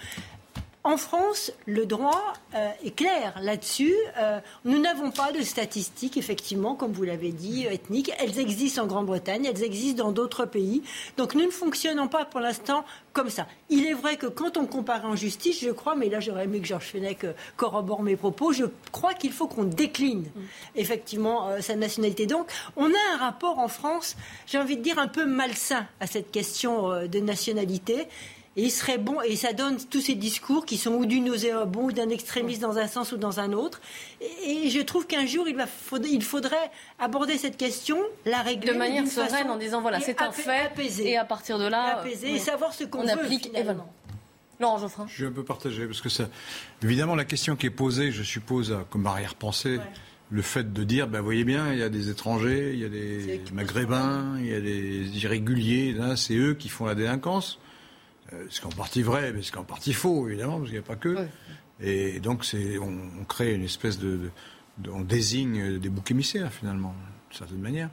En 0.86 0.98
France, 0.98 1.54
le 1.66 1.86
droit 1.86 2.34
euh, 2.56 2.70
est 2.84 2.94
clair 2.94 3.40
là-dessus. 3.42 3.96
Euh, 4.18 4.42
nous 4.66 4.80
n'avons 4.80 5.12
pas 5.12 5.32
de 5.32 5.42
statistiques, 5.42 6.18
effectivement, 6.18 6.76
comme 6.76 6.92
vous 6.92 7.04
l'avez 7.04 7.32
dit, 7.32 7.66
ethniques. 7.66 8.12
Elles 8.20 8.38
existent 8.38 8.84
en 8.84 8.88
Grande-Bretagne, 8.88 9.46
elles 9.46 9.64
existent 9.64 10.04
dans 10.04 10.12
d'autres 10.12 10.46
pays. 10.46 10.84
Donc 11.16 11.36
nous 11.36 11.46
ne 11.46 11.52
fonctionnons 11.52 12.10
pas 12.10 12.26
pour 12.26 12.42
l'instant 12.42 12.84
comme 13.14 13.30
ça. 13.30 13.48
Il 13.70 13.86
est 13.86 13.94
vrai 13.94 14.18
que 14.18 14.28
quand 14.28 14.58
on 14.58 14.66
compare 14.66 15.06
en 15.06 15.16
justice, 15.16 15.62
je 15.62 15.70
crois, 15.70 15.96
mais 15.96 16.10
là 16.10 16.20
j'aurais 16.20 16.44
aimé 16.44 16.60
que 16.60 16.68
Georges 16.68 16.88
Fenech 16.88 17.24
euh, 17.24 17.32
corrobore 17.56 18.04
mes 18.04 18.18
propos, 18.18 18.52
je 18.52 18.66
crois 18.92 19.14
qu'il 19.14 19.32
faut 19.32 19.48
qu'on 19.48 19.64
décline 19.64 20.24
mm. 20.24 20.42
effectivement 20.76 21.62
sa 21.62 21.78
nationalité. 21.78 22.26
Donc 22.26 22.52
on 22.76 22.88
a 22.88 23.14
un 23.14 23.18
rapport 23.20 23.60
en 23.60 23.70
France, 23.70 24.18
j'ai 24.48 24.58
envie 24.58 24.76
de 24.76 24.82
dire, 24.82 25.00
un 25.00 25.08
peu 25.08 25.26
malsain 25.26 25.88
à 26.02 26.08
cette 26.08 26.30
question 26.32 27.08
de 27.08 27.20
nationalité 27.20 28.08
Et 28.56 28.66
il 28.66 28.72
serait 28.72 29.00
bon, 29.00 29.20
et 29.22 29.36
ça 29.36 29.52
donne 29.52 29.78
tous 29.90 30.02
ces 30.02 30.14
discours 30.14 30.68
qui 30.68 30.78
sont 30.78 30.92
ou 30.92 31.08
du 31.08 31.22
nauséabond 31.22 31.86
ou 31.86 31.92
d'un 31.92 32.10
extrémiste 32.10 32.62
dans 32.62 32.78
un 32.78 32.88
sens 32.88 33.12
ou 33.12 33.18
dans 33.18 33.40
un 33.40 33.52
autre. 33.52 33.82
Et, 34.46 34.70
je 34.70 34.80
trouve 34.80 35.08
qu'un 35.08 35.26
jour, 35.26 35.48
il, 35.48 35.56
va, 35.56 35.66
il 36.06 36.24
faudrait 36.24 36.70
aborder 37.00 37.40
cette 37.40 37.58
question, 37.58 37.98
la 38.26 38.44
régler. 38.44 38.74
De 38.74 38.78
manière 38.78 39.08
sereine, 39.08 39.50
en 39.50 39.58
disant 39.58 39.82
voilà, 39.82 40.00
c'est 40.00 40.22
un 40.22 40.32
fait. 40.32 40.72
Et 41.00 41.18
à 41.18 41.26
partir 41.26 41.58
de 41.58 41.66
là. 41.66 41.98
Apaiser, 42.00 42.36
et 42.36 42.40
savoir 42.40 42.74
ce 42.74 42.84
qu'on 42.84 43.08
applique. 43.08 43.46
Finalement. 43.46 43.92
Laurent 44.60 44.78
Geoffrin. 44.78 45.08
Je 45.08 45.14
suis 45.14 45.26
un 45.26 45.32
peu 45.32 45.44
partagé, 45.44 45.88
parce 45.88 46.02
que 46.02 46.10
ça. 46.10 46.30
Évidemment, 46.84 47.16
la 47.16 47.26
question 47.26 47.56
qui 47.56 47.66
est 47.66 47.72
posée, 47.72 48.12
je 48.12 48.22
suppose, 48.22 48.78
comme 48.92 49.08
arrière-pensée. 49.08 49.80
le 50.30 50.42
fait 50.42 50.74
de 50.74 50.84
dire, 50.84 51.08
ben 51.08 51.22
voyez 51.22 51.44
bien, 51.44 51.74
il 51.74 51.80
y 51.80 51.84
a 51.84 51.90
des 51.90 52.10
étrangers, 52.10 52.72
il 52.74 52.80
y 52.80 52.86
a 52.86 52.90
des 52.90 53.42
maghrébins, 53.52 54.36
il 54.40 54.48
y 54.48 54.54
a 54.54 54.62
des 54.62 55.24
irréguliers, 55.24 55.96
c'est 56.16 56.36
eux 56.36 56.54
qui 56.54 56.70
font 56.70 56.86
la 56.86 56.96
délinquance. 56.96 57.60
Euh, 58.32 58.46
ce 58.50 58.62
qui 58.62 58.68
est 58.68 58.74
en 58.74 58.76
partie 58.76 59.02
vrai, 59.02 59.34
mais 59.34 59.42
ce 59.42 59.52
qui 59.52 59.58
est 59.58 59.62
en 59.62 59.66
partie 59.66 59.94
faux, 59.94 60.28
évidemment, 60.28 60.58
parce 60.58 60.70
qu'il 60.70 60.80
n'y 60.80 60.86
a 60.86 60.88
pas 60.88 60.96
que. 60.96 61.28
Et 61.82 62.20
donc, 62.20 62.46
c'est, 62.46 62.78
on, 62.78 63.26
crée 63.26 63.54
une 63.54 63.64
espèce 63.64 64.00
de, 64.00 64.30
On 64.92 65.02
désigne 65.02 65.80
des 65.80 65.90
boucs 65.90 66.12
émissaires, 66.12 66.52
finalement, 66.54 66.96
d'une 67.30 67.38
certaine 67.38 67.60
manière. 67.60 67.90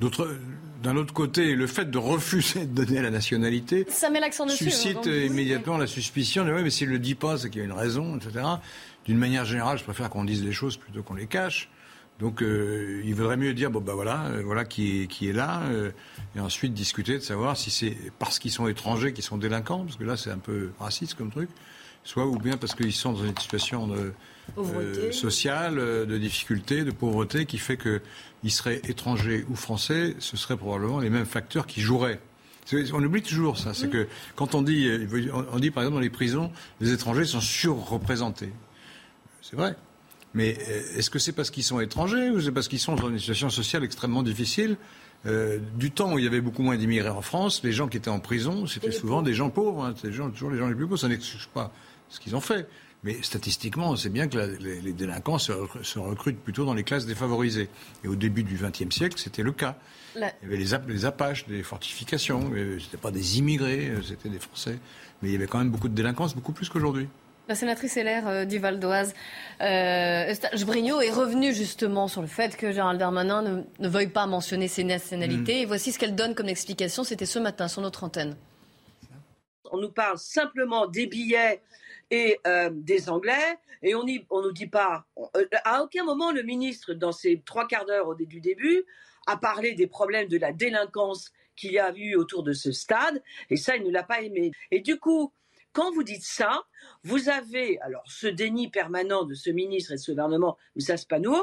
d'un 0.00 0.96
autre 0.96 1.12
côté, 1.12 1.54
le 1.54 1.66
fait 1.66 1.90
de 1.90 1.98
refuser 1.98 2.66
de 2.66 2.84
donner 2.84 3.02
la 3.02 3.10
nationalité 3.10 3.84
ça 3.88 4.08
met 4.08 4.20
l'accent 4.20 4.46
dessus, 4.46 4.70
suscite 4.70 5.06
immédiatement 5.06 5.76
la 5.76 5.86
suspicion 5.86 6.44
de 6.44 6.52
oui, 6.52 6.62
mais 6.62 6.70
s'il 6.70 6.88
ne 6.88 6.94
le 6.94 6.98
dit 6.98 7.14
pas, 7.14 7.36
c'est 7.36 7.50
qu'il 7.50 7.58
y 7.58 7.62
a 7.62 7.66
une 7.66 7.72
raison, 7.72 8.16
etc. 8.16 8.44
D'une 9.04 9.18
manière 9.18 9.44
générale, 9.44 9.78
je 9.78 9.84
préfère 9.84 10.08
qu'on 10.08 10.24
dise 10.24 10.44
les 10.44 10.52
choses 10.52 10.76
plutôt 10.76 11.02
qu'on 11.02 11.14
les 11.14 11.26
cache. 11.26 11.68
Donc, 12.18 12.42
euh, 12.42 13.02
il 13.04 13.14
vaudrait 13.14 13.36
mieux 13.36 13.52
dire 13.52 13.70
bon 13.70 13.80
ben 13.80 13.92
voilà, 13.92 14.24
euh, 14.26 14.42
voilà 14.42 14.64
qui 14.64 15.02
est, 15.02 15.06
qui 15.06 15.28
est 15.28 15.34
là, 15.34 15.62
euh, 15.64 15.90
et 16.34 16.40
ensuite 16.40 16.72
discuter 16.72 17.14
de 17.14 17.22
savoir 17.22 17.58
si 17.58 17.70
c'est 17.70 17.94
parce 18.18 18.38
qu'ils 18.38 18.52
sont 18.52 18.68
étrangers 18.68 19.12
qu'ils 19.12 19.24
sont 19.24 19.36
délinquants, 19.36 19.84
parce 19.84 19.96
que 19.96 20.04
là 20.04 20.16
c'est 20.16 20.30
un 20.30 20.38
peu 20.38 20.70
raciste 20.80 21.14
comme 21.14 21.30
truc, 21.30 21.50
soit 22.04 22.26
ou 22.26 22.38
bien 22.38 22.56
parce 22.56 22.74
qu'ils 22.74 22.94
sont 22.94 23.12
dans 23.12 23.24
une 23.24 23.36
situation 23.36 23.86
de, 23.86 24.14
sociale, 25.12 25.76
de 25.76 26.18
difficulté, 26.18 26.84
de 26.84 26.90
pauvreté, 26.90 27.44
qui 27.44 27.58
fait 27.58 27.76
qu'ils 27.76 28.50
seraient 28.50 28.80
étrangers 28.84 29.44
ou 29.50 29.54
français, 29.54 30.16
ce 30.18 30.38
seraient 30.38 30.56
probablement 30.56 31.00
les 31.00 31.10
mêmes 31.10 31.26
facteurs 31.26 31.66
qui 31.66 31.82
joueraient. 31.82 32.20
On 32.94 33.04
oublie 33.04 33.22
toujours 33.22 33.58
ça, 33.58 33.74
c'est 33.74 33.90
que 33.90 34.08
quand 34.36 34.54
on 34.54 34.62
dit, 34.62 34.90
on 35.52 35.58
dit 35.58 35.70
par 35.70 35.82
exemple 35.82 35.96
dans 35.96 36.00
les 36.00 36.10
prisons, 36.10 36.50
les 36.80 36.92
étrangers 36.92 37.26
sont 37.26 37.40
surreprésentés. 37.40 38.52
C'est 39.42 39.54
vrai. 39.54 39.76
Mais 40.34 40.56
euh, 40.68 40.98
est-ce 40.98 41.10
que 41.10 41.18
c'est 41.18 41.32
parce 41.32 41.50
qu'ils 41.50 41.64
sont 41.64 41.80
étrangers 41.80 42.30
ou 42.30 42.40
c'est 42.40 42.52
parce 42.52 42.68
qu'ils 42.68 42.80
sont 42.80 42.94
dans 42.94 43.08
une 43.08 43.18
situation 43.18 43.50
sociale 43.50 43.84
extrêmement 43.84 44.22
difficile? 44.22 44.76
Euh, 45.24 45.58
du 45.76 45.90
temps 45.90 46.12
où 46.12 46.18
il 46.18 46.24
y 46.24 46.28
avait 46.28 46.40
beaucoup 46.40 46.62
moins 46.62 46.76
d'immigrés 46.76 47.08
en 47.08 47.22
France, 47.22 47.62
les 47.64 47.72
gens 47.72 47.88
qui 47.88 47.96
étaient 47.96 48.10
en 48.10 48.20
prison, 48.20 48.66
c'était 48.66 48.92
souvent 48.92 49.22
des 49.22 49.34
gens 49.34 49.50
pauvres, 49.50 49.84
hein, 49.84 49.94
toujours 49.94 50.50
les 50.50 50.58
gens 50.58 50.68
les 50.68 50.74
plus 50.74 50.86
pauvres. 50.86 51.00
Ça 51.00 51.08
n'excuse 51.08 51.48
pas 51.52 51.72
ce 52.08 52.20
qu'ils 52.20 52.36
ont 52.36 52.40
fait. 52.40 52.68
Mais 53.02 53.22
statistiquement, 53.22 53.90
on 53.90 53.96
sait 53.96 54.08
bien 54.08 54.26
que 54.26 54.38
les, 54.60 54.92
délinquants 54.92 55.38
se, 55.38 55.52
recrutent 55.98 56.40
plutôt 56.40 56.64
dans 56.64 56.74
les 56.74 56.82
classes 56.82 57.06
défavorisées. 57.06 57.68
Et 58.04 58.08
au 58.08 58.16
début 58.16 58.42
du 58.42 58.56
XXe 58.56 58.94
siècle, 58.94 59.18
c'était 59.18 59.42
le 59.42 59.52
cas. 59.52 59.78
Il 60.16 60.22
y 60.22 60.46
avait 60.46 60.56
les, 60.56 60.92
les 60.92 61.04
Apaches, 61.04 61.46
des 61.46 61.62
fortifications. 61.62 62.50
Ce 62.50 62.82
n'étaient 62.82 62.96
pas 62.96 63.10
des 63.10 63.38
immigrés, 63.38 63.90
euh, 63.90 64.02
c'était 64.02 64.28
des 64.28 64.38
Français. 64.38 64.78
Mais 65.22 65.28
il 65.28 65.32
y 65.32 65.36
avait 65.36 65.46
quand 65.46 65.58
même 65.58 65.70
beaucoup 65.70 65.88
de 65.88 65.94
délinquance, 65.94 66.34
beaucoup 66.34 66.52
plus 66.52 66.68
qu'aujourd'hui. 66.68 67.08
La 67.48 67.54
sénatrice 67.54 67.96
LR 67.96 68.26
euh, 68.26 68.44
du 68.44 68.58
Val 68.58 68.80
d'Oise, 68.80 69.14
euh, 69.60 70.34
Brignot, 70.66 71.00
est 71.00 71.12
revenue 71.12 71.54
justement 71.54 72.08
sur 72.08 72.20
le 72.20 72.26
fait 72.26 72.56
que 72.56 72.72
Gérald 72.72 72.98
Darmanin 72.98 73.64
ne, 73.78 73.88
veuille 73.88 74.08
pas 74.08 74.26
mentionner 74.26 74.66
ses 74.66 74.82
nationalités. 74.82 75.60
Mm. 75.60 75.62
Et 75.62 75.64
voici 75.64 75.92
ce 75.92 75.98
qu'elle 75.98 76.16
donne 76.16 76.34
comme 76.34 76.48
explication. 76.48 77.04
C'était 77.04 77.26
ce 77.26 77.38
matin 77.38 77.68
sur 77.68 77.82
notre 77.82 78.02
antenne. 78.02 78.36
On 79.70 79.78
nous 79.78 79.90
parle 79.90 80.18
simplement 80.18 80.86
des 80.86 81.06
billets 81.06 81.62
et 82.10 82.38
euh, 82.46 82.70
des 82.72 83.08
Anglais, 83.08 83.58
et 83.82 83.94
on 83.94 84.04
ne 84.04 84.18
on 84.30 84.42
nous 84.42 84.52
dit 84.52 84.66
pas. 84.66 85.04
Euh, 85.36 85.44
à 85.64 85.82
aucun 85.82 86.04
moment 86.04 86.32
le 86.32 86.42
ministre, 86.42 86.94
dans 86.94 87.12
ses 87.12 87.42
trois 87.44 87.66
quarts 87.66 87.84
d'heure 87.84 88.08
au 88.08 88.14
du 88.14 88.40
début, 88.40 88.84
a 89.26 89.36
parlé 89.36 89.74
des 89.74 89.86
problèmes 89.86 90.28
de 90.28 90.38
la 90.38 90.52
délinquance 90.52 91.32
qu'il 91.56 91.72
y 91.72 91.78
a 91.78 91.92
eu 91.96 92.16
autour 92.16 92.42
de 92.42 92.52
ce 92.52 92.70
stade, 92.72 93.22
et 93.50 93.56
ça, 93.56 93.76
il 93.76 93.84
ne 93.84 93.90
l'a 93.90 94.02
pas 94.02 94.20
aimé. 94.22 94.52
Et 94.70 94.80
du 94.80 94.98
coup, 94.98 95.32
quand 95.76 95.92
vous 95.92 96.04
dites 96.04 96.24
ça, 96.24 96.62
vous 97.02 97.28
avez 97.28 97.78
alors 97.80 98.02
ce 98.06 98.26
déni 98.26 98.70
permanent 98.70 99.24
de 99.24 99.34
ce 99.34 99.50
ministre 99.50 99.92
et 99.92 99.96
de 99.96 100.00
ce 100.00 100.10
gouvernement, 100.10 100.56
Moussa 100.74 100.96
Spano, 100.96 101.36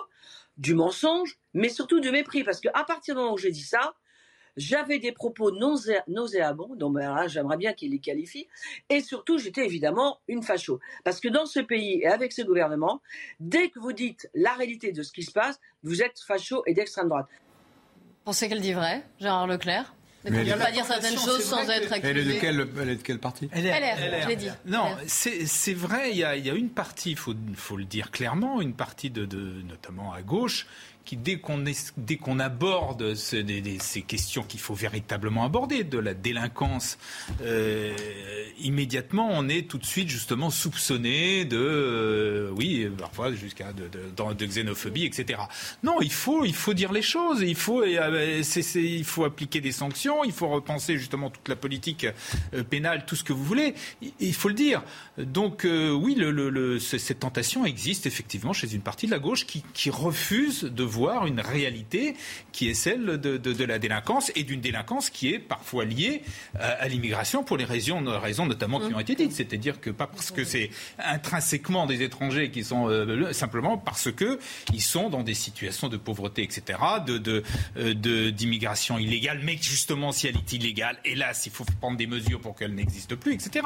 du 0.58 0.74
mensonge, 0.74 1.38
mais 1.54 1.70
surtout 1.70 2.00
du 2.00 2.10
mépris, 2.10 2.44
parce 2.44 2.60
qu'à 2.60 2.84
partir 2.84 3.14
du 3.14 3.22
moment 3.22 3.36
où 3.36 3.38
j'ai 3.38 3.52
dit 3.52 3.62
ça, 3.62 3.94
j'avais 4.58 4.98
des 4.98 5.12
propos 5.12 5.52
nauséabonds, 5.52 6.74
donc 6.74 6.96
ben 6.96 7.28
j'aimerais 7.28 7.58
bien 7.58 7.74
qu'il 7.74 7.92
les 7.92 8.00
qualifie, 8.00 8.48
et 8.90 9.02
surtout, 9.02 9.38
j'étais 9.38 9.66
évidemment 9.66 10.20
une 10.28 10.42
facho. 10.42 10.80
Parce 11.04 11.20
que 11.20 11.28
dans 11.28 11.46
ce 11.46 11.60
pays 11.60 12.00
et 12.02 12.08
avec 12.08 12.32
ce 12.32 12.42
gouvernement, 12.42 13.04
dès 13.40 13.70
que 13.70 13.78
vous 13.78 13.94
dites 13.94 14.32
la 14.34 14.54
réalité 14.54 14.92
de 14.94 15.04
ce 15.04 15.12
qui 15.12 15.22
se 15.22 15.32
passe, 15.32 15.60
vous 15.84 16.02
êtes 16.02 16.20
facho 16.20 16.64
et 16.66 16.74
d'extrême 16.74 17.08
droite. 17.08 17.30
Pensez 18.26 18.50
qu'elle 18.50 18.62
dit 18.62 18.74
vrai, 18.74 19.06
Gérard 19.20 19.46
Leclerc? 19.46 19.94
Mais 20.26 20.38
elle 20.39 20.47
ne 20.47 20.53
peut 20.53 20.59
pas 20.59 20.71
dire 20.71 20.86
certaines 20.86 21.17
choses 21.17 21.43
sans 21.43 21.69
être 21.69 21.91
accusée. 21.91 22.09
Elle 22.09 22.17
est 22.17 22.34
de 22.36 22.39
quel, 22.39 22.67
elle 22.82 22.89
est 22.89 22.95
de 22.95 23.01
quel 23.01 23.19
parti 23.19 23.49
LR, 23.53 24.21
je 24.24 24.28
l'ai 24.28 24.36
dit. 24.36 24.49
Non, 24.65 24.95
c'est 25.07 25.74
vrai, 25.74 26.11
il 26.11 26.17
y, 26.17 26.24
a, 26.24 26.36
il 26.36 26.45
y, 26.45 26.49
a, 26.49 26.53
une 26.53 26.69
partie, 26.69 27.11
il 27.11 27.17
faut, 27.17 27.34
faut, 27.55 27.78
le 27.78 27.86
dire 27.86 28.11
clairement, 28.11 28.61
une 28.61 28.74
partie 28.74 29.09
de, 29.09 29.26
de 29.26 29.61
notamment 29.67 30.13
à 30.13 30.21
gauche, 30.21 30.67
dès 31.12 31.38
qu'on 32.18 32.39
aborde 32.39 33.16
ces 33.16 34.01
questions 34.08 34.43
qu'il 34.43 34.60
faut 34.60 34.74
véritablement 34.74 35.43
aborder, 35.43 35.84
de 35.84 35.99
la 35.99 36.14
délinquance, 36.14 36.97
euh, 37.41 37.93
immédiatement, 38.60 39.30
on 39.32 39.47
est 39.49 39.68
tout 39.68 39.78
de 39.78 39.86
suite 39.86 40.10
justement 40.10 40.49
soupçonné 40.49 41.45
de, 41.45 41.58
euh, 41.58 42.49
oui, 42.56 42.88
parfois 42.97 43.34
jusqu'à 43.34 43.72
de, 43.74 44.45
xénophobie, 44.45 45.06
etc. 45.06 45.41
Non, 45.84 46.01
il 46.01 46.12
faut, 46.12 46.45
il 46.45 46.56
faut 46.56 46.74
dire 46.74 46.91
les 46.91 47.01
choses, 47.01 47.41
il 47.41 47.56
faut, 47.56 47.84
euh, 47.84 48.41
il 48.76 49.06
faut 49.06 49.26
appliquer 49.26 49.62
des 49.62 49.72
sanctions, 49.72 50.24
il 50.24 50.32
faut 50.32 50.47
repenser 50.47 50.97
justement 50.97 51.30
toute 51.30 51.47
la 51.47 51.56
politique 51.56 52.08
pénale, 52.70 53.06
tout 53.06 53.16
ce 53.16 53.24
que 53.24 53.34
vous 53.34 53.43
voulez, 53.43 53.74
il, 54.20 54.34
faut 54.34 54.49
le 54.49 54.56
dire. 54.56 54.84
Donc 55.18 55.66
oui, 55.66 56.18
cette 56.80 57.20
tentation 57.20 57.66
existe 57.66 58.06
effectivement 58.06 58.54
chez 58.54 58.74
une 58.74 58.82
partie 58.82 59.06
de 59.06 59.12
la 59.12 59.20
gauche 59.20 59.45
qui, 59.45 59.64
qui 59.74 59.89
refuse 59.89 60.64
de 60.64 60.84
voir 60.94 61.26
une 61.26 61.39
réalité 61.39 62.16
qui 62.52 62.70
est 62.70 62.74
celle 62.74 63.18
de, 63.20 63.66
la 63.66 63.80
délinquance 63.80 64.32
et 64.36 64.44
d'une 64.44 64.62
délinquance 64.62 65.10
qui 65.10 65.34
est 65.34 65.39
parfois 65.39 65.86
liée 65.86 66.22
à, 66.60 66.88
l'immigration 66.88 67.44
pour 67.44 67.58
les 67.58 67.66
raisons, 67.66 68.04
raisons 68.20 68.46
notamment 68.46 68.80
qui 68.80 68.94
ont 68.94 69.00
été 69.00 69.16
dites. 69.16 69.32
C'est-à-dire 69.32 69.82
que 69.82 69.89
pas 69.89 70.08
parce 70.08 70.32
que 70.32 70.44
c'est 70.44 70.70
intrinsèquement 71.00 71.86
des 71.86 72.02
étrangers 72.02 72.52
qui 72.52 72.64
sont 72.64 72.89
euh, 72.89 73.34
simplement 73.34 73.78
parce 73.78 74.12
que 74.12 74.39
ils 74.74 74.82
sont 74.82 75.10
dans 75.10 75.24
des 75.24 75.34
situations 75.34 75.89
de 75.89 75.98
pauvreté, 75.98 76.44
etc., 76.44 76.80
de, 77.06 77.44
euh, 77.78 78.32
d'immigration 78.32 78.98
illégale, 78.98 79.39
mais 79.44 79.58
justement 79.60 80.12
si 80.12 80.28
elle 80.28 80.38
est 80.38 80.54
illégale, 80.54 80.98
hélas, 81.06 81.46
il 81.46 81.52
faut 81.52 81.66
prendre 81.80 81.98
des 81.98 82.08
mesures 82.08 82.39
pour 82.39 82.56
qu'elle 82.56 82.76
n'existe 82.76 83.16
plus, 83.16 83.34
etc. 83.34 83.66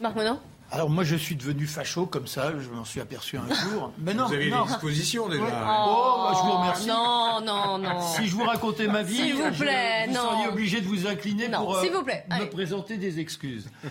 Marc 0.00 0.16
Menon 0.16 0.40
alors 0.74 0.90
moi 0.90 1.04
je 1.04 1.14
suis 1.14 1.36
devenu 1.36 1.66
facho 1.66 2.06
comme 2.06 2.26
ça, 2.26 2.52
je 2.58 2.68
m'en 2.68 2.84
suis 2.84 3.00
aperçu 3.00 3.36
un 3.36 3.46
jour. 3.46 3.92
Mais 3.98 4.12
non, 4.12 4.26
vous 4.26 4.34
avez 4.34 4.48
une 4.48 4.54
exposition 4.54 5.28
déjà. 5.28 5.44
Oh, 5.44 5.48
bah, 5.48 6.32
je 6.34 6.46
vous 6.46 6.58
remercie. 6.58 6.88
Non, 6.88 7.40
non, 7.44 7.78
non. 7.78 8.00
Si 8.16 8.26
je 8.26 8.34
vous 8.34 8.42
racontais 8.42 8.88
ma 8.88 9.02
vie, 9.02 9.32
vous, 9.32 9.52
plaît, 9.52 10.06
vous 10.08 10.14
seriez 10.14 10.48
obligé 10.48 10.80
de 10.80 10.86
vous 10.86 11.06
incliner 11.06 11.48
pour 11.48 11.76
euh, 11.76 11.88
vous 11.92 12.02
plaît. 12.02 12.26
me 12.28 12.46
présenter 12.46 12.96
des 12.96 13.20
excuses. 13.20 13.68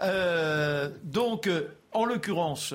Euh, 0.00 0.90
donc, 1.02 1.48
euh, 1.48 1.76
en 1.90 2.04
l'occurrence, 2.04 2.72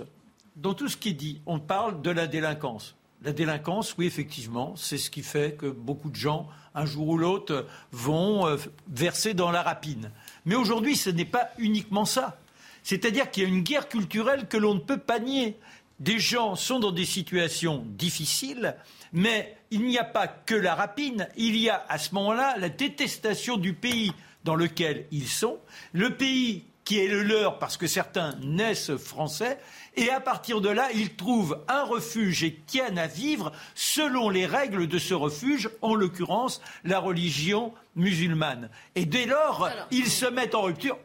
dans 0.58 0.74
tout 0.74 0.90
ce 0.90 0.98
qui 0.98 1.10
est 1.10 1.14
dit, 1.14 1.42
on 1.46 1.58
parle 1.58 2.02
de 2.02 2.12
la 2.12 2.28
délinquance. 2.28 2.96
La 3.22 3.32
délinquance, 3.32 3.96
oui, 3.98 4.08
effectivement, 4.08 4.74
c'est 4.76 4.98
ce 4.98 5.10
qui 5.10 5.22
fait 5.22 5.56
que 5.56 5.68
beaucoup 5.68 6.10
de 6.10 6.18
gens, 6.18 6.50
un 6.76 6.86
jour 6.86 7.08
ou 7.08 7.18
l'autre, 7.18 7.66
vont 7.94 8.58
verser 8.90 9.34
dans 9.34 9.52
la 9.52 9.62
rapine. 9.62 10.12
Mais 10.44 10.56
aujourd'hui, 10.56 10.98
ce 10.98 11.10
n'est 11.10 11.24
pas 11.24 11.52
uniquement 11.58 12.04
ça. 12.04 12.38
C'est-à-dire 12.84 13.32
qu'il 13.32 13.44
y 13.44 13.46
a 13.46 13.50
une 13.50 13.64
guerre 13.64 13.88
culturelle 13.88 14.48
que 14.48 14.58
l'on 14.58 14.76
ne 14.76 14.80
peut 14.80 14.98
pas 14.98 15.20
nier. 15.20 15.58
Des 16.00 16.20
gens 16.20 16.56
sont 16.56 16.80
dans 16.80 16.92
des 16.92 17.06
situations 17.06 17.86
difficiles, 17.88 18.76
mais 19.14 19.58
il 19.72 19.84
n'y 19.86 19.98
a 19.98 20.04
pas 20.04 20.28
que 20.28 20.56
la 20.56 20.76
rapine, 20.76 21.28
il 21.38 21.56
y 21.56 21.70
a 21.70 21.86
à 21.88 21.98
ce 21.98 22.14
moment-là 22.16 22.58
la 22.58 22.70
détestation 22.70 23.58
du 23.58 23.74
pays 23.74 24.12
dans 24.44 24.56
lequel 24.56 25.06
ils 25.12 25.28
sont, 25.28 25.60
le 25.94 26.16
pays 26.16 26.66
qui 26.84 27.00
est 27.00 27.08
le 27.08 27.24
leur 27.24 27.60
parce 27.60 27.78
que 27.78 27.88
certains 27.88 28.36
naissent 28.42 28.96
français, 28.98 29.58
et 29.96 30.10
à 30.10 30.20
partir 30.20 30.60
de 30.60 30.70
là, 30.70 30.90
ils 30.94 31.16
trouvent 31.16 31.64
un 31.68 31.84
refuge 31.84 32.44
et 32.44 32.60
tiennent 32.66 32.98
à 32.98 33.08
vivre 33.08 33.52
selon 33.76 34.30
les 34.30 34.46
règles 34.46 34.88
de 34.88 34.98
ce 34.98 35.14
refuge, 35.14 35.70
en 35.82 35.96
l'occurrence 35.96 36.62
la 36.84 37.00
religion 37.00 37.74
musulmane. 37.96 38.70
Et 38.96 39.06
dès 39.06 39.26
lors, 39.26 39.70
ils 39.92 40.10
se 40.10 40.26
mettent 40.26 40.56
en 40.56 40.64
rupture. 40.64 40.98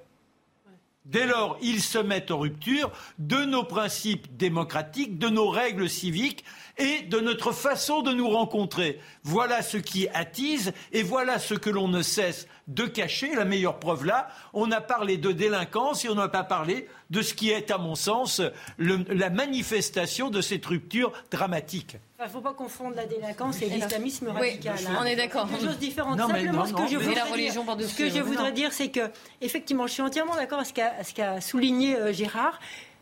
Dès 1.09 1.27
lors, 1.27 1.57
ils 1.63 1.83
se 1.83 1.99
mettent 1.99 2.31
en 2.31 2.39
rupture 2.39 2.91
de 3.19 3.45
nos 3.47 3.65
principes 3.65 4.37
démocratiques, 4.37 5.19
de 5.19 5.29
nos 5.29 5.49
règles 5.49 5.89
civiques 5.89 6.45
et 6.79 7.03
de 7.03 7.21
notre 7.21 7.53
façon 7.53 8.03
de 8.03 8.13
nous 8.13 8.29
rencontrer. 8.29 9.01
Voilà 9.25 9.63
ce 9.63 9.77
qui 9.77 10.09
attise 10.15 10.73
et 10.93 11.03
voilà 11.03 11.39
ce 11.39 11.55
que 11.55 11.71
l'on 11.71 11.89
ne 11.89 12.03
cesse 12.03 12.47
de 12.69 12.85
cacher. 12.85 13.35
La 13.35 13.45
meilleure 13.45 13.79
preuve 13.79 14.05
là, 14.05 14.29
on 14.53 14.71
a 14.71 14.81
parlé 14.81 15.17
de 15.17 15.33
délinquance 15.33 16.05
et 16.05 16.09
on 16.09 16.15
n'a 16.15 16.29
pas 16.29 16.45
parlé 16.45 16.89
de 17.11 17.23
ce 17.23 17.35
qui 17.35 17.51
est, 17.51 17.71
à 17.71 17.79
mon 17.79 17.95
sens, 17.95 18.43
la 18.79 19.31
manifestation 19.31 20.31
de 20.31 20.41
cette 20.41 20.65
rupture 20.67 21.13
dramatique. 21.31 21.97
Il 22.21 22.25
ne 22.25 22.29
faut 22.29 22.41
pas 22.41 22.53
confondre 22.53 22.97
la 22.97 23.07
délinquance 23.07 23.63
et 23.63 23.69
l'islamisme 23.69 24.29
radical. 24.29 24.75
Oui, 24.77 24.87
on 25.01 25.05
est 25.05 25.17
d'accord. 25.17 25.49
C'est 25.51 25.61
deux 25.61 25.67
choses 25.69 25.79
différentes. 25.79 26.19
Simplement, 26.19 26.67
ce 26.67 26.73
que 26.75 26.89
je 26.89 26.97
voudrais 26.97 27.37
dire, 27.37 27.89
ce 27.89 27.97
que 27.97 28.11
je 28.11 28.21
voudrais 28.21 28.53
dire, 28.53 28.73
c'est 28.73 28.91
que, 28.91 29.11
effectivement, 29.41 29.87
je 29.87 29.93
suis 29.93 30.03
entièrement 30.03 30.35
d'accord 30.35 30.59
avec 30.59 30.77
ce 31.07 31.15
qu'a 31.15 31.41
souligné 31.41 31.97
euh, 31.97 32.13
Gérard. 32.13 32.59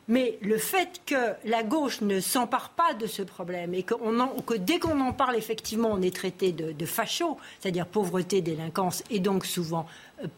Mais 0.08 0.38
le 0.40 0.58
fait 0.58 1.00
que 1.04 1.34
la 1.44 1.62
gauche 1.62 2.00
ne 2.00 2.20
s'empare 2.20 2.70
pas 2.70 2.94
de 2.94 3.06
ce 3.06 3.22
problème 3.22 3.74
et 3.74 3.82
que 3.82 4.54
dès 4.54 4.78
qu'on 4.78 5.00
en 5.00 5.12
parle, 5.12 5.36
effectivement, 5.36 5.90
on 5.92 6.00
est 6.00 6.14
traité 6.14 6.52
de, 6.52 6.72
de 6.72 6.86
c'est-à-dire 6.86 7.86
pauvreté, 7.86 8.40
délinquance 8.40 9.02
et 9.10 9.18
donc 9.18 9.44
souvent 9.44 9.86
euh, 10.22 10.28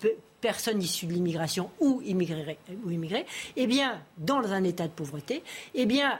personnes 0.40 0.78
de 0.78 1.12
l'immigration 1.12 1.70
ou 1.80 2.00
immigrés, 2.04 2.58
ou 2.84 2.90
immigrés, 2.90 3.26
eh 3.56 3.66
bien, 3.66 4.00
dans 4.16 4.52
un 4.52 4.64
état 4.64 4.86
de 4.86 4.92
pauvreté, 4.92 5.42
eh 5.74 5.86
bien, 5.86 6.18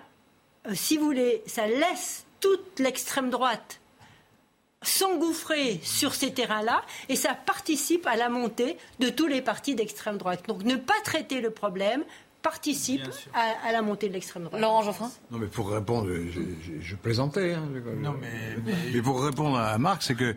euh, 0.67 0.73
si 0.75 0.97
vous 0.97 1.07
voulez, 1.07 1.43
ça 1.47 1.67
laisse 1.67 2.27
toute 2.41 2.79
l'extrême 2.79 3.31
droite 3.31 3.81
s'engouffrer 4.83 5.81
sur 5.83 6.15
ces 6.15 6.33
terrains-là 6.33 6.83
et 7.09 7.17
ça 7.17 7.35
participe 7.35 8.07
à 8.07 8.15
la 8.15 8.29
montée 8.29 8.77
de 9.01 9.09
tous 9.09 9.27
les 9.27 9.43
partis 9.43 9.75
d'extrême 9.75 10.19
droite. 10.19 10.45
Donc 10.47 10.63
ne 10.63 10.77
pas 10.77 10.95
traiter 11.03 11.41
le 11.41 11.51
problème, 11.51 12.05
participe 12.43 13.09
à, 13.35 13.73
la 13.73 13.83
montée 13.83 14.09
de 14.09 14.15
l'extrême 14.15 14.45
droite. 14.45 14.61
Laurent 14.61 14.83
Geoffrin 14.83 15.11
Non, 15.31 15.39
mais 15.39 15.47
pour 15.47 15.71
répondre, 15.71 16.09
je, 16.81 16.95
plaisantais. 16.97 17.55
Hein, 17.55 17.69
non, 18.01 18.15
mais... 18.21 18.75
mais... 18.93 19.03
pour 19.03 19.23
répondre 19.23 19.59
à 19.59 19.77
Marc, 19.79 20.03
c'est 20.03 20.15
que 20.15 20.35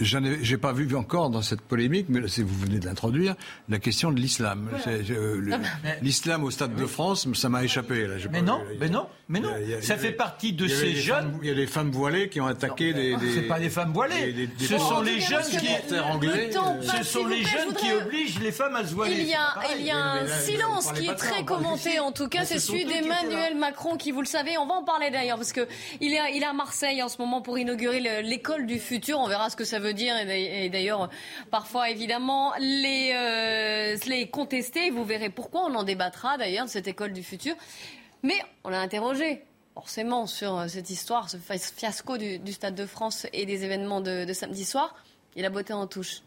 j'ai 0.00 0.58
pas 0.58 0.72
vu 0.72 0.94
encore 0.96 1.30
dans 1.30 1.42
cette 1.42 1.60
polémique, 1.60 2.06
mais 2.08 2.26
si 2.28 2.42
vous 2.42 2.54
venez 2.58 2.78
de 2.78 2.86
l'introduire, 2.86 3.34
la 3.68 3.78
question 3.78 4.10
de 4.10 4.18
l'islam. 4.18 4.70
L'islam 6.02 6.44
au 6.44 6.50
Stade 6.50 6.74
de 6.74 6.86
France, 6.86 7.28
ça 7.34 7.48
m'a 7.48 7.62
échappé. 7.62 8.06
Là, 8.06 8.16
mais, 8.30 8.42
non, 8.42 8.60
mais 8.80 8.88
non, 8.88 9.06
mais 9.28 9.40
non, 9.40 9.50
Ça 9.80 9.96
fait 9.96 10.12
partie 10.12 10.52
de 10.52 10.66
ces 10.68 10.94
jeunes. 10.94 11.38
Il 11.42 11.48
y 11.48 11.52
a 11.52 11.54
des 11.54 11.66
femmes 11.66 11.90
voilées 11.90 12.28
qui 12.28 12.40
ont 12.40 12.46
attaqué 12.46 12.92
des. 12.92 13.16
des 13.16 13.34
c'est 13.34 13.42
pas 13.42 13.58
des 13.58 13.70
femmes 13.70 13.92
voilées. 13.92 14.48
ce 14.58 14.78
sont 14.78 15.02
les 15.02 15.20
jeunes 15.20 15.42
qui. 15.42 15.68
Anglais, 15.94 16.50
ce 16.80 17.04
sont 17.04 17.26
les 17.26 17.42
jeunes 17.42 17.74
qui 17.74 17.92
obligent 17.92 18.40
les 18.40 18.52
femmes 18.52 18.76
à 18.76 18.86
se 18.86 18.94
voiler. 18.94 19.16
Il 19.18 19.28
y 19.28 19.34
a, 19.34 19.54
il 19.78 19.86
y 19.86 19.90
a 19.90 19.98
un 19.98 20.26
silence 20.26 20.92
qui 20.92 21.06
est 21.06 21.14
très 21.14 21.44
commenté. 21.44 21.98
En 22.00 22.12
tout 22.12 22.28
cas, 22.28 22.44
c'est 22.44 22.58
celui 22.58 22.84
d'Emmanuel 22.84 23.56
Macron, 23.56 23.96
qui, 23.96 24.10
vous 24.10 24.20
le 24.20 24.26
savez, 24.26 24.58
on 24.58 24.66
va 24.66 24.74
en 24.74 24.84
parler 24.84 25.10
d'ailleurs, 25.10 25.36
parce 25.36 25.52
que 25.52 25.66
il 26.00 26.12
est, 26.12 26.36
il 26.36 26.42
est 26.42 26.46
à 26.46 26.52
Marseille 26.52 27.02
en 27.02 27.08
ce 27.08 27.18
moment 27.18 27.42
pour 27.42 27.58
inaugurer 27.58 28.00
l'école 28.22 28.66
du 28.66 28.78
futur 28.78 29.20
verra 29.34 29.50
ce 29.50 29.56
que 29.56 29.64
ça 29.64 29.80
veut 29.80 29.94
dire. 29.94 30.14
Et 30.16 30.68
d'ailleurs, 30.68 31.10
parfois, 31.50 31.90
évidemment, 31.90 32.52
les, 32.58 33.12
euh, 33.14 33.96
les 34.06 34.28
contester. 34.28 34.90
Vous 34.90 35.04
verrez 35.04 35.30
pourquoi. 35.30 35.62
On 35.68 35.74
en 35.74 35.82
débattra 35.82 36.38
d'ailleurs 36.38 36.66
de 36.66 36.70
cette 36.70 36.86
école 36.86 37.12
du 37.12 37.22
futur. 37.22 37.54
Mais 38.22 38.36
on 38.62 38.70
l'a 38.70 38.80
interrogé 38.80 39.42
forcément 39.74 40.26
sur 40.26 40.56
euh, 40.56 40.68
cette 40.68 40.88
histoire, 40.90 41.28
ce 41.28 41.36
fiasco 41.36 42.16
du, 42.16 42.52
Stade 42.52 42.76
de 42.76 42.86
France 42.86 43.26
et 43.32 43.44
des 43.44 43.64
événements 43.64 44.00
de, 44.00 44.32
samedi 44.32 44.64
soir. 44.64 44.94
Il 45.34 45.44
a 45.44 45.50
botté 45.50 45.72
en 45.72 45.88
touche. 45.88 46.22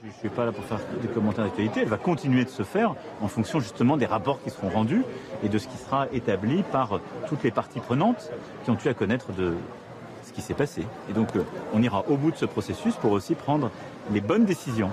Je 0.00 0.06
ne 0.06 0.12
suis 0.12 0.28
pas 0.28 0.44
là 0.44 0.52
pour 0.52 0.64
faire 0.64 0.78
des 1.02 1.08
commentaires 1.08 1.44
d'actualité. 1.44 1.80
Elle 1.80 1.88
va 1.88 1.96
continuer 1.96 2.44
de 2.44 2.50
se 2.50 2.62
faire 2.62 2.94
en 3.20 3.26
fonction 3.26 3.58
justement 3.58 3.96
des 3.96 4.06
rapports 4.06 4.40
qui 4.44 4.50
seront 4.50 4.68
rendus 4.68 5.02
et 5.42 5.48
de 5.48 5.58
ce 5.58 5.66
qui 5.66 5.76
sera 5.76 6.06
établi 6.12 6.62
par 6.62 7.00
toutes 7.28 7.42
les 7.42 7.50
parties 7.50 7.80
prenantes 7.80 8.30
qui 8.62 8.70
ont 8.70 8.78
eu 8.84 8.88
à 8.88 8.94
connaître 8.94 9.32
de, 9.32 9.54
qui 10.38 10.44
s'est 10.44 10.54
passé. 10.54 10.86
Et 11.10 11.12
donc, 11.12 11.34
euh, 11.34 11.42
on 11.74 11.82
ira 11.82 12.04
au 12.08 12.16
bout 12.16 12.30
de 12.30 12.36
ce 12.36 12.44
processus 12.44 12.94
pour 12.94 13.10
aussi 13.10 13.34
prendre 13.34 13.72
les 14.12 14.20
bonnes 14.20 14.44
décisions. 14.44 14.90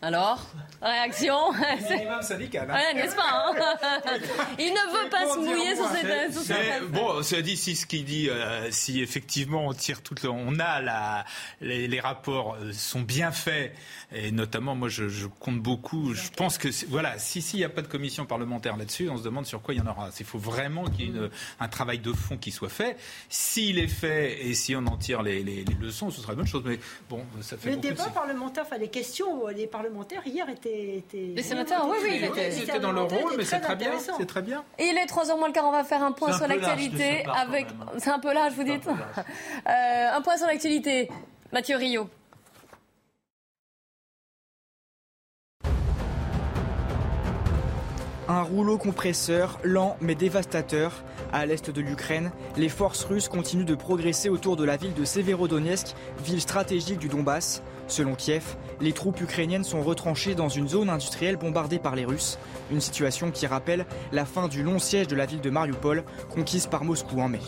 Alors, 0.00 0.46
réaction 0.80 1.52
Minimum 1.90 2.22
syndical. 2.22 2.70
Hein. 2.70 2.94
n'est-ce 2.94 3.16
pas 3.16 3.24
hein? 3.26 3.52
Il 4.56 4.70
ne 4.72 5.02
veut 5.02 5.10
pas 5.10 5.26
se 5.26 5.38
mouiller 5.38 5.74
sur 5.74 5.88
cette. 5.88 6.34
Sur 6.38 6.88
bon, 6.90 7.22
ça 7.24 7.42
dit 7.42 7.56
si 7.56 7.74
ce 7.74 7.84
qu'il 7.84 8.04
dit, 8.04 8.30
euh, 8.30 8.70
si 8.70 9.02
effectivement 9.02 9.66
on 9.66 9.72
tire 9.72 10.00
tout, 10.00 10.14
on 10.28 10.60
a 10.60 10.80
la, 10.80 11.24
les, 11.60 11.98
rapports 11.98 12.54
euh, 12.54 12.72
sont 12.72 13.00
bien 13.00 13.32
faits 13.32 13.74
et 14.14 14.30
notamment 14.30 14.76
moi 14.76 14.88
je, 14.88 15.08
je 15.08 15.26
compte 15.26 15.58
beaucoup. 15.58 16.14
Je 16.14 16.30
pense 16.30 16.58
que 16.58 16.68
voilà, 16.88 17.18
si 17.18 17.42
s'il 17.42 17.58
n'y 17.58 17.64
a 17.64 17.68
pas 17.68 17.82
de 17.82 17.88
commission 17.88 18.24
parlementaire 18.24 18.76
là-dessus, 18.76 19.08
on 19.08 19.16
se 19.16 19.24
demande 19.24 19.46
sur 19.46 19.60
quoi 19.62 19.74
il 19.74 19.78
y 19.78 19.80
en 19.80 19.86
aura. 19.88 20.10
Il 20.20 20.26
faut 20.26 20.38
vraiment 20.38 20.84
qu'il 20.84 21.06
y 21.06 21.18
ait 21.18 21.30
un 21.58 21.68
travail 21.68 21.98
de 21.98 22.12
fond 22.12 22.36
qui 22.36 22.52
soit 22.52 22.68
fait. 22.68 22.96
S'il 23.28 23.80
est 23.80 23.88
fait 23.88 24.46
et 24.46 24.54
si 24.54 24.76
on 24.76 24.86
en 24.86 24.96
tire 24.96 25.22
les, 25.22 25.42
les, 25.42 25.64
leçons, 25.80 26.10
ce 26.10 26.20
sera 26.20 26.34
une 26.34 26.38
bonne 26.38 26.46
chose. 26.46 26.62
Mais 26.64 26.78
bon, 27.10 27.24
ça 27.40 27.56
fait. 27.56 27.70
Le 27.70 27.76
débat 27.78 28.10
parlementaire, 28.10 28.62
enfin 28.64 28.78
les 28.78 28.88
questions, 28.88 29.48
les 29.48 29.66
parlementaires 29.66 29.87
hier 30.26 30.48
étaient. 30.48 31.04
les 31.12 31.42
sénateurs, 31.42 31.88
oui, 31.88 31.96
oui. 32.02 32.30
Ils 32.56 32.62
étaient 32.62 32.80
dans 32.80 32.92
leur 32.92 33.08
rôle, 33.08 33.34
mais 33.36 33.44
c'est 33.44 33.60
très 33.60 33.76
bien. 33.76 33.92
C'est 33.98 34.26
très 34.26 34.42
bien. 34.42 34.64
Et 34.78 34.84
il 34.84 34.96
est 34.96 35.06
3h 35.06 35.38
moins 35.38 35.48
le 35.48 35.52
quart, 35.52 35.66
on 35.66 35.72
va 35.72 35.84
faire 35.84 36.02
un 36.02 36.12
point 36.12 36.32
sur 36.36 36.46
l'actualité. 36.46 37.24
avec. 37.26 37.66
C'est 37.98 38.10
un 38.10 38.18
peu 38.18 38.32
large, 38.32 38.52
vous 38.54 38.64
dites 38.64 38.86
euh, 39.68 40.16
Un 40.16 40.22
point 40.22 40.36
sur 40.36 40.46
l'actualité. 40.46 41.08
Mathieu 41.52 41.76
Rio. 41.76 42.08
Un 48.30 48.42
rouleau 48.42 48.76
compresseur 48.76 49.58
lent 49.64 49.96
mais 50.02 50.14
dévastateur. 50.14 51.02
À 51.32 51.46
l'est 51.46 51.70
de 51.70 51.80
l'Ukraine, 51.80 52.30
les 52.58 52.68
forces 52.68 53.04
russes 53.04 53.28
continuent 53.28 53.64
de 53.64 53.74
progresser 53.74 54.28
autour 54.28 54.56
de 54.56 54.64
la 54.64 54.76
ville 54.76 54.92
de 54.92 55.06
Severodonetsk, 55.06 55.94
ville 56.22 56.40
stratégique 56.42 56.98
du 56.98 57.08
Donbass. 57.08 57.62
Selon 57.88 58.14
Kiev, 58.14 58.56
les 58.80 58.92
troupes 58.92 59.20
ukrainiennes 59.20 59.64
sont 59.64 59.82
retranchées 59.82 60.34
dans 60.34 60.50
une 60.50 60.68
zone 60.68 60.90
industrielle 60.90 61.36
bombardée 61.36 61.78
par 61.78 61.96
les 61.96 62.04
Russes, 62.04 62.38
une 62.70 62.82
situation 62.82 63.30
qui 63.30 63.46
rappelle 63.46 63.86
la 64.12 64.26
fin 64.26 64.46
du 64.46 64.62
long 64.62 64.78
siège 64.78 65.08
de 65.08 65.16
la 65.16 65.26
ville 65.26 65.40
de 65.40 65.50
Mariupol, 65.50 66.04
conquise 66.28 66.66
par 66.66 66.84
Moscou 66.84 67.20
en 67.20 67.28
mai. 67.28 67.40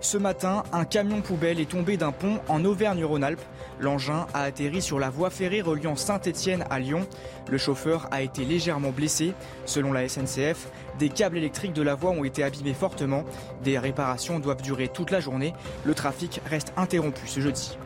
Ce 0.00 0.18
matin, 0.18 0.64
un 0.72 0.84
camion 0.84 1.20
poubelle 1.20 1.60
est 1.60 1.70
tombé 1.70 1.96
d'un 1.96 2.10
pont 2.10 2.40
en 2.48 2.64
Auvergne-Rhône-Alpes. 2.64 3.40
L'engin 3.78 4.26
a 4.34 4.42
atterri 4.42 4.82
sur 4.82 4.98
la 4.98 5.10
voie 5.10 5.30
ferrée 5.30 5.60
reliant 5.60 5.94
Saint-Étienne 5.94 6.64
à 6.70 6.80
Lyon. 6.80 7.06
Le 7.48 7.56
chauffeur 7.56 8.08
a 8.10 8.20
été 8.20 8.44
légèrement 8.44 8.90
blessé. 8.90 9.32
Selon 9.64 9.92
la 9.92 10.08
SNCF, 10.08 10.68
des 10.98 11.08
câbles 11.08 11.36
électriques 11.36 11.72
de 11.72 11.82
la 11.82 11.94
voie 11.94 12.10
ont 12.10 12.24
été 12.24 12.42
abîmés 12.42 12.74
fortement. 12.74 13.22
Des 13.62 13.78
réparations 13.78 14.40
doivent 14.40 14.62
durer 14.62 14.88
toute 14.88 15.12
la 15.12 15.20
journée. 15.20 15.52
Le 15.84 15.94
trafic 15.94 16.40
reste 16.46 16.72
interrompu 16.76 17.28
ce 17.28 17.38
jeudi. 17.38 17.78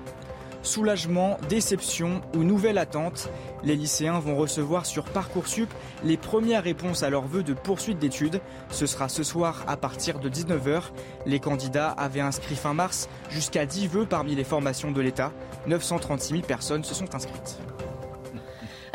Soulagement, 0.67 1.39
déception 1.49 2.23
ou 2.35 2.43
nouvelle 2.43 2.79
attente, 2.79 3.31
les 3.63 3.77
lycéens 3.77 4.19
vont 4.19 4.35
recevoir 4.35 4.85
sur 4.85 5.05
Parcoursup 5.05 5.73
les 6.03 6.17
premières 6.17 6.65
réponses 6.65 7.05
à 7.05 7.09
leurs 7.09 7.29
vœux 7.29 7.45
de 7.45 7.55
poursuite 7.55 8.01
d'études. 8.01 8.41
Ce 8.71 8.87
sera 8.87 9.09
ce 9.09 9.23
soir 9.23 9.63
à 9.69 9.77
partir 9.77 10.19
de 10.19 10.29
19h. 10.29 10.83
Les 11.25 11.39
candidats 11.39 11.91
avaient 11.91 12.19
inscrit 12.19 12.57
fin 12.57 12.75
mars 12.75 13.09
jusqu'à 13.31 13.65
10 13.65 13.87
vœux 13.87 14.07
parmi 14.07 14.35
les 14.35 14.43
formations 14.43 14.91
de 14.91 15.01
l'État. 15.01 15.33
936 15.69 16.31
000 16.31 16.43
personnes 16.43 16.83
se 16.83 16.97
sont 16.97 17.15
inscrites. 17.15 17.61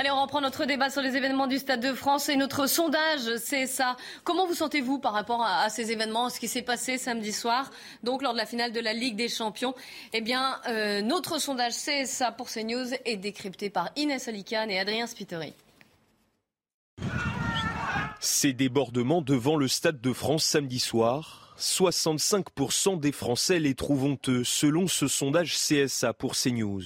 Allez, 0.02 0.10
on 0.10 0.24
reprend 0.24 0.42
notre 0.42 0.66
débat 0.66 0.90
sur 0.90 1.04
les 1.04 1.16
événements 1.16 1.46
du 1.46 1.60
Stade 1.60 1.80
de 1.80 1.94
France 1.94 2.28
et 2.28 2.36
notre 2.36 2.66
sondage, 2.66 3.36
c'est 3.38 3.68
ça. 3.68 3.98
Comment 4.24 4.48
vous 4.48 4.56
sentez-vous 4.56 4.98
par 4.98 5.14
rapport 5.14 5.46
à, 5.46 5.70
ces 5.70 5.92
événements, 5.92 6.32
ce 6.32 6.40
qui 6.40 6.48
s'est 6.48 6.64
passé 6.64 6.98
samedi 6.98 7.32
soir, 7.32 7.70
donc 8.02 8.24
lors 8.24 8.34
de 8.34 8.40
la 8.40 8.48
finale 8.48 8.72
de 8.72 8.80
la 8.80 8.94
Ligue 8.94 9.16
des 9.16 9.30
Champions? 9.30 9.76
Eh 10.14 10.22
bien, 10.22 10.60
euh, 10.68 11.04
notre 11.04 11.40
sondage, 11.40 11.74
c'est 11.74 12.08
ça 12.08 12.32
pour 12.32 12.50
CNews, 12.50 12.96
est 13.06 13.18
décrypté 13.18 13.70
par 13.70 13.92
Inès 13.96 14.28
Alicane 14.28 14.72
et 14.72 14.80
Adrien 14.80 15.06
Spiteri. 15.06 15.54
Ces 18.20 18.54
débordements 18.54 19.22
devant 19.22 19.56
le 19.56 19.68
Stade 19.68 20.02
de 20.02 20.14
France 20.14 20.46
samedi 20.46 20.80
soir, 20.80 21.54
65% 21.60 23.00
des 23.00 23.12
Français 23.12 23.60
les 23.60 23.76
trouvent 23.76 24.06
honteux, 24.06 24.44
selon 24.44 24.88
ce 24.88 25.08
sondage 25.08 25.54
CSA 25.54 26.14
pour 26.14 26.34
CNews 26.34 26.86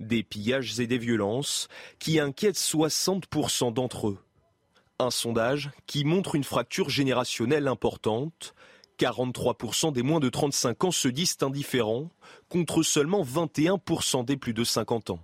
des 0.00 0.22
pillages 0.22 0.78
et 0.80 0.86
des 0.86 0.98
violences 0.98 1.68
qui 1.98 2.20
inquiètent 2.20 2.56
60% 2.56 3.72
d'entre 3.72 4.08
eux. 4.08 4.18
Un 4.98 5.10
sondage 5.10 5.70
qui 5.86 6.04
montre 6.04 6.34
une 6.34 6.44
fracture 6.44 6.90
générationnelle 6.90 7.68
importante. 7.68 8.54
43% 8.98 9.92
des 9.92 10.02
moins 10.02 10.18
de 10.18 10.28
35 10.28 10.84
ans 10.84 10.90
se 10.90 11.06
disent 11.06 11.36
indifférents, 11.42 12.10
contre 12.48 12.82
seulement 12.82 13.22
21% 13.22 14.24
des 14.24 14.36
plus 14.36 14.54
de 14.54 14.64
50 14.64 15.10
ans 15.10 15.20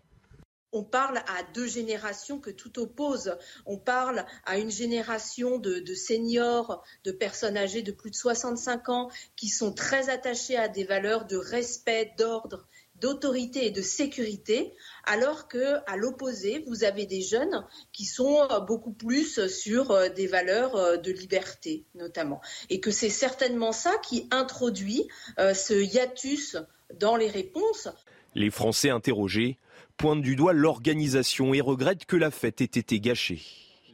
on 0.75 0.83
parle 0.83 1.19
à 1.19 1.43
deux 1.55 1.69
générations 1.69 2.41
que 2.41 2.51
tout 2.51 2.81
oppose. 2.81 3.37
On 3.65 3.79
parle 3.79 4.27
à 4.45 4.59
une 4.59 4.73
génération 4.73 5.59
de, 5.59 5.83
seniors, 5.95 6.85
de 7.05 7.13
personnes 7.13 7.57
âgées 7.57 7.83
de 7.83 7.93
plus 7.93 8.11
de 8.11 8.17
65 8.17 8.89
ans 8.89 9.11
qui 9.37 9.49
sont 9.49 9.73
très 9.73 10.11
attachées 10.11 10.57
à 10.57 10.69
des 10.69 10.85
valeurs 10.85 11.27
de 11.27 11.37
respect, 11.37 12.13
d'ordre, 12.19 12.67
d'autorité 13.05 13.67
et 13.67 13.71
de 13.71 13.83
sécurité, 13.83 14.73
alors 15.05 15.47
que 15.47 15.77
à 15.87 15.99
l'opposé, 15.99 16.65
vous 16.67 16.85
avez 16.85 17.05
des 17.05 17.21
jeunes 17.21 17.67
qui 17.93 18.07
sont 18.07 18.49
beaucoup 18.67 18.95
plus 18.95 19.47
sur 19.47 20.11
des 20.15 20.27
valeurs 20.27 20.99
de 20.99 21.13
liberté, 21.13 21.85
notamment, 21.95 22.41
et 22.71 22.81
que 22.81 22.91
c'est 22.91 23.11
certainement 23.11 23.73
ça 23.73 23.93
qui 23.99 24.27
introduit 24.31 25.07
ce 25.37 25.75
hiatus 25.75 26.57
dans 26.99 27.17
les 27.17 27.29
réponses. 27.29 27.89
Les 28.35 28.51
Français 28.51 28.89
interrogés 28.89 29.59
pointent 29.99 30.23
du 30.23 30.35
doigt 30.35 30.55
l'organisation 30.55 31.53
et 31.53 31.61
regrettent 31.61 32.07
que 32.07 32.17
la 32.17 32.31
fête 32.31 32.63
ait 32.63 32.65
été 32.65 33.01
gâchée. 33.01 33.43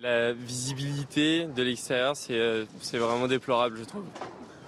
La 0.00 0.32
visibilité 0.32 1.46
de 1.46 1.62
l'extérieur, 1.64 2.14
c'est 2.16 2.98
vraiment 2.98 3.26
déplorable, 3.26 3.76
je 3.76 3.84
trouve 3.84 4.04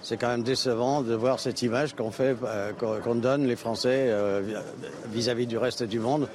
c'est 0.03 0.17
quand 0.17 0.27
même 0.27 0.43
décevant 0.43 1.01
de 1.01 1.15
voir 1.15 1.39
cette 1.39 1.61
image 1.61 1.95
qu'on 1.95 2.11
fait, 2.11 2.35
euh, 2.43 2.73
qu'on 2.73 3.15
donne 3.15 3.47
les 3.47 3.55
Français 3.55 4.07
euh, 4.09 4.61
vis-à-vis 5.07 5.47
du 5.47 5.57
reste 5.57 5.83
du 5.83 5.99
monde. 5.99 6.29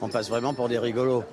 On 0.00 0.08
passe 0.08 0.28
vraiment 0.28 0.54
pour 0.54 0.68
des 0.68 0.78
rigolos. 0.78 1.24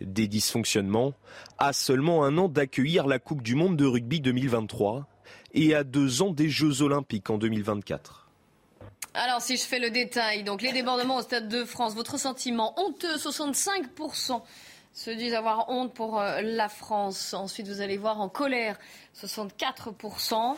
Des 0.00 0.26
dysfonctionnements 0.26 1.12
à 1.58 1.72
seulement 1.72 2.24
un 2.24 2.36
an 2.38 2.48
d'accueillir 2.48 3.06
la 3.06 3.18
Coupe 3.18 3.42
du 3.42 3.54
Monde 3.54 3.76
de 3.76 3.86
rugby 3.86 4.20
2023 4.20 5.06
et 5.54 5.74
à 5.74 5.84
deux 5.84 6.22
ans 6.22 6.30
des 6.30 6.48
Jeux 6.48 6.82
Olympiques 6.82 7.30
en 7.30 7.38
2024. 7.38 8.28
Alors, 9.14 9.40
si 9.40 9.56
je 9.56 9.62
fais 9.62 9.78
le 9.78 9.90
détail, 9.90 10.42
donc 10.42 10.62
les 10.62 10.72
débordements 10.72 11.18
au 11.18 11.22
Stade 11.22 11.48
de 11.48 11.64
France, 11.64 11.94
votre 11.94 12.18
sentiment 12.18 12.74
honteux, 12.76 13.16
65% 13.16 14.42
se 14.92 15.10
disent 15.10 15.34
avoir 15.34 15.70
honte 15.70 15.94
pour 15.94 16.20
euh, 16.20 16.40
la 16.42 16.68
France. 16.68 17.34
Ensuite, 17.34 17.68
vous 17.68 17.80
allez 17.80 17.96
voir 17.96 18.20
en 18.20 18.28
colère, 18.28 18.76
64%. 19.16 20.56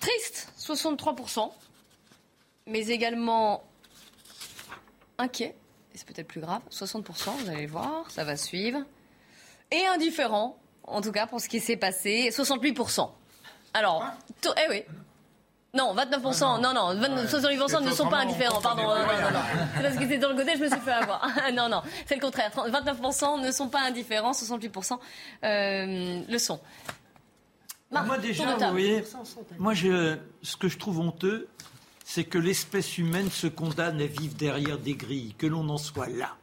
Triste, 0.00 0.52
63%, 0.58 1.50
mais 2.66 2.86
également 2.88 3.64
inquiet, 5.18 5.56
et 5.92 5.98
c'est 5.98 6.06
peut-être 6.06 6.28
plus 6.28 6.40
grave, 6.40 6.62
60%, 6.70 7.30
vous 7.30 7.50
allez 7.50 7.66
voir, 7.66 8.10
ça 8.10 8.24
va 8.24 8.36
suivre. 8.36 8.80
Et 9.70 9.84
indifférent, 9.86 10.56
en 10.84 11.00
tout 11.00 11.12
cas 11.12 11.26
pour 11.26 11.40
ce 11.40 11.48
qui 11.48 11.60
s'est 11.60 11.76
passé, 11.76 12.30
68%. 12.30 13.10
Alors, 13.74 14.04
eh 14.44 14.70
oui. 14.70 14.84
Non, 15.74 15.94
29%, 15.94 16.42
ah 16.42 16.58
non, 16.60 16.72
non, 16.72 16.94
68% 16.94 17.82
ne 17.82 17.90
sont 17.90 18.08
pas 18.08 18.18
indifférents, 18.18 18.60
pardon. 18.60 18.84
Non, 18.84 18.94
non, 18.94 19.30
non. 19.32 19.82
Parce 19.82 19.96
que 19.96 20.08
c'est 20.08 20.16
dans 20.16 20.30
le 20.30 20.34
côté, 20.34 20.56
je 20.56 20.62
me 20.62 20.68
suis 20.68 20.80
fait 20.80 20.92
avoir. 20.92 21.28
non, 21.52 21.68
non, 21.68 21.82
c'est 22.06 22.14
le 22.14 22.22
contraire. 22.22 22.50
29% 22.50 23.42
ne 23.42 23.52
sont 23.52 23.68
pas 23.68 23.80
indifférents, 23.80 24.32
68% 24.32 24.98
euh, 25.44 26.22
le 26.26 26.38
sont 26.38 26.58
moi 27.90 28.18
déjà, 28.18 28.54
vous 28.54 28.70
voyez, 28.70 29.04
moi 29.58 29.74
je, 29.74 30.16
ce 30.42 30.56
que 30.56 30.68
je 30.68 30.78
trouve 30.78 31.00
honteux, 31.00 31.48
c'est 32.04 32.24
que 32.24 32.38
l'espèce 32.38 32.98
humaine 32.98 33.30
se 33.30 33.46
condamne 33.46 34.00
à 34.00 34.06
vivre 34.06 34.34
derrière 34.34 34.78
des 34.78 34.94
grilles, 34.94 35.34
que 35.36 35.46
l'on 35.46 35.68
en 35.68 35.76
soit 35.76 36.08
là. 36.08 36.36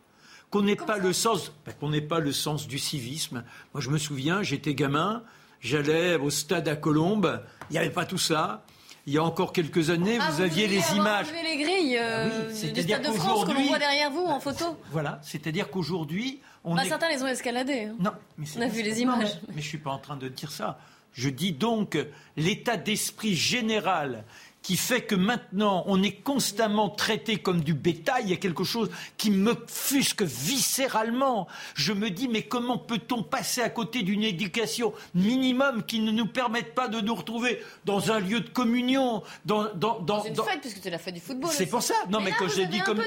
Qu'on 0.51 0.61
n'ait 0.61 0.75
pas 0.75 0.97
le 0.97 1.11
sens, 1.11 1.51
ben, 1.65 1.73
qu'on 1.79 1.89
n'ait 1.89 2.01
pas 2.01 2.19
le 2.19 2.31
sens 2.31 2.67
du 2.67 2.77
civisme. 2.77 3.43
Moi, 3.73 3.81
je 3.81 3.89
me 3.89 3.97
souviens, 3.97 4.43
j'étais 4.43 4.75
gamin, 4.75 5.23
j'allais 5.59 6.15
au 6.15 6.29
stade 6.29 6.67
à 6.67 6.75
Colombes, 6.75 7.41
il 7.69 7.73
n'y 7.73 7.79
avait 7.79 7.89
pas 7.89 8.05
tout 8.05 8.19
ça. 8.19 8.63
Il 9.07 9.13
y 9.13 9.17
a 9.19 9.23
encore 9.23 9.53
quelques 9.53 9.91
années, 9.91 10.17
ah, 10.19 10.31
vous, 10.31 10.41
aviez 10.41 10.67
les 10.67 10.81
images. 10.95 11.27
Vous 11.27 11.33
les 11.33 11.57
grilles 11.57 11.97
euh, 11.97 12.27
ah 12.27 12.67
du 12.71 12.81
Stade 12.81 13.03
de 13.03 13.11
France 13.11 13.45
que 13.45 13.51
l'on 13.51 13.67
voit 13.67 13.77
derrière 13.77 14.09
vous 14.09 14.25
en 14.25 14.39
photo. 14.39 14.77
Voilà, 14.91 15.19
c'est-à-dire 15.21 15.69
qu'aujourd'hui, 15.69 16.41
on. 16.63 16.75
Bah, 16.75 16.83
Certains 16.87 17.09
les 17.09 17.21
ont 17.21 17.27
escaladés. 17.27 17.85
Hein. 17.85 17.95
Non, 17.99 18.11
mais 18.37 18.47
on 18.57 18.61
a 18.61 18.67
vu 18.67 18.81
les 18.81 19.01
images. 19.01 19.39
mais, 19.47 19.55
mais 19.55 19.61
je 19.61 19.67
suis 19.67 19.77
pas 19.77 19.91
en 19.91 19.99
train 19.99 20.17
de 20.17 20.27
dire 20.27 20.51
ça. 20.51 20.79
Je 21.15 21.29
dis 21.29 21.53
donc 21.53 21.97
l'état 22.35 22.77
d'esprit 22.77 23.35
général 23.35 24.25
qui 24.61 24.77
fait 24.77 25.01
que 25.01 25.13
maintenant 25.13 25.83
on 25.85 26.01
est 26.01 26.23
constamment 26.23 26.89
traité 26.89 27.37
comme 27.37 27.61
du 27.61 27.75
bétail, 27.75 28.23
il 28.25 28.29
y 28.31 28.33
a 28.33 28.37
quelque 28.37 28.63
chose 28.63 28.89
qui 29.15 29.29
me 29.29 29.53
fusque 29.67 30.23
viscéralement. 30.23 31.47
Je 31.75 31.93
me 31.93 32.09
dis 32.09 32.27
mais 32.27 32.41
comment 32.41 32.79
peut-on 32.79 33.21
passer 33.21 33.61
à 33.61 33.69
côté 33.69 34.01
d'une 34.01 34.23
éducation 34.23 34.91
minimum 35.13 35.83
qui 35.83 35.99
ne 35.99 36.11
nous 36.11 36.25
permette 36.25 36.73
pas 36.73 36.87
de 36.87 36.99
nous 36.99 37.13
retrouver 37.13 37.61
dans 37.85 38.11
un 38.11 38.19
lieu 38.19 38.39
de 38.39 38.49
communion, 38.49 39.21
dans 39.45 39.71
dans 39.75 39.99
dans, 39.99 40.23
une 40.23 40.35
fête 40.35 40.61
puisque 40.61 40.79
c'est 40.81 40.89
la 40.89 40.97
fête 40.97 41.13
du 41.13 41.21
football. 41.21 41.51
C'est 41.53 41.67
pour 41.67 41.83
ça. 41.83 41.93
Non 42.09 42.19
mais, 42.19 42.31
quand 42.31 42.49
j'ai 42.49 42.65
dit 42.65 42.79
comme 42.79 43.01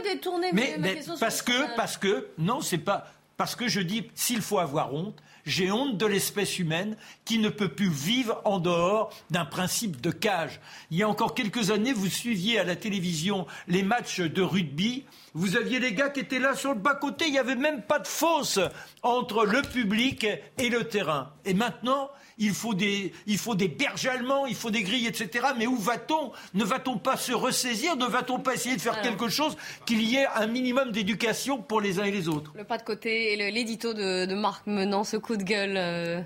mais, 0.52 0.76
mais 0.78 1.00
parce 1.18 1.42
que 1.42 1.76
parce 1.76 1.96
que 1.96 2.28
non 2.38 2.60
c'est 2.60 2.78
pas 2.78 3.12
parce 3.38 3.56
que 3.56 3.68
je 3.68 3.80
dis 3.80 4.10
s'il 4.14 4.42
faut 4.42 4.58
avoir 4.58 4.92
honte 4.92 5.22
j'ai 5.48 5.72
honte 5.72 5.96
de 5.96 6.04
l'espèce 6.04 6.58
humaine 6.58 6.94
qui 7.24 7.38
ne 7.38 7.48
peut 7.48 7.70
plus 7.70 7.88
vivre 7.88 8.40
en 8.44 8.58
dehors 8.58 9.10
d'un 9.30 9.46
principe 9.46 10.00
de 10.00 10.10
cage. 10.10 10.60
Il 10.90 10.98
y 10.98 11.02
a 11.02 11.08
encore 11.08 11.34
quelques 11.34 11.70
années, 11.70 11.94
vous 11.94 12.08
suiviez 12.08 12.58
à 12.58 12.64
la 12.64 12.76
télévision 12.76 13.46
les 13.66 13.82
matchs 13.82 14.20
de 14.20 14.42
rugby. 14.42 15.04
Vous 15.32 15.56
aviez 15.56 15.80
les 15.80 15.94
gars 15.94 16.10
qui 16.10 16.20
étaient 16.20 16.38
là 16.38 16.54
sur 16.54 16.74
le 16.74 16.80
bas-côté. 16.80 17.26
Il 17.26 17.32
n'y 17.32 17.38
avait 17.38 17.56
même 17.56 17.80
pas 17.80 17.98
de 17.98 18.06
fosse 18.06 18.60
entre 19.02 19.46
le 19.46 19.62
public 19.62 20.26
et 20.58 20.68
le 20.68 20.84
terrain. 20.84 21.32
Et 21.46 21.54
maintenant, 21.54 22.10
il 22.38 22.52
faut 22.52 22.74
des, 22.74 23.12
il 23.26 23.38
faut 23.38 23.54
des 23.54 23.68
berges 23.68 24.06
allemands, 24.06 24.46
il 24.46 24.54
faut 24.54 24.70
des 24.70 24.82
grilles, 24.82 25.06
etc. 25.06 25.48
Mais 25.56 25.66
où 25.66 25.76
va-t-on? 25.76 26.32
Ne 26.54 26.64
va-t-on 26.64 26.98
pas 26.98 27.16
se 27.16 27.32
ressaisir? 27.32 27.96
Ne 27.96 28.06
va-t-on 28.06 28.38
pas 28.38 28.54
essayer 28.54 28.76
de 28.76 28.80
faire 28.80 29.00
quelque 29.02 29.28
chose 29.28 29.56
qu'il 29.86 30.02
y 30.02 30.16
ait 30.16 30.26
un 30.34 30.46
minimum 30.46 30.92
d'éducation 30.92 31.58
pour 31.58 31.80
les 31.80 31.98
uns 31.98 32.04
et 32.04 32.10
les 32.10 32.28
autres? 32.28 32.52
Le 32.56 32.64
pas 32.64 32.78
de 32.78 32.84
côté 32.84 33.32
et 33.32 33.50
l'édito 33.50 33.94
de, 33.94 34.34
Marc 34.34 34.66
menant 34.66 35.04
ce 35.04 35.16
coup 35.16 35.36
de 35.36 35.42
gueule. 35.42 35.76
Euh, 35.76 36.20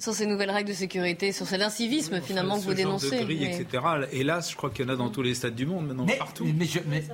sur 0.00 0.14
ces 0.14 0.26
nouvelles 0.26 0.50
règles 0.50 0.70
de 0.70 0.74
sécurité, 0.74 1.30
sur 1.30 1.46
cet 1.46 1.60
incivisme 1.60 2.20
finalement 2.22 2.58
que 2.58 2.64
vous 2.64 2.74
dénoncez. 2.74 3.20
De 3.20 3.24
grille, 3.24 3.44
etc. 3.44 3.84
Hélas, 4.10 4.50
je 4.50 4.56
crois 4.56 4.70
qu'il 4.70 4.86
y 4.86 4.88
en 4.88 4.92
a 4.92 4.96
dans 4.96 5.10
tous 5.10 5.22
les 5.22 5.34
stades 5.34 5.54
du 5.54 5.66
monde 5.66 5.86
maintenant, 5.86 6.06
partout. 6.18 6.46
Mais, 6.46 6.66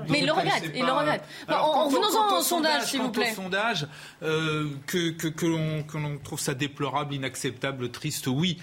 mais, 0.09 0.20
il 0.20 0.26
le 0.26 0.32
regrette, 0.32 0.70
il 0.74 0.84
le 0.84 0.93
regrette. 0.93 1.24
en, 1.49 1.89
venons-en 1.89 2.39
au 2.39 2.43
sondage, 2.43 2.84
s'il 2.84 3.03
vous 3.03 3.11
plaît. 3.11 3.32
Au 3.32 3.34
sondage, 3.34 3.89
euh, 4.22 4.70
que, 4.87 5.11
que, 5.11 5.28
que 5.28 5.47
l'on 5.47 6.18
trouve 6.22 6.41
ça 6.41 6.55
déplorable, 6.55 7.14
inacceptable, 7.14 7.91
triste, 7.91 8.28
oui. 8.28 8.59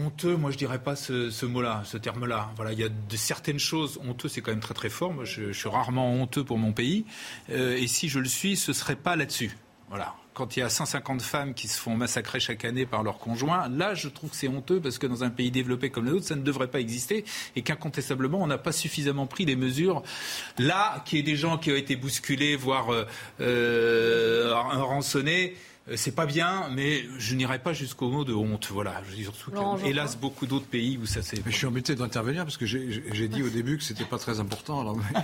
Honteux, 0.00 0.36
moi 0.36 0.50
je 0.52 0.56
dirais 0.56 0.80
pas 0.80 0.94
ce, 0.94 1.28
ce 1.28 1.44
mot-là, 1.44 1.82
ce 1.84 1.96
terme-là. 1.96 2.50
Voilà, 2.56 2.72
il 2.72 2.78
y 2.78 2.84
a 2.84 2.88
de 2.88 3.16
certaines 3.16 3.58
choses. 3.58 3.98
Honteux, 4.06 4.28
c'est 4.28 4.40
quand 4.40 4.52
même 4.52 4.60
très 4.60 4.74
très 4.74 4.90
fort. 4.90 5.12
Moi, 5.12 5.24
je, 5.24 5.52
je 5.52 5.58
suis 5.58 5.68
rarement 5.68 6.12
honteux 6.12 6.44
pour 6.44 6.56
mon 6.56 6.72
pays. 6.72 7.04
Euh, 7.50 7.76
et 7.76 7.88
si 7.88 8.08
je 8.08 8.20
le 8.20 8.28
suis, 8.28 8.56
ce 8.56 8.72
serait 8.72 8.96
pas 8.96 9.16
là-dessus. 9.16 9.56
Voilà 9.88 10.14
quand 10.38 10.56
il 10.56 10.60
y 10.60 10.62
a 10.62 10.68
150 10.68 11.20
femmes 11.20 11.52
qui 11.52 11.66
se 11.66 11.80
font 11.80 11.96
massacrer 11.96 12.38
chaque 12.38 12.64
année 12.64 12.86
par 12.86 13.02
leurs 13.02 13.18
conjoints, 13.18 13.68
là, 13.68 13.94
je 13.94 14.06
trouve 14.06 14.30
que 14.30 14.36
c'est 14.36 14.46
honteux 14.46 14.80
parce 14.80 14.96
que 14.96 15.08
dans 15.08 15.24
un 15.24 15.30
pays 15.30 15.50
développé 15.50 15.90
comme 15.90 16.04
le 16.04 16.12
nôtre, 16.12 16.26
ça 16.26 16.36
ne 16.36 16.42
devrait 16.42 16.68
pas 16.68 16.78
exister 16.78 17.24
et 17.56 17.62
qu'incontestablement, 17.62 18.40
on 18.40 18.46
n'a 18.46 18.56
pas 18.56 18.70
suffisamment 18.70 19.26
pris 19.26 19.46
les 19.46 19.56
mesures. 19.56 20.04
Là, 20.56 21.02
qu'il 21.04 21.18
y 21.18 21.20
ait 21.20 21.24
des 21.24 21.34
gens 21.34 21.58
qui 21.58 21.72
ont 21.72 21.76
été 21.76 21.96
bousculés, 21.96 22.54
voire 22.54 22.92
euh, 22.92 23.04
euh 23.40 24.54
rançonnés, 24.54 25.56
c'est 25.96 26.14
pas 26.14 26.26
bien, 26.26 26.68
mais 26.70 27.04
je 27.18 27.34
n'irai 27.34 27.58
pas 27.58 27.72
jusqu'au 27.72 28.08
mot 28.10 28.24
de 28.24 28.34
honte. 28.34 28.68
Voilà, 28.70 29.02
je 29.08 29.14
dis 29.14 29.24
surtout 29.24 29.52
hélas, 29.84 30.16
beaucoup 30.16 30.46
d'autres 30.46 30.66
pays 30.66 30.98
où 30.98 31.06
ça 31.06 31.22
s'est. 31.22 31.40
Mais 31.44 31.52
je 31.52 31.56
suis 31.56 31.66
embêté 31.66 31.94
d'intervenir 31.94 32.44
parce 32.44 32.56
que 32.56 32.66
j'ai 32.66 33.28
dit 33.28 33.42
au 33.42 33.48
début 33.48 33.78
que 33.78 33.84
c'était 33.84 34.04
pas 34.04 34.18
très 34.18 34.40
important. 34.40 34.80
Alors... 34.80 34.98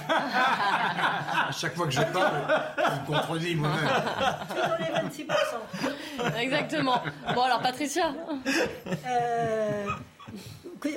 à 1.48 1.52
chaque 1.52 1.74
fois 1.74 1.86
que 1.86 1.92
je 1.92 2.00
parle, 2.00 2.34
vous 2.76 3.00
me 3.00 3.06
contredis 3.06 3.54
moi-même. 3.54 3.88
les 4.80 5.24
26%. 5.24 6.40
Exactement. 6.40 7.02
Bon, 7.34 7.42
alors, 7.42 7.60
Patricia 7.60 8.14
euh, 9.06 9.86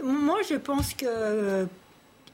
Moi, 0.03 0.38
je 0.49 0.55
pense 0.55 0.93
que 0.93 1.68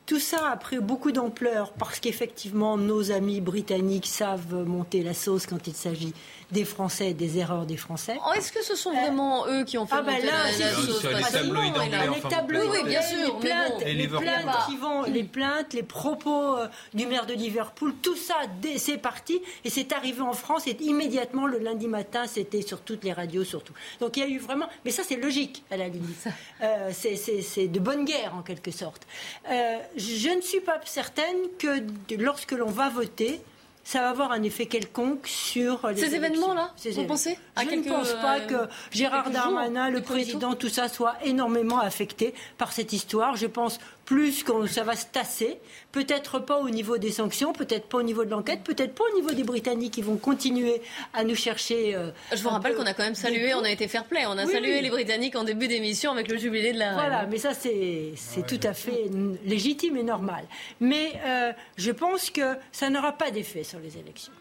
tout 0.05 0.19
ça 0.19 0.51
a 0.51 0.57
pris 0.57 0.79
beaucoup 0.79 1.11
d'ampleur 1.11 1.71
parce 1.73 1.99
qu'effectivement, 1.99 2.77
nos 2.77 3.11
amis 3.11 3.41
britanniques 3.41 4.07
savent 4.07 4.67
monter 4.67 5.01
la 5.01 5.13
sauce 5.13 5.45
quand 5.45 5.67
il 5.67 5.73
s'agit 5.73 6.13
des 6.53 6.65
Français, 6.65 7.13
des 7.13 7.39
erreurs 7.39 7.65
des 7.65 7.77
Français. 7.77 8.17
Oh, 8.25 8.33
est-ce 8.33 8.51
que 8.51 8.63
ce 8.63 8.75
sont 8.75 8.91
vraiment 8.93 9.47
eux 9.47 9.65
qui 9.65 9.77
ont 9.77 9.85
fait 9.85 9.95
ah 9.97 10.01
ben 10.03 10.23
là, 10.23 10.45
la, 10.57 10.73
sauce 10.73 11.03
Les 11.03 11.21
tabloïds 11.23 11.71
Les 12.13 12.29
tabloïds, 12.29 12.69
oui, 12.69 12.83
bien 12.85 13.01
sûr. 13.01 13.17
Les 13.17 13.49
plaintes, 13.49 13.83
les, 13.85 14.07
plaintes 14.07 14.65
qui 14.67 14.77
vont, 14.77 15.03
les 15.03 15.23
plaintes, 15.23 15.73
les 15.73 15.83
propos 15.83 16.57
euh, 16.57 16.67
du 16.93 17.07
maire 17.07 17.25
de 17.25 17.33
Liverpool, 17.33 17.93
tout 18.01 18.15
ça, 18.15 18.35
c'est 18.77 18.97
parti 18.97 19.41
et 19.65 19.69
c'est 19.69 19.91
arrivé 19.91 20.21
en 20.21 20.33
France 20.33 20.67
et 20.67 20.77
immédiatement 20.79 21.47
le 21.47 21.57
lundi 21.57 21.87
matin, 21.87 22.25
c'était 22.27 22.61
sur 22.61 22.81
toutes 22.81 23.03
les 23.03 23.13
radios, 23.13 23.43
surtout. 23.43 23.73
Donc 23.99 24.17
il 24.17 24.19
y 24.21 24.23
a 24.23 24.29
eu 24.29 24.37
vraiment, 24.37 24.69
mais 24.85 24.91
ça 24.91 25.03
c'est 25.03 25.17
logique 25.17 25.63
à 25.71 25.77
la 25.77 25.87
limite. 25.87 26.27
Euh, 26.61 26.91
c'est 26.93 27.67
de 27.67 27.79
bonne 27.79 28.05
guerre 28.05 28.35
en 28.35 28.43
quelque 28.43 28.71
sorte. 28.71 29.07
Euh, 29.49 29.77
je 29.97 30.29
ne 30.29 30.41
suis 30.41 30.61
pas 30.61 30.79
certaine 30.85 31.37
que 31.57 31.83
lorsque 32.15 32.51
l'on 32.51 32.69
va 32.69 32.89
voter, 32.89 33.41
ça 33.83 33.99
va 33.99 34.09
avoir 34.09 34.31
un 34.31 34.43
effet 34.43 34.65
quelconque 34.65 35.27
sur 35.27 35.87
les 35.89 35.97
ces 35.97 36.15
événements-là. 36.15 36.71
Vous 36.93 37.05
pensez 37.05 37.37
Je 37.57 37.75
ne 37.75 37.83
pense 37.83 38.13
pas 38.13 38.39
que 38.39 38.67
Gérard 38.91 39.29
Darmanin, 39.29 39.89
le 39.89 40.01
président, 40.01 40.53
tout 40.53 40.69
ça 40.69 40.87
soit 40.87 41.15
énormément 41.23 41.79
affecté 41.79 42.33
par 42.57 42.71
cette 42.71 42.93
histoire. 42.93 43.35
Je 43.35 43.47
pense 43.47 43.79
plus 44.05 44.43
quand 44.43 44.67
ça 44.67 44.83
va 44.83 44.95
se 44.95 45.05
tasser. 45.05 45.59
Peut-être 45.91 46.39
pas 46.39 46.57
au 46.59 46.69
niveau 46.69 46.97
des 46.97 47.11
sanctions, 47.11 47.53
peut-être 47.53 47.87
pas 47.87 47.99
au 47.99 48.03
niveau 48.03 48.25
de 48.25 48.29
l'enquête, 48.31 48.61
peut-être 48.63 48.95
pas 48.95 49.03
au 49.11 49.15
niveau 49.15 49.31
des 49.31 49.43
Britanniques 49.43 49.93
qui 49.93 50.01
vont 50.01 50.17
continuer 50.17 50.81
à 51.13 51.23
nous 51.23 51.35
chercher. 51.35 51.95
Euh, 51.95 52.09
Je 52.33 52.41
vous 52.41 52.49
rappelle 52.49 52.75
qu'on 52.75 52.85
a 52.85 52.93
quand 52.93 53.03
même 53.03 53.15
salué, 53.15 53.53
on 53.53 53.63
a 53.63 53.69
été 53.69 53.87
fair 53.87 54.05
play, 54.05 54.25
on 54.27 54.37
a 54.37 54.45
salué 54.45 54.81
les 54.81 54.89
Britanniques 54.89 55.35
en 55.35 55.43
début 55.43 55.67
d'émission 55.67 56.11
avec 56.11 56.27
le 56.29 56.37
jubilé 56.37 56.73
de 56.73 56.79
la 56.79 56.93
Voilà, 56.93 57.25
mais 57.27 57.37
ça 57.37 57.53
c'est 57.53 58.13
tout 58.47 58.59
à 58.63 58.73
fait 58.73 59.05
légitime 59.45 59.97
et 59.97 60.03
normal. 60.03 60.45
Mais 60.79 61.13
euh, 61.25 61.51
je 61.77 61.91
pense 61.91 62.29
que 62.29 62.55
ça 62.71 62.89
n'aura 62.89 63.13
pas 63.13 63.31
d'effet 63.31 63.63
sur 63.63 63.79
les 63.79 63.97
élections. 63.97 64.33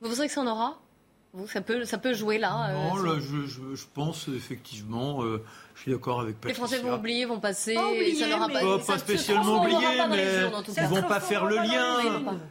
Vous 0.00 0.08
pensez 0.08 0.26
que 0.28 0.32
ça 0.32 0.40
en 0.42 0.46
aura? 0.46 0.78
Ça 1.46 1.60
peut, 1.60 1.84
ça 1.84 1.98
peut 1.98 2.12
jouer 2.12 2.38
là 2.38 2.72
Non, 2.72 2.96
là, 2.96 3.14
je, 3.20 3.46
je, 3.46 3.84
pense 3.94 4.26
effectivement, 4.28 5.22
euh, 5.22 5.44
je 5.74 5.82
suis 5.82 5.92
d'accord 5.92 6.20
avec 6.20 6.40
Patricia. 6.40 6.64
Les 6.64 6.68
Français 6.68 6.82
vont 6.82 6.96
oublier, 6.96 7.24
vont 7.24 7.38
passer, 7.38 7.74
ça 7.74 8.26
n'aura 8.26 8.48
pas, 8.48 8.78
pas 8.84 8.98
spécialement 8.98 9.62
oublier, 9.62 9.78
mais 10.08 10.26
ils 10.76 10.88
vont 10.88 11.02
pas 11.02 11.20
faire 11.20 11.44
le 11.44 11.56
lien. 11.56 11.98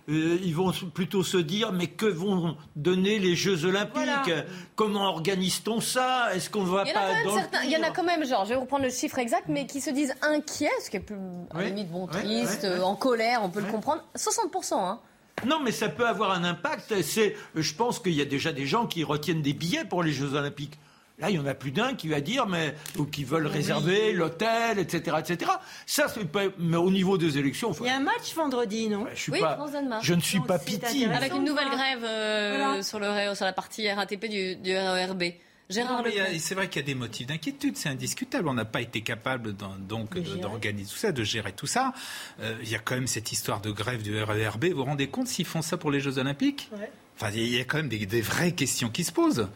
Euh, 0.08 0.40
ils 0.42 0.56
vont 0.56 0.72
plutôt 0.94 1.24
se 1.24 1.38
dire, 1.38 1.74
mais 1.74 1.88
que 1.88 2.06
vont 2.06 2.56
donner 2.76 3.20
les 3.20 3.36
Jeux 3.36 3.66
Olympiques? 3.66 4.34
Comment 4.76 5.10
organise-t-on 5.10 5.82
ça? 5.82 6.34
Est-ce 6.34 6.50
qu'on 6.50 6.64
ne 6.64 6.70
va 6.70 6.86
pas 6.86 7.24
dans 7.26 7.62
Il 7.64 7.72
y 7.72 7.78
en 7.78 7.84
a 7.84 7.92
quand 7.92 8.06
même, 8.06 8.26
genre, 8.26 8.46
je 8.46 8.50
vais 8.50 8.60
reprendre 8.60 8.86
le 8.86 8.92
chiffre 8.92 9.20
exact, 9.20 9.46
mais 9.50 9.66
qui 9.66 9.82
se 9.82 9.90
disent 9.90 10.16
inquiets, 10.22 10.70
ce 10.84 10.90
qui 10.90 10.98
est 10.98 11.02
plus, 11.02 11.18
à 11.52 11.60
la 11.60 11.66
limite, 11.66 11.92
bon, 11.92 12.08
triste, 12.08 12.66
en 12.82 12.96
colère, 12.96 13.42
on 13.44 13.50
peut 13.50 13.62
le 13.62 13.72
comprendre. 13.72 14.04
60%, 14.16 14.76
hein 14.76 15.00
non, 15.46 15.60
mais 15.64 15.72
ça 15.72 15.90
peut 15.90 16.08
avoir 16.08 16.32
un 16.32 16.44
impact. 16.44 17.02
C'est, 17.02 17.36
je 17.56 17.74
pense 17.74 18.00
qu'il 18.00 18.14
y 18.14 18.22
a 18.22 18.26
déjà 18.26 18.52
des 18.52 18.66
gens 18.66 18.88
qui 18.88 19.04
retiennent 19.04 19.42
des 19.42 19.54
billets 19.54 19.86
pour 19.86 20.04
les 20.04 20.12
Jeux 20.12 20.34
Olympiques. 20.34 20.78
Là, 21.20 21.30
il 21.30 21.36
y 21.36 21.40
en 21.40 21.46
a 21.46 21.54
plus 21.54 21.72
d'un 21.72 21.96
qui 21.96 22.08
va 22.08 22.22
dire, 22.22 22.48
mais 22.48 22.74
ou 22.98 23.04
qui 23.04 23.26
veulent 23.26 23.48
réserver 23.48 24.14
l'hôtel, 24.14 24.80
etc., 24.80 25.18
etc. 25.20 25.52
Ça, 25.86 26.08
c'est 26.08 26.24
pas. 26.24 26.44
Mais 26.58 26.78
au 26.78 26.90
niveau 26.90 27.18
des 27.18 27.38
élections, 27.38 27.74
il 27.82 27.88
y 27.88 27.90
a 27.90 27.98
un 27.98 28.00
match 28.00 28.34
vendredi, 28.34 28.88
non? 28.88 29.06
Je, 29.14 29.32
oui, 29.32 29.42
pas, 29.42 29.60
je 30.02 30.14
ne 30.14 30.22
suis 30.22 30.40
pas 30.40 30.58
pitié. 30.60 31.12
Avec 31.12 31.34
une 31.34 31.44
nouvelle 31.44 31.70
grève 31.70 32.04
euh, 32.06 32.82
sur, 32.82 33.00
le, 33.00 33.36
sur 33.36 33.44
la 33.44 33.52
partie 33.52 33.92
RATP 33.92 34.28
du, 34.28 34.56
du 34.56 34.78
RERB. 34.78 35.24
C'est 35.72 36.56
vrai 36.56 36.68
qu'il 36.68 36.82
y 36.82 36.84
a 36.84 36.88
des 36.88 36.96
motifs 36.96 37.28
d'inquiétude, 37.28 37.78
c'est 37.78 37.90
indiscutable. 37.90 38.50
On 38.50 38.56
n'a 38.56 38.66
pas 38.66 38.82
été 38.82 39.02
capable 39.02 39.56
donc 39.56 40.18
d'organiser 40.40 40.92
tout 40.92 40.98
ça, 40.98 41.12
de 41.12 41.24
gérer 41.24 41.52
tout 41.52 41.68
ça. 41.68 41.94
Euh, 42.40 42.56
il 42.64 42.70
y 42.70 42.76
a 42.76 42.80
quand 42.80 42.96
même 42.96 43.06
cette 43.06 43.32
histoire 43.32 43.62
de 43.62 43.70
grève 43.70 44.02
du 44.02 44.20
RERB. 44.20 44.66
Vous 44.66 44.78
vous 44.78 44.86
rendez 44.86 45.08
compte 45.10 45.28
s'ils 45.28 45.46
font 45.46 45.62
ça 45.62 45.78
pour 45.78 45.92
les 45.92 46.00
Jeux 46.00 46.18
Olympiques? 46.18 46.72
Enfin, 47.18 47.32
il 47.36 47.56
y 47.56 47.60
a 47.60 47.66
quand 47.66 47.78
même 47.78 47.90
des, 47.90 48.22
vraies 48.22 48.54
questions 48.54 48.90
qui 48.90 49.04
se 49.04 49.12
posent. 49.12 49.48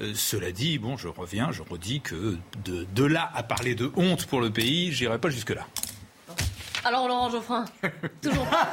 Euh, 0.00 0.12
cela 0.14 0.50
dit, 0.50 0.78
bon, 0.78 0.96
je 0.96 1.08
reviens, 1.08 1.52
je 1.52 1.60
redis 1.60 2.00
que 2.00 2.38
de, 2.64 2.86
de 2.94 3.04
là 3.04 3.30
à 3.34 3.42
parler 3.42 3.74
de 3.74 3.92
honte 3.96 4.24
pour 4.26 4.40
le 4.40 4.50
pays, 4.50 4.92
j'irai 4.92 5.18
pas 5.18 5.28
jusque 5.28 5.50
là. 5.50 5.66
Alors 6.84 7.06
Laurent 7.08 7.28
Geoffrin, 7.28 7.66
toujours 8.22 8.46
pas. 8.46 8.68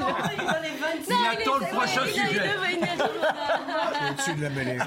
non, 0.00 0.08
il, 0.32 1.40
attend 1.40 1.58
le 1.58 1.66
prochain 1.66 2.06
sujet. 2.06 2.50
Il 2.72 4.10
au-dessus 4.10 4.34
de 4.34 4.42
la 4.42 4.50
mêlée. 4.50 4.78
Non, 4.78 4.84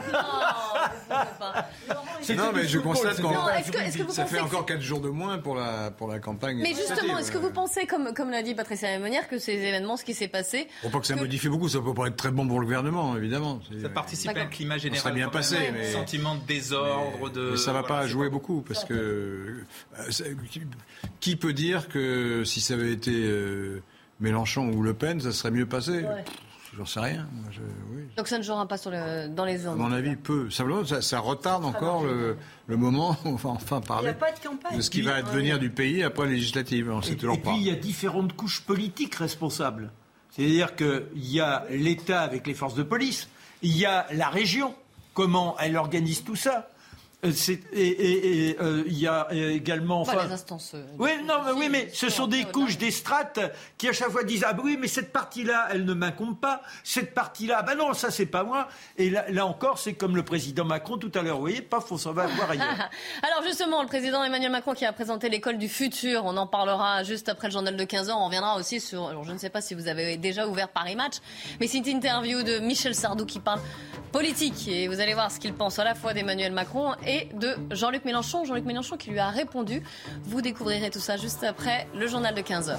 mais 2.54 2.68
je 2.68 2.80
constate 2.80 3.18
que 3.18 4.12
ça 4.12 4.26
fait 4.26 4.40
encore 4.40 4.66
4 4.66 4.82
jours 4.82 5.00
de 5.00 5.10
moins 5.10 5.38
pour 5.38 5.56
la, 5.56 5.92
pour 5.92 6.08
la 6.08 6.20
campagne. 6.20 6.60
Mais 6.62 6.74
justement, 6.74 7.18
est-ce 7.18 7.32
que 7.32 7.38
vous 7.38 7.52
pensez, 7.52 7.86
comme, 7.86 8.14
comme 8.14 8.32
l'a 8.32 8.44
dit 8.44 8.56
Patricia 8.56 8.90
Lémonière, 8.92 9.28
que 9.28 9.38
ces 9.38 9.54
événements, 9.54 9.98
ce 9.98 10.06
qui 10.06 10.14
s'est 10.14 10.28
passé... 10.28 10.68
Pour 10.82 10.92
pas 10.92 11.00
que 11.00 11.08
ça 11.08 11.16
modifie 11.16 11.50
beaucoup, 11.50 11.70
ça 11.70 11.80
peut 11.80 11.94
pas 11.94 12.08
être 12.08 12.16
très 12.16 12.32
bon 12.32 12.48
pour 12.48 12.60
le 12.60 12.66
gouvernement, 12.66 13.16
évidemment. 13.18 13.60
Ça 13.82 13.90
participe 13.90 14.36
à 14.36 14.42
un 14.42 14.46
climat 14.46 14.78
général. 14.78 15.04
Ça 15.04 15.12
bien 15.12 15.30
passé, 15.30 15.58
mais... 15.74 15.92
Sentiment 15.92 16.36
de 16.36 16.42
désordre, 16.42 17.30
de... 17.30 17.52
Mais 17.52 17.58
ça 17.58 17.74
va 17.74 17.84
pas 17.84 18.08
jouer 18.08 18.30
beaucoup, 18.30 18.62
parce 18.62 18.84
que... 18.86 18.94
Euh, 18.94 20.36
qui 21.20 21.36
peut 21.36 21.54
dire 21.54 21.88
que 21.88 22.44
si 22.44 22.62
ça 22.62 22.74
avait 22.74 22.92
été 22.92 23.12
euh, 23.14 23.82
Mélenchon 24.20 24.70
ou 24.70 24.82
Le 24.82 24.94
Pen, 24.94 25.20
ça 25.20 25.32
serait 25.32 25.52
mieux 25.52 25.66
passé? 25.66 26.04
J'en 26.76 26.86
sais 26.86 27.00
rien. 27.00 27.28
Donc 28.18 28.28
ça 28.28 28.38
ne 28.38 28.44
jouera 28.44 28.68
pas 28.68 28.78
sur 28.78 28.92
le, 28.92 29.28
dans 29.28 29.46
les 29.46 29.58
zones 29.58 29.74
À 29.74 29.76
mon 29.76 29.92
avis, 29.92 30.16
peu. 30.16 30.50
Simplement, 30.50 30.84
ça, 30.86 31.20
retarde 31.20 31.66
encore 31.66 32.04
le, 32.04 32.38
moment 32.78 33.16
où 33.26 33.30
on 33.30 33.36
va 33.36 33.50
enfin 33.50 33.82
parler 33.82 34.14
de, 34.76 34.82
ce 34.82 34.90
qui 34.90 35.02
va 35.02 35.16
advenir 35.16 35.60
du 35.60 35.70
pays 35.70 36.04
après 36.04 36.26
les 36.26 36.36
législatives. 36.36 36.92
On 36.92 37.02
sait 37.02 37.16
toujours 37.16 37.36
et 37.36 37.40
puis, 37.40 37.56
il 37.58 37.64
y 37.64 37.72
a 37.72 37.76
différentes 37.76 38.34
couches 38.34 38.62
politiques 38.62 39.16
responsables. 39.16 39.92
C'est-à-dire 40.32 40.76
qu'il 40.76 41.08
y 41.16 41.40
a 41.40 41.66
l'État 41.70 42.22
avec 42.22 42.46
les 42.46 42.54
forces 42.54 42.76
de 42.76 42.84
police, 42.84 43.28
il 43.62 43.76
y 43.76 43.86
a 43.86 44.06
la 44.12 44.30
région, 44.30 44.76
comment 45.14 45.56
elle 45.60 45.78
organise 45.78 46.24
tout 46.24 46.36
ça? 46.36 46.70
Euh, 47.26 47.32
et 47.74 48.56
euh, 48.62 48.84
il 48.86 49.00
y 49.00 49.08
a 49.08 49.28
également. 49.32 50.02
Enfin, 50.02 50.24
les 50.24 50.32
instances. 50.32 50.74
Euh, 50.76 50.86
oui, 51.00 51.10
non, 51.26 51.42
mais 51.44 51.52
oui, 51.52 51.68
mais 51.68 51.90
ce 51.92 52.10
sont 52.10 52.28
des 52.28 52.44
couches, 52.46 52.78
des 52.78 52.92
strates 52.92 53.40
qui 53.80 53.90
à 53.90 53.94
chaque 53.94 54.12
fois 54.12 54.24
disent 54.24 54.46
ah 54.48 54.56
oui, 54.64 54.78
mais 54.80 54.88
cette 54.88 55.12
partie-là, 55.12 55.68
elle 55.72 55.84
ne 55.84 55.96
m'incombe 55.96 56.40
pas. 56.40 56.62
Cette 56.84 57.16
partie-là, 57.16 57.64
bah 57.64 57.74
non, 57.74 57.94
ça 57.94 58.12
c'est 58.12 58.28
pas 58.28 58.44
moi. 58.44 58.68
Et 59.00 59.10
là, 59.10 59.48
encore, 59.48 59.80
c'est 59.80 59.96
comme 59.96 60.16
le 60.16 60.24
président 60.24 60.64
Macron 60.64 60.98
tout 60.98 61.12
à 61.16 61.24
l'heure. 61.24 61.38
Vous 61.38 61.42
voyez, 61.42 61.64
paf, 61.64 61.92
on 61.92 61.98
s'en 61.98 62.14
va 62.14 62.28
voir 62.28 62.52
ailleurs. 62.52 62.68
Alors 63.24 63.44
justement, 63.44 63.82
le 63.82 63.88
président 63.88 64.24
Emmanuel 64.24 64.52
Macron 64.52 64.76
qui 64.76 64.86
a 64.86 64.94
présenté 64.94 65.30
l'école 65.30 65.58
du 65.58 65.70
futur, 65.70 66.24
on 66.24 66.38
en 66.38 66.46
parlera 66.46 67.04
juste 67.04 67.30
après 67.30 67.48
le 67.48 67.54
journal 67.54 67.76
de 67.76 67.84
15 67.84 68.10
h 68.10 68.14
On 68.14 68.28
reviendra 68.28 68.58
aussi 68.58 68.80
sur. 68.80 69.08
Alors 69.08 69.24
je 69.24 69.32
ne 69.32 69.40
sais 69.40 69.50
pas 69.50 69.62
si 69.62 69.74
vous 69.74 69.88
avez 69.88 70.18
déjà 70.18 70.48
ouvert 70.48 70.70
Paris 70.70 70.96
Match, 70.96 71.16
mais 71.60 71.66
c'est 71.66 71.80
une 71.80 71.88
interview 71.88 72.44
de 72.44 72.60
Michel 72.60 72.94
Sardou 72.94 73.26
qui 73.26 73.40
parle 73.40 73.60
politique 74.12 74.68
et 74.68 74.88
vous 74.88 75.00
allez 75.00 75.16
voir 75.16 75.32
ce 75.32 75.40
qu'il 75.40 75.54
pense 75.54 75.80
à 75.80 75.84
la 75.84 75.96
fois 75.96 76.14
d'Emmanuel 76.14 76.52
Macron 76.52 76.94
et 77.08 77.30
de 77.34 77.56
Jean-Luc 77.72 78.06
Mélenchon. 78.06 78.46
Jean-Luc 78.46 78.66
Mélenchon 78.66 78.98
qui 78.98 79.10
lui 79.10 79.20
a 79.20 79.30
répondu. 79.30 79.82
Vous 80.24 80.42
découvrirez 80.42 80.90
tout 80.90 81.00
ça 81.00 81.18
juste 81.18 81.44
après 81.44 81.88
le 81.96 82.08
journal 82.08 82.36
de 82.36 82.42
15h. 82.42 82.78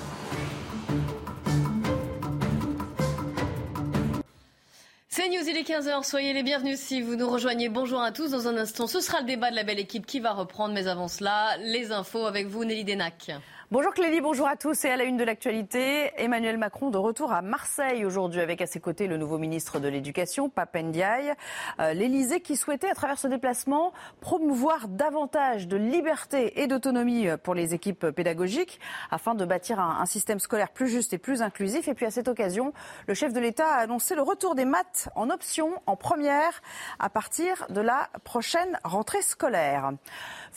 C'est 5.09 5.29
News, 5.31 5.49
il 5.49 5.57
est 5.57 5.69
15h, 5.69 6.05
soyez 6.09 6.33
les 6.33 6.45
bienvenus 6.45 6.79
si 6.79 7.03
vous 7.03 7.17
nous 7.17 7.29
rejoignez. 7.29 7.69
Bonjour 7.69 8.01
à 8.01 8.13
tous, 8.13 8.31
dans 8.31 8.47
un 8.47 8.57
instant 8.57 8.87
ce 8.87 9.01
sera 9.01 9.19
le 9.21 9.27
débat 9.27 9.51
de 9.51 9.57
la 9.57 9.65
belle 9.65 9.81
équipe 9.81 10.07
qui 10.07 10.21
va 10.21 10.33
reprendre, 10.33 10.75
mais 10.75 10.87
avant 10.87 11.09
cela, 11.09 11.57
les 11.59 11.91
infos 11.91 12.25
avec 12.25 12.47
vous 12.47 12.65
Nelly 12.65 12.85
Denac. 12.85 13.33
Bonjour 13.71 13.93
Clélie, 13.93 14.23
bonjour 14.23 14.49
à 14.49 14.57
tous. 14.57 14.87
Et 14.87 14.91
à 14.91 14.97
la 14.97 15.05
une 15.05 15.19
de 15.19 15.25
l'actualité, 15.25 16.11
Emmanuel 16.17 16.57
Macron 16.57 16.89
de 16.89 16.97
retour 16.97 17.33
à 17.33 17.43
Marseille 17.43 18.07
aujourd'hui 18.07 18.41
avec 18.41 18.63
à 18.63 18.67
ses 18.67 18.81
côtés 18.81 19.07
le 19.07 19.19
nouveau 19.19 19.37
ministre 19.37 19.79
de 19.79 19.89
l'Éducation, 19.89 20.49
Papendiaï. 20.49 21.35
Euh, 21.79 21.93
L'Élysée 21.93 22.41
qui 22.41 22.57
souhaitait 22.57 22.89
à 22.89 22.95
travers 22.95 23.19
ce 23.19 23.29
déplacement 23.29 23.93
promouvoir 24.23 24.89
davantage 24.89 25.69
de 25.69 25.77
liberté 25.77 26.63
et 26.63 26.67
d'autonomie 26.67 27.27
pour 27.43 27.55
les 27.55 27.75
équipes 27.75 28.07
pédagogiques 28.09 28.81
afin 29.11 29.35
de 29.35 29.45
bâtir 29.45 29.81
un, 29.81 30.01
un, 30.01 30.07
système 30.07 30.39
scolaire 30.39 30.71
plus 30.71 30.89
juste 30.89 31.13
et 31.13 31.19
plus 31.19 31.43
inclusif. 31.43 31.89
Et 31.89 31.95
puis 31.95 32.07
à 32.07 32.11
cette 32.11 32.29
occasion, 32.29 32.73
le 33.07 33.13
chef 33.13 33.35
de 33.35 33.41
l'État 33.41 33.69
a 33.69 33.81
annoncé 33.81 34.15
le 34.15 34.23
retour 34.23 34.55
des 34.55 34.65
maths 34.65 35.11
en 35.15 35.29
option 35.29 35.73
en 35.85 35.95
première 35.95 36.63
à 36.99 37.11
partir 37.11 37.67
de 37.69 37.83
la 37.83 38.09
prochaine 38.25 38.79
rentrée 38.83 39.21
scolaire. 39.21 39.91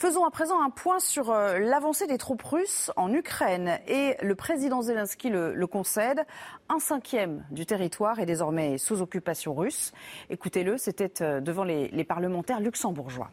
Faisons 0.02 0.24
à 0.24 0.32
présent 0.32 0.60
un 0.60 0.70
point 0.70 0.98
sur 0.98 1.30
euh, 1.30 1.60
l'avancée 1.60 2.08
des 2.08 2.18
troupes 2.18 2.42
russes 2.42 2.90
en 2.96 3.12
Ukraine. 3.14 3.78
Et 3.86 4.16
le 4.20 4.34
président 4.34 4.82
Zelensky 4.82 5.30
le, 5.30 5.64
concède. 5.68 6.26
Un 6.68 6.80
cinquième 6.80 7.44
du 7.52 7.66
territoire 7.66 8.18
est 8.18 8.26
désormais 8.26 8.78
sous 8.78 9.00
occupation 9.00 9.54
russe. 9.54 9.92
Écoutez-le, 10.28 10.76
c'était 10.76 11.22
euh, 11.22 11.40
devant 11.40 11.62
les, 11.62 12.02
parlementaires 12.02 12.58
luxembourgeois. 12.58 13.30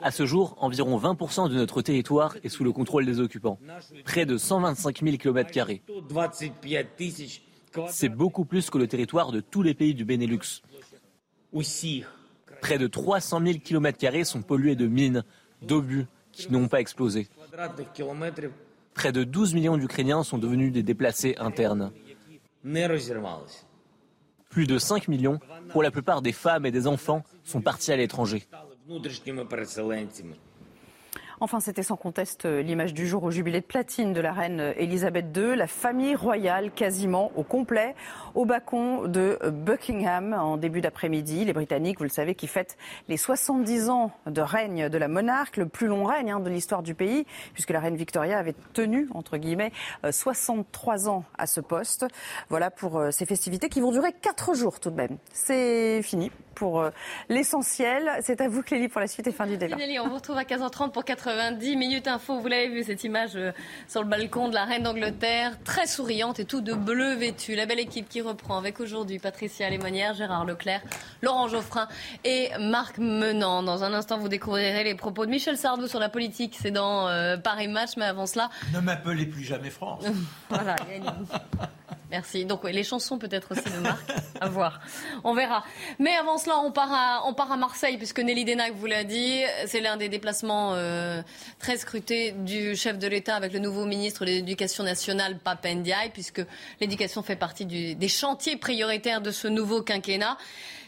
À 0.00 0.10
ce 0.10 0.26
jour, 0.26 0.56
environ 0.58 0.98
20% 0.98 1.48
de 1.50 1.54
notre 1.54 1.80
territoire 1.80 2.36
est 2.42 2.48
sous 2.48 2.64
le 2.64 2.72
contrôle 2.72 3.06
des 3.06 3.20
occupants. 3.20 3.60
Près 4.04 4.26
de 4.26 4.36
125 4.36 5.04
000 5.04 5.16
km. 5.18 5.52
C'est 7.90 8.08
beaucoup 8.08 8.44
plus 8.44 8.70
que 8.70 8.78
le 8.78 8.88
territoire 8.88 9.30
de 9.30 9.38
tous 9.38 9.62
les 9.62 9.74
pays 9.74 9.94
du 9.94 10.04
Benelux. 10.04 10.62
Près 12.64 12.78
de 12.78 12.86
300 12.86 13.42
000 13.44 13.58
km 13.62 14.24
sont 14.24 14.40
pollués 14.40 14.74
de 14.74 14.86
mines, 14.86 15.22
d'obus 15.60 16.06
qui 16.32 16.50
n'ont 16.50 16.66
pas 16.66 16.80
explosé. 16.80 17.28
Près 18.94 19.12
de 19.12 19.22
12 19.22 19.52
millions 19.52 19.76
d'Ukrainiens 19.76 20.22
sont 20.22 20.38
devenus 20.38 20.72
des 20.72 20.82
déplacés 20.82 21.36
internes. 21.38 21.92
Plus 24.48 24.66
de 24.66 24.78
5 24.78 25.08
millions, 25.08 25.40
pour 25.68 25.82
la 25.82 25.90
plupart 25.90 26.22
des 26.22 26.32
femmes 26.32 26.64
et 26.64 26.70
des 26.70 26.86
enfants, 26.86 27.22
sont 27.44 27.60
partis 27.60 27.92
à 27.92 27.96
l'étranger. 27.96 28.48
Enfin, 31.40 31.60
c'était 31.60 31.82
sans 31.82 31.96
conteste 31.96 32.44
euh, 32.44 32.62
l'image 32.62 32.94
du 32.94 33.06
jour 33.06 33.24
au 33.24 33.30
jubilé 33.30 33.60
de 33.60 33.66
platine 33.66 34.12
de 34.12 34.20
la 34.20 34.32
reine 34.32 34.60
euh, 34.60 34.72
Elisabeth 34.76 35.26
II, 35.36 35.56
la 35.56 35.66
famille 35.66 36.14
royale 36.14 36.70
quasiment 36.70 37.32
au 37.36 37.42
complet 37.42 37.94
au 38.34 38.44
balcon 38.44 39.08
de 39.08 39.38
euh, 39.42 39.50
Buckingham 39.50 40.32
en 40.32 40.56
début 40.56 40.80
d'après-midi. 40.80 41.44
Les 41.44 41.52
Britanniques, 41.52 41.98
vous 41.98 42.04
le 42.04 42.10
savez, 42.10 42.34
qui 42.34 42.46
fêtent 42.46 42.76
les 43.08 43.16
70 43.16 43.90
ans 43.90 44.12
de 44.26 44.40
règne 44.40 44.88
de 44.88 44.98
la 44.98 45.08
monarque, 45.08 45.56
le 45.56 45.66
plus 45.66 45.88
long 45.88 46.04
règne 46.04 46.30
hein, 46.30 46.40
de 46.40 46.50
l'histoire 46.50 46.82
du 46.82 46.94
pays, 46.94 47.26
puisque 47.52 47.70
la 47.70 47.80
reine 47.80 47.96
Victoria 47.96 48.38
avait 48.38 48.54
tenu, 48.72 49.08
entre 49.12 49.36
guillemets, 49.36 49.72
63 50.08 51.08
ans 51.08 51.24
à 51.38 51.46
ce 51.46 51.60
poste. 51.60 52.06
Voilà 52.48 52.70
pour 52.70 53.02
ces 53.10 53.26
festivités 53.26 53.68
qui 53.68 53.80
vont 53.80 53.92
durer 53.92 54.12
4 54.12 54.54
jours 54.54 54.80
tout 54.80 54.90
de 54.90 54.96
même. 54.96 55.16
C'est 55.32 56.02
fini 56.02 56.30
pour 56.54 56.84
l'essentiel. 57.28 58.10
C'est 58.22 58.40
à 58.40 58.48
vous, 58.48 58.62
Clélie, 58.62 58.88
pour 58.88 59.00
la 59.00 59.06
suite 59.06 59.26
et 59.26 59.32
fin 59.32 59.46
du 59.46 59.56
débat. 59.56 59.76
on 60.02 60.08
vous 60.08 60.14
retrouve 60.14 60.36
à 60.36 60.44
15h30 60.44 60.92
pour 60.92 61.04
4 61.04 61.23
90 61.24 61.76
minutes 61.76 62.06
info. 62.06 62.38
Vous 62.38 62.48
l'avez 62.48 62.68
vu, 62.68 62.84
cette 62.84 63.02
image 63.02 63.30
euh, 63.34 63.52
sur 63.88 64.02
le 64.02 64.08
balcon 64.08 64.48
de 64.48 64.54
la 64.54 64.64
reine 64.64 64.82
d'Angleterre, 64.82 65.58
très 65.64 65.86
souriante 65.86 66.38
et 66.38 66.44
tout 66.44 66.60
de 66.60 66.74
bleu 66.74 67.14
vêtu. 67.14 67.54
La 67.54 67.64
belle 67.64 67.80
équipe 67.80 68.08
qui 68.10 68.20
reprend 68.20 68.58
avec 68.58 68.78
aujourd'hui 68.78 69.18
Patricia 69.18 69.70
Lémonière, 69.70 70.12
Gérard 70.12 70.44
Leclerc, 70.44 70.82
Laurent 71.22 71.48
Geoffrin 71.48 71.88
et 72.24 72.50
Marc 72.60 72.98
Menant. 72.98 73.62
Dans 73.62 73.84
un 73.84 73.94
instant, 73.94 74.18
vous 74.18 74.28
découvrirez 74.28 74.84
les 74.84 74.94
propos 74.94 75.24
de 75.24 75.30
Michel 75.30 75.56
Sardou 75.56 75.86
sur 75.86 75.98
la 75.98 76.10
politique. 76.10 76.58
C'est 76.60 76.70
dans 76.70 77.08
euh, 77.08 77.38
Paris 77.38 77.68
Match, 77.68 77.92
mais 77.96 78.04
avant 78.04 78.26
cela... 78.26 78.50
Ne 78.74 78.80
m'appelez 78.80 79.24
plus 79.24 79.44
jamais 79.44 79.70
France. 79.70 80.04
voilà, 80.50 80.76
Merci. 82.14 82.44
Donc 82.44 82.62
les 82.62 82.84
chansons 82.84 83.18
peut-être 83.18 83.50
aussi 83.50 83.74
de 83.74 83.80
Marc, 83.80 84.08
à 84.40 84.48
voir. 84.48 84.80
On 85.24 85.34
verra. 85.34 85.64
Mais 85.98 86.14
avant 86.14 86.38
cela, 86.38 86.60
on 86.60 86.70
part 86.70 86.92
à, 87.50 87.56
Marseille, 87.56 87.96
puisque 87.96 88.20
Nelly 88.20 88.44
Denac 88.44 88.72
vous 88.76 88.86
l'a 88.86 89.02
dit, 89.02 89.40
c'est 89.66 89.80
l'un 89.80 89.96
des 89.96 90.08
déplacements 90.08 90.74
euh, 90.74 91.22
très 91.58 91.76
scrutés 91.76 92.30
du 92.30 92.76
chef 92.76 93.00
de 93.00 93.08
l'État 93.08 93.34
avec 93.34 93.52
le 93.52 93.58
nouveau 93.58 93.84
ministre 93.84 94.20
de 94.24 94.30
l'Éducation 94.30 94.84
nationale, 94.84 95.40
Papendiaï, 95.42 96.10
puisque 96.10 96.40
l'éducation 96.80 97.24
fait 97.24 97.34
partie 97.34 97.66
des 97.66 98.08
chantiers 98.08 98.56
prioritaires 98.56 99.20
de 99.20 99.32
ce 99.32 99.48
nouveau 99.48 99.82
quinquennat. 99.82 100.38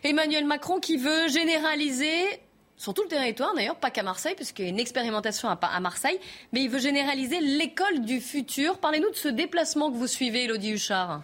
Emmanuel 0.04 0.44
Macron 0.44 0.78
qui 0.78 0.96
veut 0.96 1.26
généraliser 1.26 2.40
sur 2.76 2.94
tout 2.94 3.02
le 3.02 3.08
territoire 3.08 3.54
d'ailleurs, 3.54 3.76
pas 3.76 3.90
qu'à 3.90 4.02
Marseille, 4.02 4.34
puisqu'il 4.34 4.64
y 4.64 4.68
a 4.68 4.70
une 4.70 4.80
expérimentation 4.80 5.48
à, 5.48 5.80
Marseille, 5.80 6.18
mais 6.52 6.62
il 6.62 6.70
veut 6.70 6.78
généraliser 6.78 7.40
l'école 7.40 8.02
du 8.02 8.20
futur. 8.20 8.78
Parlez-nous 8.78 9.10
de 9.10 9.16
ce 9.16 9.28
déplacement 9.28 9.90
que 9.90 9.96
vous 9.96 10.06
suivez, 10.06 10.44
Elodie 10.44 10.72
Huchard. 10.72 11.22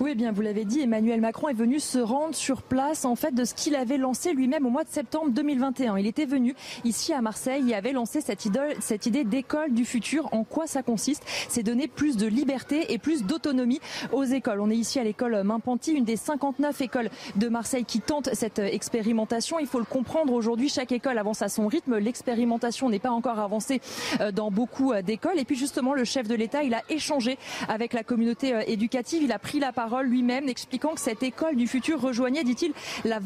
Oui, 0.00 0.10
eh 0.12 0.14
bien, 0.14 0.30
vous 0.30 0.42
l'avez 0.42 0.64
dit, 0.64 0.80
Emmanuel 0.80 1.20
Macron 1.20 1.48
est 1.48 1.54
venu 1.54 1.80
se 1.80 1.98
rendre 1.98 2.32
sur 2.32 2.62
place, 2.62 3.04
en 3.04 3.16
fait, 3.16 3.34
de 3.34 3.44
ce 3.44 3.52
qu'il 3.52 3.74
avait 3.74 3.98
lancé 3.98 4.32
lui-même 4.32 4.64
au 4.64 4.70
mois 4.70 4.84
de 4.84 4.88
septembre 4.88 5.30
2021. 5.30 5.96
Il 5.96 6.06
était 6.06 6.24
venu 6.24 6.54
ici 6.84 7.12
à 7.12 7.20
Marseille 7.20 7.72
et 7.72 7.74
avait 7.74 7.90
lancé 7.90 8.20
cette, 8.20 8.44
idole, 8.44 8.76
cette 8.78 9.06
idée 9.06 9.24
d'école 9.24 9.74
du 9.74 9.84
futur. 9.84 10.32
En 10.32 10.44
quoi 10.44 10.68
ça 10.68 10.84
consiste? 10.84 11.24
C'est 11.48 11.64
donner 11.64 11.88
plus 11.88 12.16
de 12.16 12.28
liberté 12.28 12.92
et 12.92 12.98
plus 12.98 13.24
d'autonomie 13.24 13.80
aux 14.12 14.22
écoles. 14.22 14.60
On 14.60 14.70
est 14.70 14.76
ici 14.76 15.00
à 15.00 15.02
l'école 15.02 15.42
Mimpanti, 15.42 15.94
une 15.94 16.04
des 16.04 16.14
59 16.14 16.80
écoles 16.80 17.10
de 17.34 17.48
Marseille 17.48 17.84
qui 17.84 18.00
tentent 18.00 18.32
cette 18.34 18.60
expérimentation. 18.60 19.58
Il 19.58 19.66
faut 19.66 19.80
le 19.80 19.84
comprendre 19.84 20.32
aujourd'hui, 20.32 20.68
chaque 20.68 20.92
école 20.92 21.18
avance 21.18 21.42
à 21.42 21.48
son 21.48 21.66
rythme. 21.66 21.98
L'expérimentation 21.98 22.88
n'est 22.88 23.00
pas 23.00 23.10
encore 23.10 23.40
avancée 23.40 23.80
euh, 24.20 24.30
dans 24.30 24.52
beaucoup 24.52 24.92
euh, 24.92 25.02
d'écoles. 25.02 25.40
Et 25.40 25.44
puis 25.44 25.56
justement, 25.56 25.92
le 25.92 26.04
chef 26.04 26.28
de 26.28 26.36
l'État, 26.36 26.62
il 26.62 26.74
a 26.74 26.84
échangé 26.88 27.36
avec 27.68 27.92
la 27.92 28.04
communauté 28.04 28.54
euh, 28.54 28.62
éducative. 28.68 29.24
Il 29.24 29.32
a 29.32 29.40
pris 29.40 29.58
la 29.58 29.72
parole 29.72 29.87
lui-même, 30.02 30.48
expliquant 30.48 30.94
que 30.94 31.00
cette 31.00 31.22
école 31.22 31.56
du 31.56 31.66
futur 31.66 32.00
rejoignait, 32.00 32.44
dit-il, 32.44 32.72
la, 33.04 33.18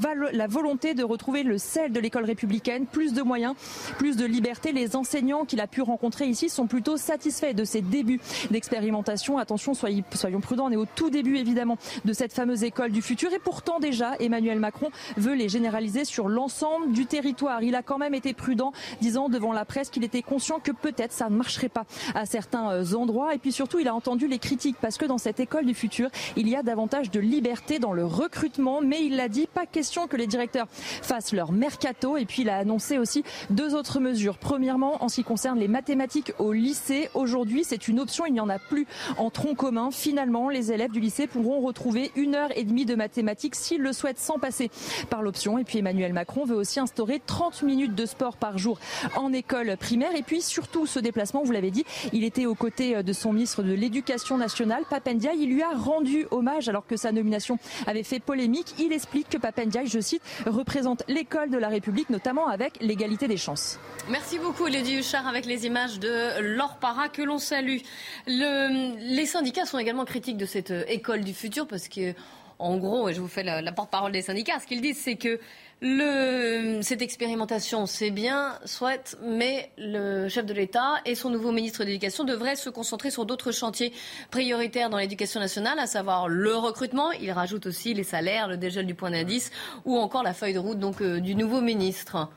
volonté 0.47 0.95
de 0.95 1.03
retrouver 1.05 1.43
le 1.43 1.59
sel 1.59 1.93
de 1.93 2.01
l'école 2.01 2.25
républicaine, 2.25 2.87
plus 2.87 3.13
de 3.13 3.23
moyens, 3.23 3.55
plus 3.99 4.17
de 4.17 4.25
liberté. 4.25 4.73
Les 4.73 4.97
enseignants 4.97 5.45
qu'il 5.45 5.61
a 5.61 5.67
pu 5.67 5.83
rencontrer 5.83 6.27
ici 6.27 6.49
sont 6.49 6.67
plutôt 6.67 6.97
satisfaits 6.97 7.55
de 7.55 7.65
ces 7.65 7.81
débuts 7.81 8.21
d'expérimentation. 8.51 9.39
Attention, 9.39 9.75
soyons 9.75 10.41
prudents, 10.41 10.67
on 10.67 10.71
est 10.71 10.77
au 10.77 10.87
tout 10.87 11.11
début 11.11 11.37
évidemment 11.37 11.79
de 12.05 12.13
cette 12.13 12.33
fameuse 12.33 12.65
école 12.65 12.93
du 12.93 13.03
futur 13.03 13.33
et 13.33 13.39
pourtant 13.39 13.81
déjà 13.81 14.15
Emmanuel 14.21 14.59
Macron 14.59 14.91
veut 15.17 15.35
les 15.35 15.49
généraliser 15.49 16.05
sur 16.05 16.29
l'ensemble 16.29 16.93
du 16.93 17.07
territoire. 17.07 17.63
Il 17.63 17.75
a 17.75 17.83
quand 17.83 17.99
même 17.99 18.15
été 18.15 18.35
prudent, 18.35 18.73
disant 19.01 19.29
devant 19.29 19.53
la 19.53 19.65
presse 19.65 19.91
qu'il 19.91 20.05
était 20.05 20.23
conscient 20.23 20.59
que 20.59 20.73
peut-être 20.73 21.13
ça 21.13 21.29
ne 21.29 21.37
marcherait 21.37 21.69
pas 21.69 21.85
à 22.15 22.27
certains 22.27 22.95
endroits 22.95 23.35
et 23.35 23.39
puis 23.39 23.53
surtout 23.53 23.79
il 23.79 23.89
a 23.89 23.95
entendu 23.95 24.27
les 24.27 24.39
critiques 24.39 24.77
parce 24.81 24.99
que 24.99 25.05
dans 25.05 25.19
cette 25.19 25.41
école 25.41 25.67
du 25.67 25.75
futur, 25.75 26.11
il 26.37 26.49
y 26.49 26.52
a 26.57 26.63
davantage 26.63 27.11
de 27.11 27.21
liberté 27.21 27.79
dans 27.79 27.93
le 27.93 28.05
recrutement, 28.05 28.81
mais 28.81 29.05
il 29.05 29.17
l'a 29.17 29.29
dit, 29.29 29.47
pas 29.47 29.67
question 29.67 30.07
que 30.07 30.17
les 30.17 30.27
directeurs 30.27 30.67
fassent 30.71 31.33
leur 31.33 31.53
mercato. 31.53 32.17
Et 32.17 32.25
puis 32.25 32.43
il 32.43 32.51
a 32.51 32.59
annoncé 32.59 32.99
aussi 32.99 33.25
deux 33.51 33.75
autres 33.75 34.01
mesures. 34.01 34.39
Premièrement, 34.39 35.03
en 35.03 35.09
ce 35.09 35.17
qui 35.17 35.25
concerne 35.25 35.59
les 35.59 35.69
mathématiques 35.69 36.33
au 36.39 36.53
lycée, 36.53 37.09
aujourd'hui 37.15 37.65
c'est 37.65 37.89
une 37.89 38.01
option, 38.01 38.27
il 38.27 38.33
n'y 38.33 38.41
en 38.41 38.49
a 38.49 38.59
plus 38.59 38.87
en 39.19 39.31
tronc 39.31 39.55
commun. 39.55 39.91
Finalement, 39.91 40.49
les 40.49 40.73
élèves 40.73 40.91
du 40.91 41.01
lycée 41.01 41.27
pourront 41.27 41.61
retrouver 41.61 42.11
une 42.17 42.35
heure 42.35 42.51
et 42.57 42.65
demie 42.65 42.87
de 42.87 42.95
mathématiques 42.95 43.55
s'ils 43.55 43.83
le 43.83 43.93
souhaitent 43.93 44.19
sans 44.19 44.39
passer 44.39 44.71
par 45.11 45.23
l'option. 45.23 45.59
Et 45.59 45.65
puis 45.65 45.79
Emmanuel 45.79 46.13
Macron 46.13 46.45
veut 46.45 46.57
aussi 46.57 46.81
instaurer 46.81 47.21
30 47.25 47.63
minutes 47.63 47.95
de 47.95 48.07
sport 48.07 48.37
par 48.37 48.59
jour 48.59 48.79
en 49.17 49.33
école 49.33 49.77
primaire. 49.77 50.15
Et 50.17 50.23
puis 50.23 50.43
surtout 50.43 50.87
ce 50.87 50.99
déplacement, 50.99 51.43
vous 51.43 51.53
l'avez 51.53 51.71
dit, 51.71 51.85
il 52.13 52.25
était 52.25 52.47
aux 52.47 52.55
côtés 52.55 53.03
de 53.03 53.13
son 53.13 53.33
ministre 53.33 53.63
de 53.63 53.73
l'Éducation 53.73 54.39
nationale, 54.39 54.85
Papendia. 54.89 55.33
Il 55.35 55.53
lui 55.53 55.63
a 55.63 55.71
rendu 55.71 56.27
alors 56.69 56.87
que 56.87 56.97
sa 56.97 57.13
nomination 57.13 57.59
avait 57.87 58.03
fait 58.03 58.21
polémique. 58.21 58.75
Il 58.79 58.93
explique 58.93 59.29
que 59.29 59.39
Papendiaï, 59.39 59.87
je 59.87 60.01
cite, 60.01 60.23
représente 60.47 61.03
l'école 61.09 61.51
de 61.51 61.59
la 61.59 61.69
République, 61.69 62.11
notamment 62.11 62.49
avec 62.49 62.79
l'égalité 62.81 63.29
des 63.29 63.37
chances. 63.37 63.79
Merci 64.09 64.39
beaucoup, 64.39 64.67
Lady 64.67 64.99
Huchard, 64.99 65.27
avec 65.27 65.47
les 65.47 65.67
images 65.67 65.99
de 65.99 66.41
Laure 66.41 66.77
Para 66.77 67.09
que 67.09 67.23
l'on 67.23 67.39
salue. 67.39 67.79
les 68.27 69.27
syndicats 69.27 69.65
sont 69.65 69.79
également 69.79 70.05
critiques 70.05 70.37
de 70.37 70.47
cette 70.47 70.71
euh, 70.71 70.85
école 70.89 71.23
du 71.23 71.35
futur 71.35 71.67
parce 71.67 71.89
que, 71.89 72.15
en 72.59 72.77
gros, 72.77 73.09
et 73.09 73.15
je 73.15 73.21
vous 73.21 73.29
fais 73.29 73.43
la 73.43 73.73
porte-parole 73.73 74.13
des 74.13 74.23
syndicats, 74.23 74.59
ce 74.61 74.67
qu'ils 74.67 74.81
disent, 74.81 74.99
c'est 74.99 75.17
que 75.17 75.41
le, 75.85 76.81
cette 76.83 77.03
expérimentation, 77.03 77.87
c'est 77.87 78.13
bien, 78.13 78.57
soit, 78.65 79.17
mais 79.25 79.73
le 79.77 80.29
chef 80.29 80.47
de 80.47 80.55
l'État 80.55 80.95
et 81.05 81.17
son 81.17 81.29
nouveau 81.29 81.51
ministre 81.51 81.81
de 81.81 81.87
l'Éducation 81.87 82.23
devraient 82.23 82.55
se 82.55 82.71
concentrer 82.71 83.11
sur 83.11 83.27
d'autres 83.27 83.51
chantiers 83.51 83.93
prioritaires 84.31 84.91
dans 84.91 84.99
l'éducation 84.99 85.41
nationale, 85.41 85.81
à 85.81 85.89
savoir 85.89 86.29
le 86.29 86.55
recrutement. 86.55 87.11
Il 87.11 87.33
rajoute 87.33 87.67
aussi 87.67 87.95
les 87.95 88.05
salaires, 88.05 88.47
le 88.47 88.57
dégel 88.57 88.87
du 88.87 88.95
point 88.95 89.11
d'indice 89.11 89.51
ou 89.85 89.97
encore 89.99 90.23
la 90.23 90.35
feuille 90.35 90.55
de 90.55 90.61
route 90.61 90.79
donc, 90.79 91.03
euh, 91.03 91.19
du 91.19 91.35
nouveau 91.35 91.61
ministre. 91.61 92.29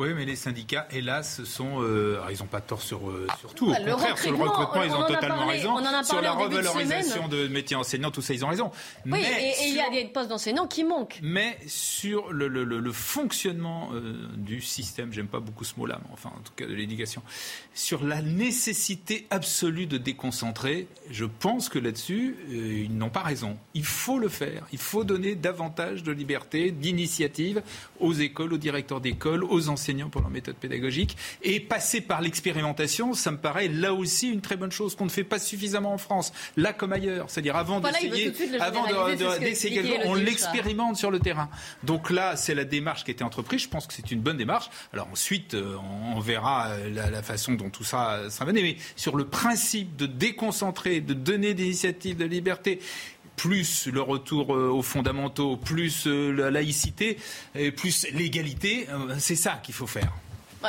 Oui, 0.00 0.14
mais 0.16 0.24
les 0.24 0.34
syndicats, 0.34 0.88
hélas, 0.90 1.44
sont, 1.44 1.82
euh, 1.82 2.18
ils 2.30 2.38
n'ont 2.38 2.46
pas 2.46 2.62
tort 2.62 2.80
sur, 2.80 3.10
euh, 3.10 3.26
sur 3.38 3.52
tout. 3.52 3.66
Au 3.66 3.72
bah, 3.72 3.80
contraire, 3.84 4.16
sur 4.16 4.30
le 4.30 4.38
recrutement, 4.38 4.82
ils 4.82 4.92
ont 4.92 5.06
totalement 5.06 5.46
raison. 5.46 5.76
sur 6.04 6.22
la 6.22 6.32
revalorisation 6.32 7.28
de, 7.28 7.48
métiers 7.48 7.76
enseignants, 7.76 8.10
tout 8.10 8.22
ça, 8.22 8.32
ils 8.32 8.42
ont 8.42 8.48
raison. 8.48 8.70
Oui, 9.04 9.20
et, 9.20 9.68
il 9.68 9.74
y 9.74 9.80
a 9.80 9.90
des 9.90 10.06
postes 10.06 10.30
d'enseignants 10.30 10.66
qui 10.66 10.84
manquent. 10.84 11.18
Mais 11.22 11.58
sur 11.66 12.32
le, 12.32 12.48
le, 12.48 12.64
le, 12.64 12.92
fonctionnement 12.92 13.90
euh, 13.92 14.14
du 14.38 14.62
système, 14.62 15.12
j'aime 15.12 15.28
pas 15.28 15.40
beaucoup 15.40 15.64
ce 15.64 15.74
mot-là, 15.76 16.00
mais 16.02 16.10
enfin, 16.14 16.30
en 16.30 16.40
tout 16.40 16.54
cas 16.56 16.64
de 16.64 16.72
l'éducation, 16.72 17.20
sur 17.74 18.02
la 18.02 18.22
nécessité 18.22 19.26
absolue 19.28 19.84
de 19.84 19.98
déconcentrer, 19.98 20.88
je 21.10 21.26
pense 21.26 21.68
que 21.68 21.78
là-dessus, 21.78 22.36
ils 22.48 22.96
n'ont 22.96 23.10
pas 23.10 23.20
raison. 23.20 23.58
Il 23.74 23.84
faut 23.84 24.18
le 24.18 24.30
faire. 24.30 24.66
Il 24.72 24.78
faut 24.78 25.04
donner 25.04 25.34
davantage 25.34 26.02
de 26.02 26.12
liberté, 26.12 26.70
d'initiative 26.70 27.62
aux 27.98 28.14
écoles, 28.14 28.54
aux 28.54 28.58
directeurs 28.58 29.02
d'école, 29.02 29.44
aux 29.44 29.68
enseignants 29.68 29.89
pour 30.10 30.20
leur 30.20 30.30
méthode 30.30 30.56
pédagogique. 30.56 31.16
Et 31.42 31.60
passer 31.60 32.00
par 32.00 32.20
l'expérimentation, 32.20 33.14
ça 33.14 33.30
me 33.30 33.38
paraît 33.38 33.68
là 33.68 33.94
aussi 33.94 34.30
une 34.30 34.40
très 34.40 34.56
bonne 34.56 34.72
chose 34.72 34.94
qu'on 34.94 35.04
ne 35.04 35.10
fait 35.10 35.24
pas 35.24 35.38
suffisamment 35.38 35.92
en 35.92 35.98
France, 35.98 36.32
là 36.56 36.72
comme 36.72 36.92
ailleurs. 36.92 37.26
C'est-à-dire 37.28 37.56
avant 37.56 37.80
d'essayer, 37.80 38.32
avant 38.60 38.86
d'essayer, 39.38 40.00
on 40.04 40.14
l'expérimente 40.14 40.96
sur 40.96 41.10
le 41.10 41.18
terrain. 41.18 41.50
Donc 41.82 42.10
là, 42.10 42.36
c'est 42.36 42.54
la 42.54 42.64
démarche 42.64 43.04
qui 43.04 43.10
a 43.10 43.12
été 43.12 43.24
entreprise. 43.24 43.62
Je 43.62 43.68
pense 43.68 43.86
que 43.86 43.92
c'est 43.92 44.10
une 44.10 44.20
bonne 44.20 44.36
démarche. 44.36 44.70
Alors 44.92 45.08
ensuite, 45.10 45.54
euh, 45.54 45.76
on 46.14 46.20
verra 46.20 46.68
euh, 46.68 47.10
la, 47.10 47.22
façon 47.22 47.52
dont 47.52 47.70
tout 47.70 47.84
ça 47.84 48.30
sera 48.30 48.44
mené. 48.44 48.62
Mais 48.62 48.76
sur 48.96 49.16
le 49.16 49.26
principe 49.26 49.96
de 49.96 50.06
déconcentrer, 50.06 51.00
de 51.00 51.14
donner 51.14 51.54
des 51.54 51.64
initiatives 51.64 52.16
de 52.16 52.24
liberté, 52.24 52.80
plus 53.40 53.86
le 53.86 54.02
retour 54.02 54.54
euh, 54.54 54.68
aux 54.68 54.82
fondamentaux, 54.82 55.56
plus 55.56 56.06
euh, 56.06 56.30
la 56.30 56.50
laïcité, 56.50 57.16
et 57.54 57.72
plus 57.72 58.06
l'égalité, 58.12 58.86
euh, 58.90 59.14
c'est 59.18 59.34
ça 59.34 59.58
qu'il 59.62 59.74
faut 59.74 59.86
faire. 59.86 60.12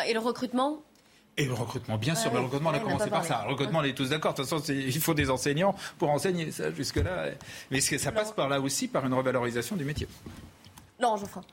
Et 0.08 0.14
le 0.14 0.20
recrutement? 0.20 0.82
Et 1.36 1.44
le 1.44 1.54
recrutement, 1.54 1.98
bien 1.98 2.16
sûr, 2.16 2.34
le 2.34 2.40
recrutement, 2.40 2.70
on 2.70 2.74
a 2.74 2.80
commencé 2.80 3.10
par 3.10 3.26
ça. 3.26 3.44
Le 3.46 3.52
recrutement, 3.52 3.80
on 3.80 3.84
est 3.84 3.94
tous 3.94 4.10
d'accord. 4.10 4.34
De 4.34 4.42
toute 4.42 4.50
façon, 4.50 4.64
il 4.72 5.02
faut 5.02 5.14
des 5.14 5.30
enseignants 5.30 5.76
pour 5.98 6.12
enseigner 6.12 6.50
ça 6.52 6.72
jusque-là. 6.72 7.32
Mais 7.72 7.82
ça 7.82 8.12
passe 8.14 8.32
par 8.32 8.48
là 8.48 8.62
aussi, 8.62 8.88
par 8.88 9.06
une 9.06 9.14
revalorisation 9.14 9.76
du 9.76 9.84
métier? 9.84 10.08
Non, 11.02 11.18
je 11.18 11.26
crois. 11.26 11.44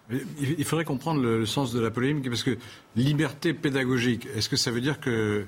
Il 0.40 0.64
faudrait 0.64 0.84
comprendre 0.84 1.20
le 1.20 1.46
sens 1.46 1.72
de 1.72 1.80
la 1.80 1.90
polémique, 1.90 2.28
parce 2.28 2.44
que 2.44 2.58
liberté 2.94 3.54
pédagogique, 3.54 4.28
est-ce 4.36 4.48
que 4.48 4.56
ça 4.56 4.70
veut 4.70 4.80
dire 4.80 5.00
que 5.00 5.46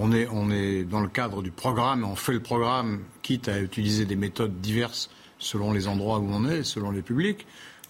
on 0.00 0.12
est, 0.12 0.26
on 0.32 0.50
est 0.50 0.84
dans 0.84 1.00
le 1.00 1.08
cadre 1.08 1.42
du 1.42 1.50
programme, 1.50 2.04
on 2.04 2.16
fait 2.16 2.32
le 2.32 2.40
programme, 2.40 3.02
quitte 3.22 3.48
à 3.48 3.60
utiliser 3.60 4.06
des 4.06 4.16
méthodes 4.16 4.60
diverses 4.60 5.10
selon 5.38 5.72
les 5.72 5.88
endroits 5.88 6.18
où 6.18 6.28
on 6.30 6.48
est, 6.48 6.64
selon 6.64 6.90
les 6.90 7.02
publics. 7.02 7.46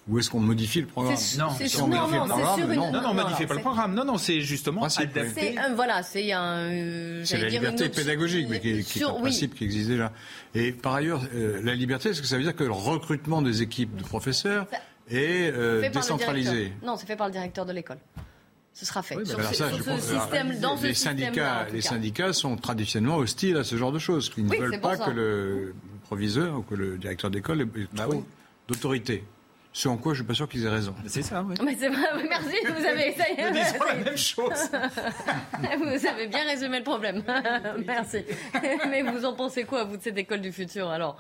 Ou 0.09 0.19
est-ce 0.19 0.31
qu'on 0.31 0.41
modifie 0.41 0.81
le 0.81 0.89
programme 0.89 1.15
Non, 1.39 1.47
on 1.47 1.49
non, 1.49 1.53
modifie 1.53 1.79
non, 1.79 1.87
le 1.87 1.93
programme, 2.27 2.75
non. 2.75 2.91
non, 2.91 3.03
non, 3.03 3.15
modifie 3.15 3.47
pas 3.47 3.55
le 3.55 3.61
programme. 3.61 3.95
Non, 3.95 4.05
non, 4.05 4.19
c'est 4.19 4.41
justement 4.41 4.83
adapté. 4.85 5.55
voilà, 5.77 6.03
c'est 6.03 6.33
un. 6.33 6.71
Euh, 6.71 7.23
c'est 7.25 7.39
la 7.39 7.49
liberté 7.49 7.89
pédagogique, 7.89 8.49
mais 8.51 8.59
qui, 8.59 8.71
est 8.71 9.05
un 9.05 9.13
principe 9.13 9.55
qui 9.55 9.65
existe 9.65 9.91
déjà. 9.91 10.11
Et 10.55 10.73
par 10.73 10.95
ailleurs, 10.95 11.23
euh, 11.35 11.61
la 11.63 11.77
liberté, 11.77 12.09
est-ce 12.09 12.23
que 12.23 12.27
ça 12.27 12.39
veut 12.39 12.43
dire 12.43 12.57
que 12.57 12.65
le 12.65 12.73
recrutement 12.73 13.41
des 13.41 13.63
équipes 13.63 13.95
de 13.95 14.03
professeurs 14.03 14.67
est 15.09 15.53
euh, 15.55 15.89
décentralisé? 15.91 16.73
Non, 16.83 16.97
c'est 16.97 17.07
fait 17.07 17.17
par 17.17 17.29
le 17.29 17.33
directeur 17.33 17.65
de 17.65 17.73
l'école 17.73 17.99
ce 18.73 18.87
sera 18.87 19.03
fait. 19.03 19.17
les 20.83 20.95
syndicats, 20.95 21.67
les 21.73 21.81
syndicats 21.81 22.33
sont 22.33 22.57
traditionnellement 22.57 23.19
hostiles 23.19 23.57
à 23.57 23.65
ce 23.65 23.77
genre 23.77 23.93
de 23.93 23.99
choses. 23.99 24.31
Ils 24.37 24.47
ne 24.47 24.57
veulent 24.57 24.81
pas 24.81 24.97
que 24.97 25.11
le 25.11 25.75
proviseur 26.05 26.59
ou 26.59 26.63
que 26.63 26.75
le 26.75 26.99
directeur 26.99 27.31
d'école 27.31 27.63
ait 27.63 27.65
bah 27.65 28.05
trop 28.09 28.25
d'autorité. 28.69 29.25
Ce 29.73 29.89
en 29.89 29.97
quoi 29.97 30.15
je 30.15 30.23
ne 30.23 30.25
suis 30.25 30.29
pas 30.29 30.35
sûr 30.35 30.49
qu'ils 30.49 30.65
aient 30.65 30.69
raison. 30.69 30.95
C'est 31.07 31.23
ça, 31.23 31.45
oui. 31.49 31.55
Mais 31.65 31.77
merci, 32.29 32.57
vous 32.65 32.85
avez, 32.85 33.13
ça 33.13 33.29
est, 33.29 33.51
Nous 33.51 33.87
la 33.87 33.95
même 33.95 34.17
chose. 34.17 34.49
vous 35.79 36.07
avez 36.09 36.27
bien 36.27 36.45
résumé 36.45 36.79
le 36.79 36.85
problème. 36.85 37.23
merci. 37.87 38.25
Mais 38.91 39.03
vous 39.03 39.25
en 39.25 39.35
pensez 39.35 39.63
quoi, 39.63 39.85
vous, 39.85 39.97
de 39.97 40.03
cette 40.03 40.19
école 40.19 40.41
du 40.41 40.51
futur, 40.51 40.89
alors? 40.89 41.17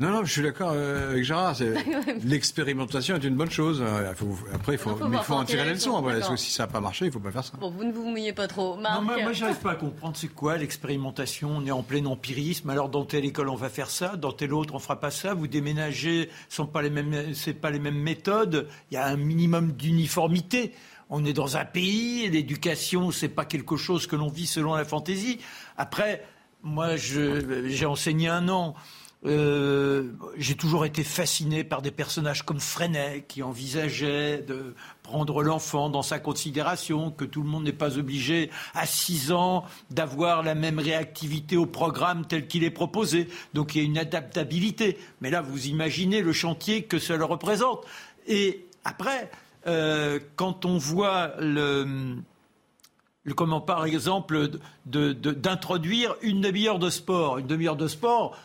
Non, 0.00 0.10
non, 0.10 0.24
je 0.24 0.32
suis 0.32 0.42
d'accord 0.42 0.72
euh, 0.74 1.10
avec 1.10 1.22
Gérard. 1.22 1.54
L'expérimentation 2.24 3.14
est 3.14 3.24
une 3.24 3.36
bonne 3.36 3.50
chose. 3.50 3.80
Euh, 3.80 4.10
après, 4.52 4.72
il 4.72 4.78
faut, 4.78 4.98
il 5.12 5.18
faut 5.18 5.34
en 5.34 5.44
tirer 5.44 5.64
les 5.64 5.74
leçons. 5.74 6.36
si 6.36 6.50
ça 6.50 6.64
n'a 6.64 6.72
pas 6.72 6.80
marché, 6.80 7.04
il 7.04 7.08
ne 7.08 7.12
faut 7.12 7.20
pas 7.20 7.30
faire 7.30 7.44
ça. 7.44 7.52
Bon, 7.60 7.70
vous 7.70 7.84
ne 7.84 7.92
vous 7.92 8.04
mouillez 8.04 8.32
pas 8.32 8.48
trop. 8.48 8.76
Non, 8.76 9.02
moi, 9.02 9.18
moi 9.22 9.32
je 9.32 9.42
n'arrive 9.42 9.60
pas 9.60 9.72
à 9.72 9.76
comprendre 9.76 10.16
c'est 10.16 10.28
quoi 10.28 10.56
l'expérimentation. 10.56 11.50
On 11.56 11.66
est 11.66 11.70
en 11.70 11.84
plein 11.84 12.04
empirisme. 12.06 12.70
Alors, 12.70 12.88
dans 12.88 13.04
telle 13.04 13.24
école, 13.24 13.48
on 13.48 13.54
va 13.54 13.68
faire 13.68 13.90
ça. 13.90 14.16
Dans 14.16 14.32
telle 14.32 14.54
autre, 14.54 14.74
on 14.74 14.78
ne 14.78 14.82
fera 14.82 14.98
pas 14.98 15.12
ça. 15.12 15.34
Vous 15.34 15.46
déménagez, 15.46 16.30
ce 16.48 16.56
sont 16.56 16.66
pas 16.66 16.82
les 16.82 16.90
mêmes, 16.90 17.34
c'est 17.34 17.54
pas 17.54 17.70
les 17.70 17.78
mêmes 17.78 18.00
méthodes. 18.00 18.68
Il 18.90 18.94
y 18.94 18.96
a 18.96 19.06
un 19.06 19.16
minimum 19.16 19.72
d'uniformité. 19.72 20.72
On 21.10 21.24
est 21.24 21.34
dans 21.34 21.56
un 21.56 21.64
pays, 21.64 22.28
l'éducation, 22.30 23.10
c'est 23.10 23.28
pas 23.28 23.44
quelque 23.44 23.76
chose 23.76 24.06
que 24.06 24.16
l'on 24.16 24.28
vit 24.28 24.46
selon 24.46 24.74
la 24.74 24.84
fantaisie. 24.84 25.38
Après, 25.76 26.24
moi, 26.62 26.96
j'ai 26.96 27.86
enseigné 27.86 28.28
un 28.28 28.48
an. 28.48 28.74
Euh, 29.24 30.10
j'ai 30.36 30.56
toujours 30.56 30.84
été 30.84 31.04
fasciné 31.04 31.62
par 31.62 31.80
des 31.80 31.92
personnages 31.92 32.42
comme 32.42 32.58
Freinet 32.58 33.24
qui 33.28 33.42
envisageait 33.44 34.38
de 34.38 34.74
prendre 35.04 35.44
l'enfant 35.44 35.90
dans 35.90 36.02
sa 36.02 36.18
considération, 36.18 37.12
que 37.12 37.24
tout 37.24 37.42
le 37.42 37.48
monde 37.48 37.62
n'est 37.62 37.72
pas 37.72 37.98
obligé 37.98 38.50
à 38.74 38.84
6 38.84 39.30
ans 39.30 39.64
d'avoir 39.90 40.42
la 40.42 40.56
même 40.56 40.80
réactivité 40.80 41.56
au 41.56 41.66
programme 41.66 42.26
tel 42.26 42.48
qu'il 42.48 42.64
est 42.64 42.70
proposé. 42.70 43.28
Donc 43.54 43.74
il 43.74 43.78
y 43.78 43.80
a 43.82 43.84
une 43.84 43.98
adaptabilité. 43.98 44.98
Mais 45.20 45.30
là, 45.30 45.40
vous 45.40 45.66
imaginez 45.68 46.20
le 46.20 46.32
chantier 46.32 46.82
que 46.82 46.98
cela 46.98 47.24
représente. 47.24 47.86
Et 48.26 48.66
après, 48.84 49.30
euh, 49.68 50.18
quand 50.34 50.64
on 50.64 50.78
voit 50.78 51.32
le, 51.38 52.16
comment 53.36 53.60
par 53.60 53.84
exemple 53.84 54.50
d'introduire 54.84 56.16
une 56.22 56.40
demi-heure 56.40 56.80
de 56.80 56.90
sport, 56.90 57.38
une 57.38 57.46
demi-heure 57.46 57.76
de 57.76 57.86
sport, 57.86 58.36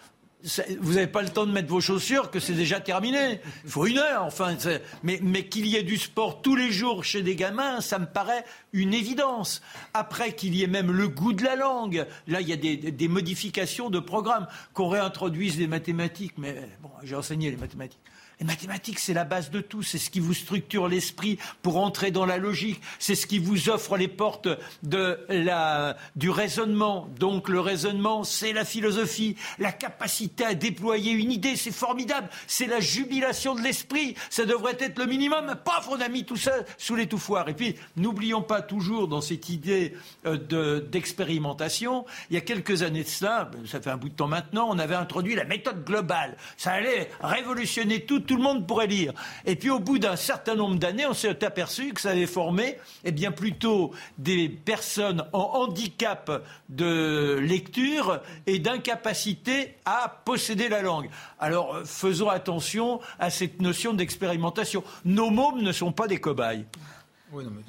vous 0.79 0.93
n'avez 0.93 1.07
pas 1.07 1.21
le 1.21 1.29
temps 1.29 1.45
de 1.45 1.51
mettre 1.51 1.69
vos 1.69 1.81
chaussures, 1.81 2.31
que 2.31 2.39
c'est 2.39 2.53
déjà 2.53 2.79
terminé. 2.79 3.41
Il 3.63 3.69
faut 3.69 3.85
une 3.85 3.97
heure, 3.97 4.23
enfin. 4.23 4.55
Mais, 5.03 5.47
qu'il 5.47 5.67
y 5.67 5.75
ait 5.75 5.83
du 5.83 5.97
sport 5.97 6.41
tous 6.41 6.55
les 6.55 6.71
jours 6.71 7.03
chez 7.03 7.21
des 7.21 7.35
gamins, 7.35 7.81
ça 7.81 7.99
me 7.99 8.05
paraît 8.05 8.45
une 8.73 8.93
évidence. 8.93 9.61
Après 9.93 10.33
qu'il 10.33 10.55
y 10.55 10.63
ait 10.63 10.67
même 10.67 10.91
le 10.91 11.07
goût 11.07 11.33
de 11.33 11.43
la 11.43 11.55
langue, 11.55 12.05
là, 12.27 12.41
il 12.41 12.47
y 12.47 12.53
a 12.53 12.55
des, 12.55 13.07
modifications 13.07 13.89
de 13.89 13.99
programme, 13.99 14.47
qu'on 14.73 14.89
réintroduise 14.89 15.57
les 15.57 15.67
mathématiques. 15.67 16.33
Mais 16.37 16.55
bon, 16.81 16.89
j'ai 17.03 17.15
enseigné 17.15 17.49
les 17.51 17.57
mathématiques. 17.57 18.01
Les 18.39 18.45
mathématiques, 18.45 18.99
c'est 18.99 19.13
la 19.13 19.23
base 19.23 19.49
de 19.49 19.61
tout. 19.61 19.81
C'est 19.81 19.97
ce 19.97 20.09
qui 20.09 20.19
vous 20.19 20.33
structure 20.33 20.87
l'esprit 20.87 21.39
pour 21.61 21.77
entrer 21.77 22.11
dans 22.11 22.25
la 22.25 22.37
logique. 22.37 22.79
C'est 22.99 23.15
ce 23.15 23.25
qui 23.25 23.39
vous 23.39 23.69
offre 23.69 23.97
les 23.97 24.07
portes 24.07 24.47
de 24.83 25.19
la, 25.29 25.97
du 26.15 26.29
raisonnement. 26.29 27.09
Donc 27.19 27.49
le 27.49 27.59
raisonnement, 27.59 28.23
c'est 28.23 28.53
la 28.53 28.65
philosophie, 28.65 29.35
la 29.57 29.71
capacité 29.71 30.45
à 30.45 30.53
déployer 30.53 31.13
une 31.13 31.31
idée. 31.31 31.55
C'est 31.55 31.71
formidable. 31.71 32.29
C'est 32.45 32.67
la 32.67 32.79
jubilation 32.79 33.55
de 33.55 33.61
l'esprit. 33.61 34.15
Ça 34.29 34.45
devrait 34.45 34.77
être 34.79 34.99
le 34.99 35.07
minimum. 35.07 35.55
Paf, 35.65 35.87
on 35.89 35.99
a 35.99 36.07
mis 36.07 36.23
tout 36.23 36.37
ça 36.37 36.53
sous 36.77 36.95
l'étouffoir. 36.95 37.49
Et 37.49 37.55
puis, 37.55 37.75
n'oublions 37.95 38.43
pas 38.43 38.61
toujours 38.61 39.07
dans 39.07 39.21
cette 39.21 39.49
idée 39.49 39.95
euh, 40.25 40.81
d'expérimentation, 40.81 42.05
il 42.29 42.35
y 42.35 42.37
a 42.37 42.41
quelques 42.41 42.83
années 42.83 43.03
de 43.03 43.07
cela, 43.07 43.49
ça 43.65 43.81
fait 43.81 43.89
un 43.89 43.97
bout 43.97 44.09
de 44.09 44.15
temps 44.15 44.27
maintenant, 44.27 44.67
on 44.69 44.79
avait 44.79 44.95
introduit 44.95 45.35
la 45.35 45.45
méthode 45.45 45.83
globale. 45.83 46.37
Ça 46.57 46.71
allait 46.73 47.09
révolutionner 47.21 48.05
tout 48.05 48.26
tout 48.27 48.35
le 48.35 48.43
monde 48.43 48.67
pourrait 48.67 48.87
lire. 48.87 49.13
Et 49.45 49.55
puis 49.55 49.69
au 49.69 49.79
bout 49.79 49.97
d'un 49.97 50.15
certain 50.15 50.55
nombre 50.55 50.75
d'années, 50.75 51.05
on 51.07 51.13
s'est 51.13 51.43
aperçu 51.43 51.93
que 51.93 52.01
ça 52.01 52.11
avait 52.11 52.27
formé 52.27 52.77
eh 53.03 53.11
bien, 53.11 53.31
plutôt 53.31 53.91
des 54.17 54.49
personnes 54.49 55.25
en 55.33 55.39
handicap 55.39 56.43
de 56.69 57.39
lecture 57.41 58.21
et 58.45 58.59
d'incapacité 58.59 59.75
à 59.85 60.21
posséder 60.25 60.69
la 60.69 60.81
langue. 60.81 61.09
Alors 61.39 61.81
faisons 61.85 62.29
attention 62.29 62.99
à 63.19 63.29
cette 63.29 63.61
notion 63.61 63.93
d'expérimentation. 63.93 64.83
Nos 65.05 65.29
mômes 65.29 65.61
ne 65.61 65.71
sont 65.71 65.91
pas 65.91 66.07
des 66.07 66.19
cobayes. 66.19 66.65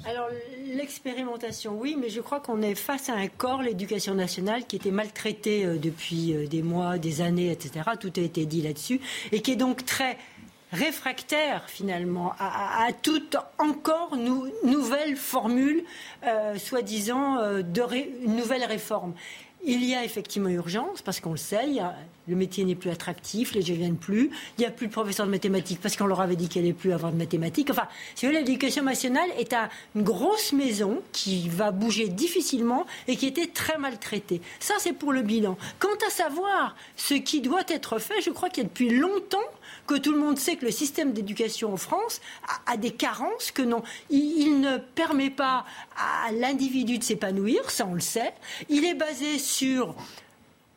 Alors 0.05 0.29
l'expérimentation, 0.73 1.77
oui, 1.77 1.97
mais 1.99 2.09
je 2.09 2.21
crois 2.21 2.39
qu'on 2.39 2.61
est 2.61 2.75
face 2.75 3.09
à 3.09 3.15
un 3.15 3.27
corps, 3.27 3.61
l'éducation 3.61 4.15
nationale, 4.15 4.65
qui 4.65 4.77
était 4.77 4.91
maltraité 4.91 5.65
euh, 5.65 5.77
depuis 5.77 6.33
euh, 6.33 6.47
des 6.47 6.61
mois, 6.61 6.97
des 6.97 7.19
années, 7.19 7.51
etc. 7.51 7.81
Tout 7.99 8.13
a 8.15 8.21
été 8.21 8.45
dit 8.45 8.61
là-dessus, 8.61 9.01
et 9.33 9.41
qui 9.41 9.51
est 9.51 9.57
donc 9.57 9.85
très 9.85 10.17
réfractaire 10.71 11.63
finalement 11.67 12.33
à, 12.39 12.87
toute 13.01 13.37
encore 13.57 14.15
nouvelle 14.63 15.15
formule, 15.15 15.83
euh, 16.25 16.57
soi-disant, 16.57 17.37
euh, 17.37 17.61
de 17.61 17.83
nouvelle 18.27 18.63
réforme. 18.63 19.13
Il 19.65 19.83
y 19.83 19.93
a 19.93 20.05
effectivement 20.05 20.47
urgence, 20.47 21.01
parce 21.01 21.19
qu'on 21.19 21.31
le 21.31 21.37
sait, 21.37 21.65
le 22.29 22.35
métier 22.35 22.63
n'est 22.63 22.75
plus 22.75 22.91
attractif, 22.91 23.53
les 23.53 23.59
ne 23.59 23.75
viennent 23.75 23.97
plus, 23.97 24.29
il 24.57 24.61
n'y 24.61 24.65
a 24.65 24.71
plus 24.71 24.87
de 24.87 24.91
professeurs 24.91 25.25
de 25.25 25.31
mathématiques 25.31 25.81
parce 25.81 25.97
qu'on 25.97 26.05
leur 26.05 26.21
avait 26.21 26.37
dit 26.37 26.47
qu'il 26.47 26.61
n'y 26.61 26.69
allait 26.69 26.77
plus 26.77 26.93
avoir 26.93 27.11
de 27.11 27.17
mathématiques. 27.17 27.69
Enfin, 27.69 27.87
si 28.15 28.25
vous 28.25 28.31
l'éducation 28.31 28.83
nationale 28.83 29.29
est 29.37 29.53
une 29.95 30.03
grosse 30.03 30.53
maison 30.53 31.01
qui 31.11 31.49
va 31.49 31.71
bouger 31.71 32.07
difficilement 32.07 32.85
et 33.09 33.17
qui 33.17 33.25
était 33.27 33.47
très 33.47 33.77
maltraitée. 33.77 34.41
Ça, 34.61 34.75
c'est 34.77 34.93
pour 34.93 35.11
le 35.11 35.23
bilan. 35.23 35.57
Quant 35.79 35.89
à 36.07 36.09
savoir 36.09 36.77
ce 36.95 37.15
qui 37.15 37.41
doit 37.41 37.63
être 37.67 37.99
fait, 37.99 38.21
je 38.21 38.29
crois 38.29 38.49
qu'il 38.49 38.63
y 38.63 38.65
a 38.65 38.69
depuis 38.69 38.89
longtemps 38.89 39.39
que 39.89 39.95
tout 39.95 40.11
le 40.11 40.19
monde 40.19 40.37
sait 40.37 40.55
que 40.55 40.65
le 40.65 40.71
système 40.71 41.13
d'éducation 41.13 41.73
en 41.73 41.77
France 41.77 42.21
a, 42.67 42.77
des 42.77 42.91
carences, 42.91 43.49
que 43.49 43.63
non, 43.63 43.81
il, 44.11 44.61
ne 44.61 44.77
permet 44.77 45.31
pas 45.31 45.65
à 45.97 46.31
l'individu 46.31 46.99
de 46.99 47.03
s'épanouir, 47.03 47.71
ça 47.71 47.87
on 47.87 47.95
le 47.95 47.99
sait. 47.99 48.33
Il 48.69 48.85
est 48.85 48.93
basé 48.93 49.39
sur 49.39 49.95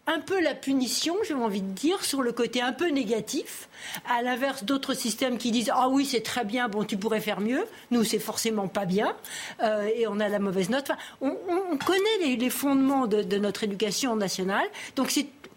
un 0.06 0.18
peu 0.18 0.40
la 0.40 0.54
punition, 0.54 1.14
j'ai 1.28 1.34
envie 1.34 1.60
de 1.60 1.72
dire, 1.72 2.02
sur 2.02 2.22
le 2.22 2.32
côté 2.32 2.62
un 2.62 2.72
peu 2.72 2.88
négatif, 2.88 3.68
à 4.08 4.22
l'inverse 4.22 4.64
d'autres 4.64 4.94
systèmes 4.94 5.36
qui 5.36 5.50
disent 5.50 5.70
ah 5.74 5.90
oui 5.90 6.06
c'est 6.06 6.22
très 6.22 6.46
bien, 6.46 6.70
bon 6.70 6.84
tu 6.84 6.96
pourrais 6.96 7.20
faire 7.20 7.42
mieux, 7.42 7.66
nous 7.90 8.04
c'est 8.04 8.18
forcément 8.18 8.66
pas 8.66 8.86
bien 8.86 9.14
euh, 9.62 9.90
et 9.94 10.06
on 10.06 10.20
a 10.20 10.30
la 10.30 10.38
mauvaise 10.38 10.70
note. 10.70 10.90
on, 11.20 11.36
connaît 11.84 12.34
les, 12.36 12.50
fondements 12.50 13.06
de, 13.06 13.22
de, 13.22 13.36
notre 13.36 13.64
éducation 13.64 14.16
nationale, 14.16 14.66
donc 14.96 15.12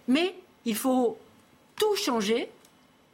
mais 0.10 0.36
il 0.66 0.76
faut 0.76 1.18
tout 1.78 1.96
changer 1.96 2.50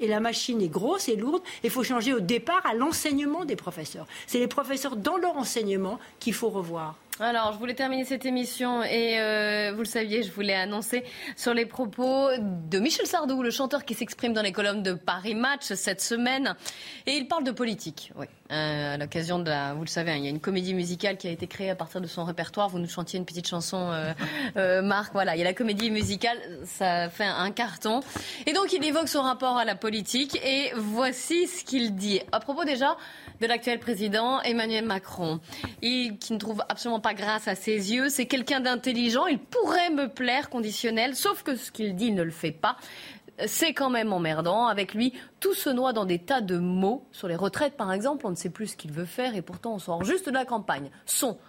et 0.02 0.08
la 0.08 0.20
machine 0.20 0.62
est 0.62 0.68
grosse 0.68 1.08
et 1.08 1.16
lourde. 1.16 1.42
Il 1.64 1.70
faut 1.70 1.84
changer 1.84 2.14
au 2.14 2.20
départ 2.20 2.66
à 2.66 2.74
l'enseignement 2.74 3.46
des 3.46 3.56
professeurs. 3.56 4.08
C'est 4.28 4.40
les 4.40 4.48
professeurs 4.48 4.98
dans 4.98 5.18
leur 5.18 5.38
enseignement 5.38 6.00
qu'il 6.20 6.34
faut 6.34 6.50
revoir. 6.50 6.96
Alors, 7.24 7.54
je 7.54 7.60
voulais 7.60 7.76
terminer 7.76 8.04
cette 8.04 8.26
émission 8.26 8.82
et 8.82 9.20
euh, 9.20 9.74
vous 9.74 9.82
le 9.82 9.86
saviez, 9.86 10.24
je 10.24 10.32
voulais 10.32 10.56
annoncer 10.56 11.04
sur 11.36 11.54
les 11.54 11.68
propos 11.68 12.30
de 12.40 12.80
Michel 12.80 13.06
Sardou, 13.06 13.44
le 13.44 13.52
chanteur 13.52 13.86
qui 13.86 13.94
s'exprime 13.94 14.34
dans 14.34 14.42
les 14.42 14.52
colonnes 14.52 14.82
de 14.82 14.94
Paris 14.94 15.36
Match 15.36 15.72
cette 15.74 16.02
semaine. 16.02 16.56
Et 17.06 17.12
il 17.12 17.28
parle 17.28 17.44
de 17.44 17.52
politique, 17.52 18.12
oui. 18.16 18.26
Euh, 18.52 18.96
à 18.96 18.98
l'occasion 18.98 19.38
de 19.38 19.50
la, 19.50 19.76
vous 19.76 19.84
le 19.84 19.88
savez, 19.88 20.12
hein, 20.12 20.16
il 20.18 20.24
y 20.24 20.28
a 20.28 20.30
une 20.32 20.42
comédie 20.42 20.74
musicale 20.74 21.16
qui 21.16 21.28
a 21.28 21.32
été 21.32 21.46
créée 21.46 21.70
à 21.70 21.76
partir 21.76 22.02
de 22.02 22.08
son 22.08 22.26
répertoire. 22.26 22.70
Vous 22.70 22.80
nous 22.80 22.90
chantiez 22.90 23.20
une 23.20 23.26
petite 23.26 23.48
chanson, 23.48 23.92
euh, 24.58 24.82
Marc. 24.82 25.14
Voilà, 25.14 25.36
il 25.36 25.40
y 25.40 25.42
a 25.42 25.46
la 25.46 25.54
comédie 25.54 25.92
musicale, 25.92 26.38
ça 26.66 27.08
fait 27.10 27.24
un 27.24 27.52
carton. 27.52 28.00
Et 28.48 28.54
donc, 28.54 28.74
il 28.74 28.84
évoque 28.84 29.08
son 29.08 29.22
rapport 29.22 29.58
à 29.58 29.64
la 29.64 29.76
politique 29.76 30.38
et 30.44 30.72
voici 30.76 31.48
ce 31.48 31.64
qu'il 31.64 31.96
dit. 31.96 32.20
À 32.32 32.40
propos 32.40 32.66
déjà 32.66 32.98
de 33.42 33.48
l'actuel 33.48 33.80
président 33.80 34.40
Emmanuel 34.42 34.86
Macron. 34.86 35.40
Il, 35.82 36.18
qui 36.20 36.34
ne 36.34 36.38
trouve 36.38 36.64
absolument 36.70 37.00
pas 37.00 37.16
grâce 37.16 37.48
à 37.48 37.56
ses 37.56 37.92
yeux, 37.92 38.08
c'est 38.10 38.28
quelqu'un 38.28 38.60
d'intelligent, 38.60 39.26
il 39.26 39.40
pourrait 39.40 39.90
me 39.90 40.08
plaire 40.08 40.50
conditionnel, 40.50 41.16
sauf 41.16 41.42
que 41.42 41.56
ce 41.56 41.72
qu'il 41.72 41.96
dit, 41.96 42.08
il 42.08 42.16
ne 42.16 42.24
le 42.24 42.32
fait 42.32 42.52
pas. 42.52 42.78
C'est 43.48 43.74
quand 43.74 43.90
même 43.90 44.14
emmerdant. 44.14 44.68
Avec 44.68 44.94
lui, 44.94 45.14
tout 45.40 45.56
se 45.56 45.72
noie 45.72 45.94
dans 45.94 46.06
des 46.06 46.20
tas 46.20 46.42
de 46.42 46.58
mots. 46.58 47.08
Sur 47.12 47.28
les 47.28 47.36
retraites, 47.36 47.76
par 47.76 47.92
exemple, 47.92 48.28
on 48.28 48.30
ne 48.30 48.36
sort 48.36 48.52
plus 48.52 48.68
ce 48.68 48.78
qu'il 48.78 48.92
veut 48.92 49.06
faire 49.06 49.36
et 49.36 49.42
pourtant 49.42 49.74
on 49.74 49.80
sort 49.80 50.04
juste 50.04 50.28
de 50.28 50.32
la 50.32 50.46
campagne. 50.46 50.92
Son. 51.08 51.40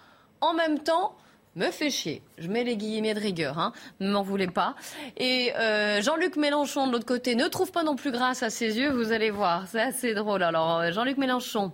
En 0.41 0.55
même 0.55 0.79
temps, 0.79 1.15
me 1.55 1.69
fait 1.69 1.91
chier. 1.91 2.23
Je 2.39 2.47
mets 2.47 2.63
les 2.63 2.77
guillemets 2.77 3.13
de 3.13 3.19
rigueur, 3.19 3.59
hein. 3.59 3.73
ne 3.99 4.11
m'en 4.11 4.23
voulez 4.23 4.47
pas. 4.47 4.75
Et 5.17 5.53
euh, 5.55 6.01
Jean-Luc 6.01 6.35
Mélenchon, 6.35 6.87
de 6.87 6.91
l'autre 6.91 7.05
côté, 7.05 7.35
ne 7.35 7.47
trouve 7.47 7.71
pas 7.71 7.83
non 7.83 7.95
plus 7.95 8.11
grâce 8.11 8.41
à 8.41 8.49
ses 8.49 8.79
yeux, 8.79 8.89
vous 8.91 9.11
allez 9.11 9.29
voir. 9.29 9.67
C'est 9.67 9.81
assez 9.81 10.15
drôle. 10.15 10.41
Alors, 10.41 10.79
euh, 10.79 10.91
Jean-Luc 10.91 11.17
Mélenchon, 11.17 11.71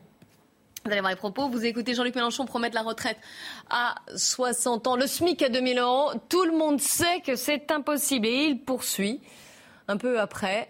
vous 0.90 0.94
allez 0.94 1.02
voir 1.02 1.12
les 1.12 1.18
propos. 1.18 1.50
Vous 1.50 1.66
écoutez 1.66 1.94
Jean-Luc 1.94 2.16
Mélenchon 2.16 2.46
promettre 2.46 2.74
la 2.74 2.82
retraite 2.82 3.18
à 3.70 3.94
60 4.16 4.88
ans, 4.88 4.96
le 4.96 5.06
SMIC 5.06 5.44
à 5.44 5.50
2000 5.50 5.78
euros. 5.78 6.10
Tout 6.30 6.46
le 6.46 6.52
monde 6.52 6.82
sait 6.82 7.22
que 7.24 7.36
c'est 7.36 7.70
impossible. 7.70 8.26
Et 8.26 8.46
il 8.48 8.60
poursuit 8.60 9.22
un 9.88 9.98
peu 9.98 10.20
après. 10.20 10.68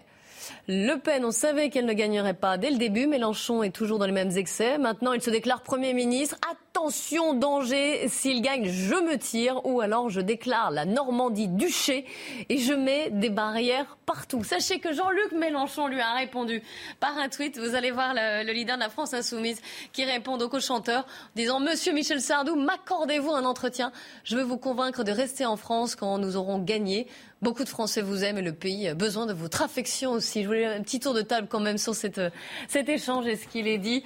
Le 0.68 0.96
Pen, 0.96 1.24
on 1.24 1.30
savait 1.30 1.70
qu'elle 1.70 1.86
ne 1.86 1.94
gagnerait 1.94 2.34
pas 2.34 2.58
dès 2.58 2.70
le 2.70 2.76
début. 2.76 3.06
Mélenchon 3.06 3.62
est 3.62 3.74
toujours 3.74 3.98
dans 3.98 4.04
les 4.04 4.12
mêmes 4.12 4.36
excès. 4.36 4.76
Maintenant, 4.76 5.14
il 5.14 5.22
se 5.22 5.30
déclare 5.30 5.62
Premier 5.62 5.94
ministre. 5.94 6.36
Attention, 6.70 7.34
danger, 7.34 8.06
s'il 8.08 8.42
gagne, 8.42 8.66
je 8.66 8.94
me 8.94 9.18
tire, 9.18 9.60
ou 9.66 9.80
alors 9.80 10.08
je 10.08 10.20
déclare 10.20 10.70
la 10.70 10.84
Normandie 10.84 11.48
duché 11.48 12.06
et 12.48 12.58
je 12.58 12.72
mets 12.72 13.10
des 13.10 13.28
barrières 13.28 13.98
partout. 14.06 14.44
Sachez 14.44 14.78
que 14.78 14.92
Jean-Luc 14.92 15.32
Mélenchon 15.32 15.88
lui 15.88 16.00
a 16.00 16.12
répondu 16.12 16.62
par 17.00 17.18
un 17.18 17.28
tweet. 17.28 17.58
Vous 17.58 17.74
allez 17.74 17.90
voir 17.90 18.14
le, 18.14 18.52
leader 18.52 18.76
de 18.76 18.82
la 18.82 18.88
France 18.88 19.14
insoumise 19.14 19.60
qui 19.92 20.04
répond 20.04 20.36
donc 20.36 20.54
au 20.54 20.60
chanteur, 20.60 21.06
disant 21.34 21.58
Monsieur 21.58 21.92
Michel 21.92 22.20
Sardou, 22.20 22.54
m'accordez-vous 22.54 23.32
un 23.32 23.44
entretien? 23.44 23.90
Je 24.22 24.36
veux 24.36 24.44
vous 24.44 24.58
convaincre 24.58 25.02
de 25.02 25.10
rester 25.10 25.46
en 25.46 25.56
France 25.56 25.96
quand 25.96 26.18
nous 26.18 26.36
aurons 26.36 26.60
gagné. 26.60 27.08
Beaucoup 27.42 27.64
de 27.64 27.68
Français 27.68 28.00
vous 28.00 28.22
aiment 28.22 28.38
et 28.38 28.42
le 28.42 28.52
pays 28.52 28.86
a 28.86 28.94
besoin 28.94 29.26
de 29.26 29.32
votre 29.32 29.62
affection 29.62 30.12
aussi. 30.12 30.42
Je 30.42 30.46
voulais 30.46 30.66
un 30.66 30.82
petit 30.82 31.00
tour 31.00 31.14
de 31.14 31.22
table 31.22 31.48
quand 31.50 31.60
même 31.60 31.78
sur 31.78 31.96
cette, 31.96 32.20
cet 32.68 32.88
échange 32.88 33.26
et 33.26 33.34
ce 33.34 33.48
qu'il 33.48 33.66
est 33.66 33.78
dit. 33.78 34.04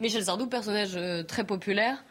Michel 0.00 0.24
Sardou, 0.24 0.46
personnage 0.46 0.92
euh, 0.96 1.22
très 1.22 1.44
populaire. 1.44 2.02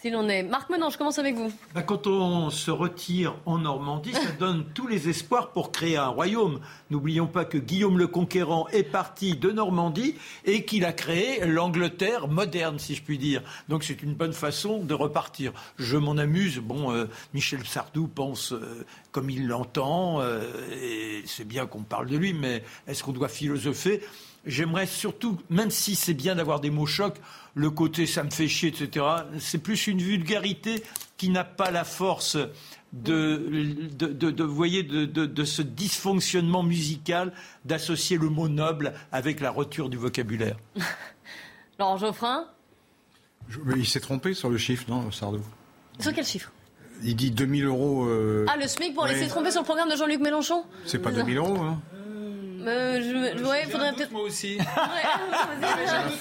S'il 0.00 0.16
en 0.16 0.28
est. 0.30 0.42
Marc 0.42 0.70
Menon, 0.70 0.88
je 0.88 0.98
commence 0.98 1.18
avec 1.18 1.36
vous? 1.36 1.52
Bah, 1.74 1.82
quand 1.82 2.06
on 2.06 2.48
se 2.48 2.70
retire 2.70 3.36
en 3.44 3.58
Normandie, 3.58 4.14
ça 4.14 4.32
donne 4.40 4.64
tous 4.74 4.88
les 4.88 5.08
espoirs 5.10 5.52
pour 5.52 5.70
créer 5.70 5.96
un 5.96 6.08
royaume. 6.08 6.58
N'oublions 6.88 7.28
pas 7.28 7.44
que 7.44 7.58
Guillaume 7.58 7.98
le 7.98 8.08
Conquérant 8.08 8.66
est 8.68 8.82
parti 8.82 9.36
de 9.36 9.52
Normandie 9.52 10.16
et 10.44 10.64
qu'il 10.64 10.84
a 10.86 10.92
créé 10.92 11.46
l'Angleterre 11.46 12.26
moderne, 12.28 12.80
si 12.80 12.96
je 12.96 13.02
puis 13.02 13.18
dire. 13.18 13.42
Donc 13.68 13.84
c'est 13.84 14.02
une 14.02 14.14
bonne 14.14 14.32
façon 14.32 14.82
de 14.82 14.94
repartir. 14.94 15.52
Je 15.78 15.98
m'en 15.98 16.16
amuse. 16.16 16.58
Bon, 16.58 16.90
euh, 16.90 17.04
Michel 17.34 17.64
Sardou 17.64 18.08
pense 18.08 18.52
euh, 18.52 18.86
comme 19.12 19.28
il 19.30 19.46
l'entend, 19.46 20.20
et 20.72 21.22
c'est 21.26 21.46
bien 21.46 21.66
qu'on 21.66 21.82
parle 21.82 22.06
de 22.06 22.16
lui, 22.16 22.32
mais 22.32 22.64
est-ce 22.86 23.04
qu'on 23.04 23.12
doit 23.12 23.28
philosopher? 23.28 24.00
J'aimerais 24.46 24.86
surtout, 24.86 25.38
même 25.50 25.70
si 25.70 25.94
c'est 25.94 26.14
bien 26.14 26.34
d'avoir 26.34 26.60
des 26.60 26.70
mots 26.70 26.86
chocs, 26.86 27.20
le 27.54 27.70
côté 27.70 28.06
ça 28.06 28.24
me 28.24 28.30
fait 28.30 28.48
chier, 28.48 28.70
etc., 28.70 29.04
c'est 29.38 29.58
plus 29.58 29.86
une 29.86 30.00
vulgarité 30.00 30.82
qui 31.18 31.28
n'a 31.28 31.44
pas 31.44 31.70
la 31.70 31.84
force 31.84 32.38
de, 32.92 33.36
de, 33.98 34.44
voyez, 34.44 34.82
de, 34.82 35.44
ce 35.44 35.62
dysfonctionnement 35.62 36.62
musical 36.62 37.32
d'associer 37.64 38.16
le 38.16 38.28
mot 38.30 38.48
noble 38.48 38.94
avec 39.12 39.40
la 39.40 39.50
rupture 39.50 39.90
du 39.90 39.96
vocabulaire. 39.96 40.56
Laurent 41.78 41.98
Geoffrin 41.98 42.46
Il 43.76 43.86
s'est 43.86 44.00
trompé 44.00 44.34
sur 44.34 44.48
le 44.48 44.58
chiffre, 44.58 44.86
non, 44.88 45.10
Sardou? 45.10 45.40
Sur 45.98 46.12
quel 46.14 46.24
chiffre? 46.24 46.50
Il 47.02 47.16
dit 47.16 47.30
2000 47.30 47.64
euros. 47.64 48.04
Euh, 48.06 48.44
ah, 48.48 48.56
le 48.56 48.66
SMIC 48.66 48.94
pour 48.94 49.06
laisser 49.06 49.28
tromper 49.28 49.50
sur 49.50 49.60
le 49.60 49.64
programme 49.64 49.88
de 49.90 49.96
Jean-Luc 49.96 50.20
Mélenchon? 50.20 50.64
C'est 50.84 50.98
pas 50.98 51.12
2000 51.12 51.36
euros, 51.36 51.58
hein 51.58 51.80
euh, 52.68 53.00
je, 53.36 53.44
ouais, 53.44 53.64
faudrait 53.70 53.92
peut-être. 53.92 54.12
Moi 54.12 54.22
aussi. 54.22 54.58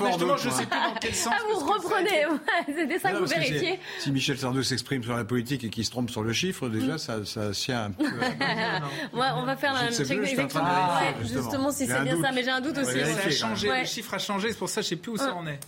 Justement, 0.08 0.38
je 0.38 0.50
sais 0.50 0.66
plus 0.66 0.80
dans 0.80 1.00
quel 1.00 1.16
sens. 1.16 1.34
Ah, 1.36 1.42
vous 1.52 1.60
reprenez. 1.60 2.26
C'est 2.68 3.00
ça 3.00 3.12
que 3.12 3.18
vous 3.18 3.26
vérifiez. 3.26 3.80
Si 4.00 4.12
Michel 4.12 4.38
Sardou 4.38 4.64
s'exprime 4.64 5.04
sur 5.04 5.16
la 5.16 5.26
politique 5.26 5.64
et 5.64 5.70
qu'il 5.70 5.86
se 5.86 5.92
trompe 5.92 6.10
sur 6.10 6.24
le 6.24 6.34
chiffre, 6.34 6.70
déjà, 6.70 6.98
ça, 6.98 7.26
ça 7.26 7.52
tient 7.52 7.86
un 7.86 7.92
peu. 7.92 8.04
ouais, 9.14 9.28
on 9.36 9.44
va 9.44 9.56
faire 9.56 9.76
un 9.76 9.92
check 9.92 10.12
exactement. 10.12 11.00
justement, 11.22 11.72
si 11.72 11.88
c'est 11.88 12.02
bien 12.02 12.22
ça, 12.22 12.32
mais 12.32 12.44
j'ai 12.44 12.52
un 12.52 12.62
doute 12.62 12.78
aussi. 12.78 13.00
Ça 13.00 13.28
a 13.28 13.30
changé, 13.30 13.70
le 13.80 13.86
chiffre 13.86 14.14
a 14.14 14.20
changé, 14.20 14.50
c'est 14.50 14.58
pour 14.58 14.70
ça 14.70 14.82
que 14.82 14.86
je 14.86 14.90
sais 14.90 14.96
plus 14.96 15.12
où 15.12 15.18
ça 15.18 15.34
en 15.34 15.46
est. 15.48 15.60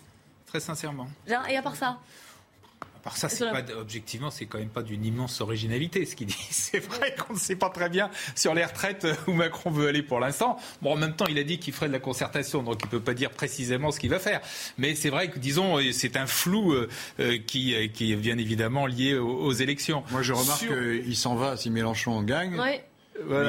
Très 0.46 0.60
sincèrement. 0.60 1.08
Et 1.50 1.58
à 1.58 1.62
part 1.62 1.76
ça 1.76 1.98
par 3.04 3.18
ça, 3.18 3.30
c'est 3.30 3.50
pas, 3.50 3.64
objectivement, 3.80 4.30
c'est 4.30 4.46
quand 4.46 4.60
même 4.60 4.70
pas 4.70 4.84
d'une 4.84 5.04
immense 5.04 5.42
originalité 5.42 6.06
ce 6.06 6.16
qu'il 6.16 6.28
dit. 6.28 6.36
C'est 6.52 6.80
vrai 6.80 7.16
qu'on 7.16 7.34
ne 7.34 7.40
sait 7.40 7.56
pas 7.56 7.70
très 7.70 7.90
bien 7.90 8.10
sur 8.36 8.54
les 8.54 8.64
retraites 8.64 9.08
où 9.28 9.34
Macron 9.34 9.72
veut 9.72 9.88
aller 9.88 10.04
pour 10.04 10.20
l'instant. 10.20 10.58
Bon, 10.82 10.94
en 10.94 10.98
même 10.98 11.16
temps, 11.16 11.26
il 11.28 11.38
a 11.40 11.44
dit 11.44 11.58
qu'il 11.60 11.74
ferait 11.74 11.88
de 11.88 11.94
la 11.94 12.00
concertation, 12.00 12.64
donc 12.64 12.80
il 12.84 12.90
peut 12.90 13.00
pas 13.00 13.14
dire 13.14 13.32
précisément 13.32 13.92
ce 13.92 14.00
qu'il 14.00 14.10
va 14.10 14.20
faire. 14.20 14.42
Mais 14.78 14.96
c'est 14.96 15.10
vrai 15.10 15.30
que, 15.30 15.40
disons, 15.40 15.80
c'est 15.92 16.18
un 16.18 16.28
flou 16.28 16.74
euh, 16.74 16.90
euh, 17.20 17.38
qui, 17.46 17.74
euh, 17.74 17.88
qui 17.88 18.12
est 18.12 18.16
bien 18.16 18.38
évidemment 18.38 18.86
lié 18.86 19.16
aux, 19.16 19.52
élections. 19.52 20.04
Moi, 20.12 20.22
je 20.22 20.34
remarque 20.34 20.68
qu'il 21.04 21.16
s'en 21.16 21.36
va 21.36 21.58
si 21.58 21.70
Mélenchon 21.70 22.22
gagne. 22.22 22.56
mais 22.56 22.84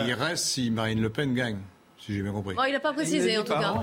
il 0.06 0.14
reste 0.14 0.44
si 0.44 0.70
Marine 0.70 1.00
Le 1.00 1.10
Pen 1.10 1.34
gagne 1.34 1.58
si 2.04 2.14
j'ai 2.14 2.22
bien 2.22 2.32
compris. 2.32 2.56
il 2.66 2.72
n'a 2.72 2.80
pas 2.80 2.92
précisé, 2.92 3.38
en 3.38 3.44
tout 3.44 3.52
cas. 3.52 3.74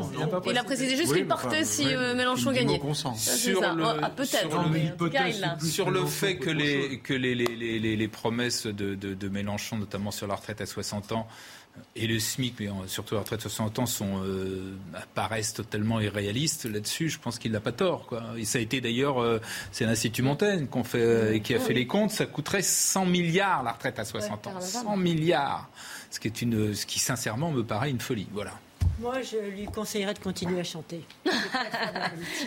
Il, 0.46 0.58
a 0.58 0.64
précisé 0.64 0.98
juste 0.98 1.14
qu'il 1.14 1.26
partait 1.26 1.64
si 1.64 1.86
euh, 1.88 2.14
Mélenchon 2.16 2.52
gagnait. 2.52 2.82
Sur 3.16 3.62
le, 3.62 3.84
ah, 4.02 4.10
peut-être. 4.10 5.64
Sur 5.64 5.90
le, 5.90 6.06
fait 6.06 6.38
que 6.38 6.50
les, 6.50 7.00
que 7.00 7.14
les, 7.14 7.34
les, 7.34 7.96
les, 7.96 8.08
promesses 8.10 8.66
de, 8.68 8.96
de, 8.96 9.14
de, 9.14 9.30
Mélenchon, 9.30 9.78
notamment 9.78 10.12
sur 10.12 10.28
la 10.28 10.36
retraite 10.36 10.60
à 10.60 10.66
60 10.66 11.14
ans, 11.14 11.28
et 11.96 12.08
le 12.08 12.20
SMIC, 12.20 12.56
mais 12.60 12.70
surtout 12.88 13.16
la 13.16 13.22
retraite 13.22 13.40
à 13.40 13.44
60 13.44 13.80
ans, 13.80 13.86
sont, 13.86 14.22
euh, 14.26 14.76
apparaissent 14.94 15.54
totalement 15.54 16.02
irréalistes 16.02 16.66
là-dessus. 16.66 17.08
Je 17.08 17.20
pense 17.20 17.40
qu'il 17.40 17.54
n'a 17.54 17.62
pas 17.62 17.72
tort. 17.72 18.06
Quoi. 18.06 18.24
Et 18.38 18.44
ça 18.44 18.58
a 18.58 18.62
été 18.62 18.82
d'ailleurs, 18.82 19.22
euh, 19.22 19.40
c'est 19.72 19.86
l'Institut 19.86 20.24
Montaigne 20.24 20.68
qu'on 20.68 20.84
fait, 20.84 21.40
qui 21.42 21.56
a 21.56 21.60
fait 21.60 21.74
les 21.74 21.88
comptes. 21.88 22.12
Ça 22.12 22.26
coûterait 22.26 22.64
100 22.64 23.06
milliards 23.06 23.64
la 23.64 23.72
retraite 23.72 23.98
à 23.98 24.04
60 24.04 24.48
ans. 24.48 24.60
100 24.60 24.98
milliards 24.98 25.70
ce 26.12 26.20
qui, 26.20 26.28
est 26.28 26.42
une, 26.42 26.74
ce 26.74 26.86
qui 26.86 27.00
sincèrement 27.00 27.52
me 27.52 27.64
paraît 27.64 27.90
une 27.90 28.00
folie. 28.00 28.28
Voilà. 28.34 28.54
Moi, 29.00 29.22
je 29.22 29.38
lui 29.38 29.66
conseillerais 29.66 30.14
de 30.14 30.20
continuer 30.20 30.60
à 30.60 30.64
chanter. 30.64 31.06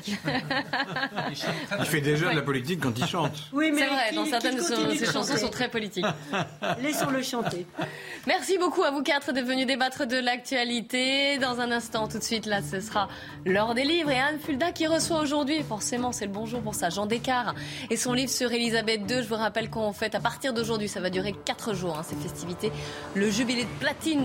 il 0.07 1.87
fait 1.87 2.03
déjà 2.03 2.31
de 2.31 2.37
la 2.37 2.43
politique 2.43 2.81
quand 2.81 2.99
il 2.99 3.07
chante. 3.07 3.33
Oui, 3.55 3.71
mais 3.73 3.81
c'est 3.81 3.87
vrai, 3.87 4.13
dans 4.15 4.27
certaines 4.27 4.57
de 4.57 4.95
ses 4.95 5.07
chansons 5.07 5.37
sont 5.39 5.49
très 5.49 5.71
politiques. 5.71 6.05
Laissons-le 6.83 7.23
chanter. 7.23 7.67
Merci 8.27 8.59
beaucoup 8.59 8.83
à 8.83 8.91
vous 8.91 9.03
quatre 9.03 9.33
d'être 9.33 9.47
venus 9.47 9.67
débattre 9.67 10.07
de 10.07 10.19
l'actualité. 10.19 11.39
Dans 11.39 11.61
un 11.61 11.71
instant, 11.73 12.07
tout 12.07 12.19
de 12.19 12.23
suite, 12.23 12.45
là, 12.45 12.61
ce 12.61 12.81
sera 12.81 13.09
l'heure 13.47 13.75
des 13.75 13.85
livres 13.85 14.11
et 14.11 14.21
Anne 14.21 14.39
Fulda 14.39 14.73
qui 14.73 14.87
reçoit 14.87 15.21
aujourd'hui, 15.21 15.63
forcément, 15.63 16.13
c'est 16.13 16.27
le 16.27 16.33
bonjour 16.33 16.61
pour 16.61 16.75
ça, 16.75 16.91
Jean 16.91 17.07
Descartes 17.07 17.57
et 17.89 17.97
son 17.97 18.13
livre 18.13 18.31
sur 18.31 18.53
Elisabeth 18.53 19.11
II. 19.11 19.23
Je 19.23 19.29
vous 19.29 19.37
rappelle 19.37 19.71
qu'on 19.71 19.95
fait 19.95 20.15
à 20.15 20.21
partir 20.21 20.53
d'aujourd'hui, 20.53 20.89
ça 20.89 21.01
va 21.01 21.09
durer 21.09 21.35
quatre 21.47 21.73
jours, 21.73 21.97
hein, 21.99 22.05
ces 22.07 22.17
festivités, 22.17 22.71
le 23.15 23.31
jubilé 23.31 23.65
de 23.65 23.81
platine 23.81 24.25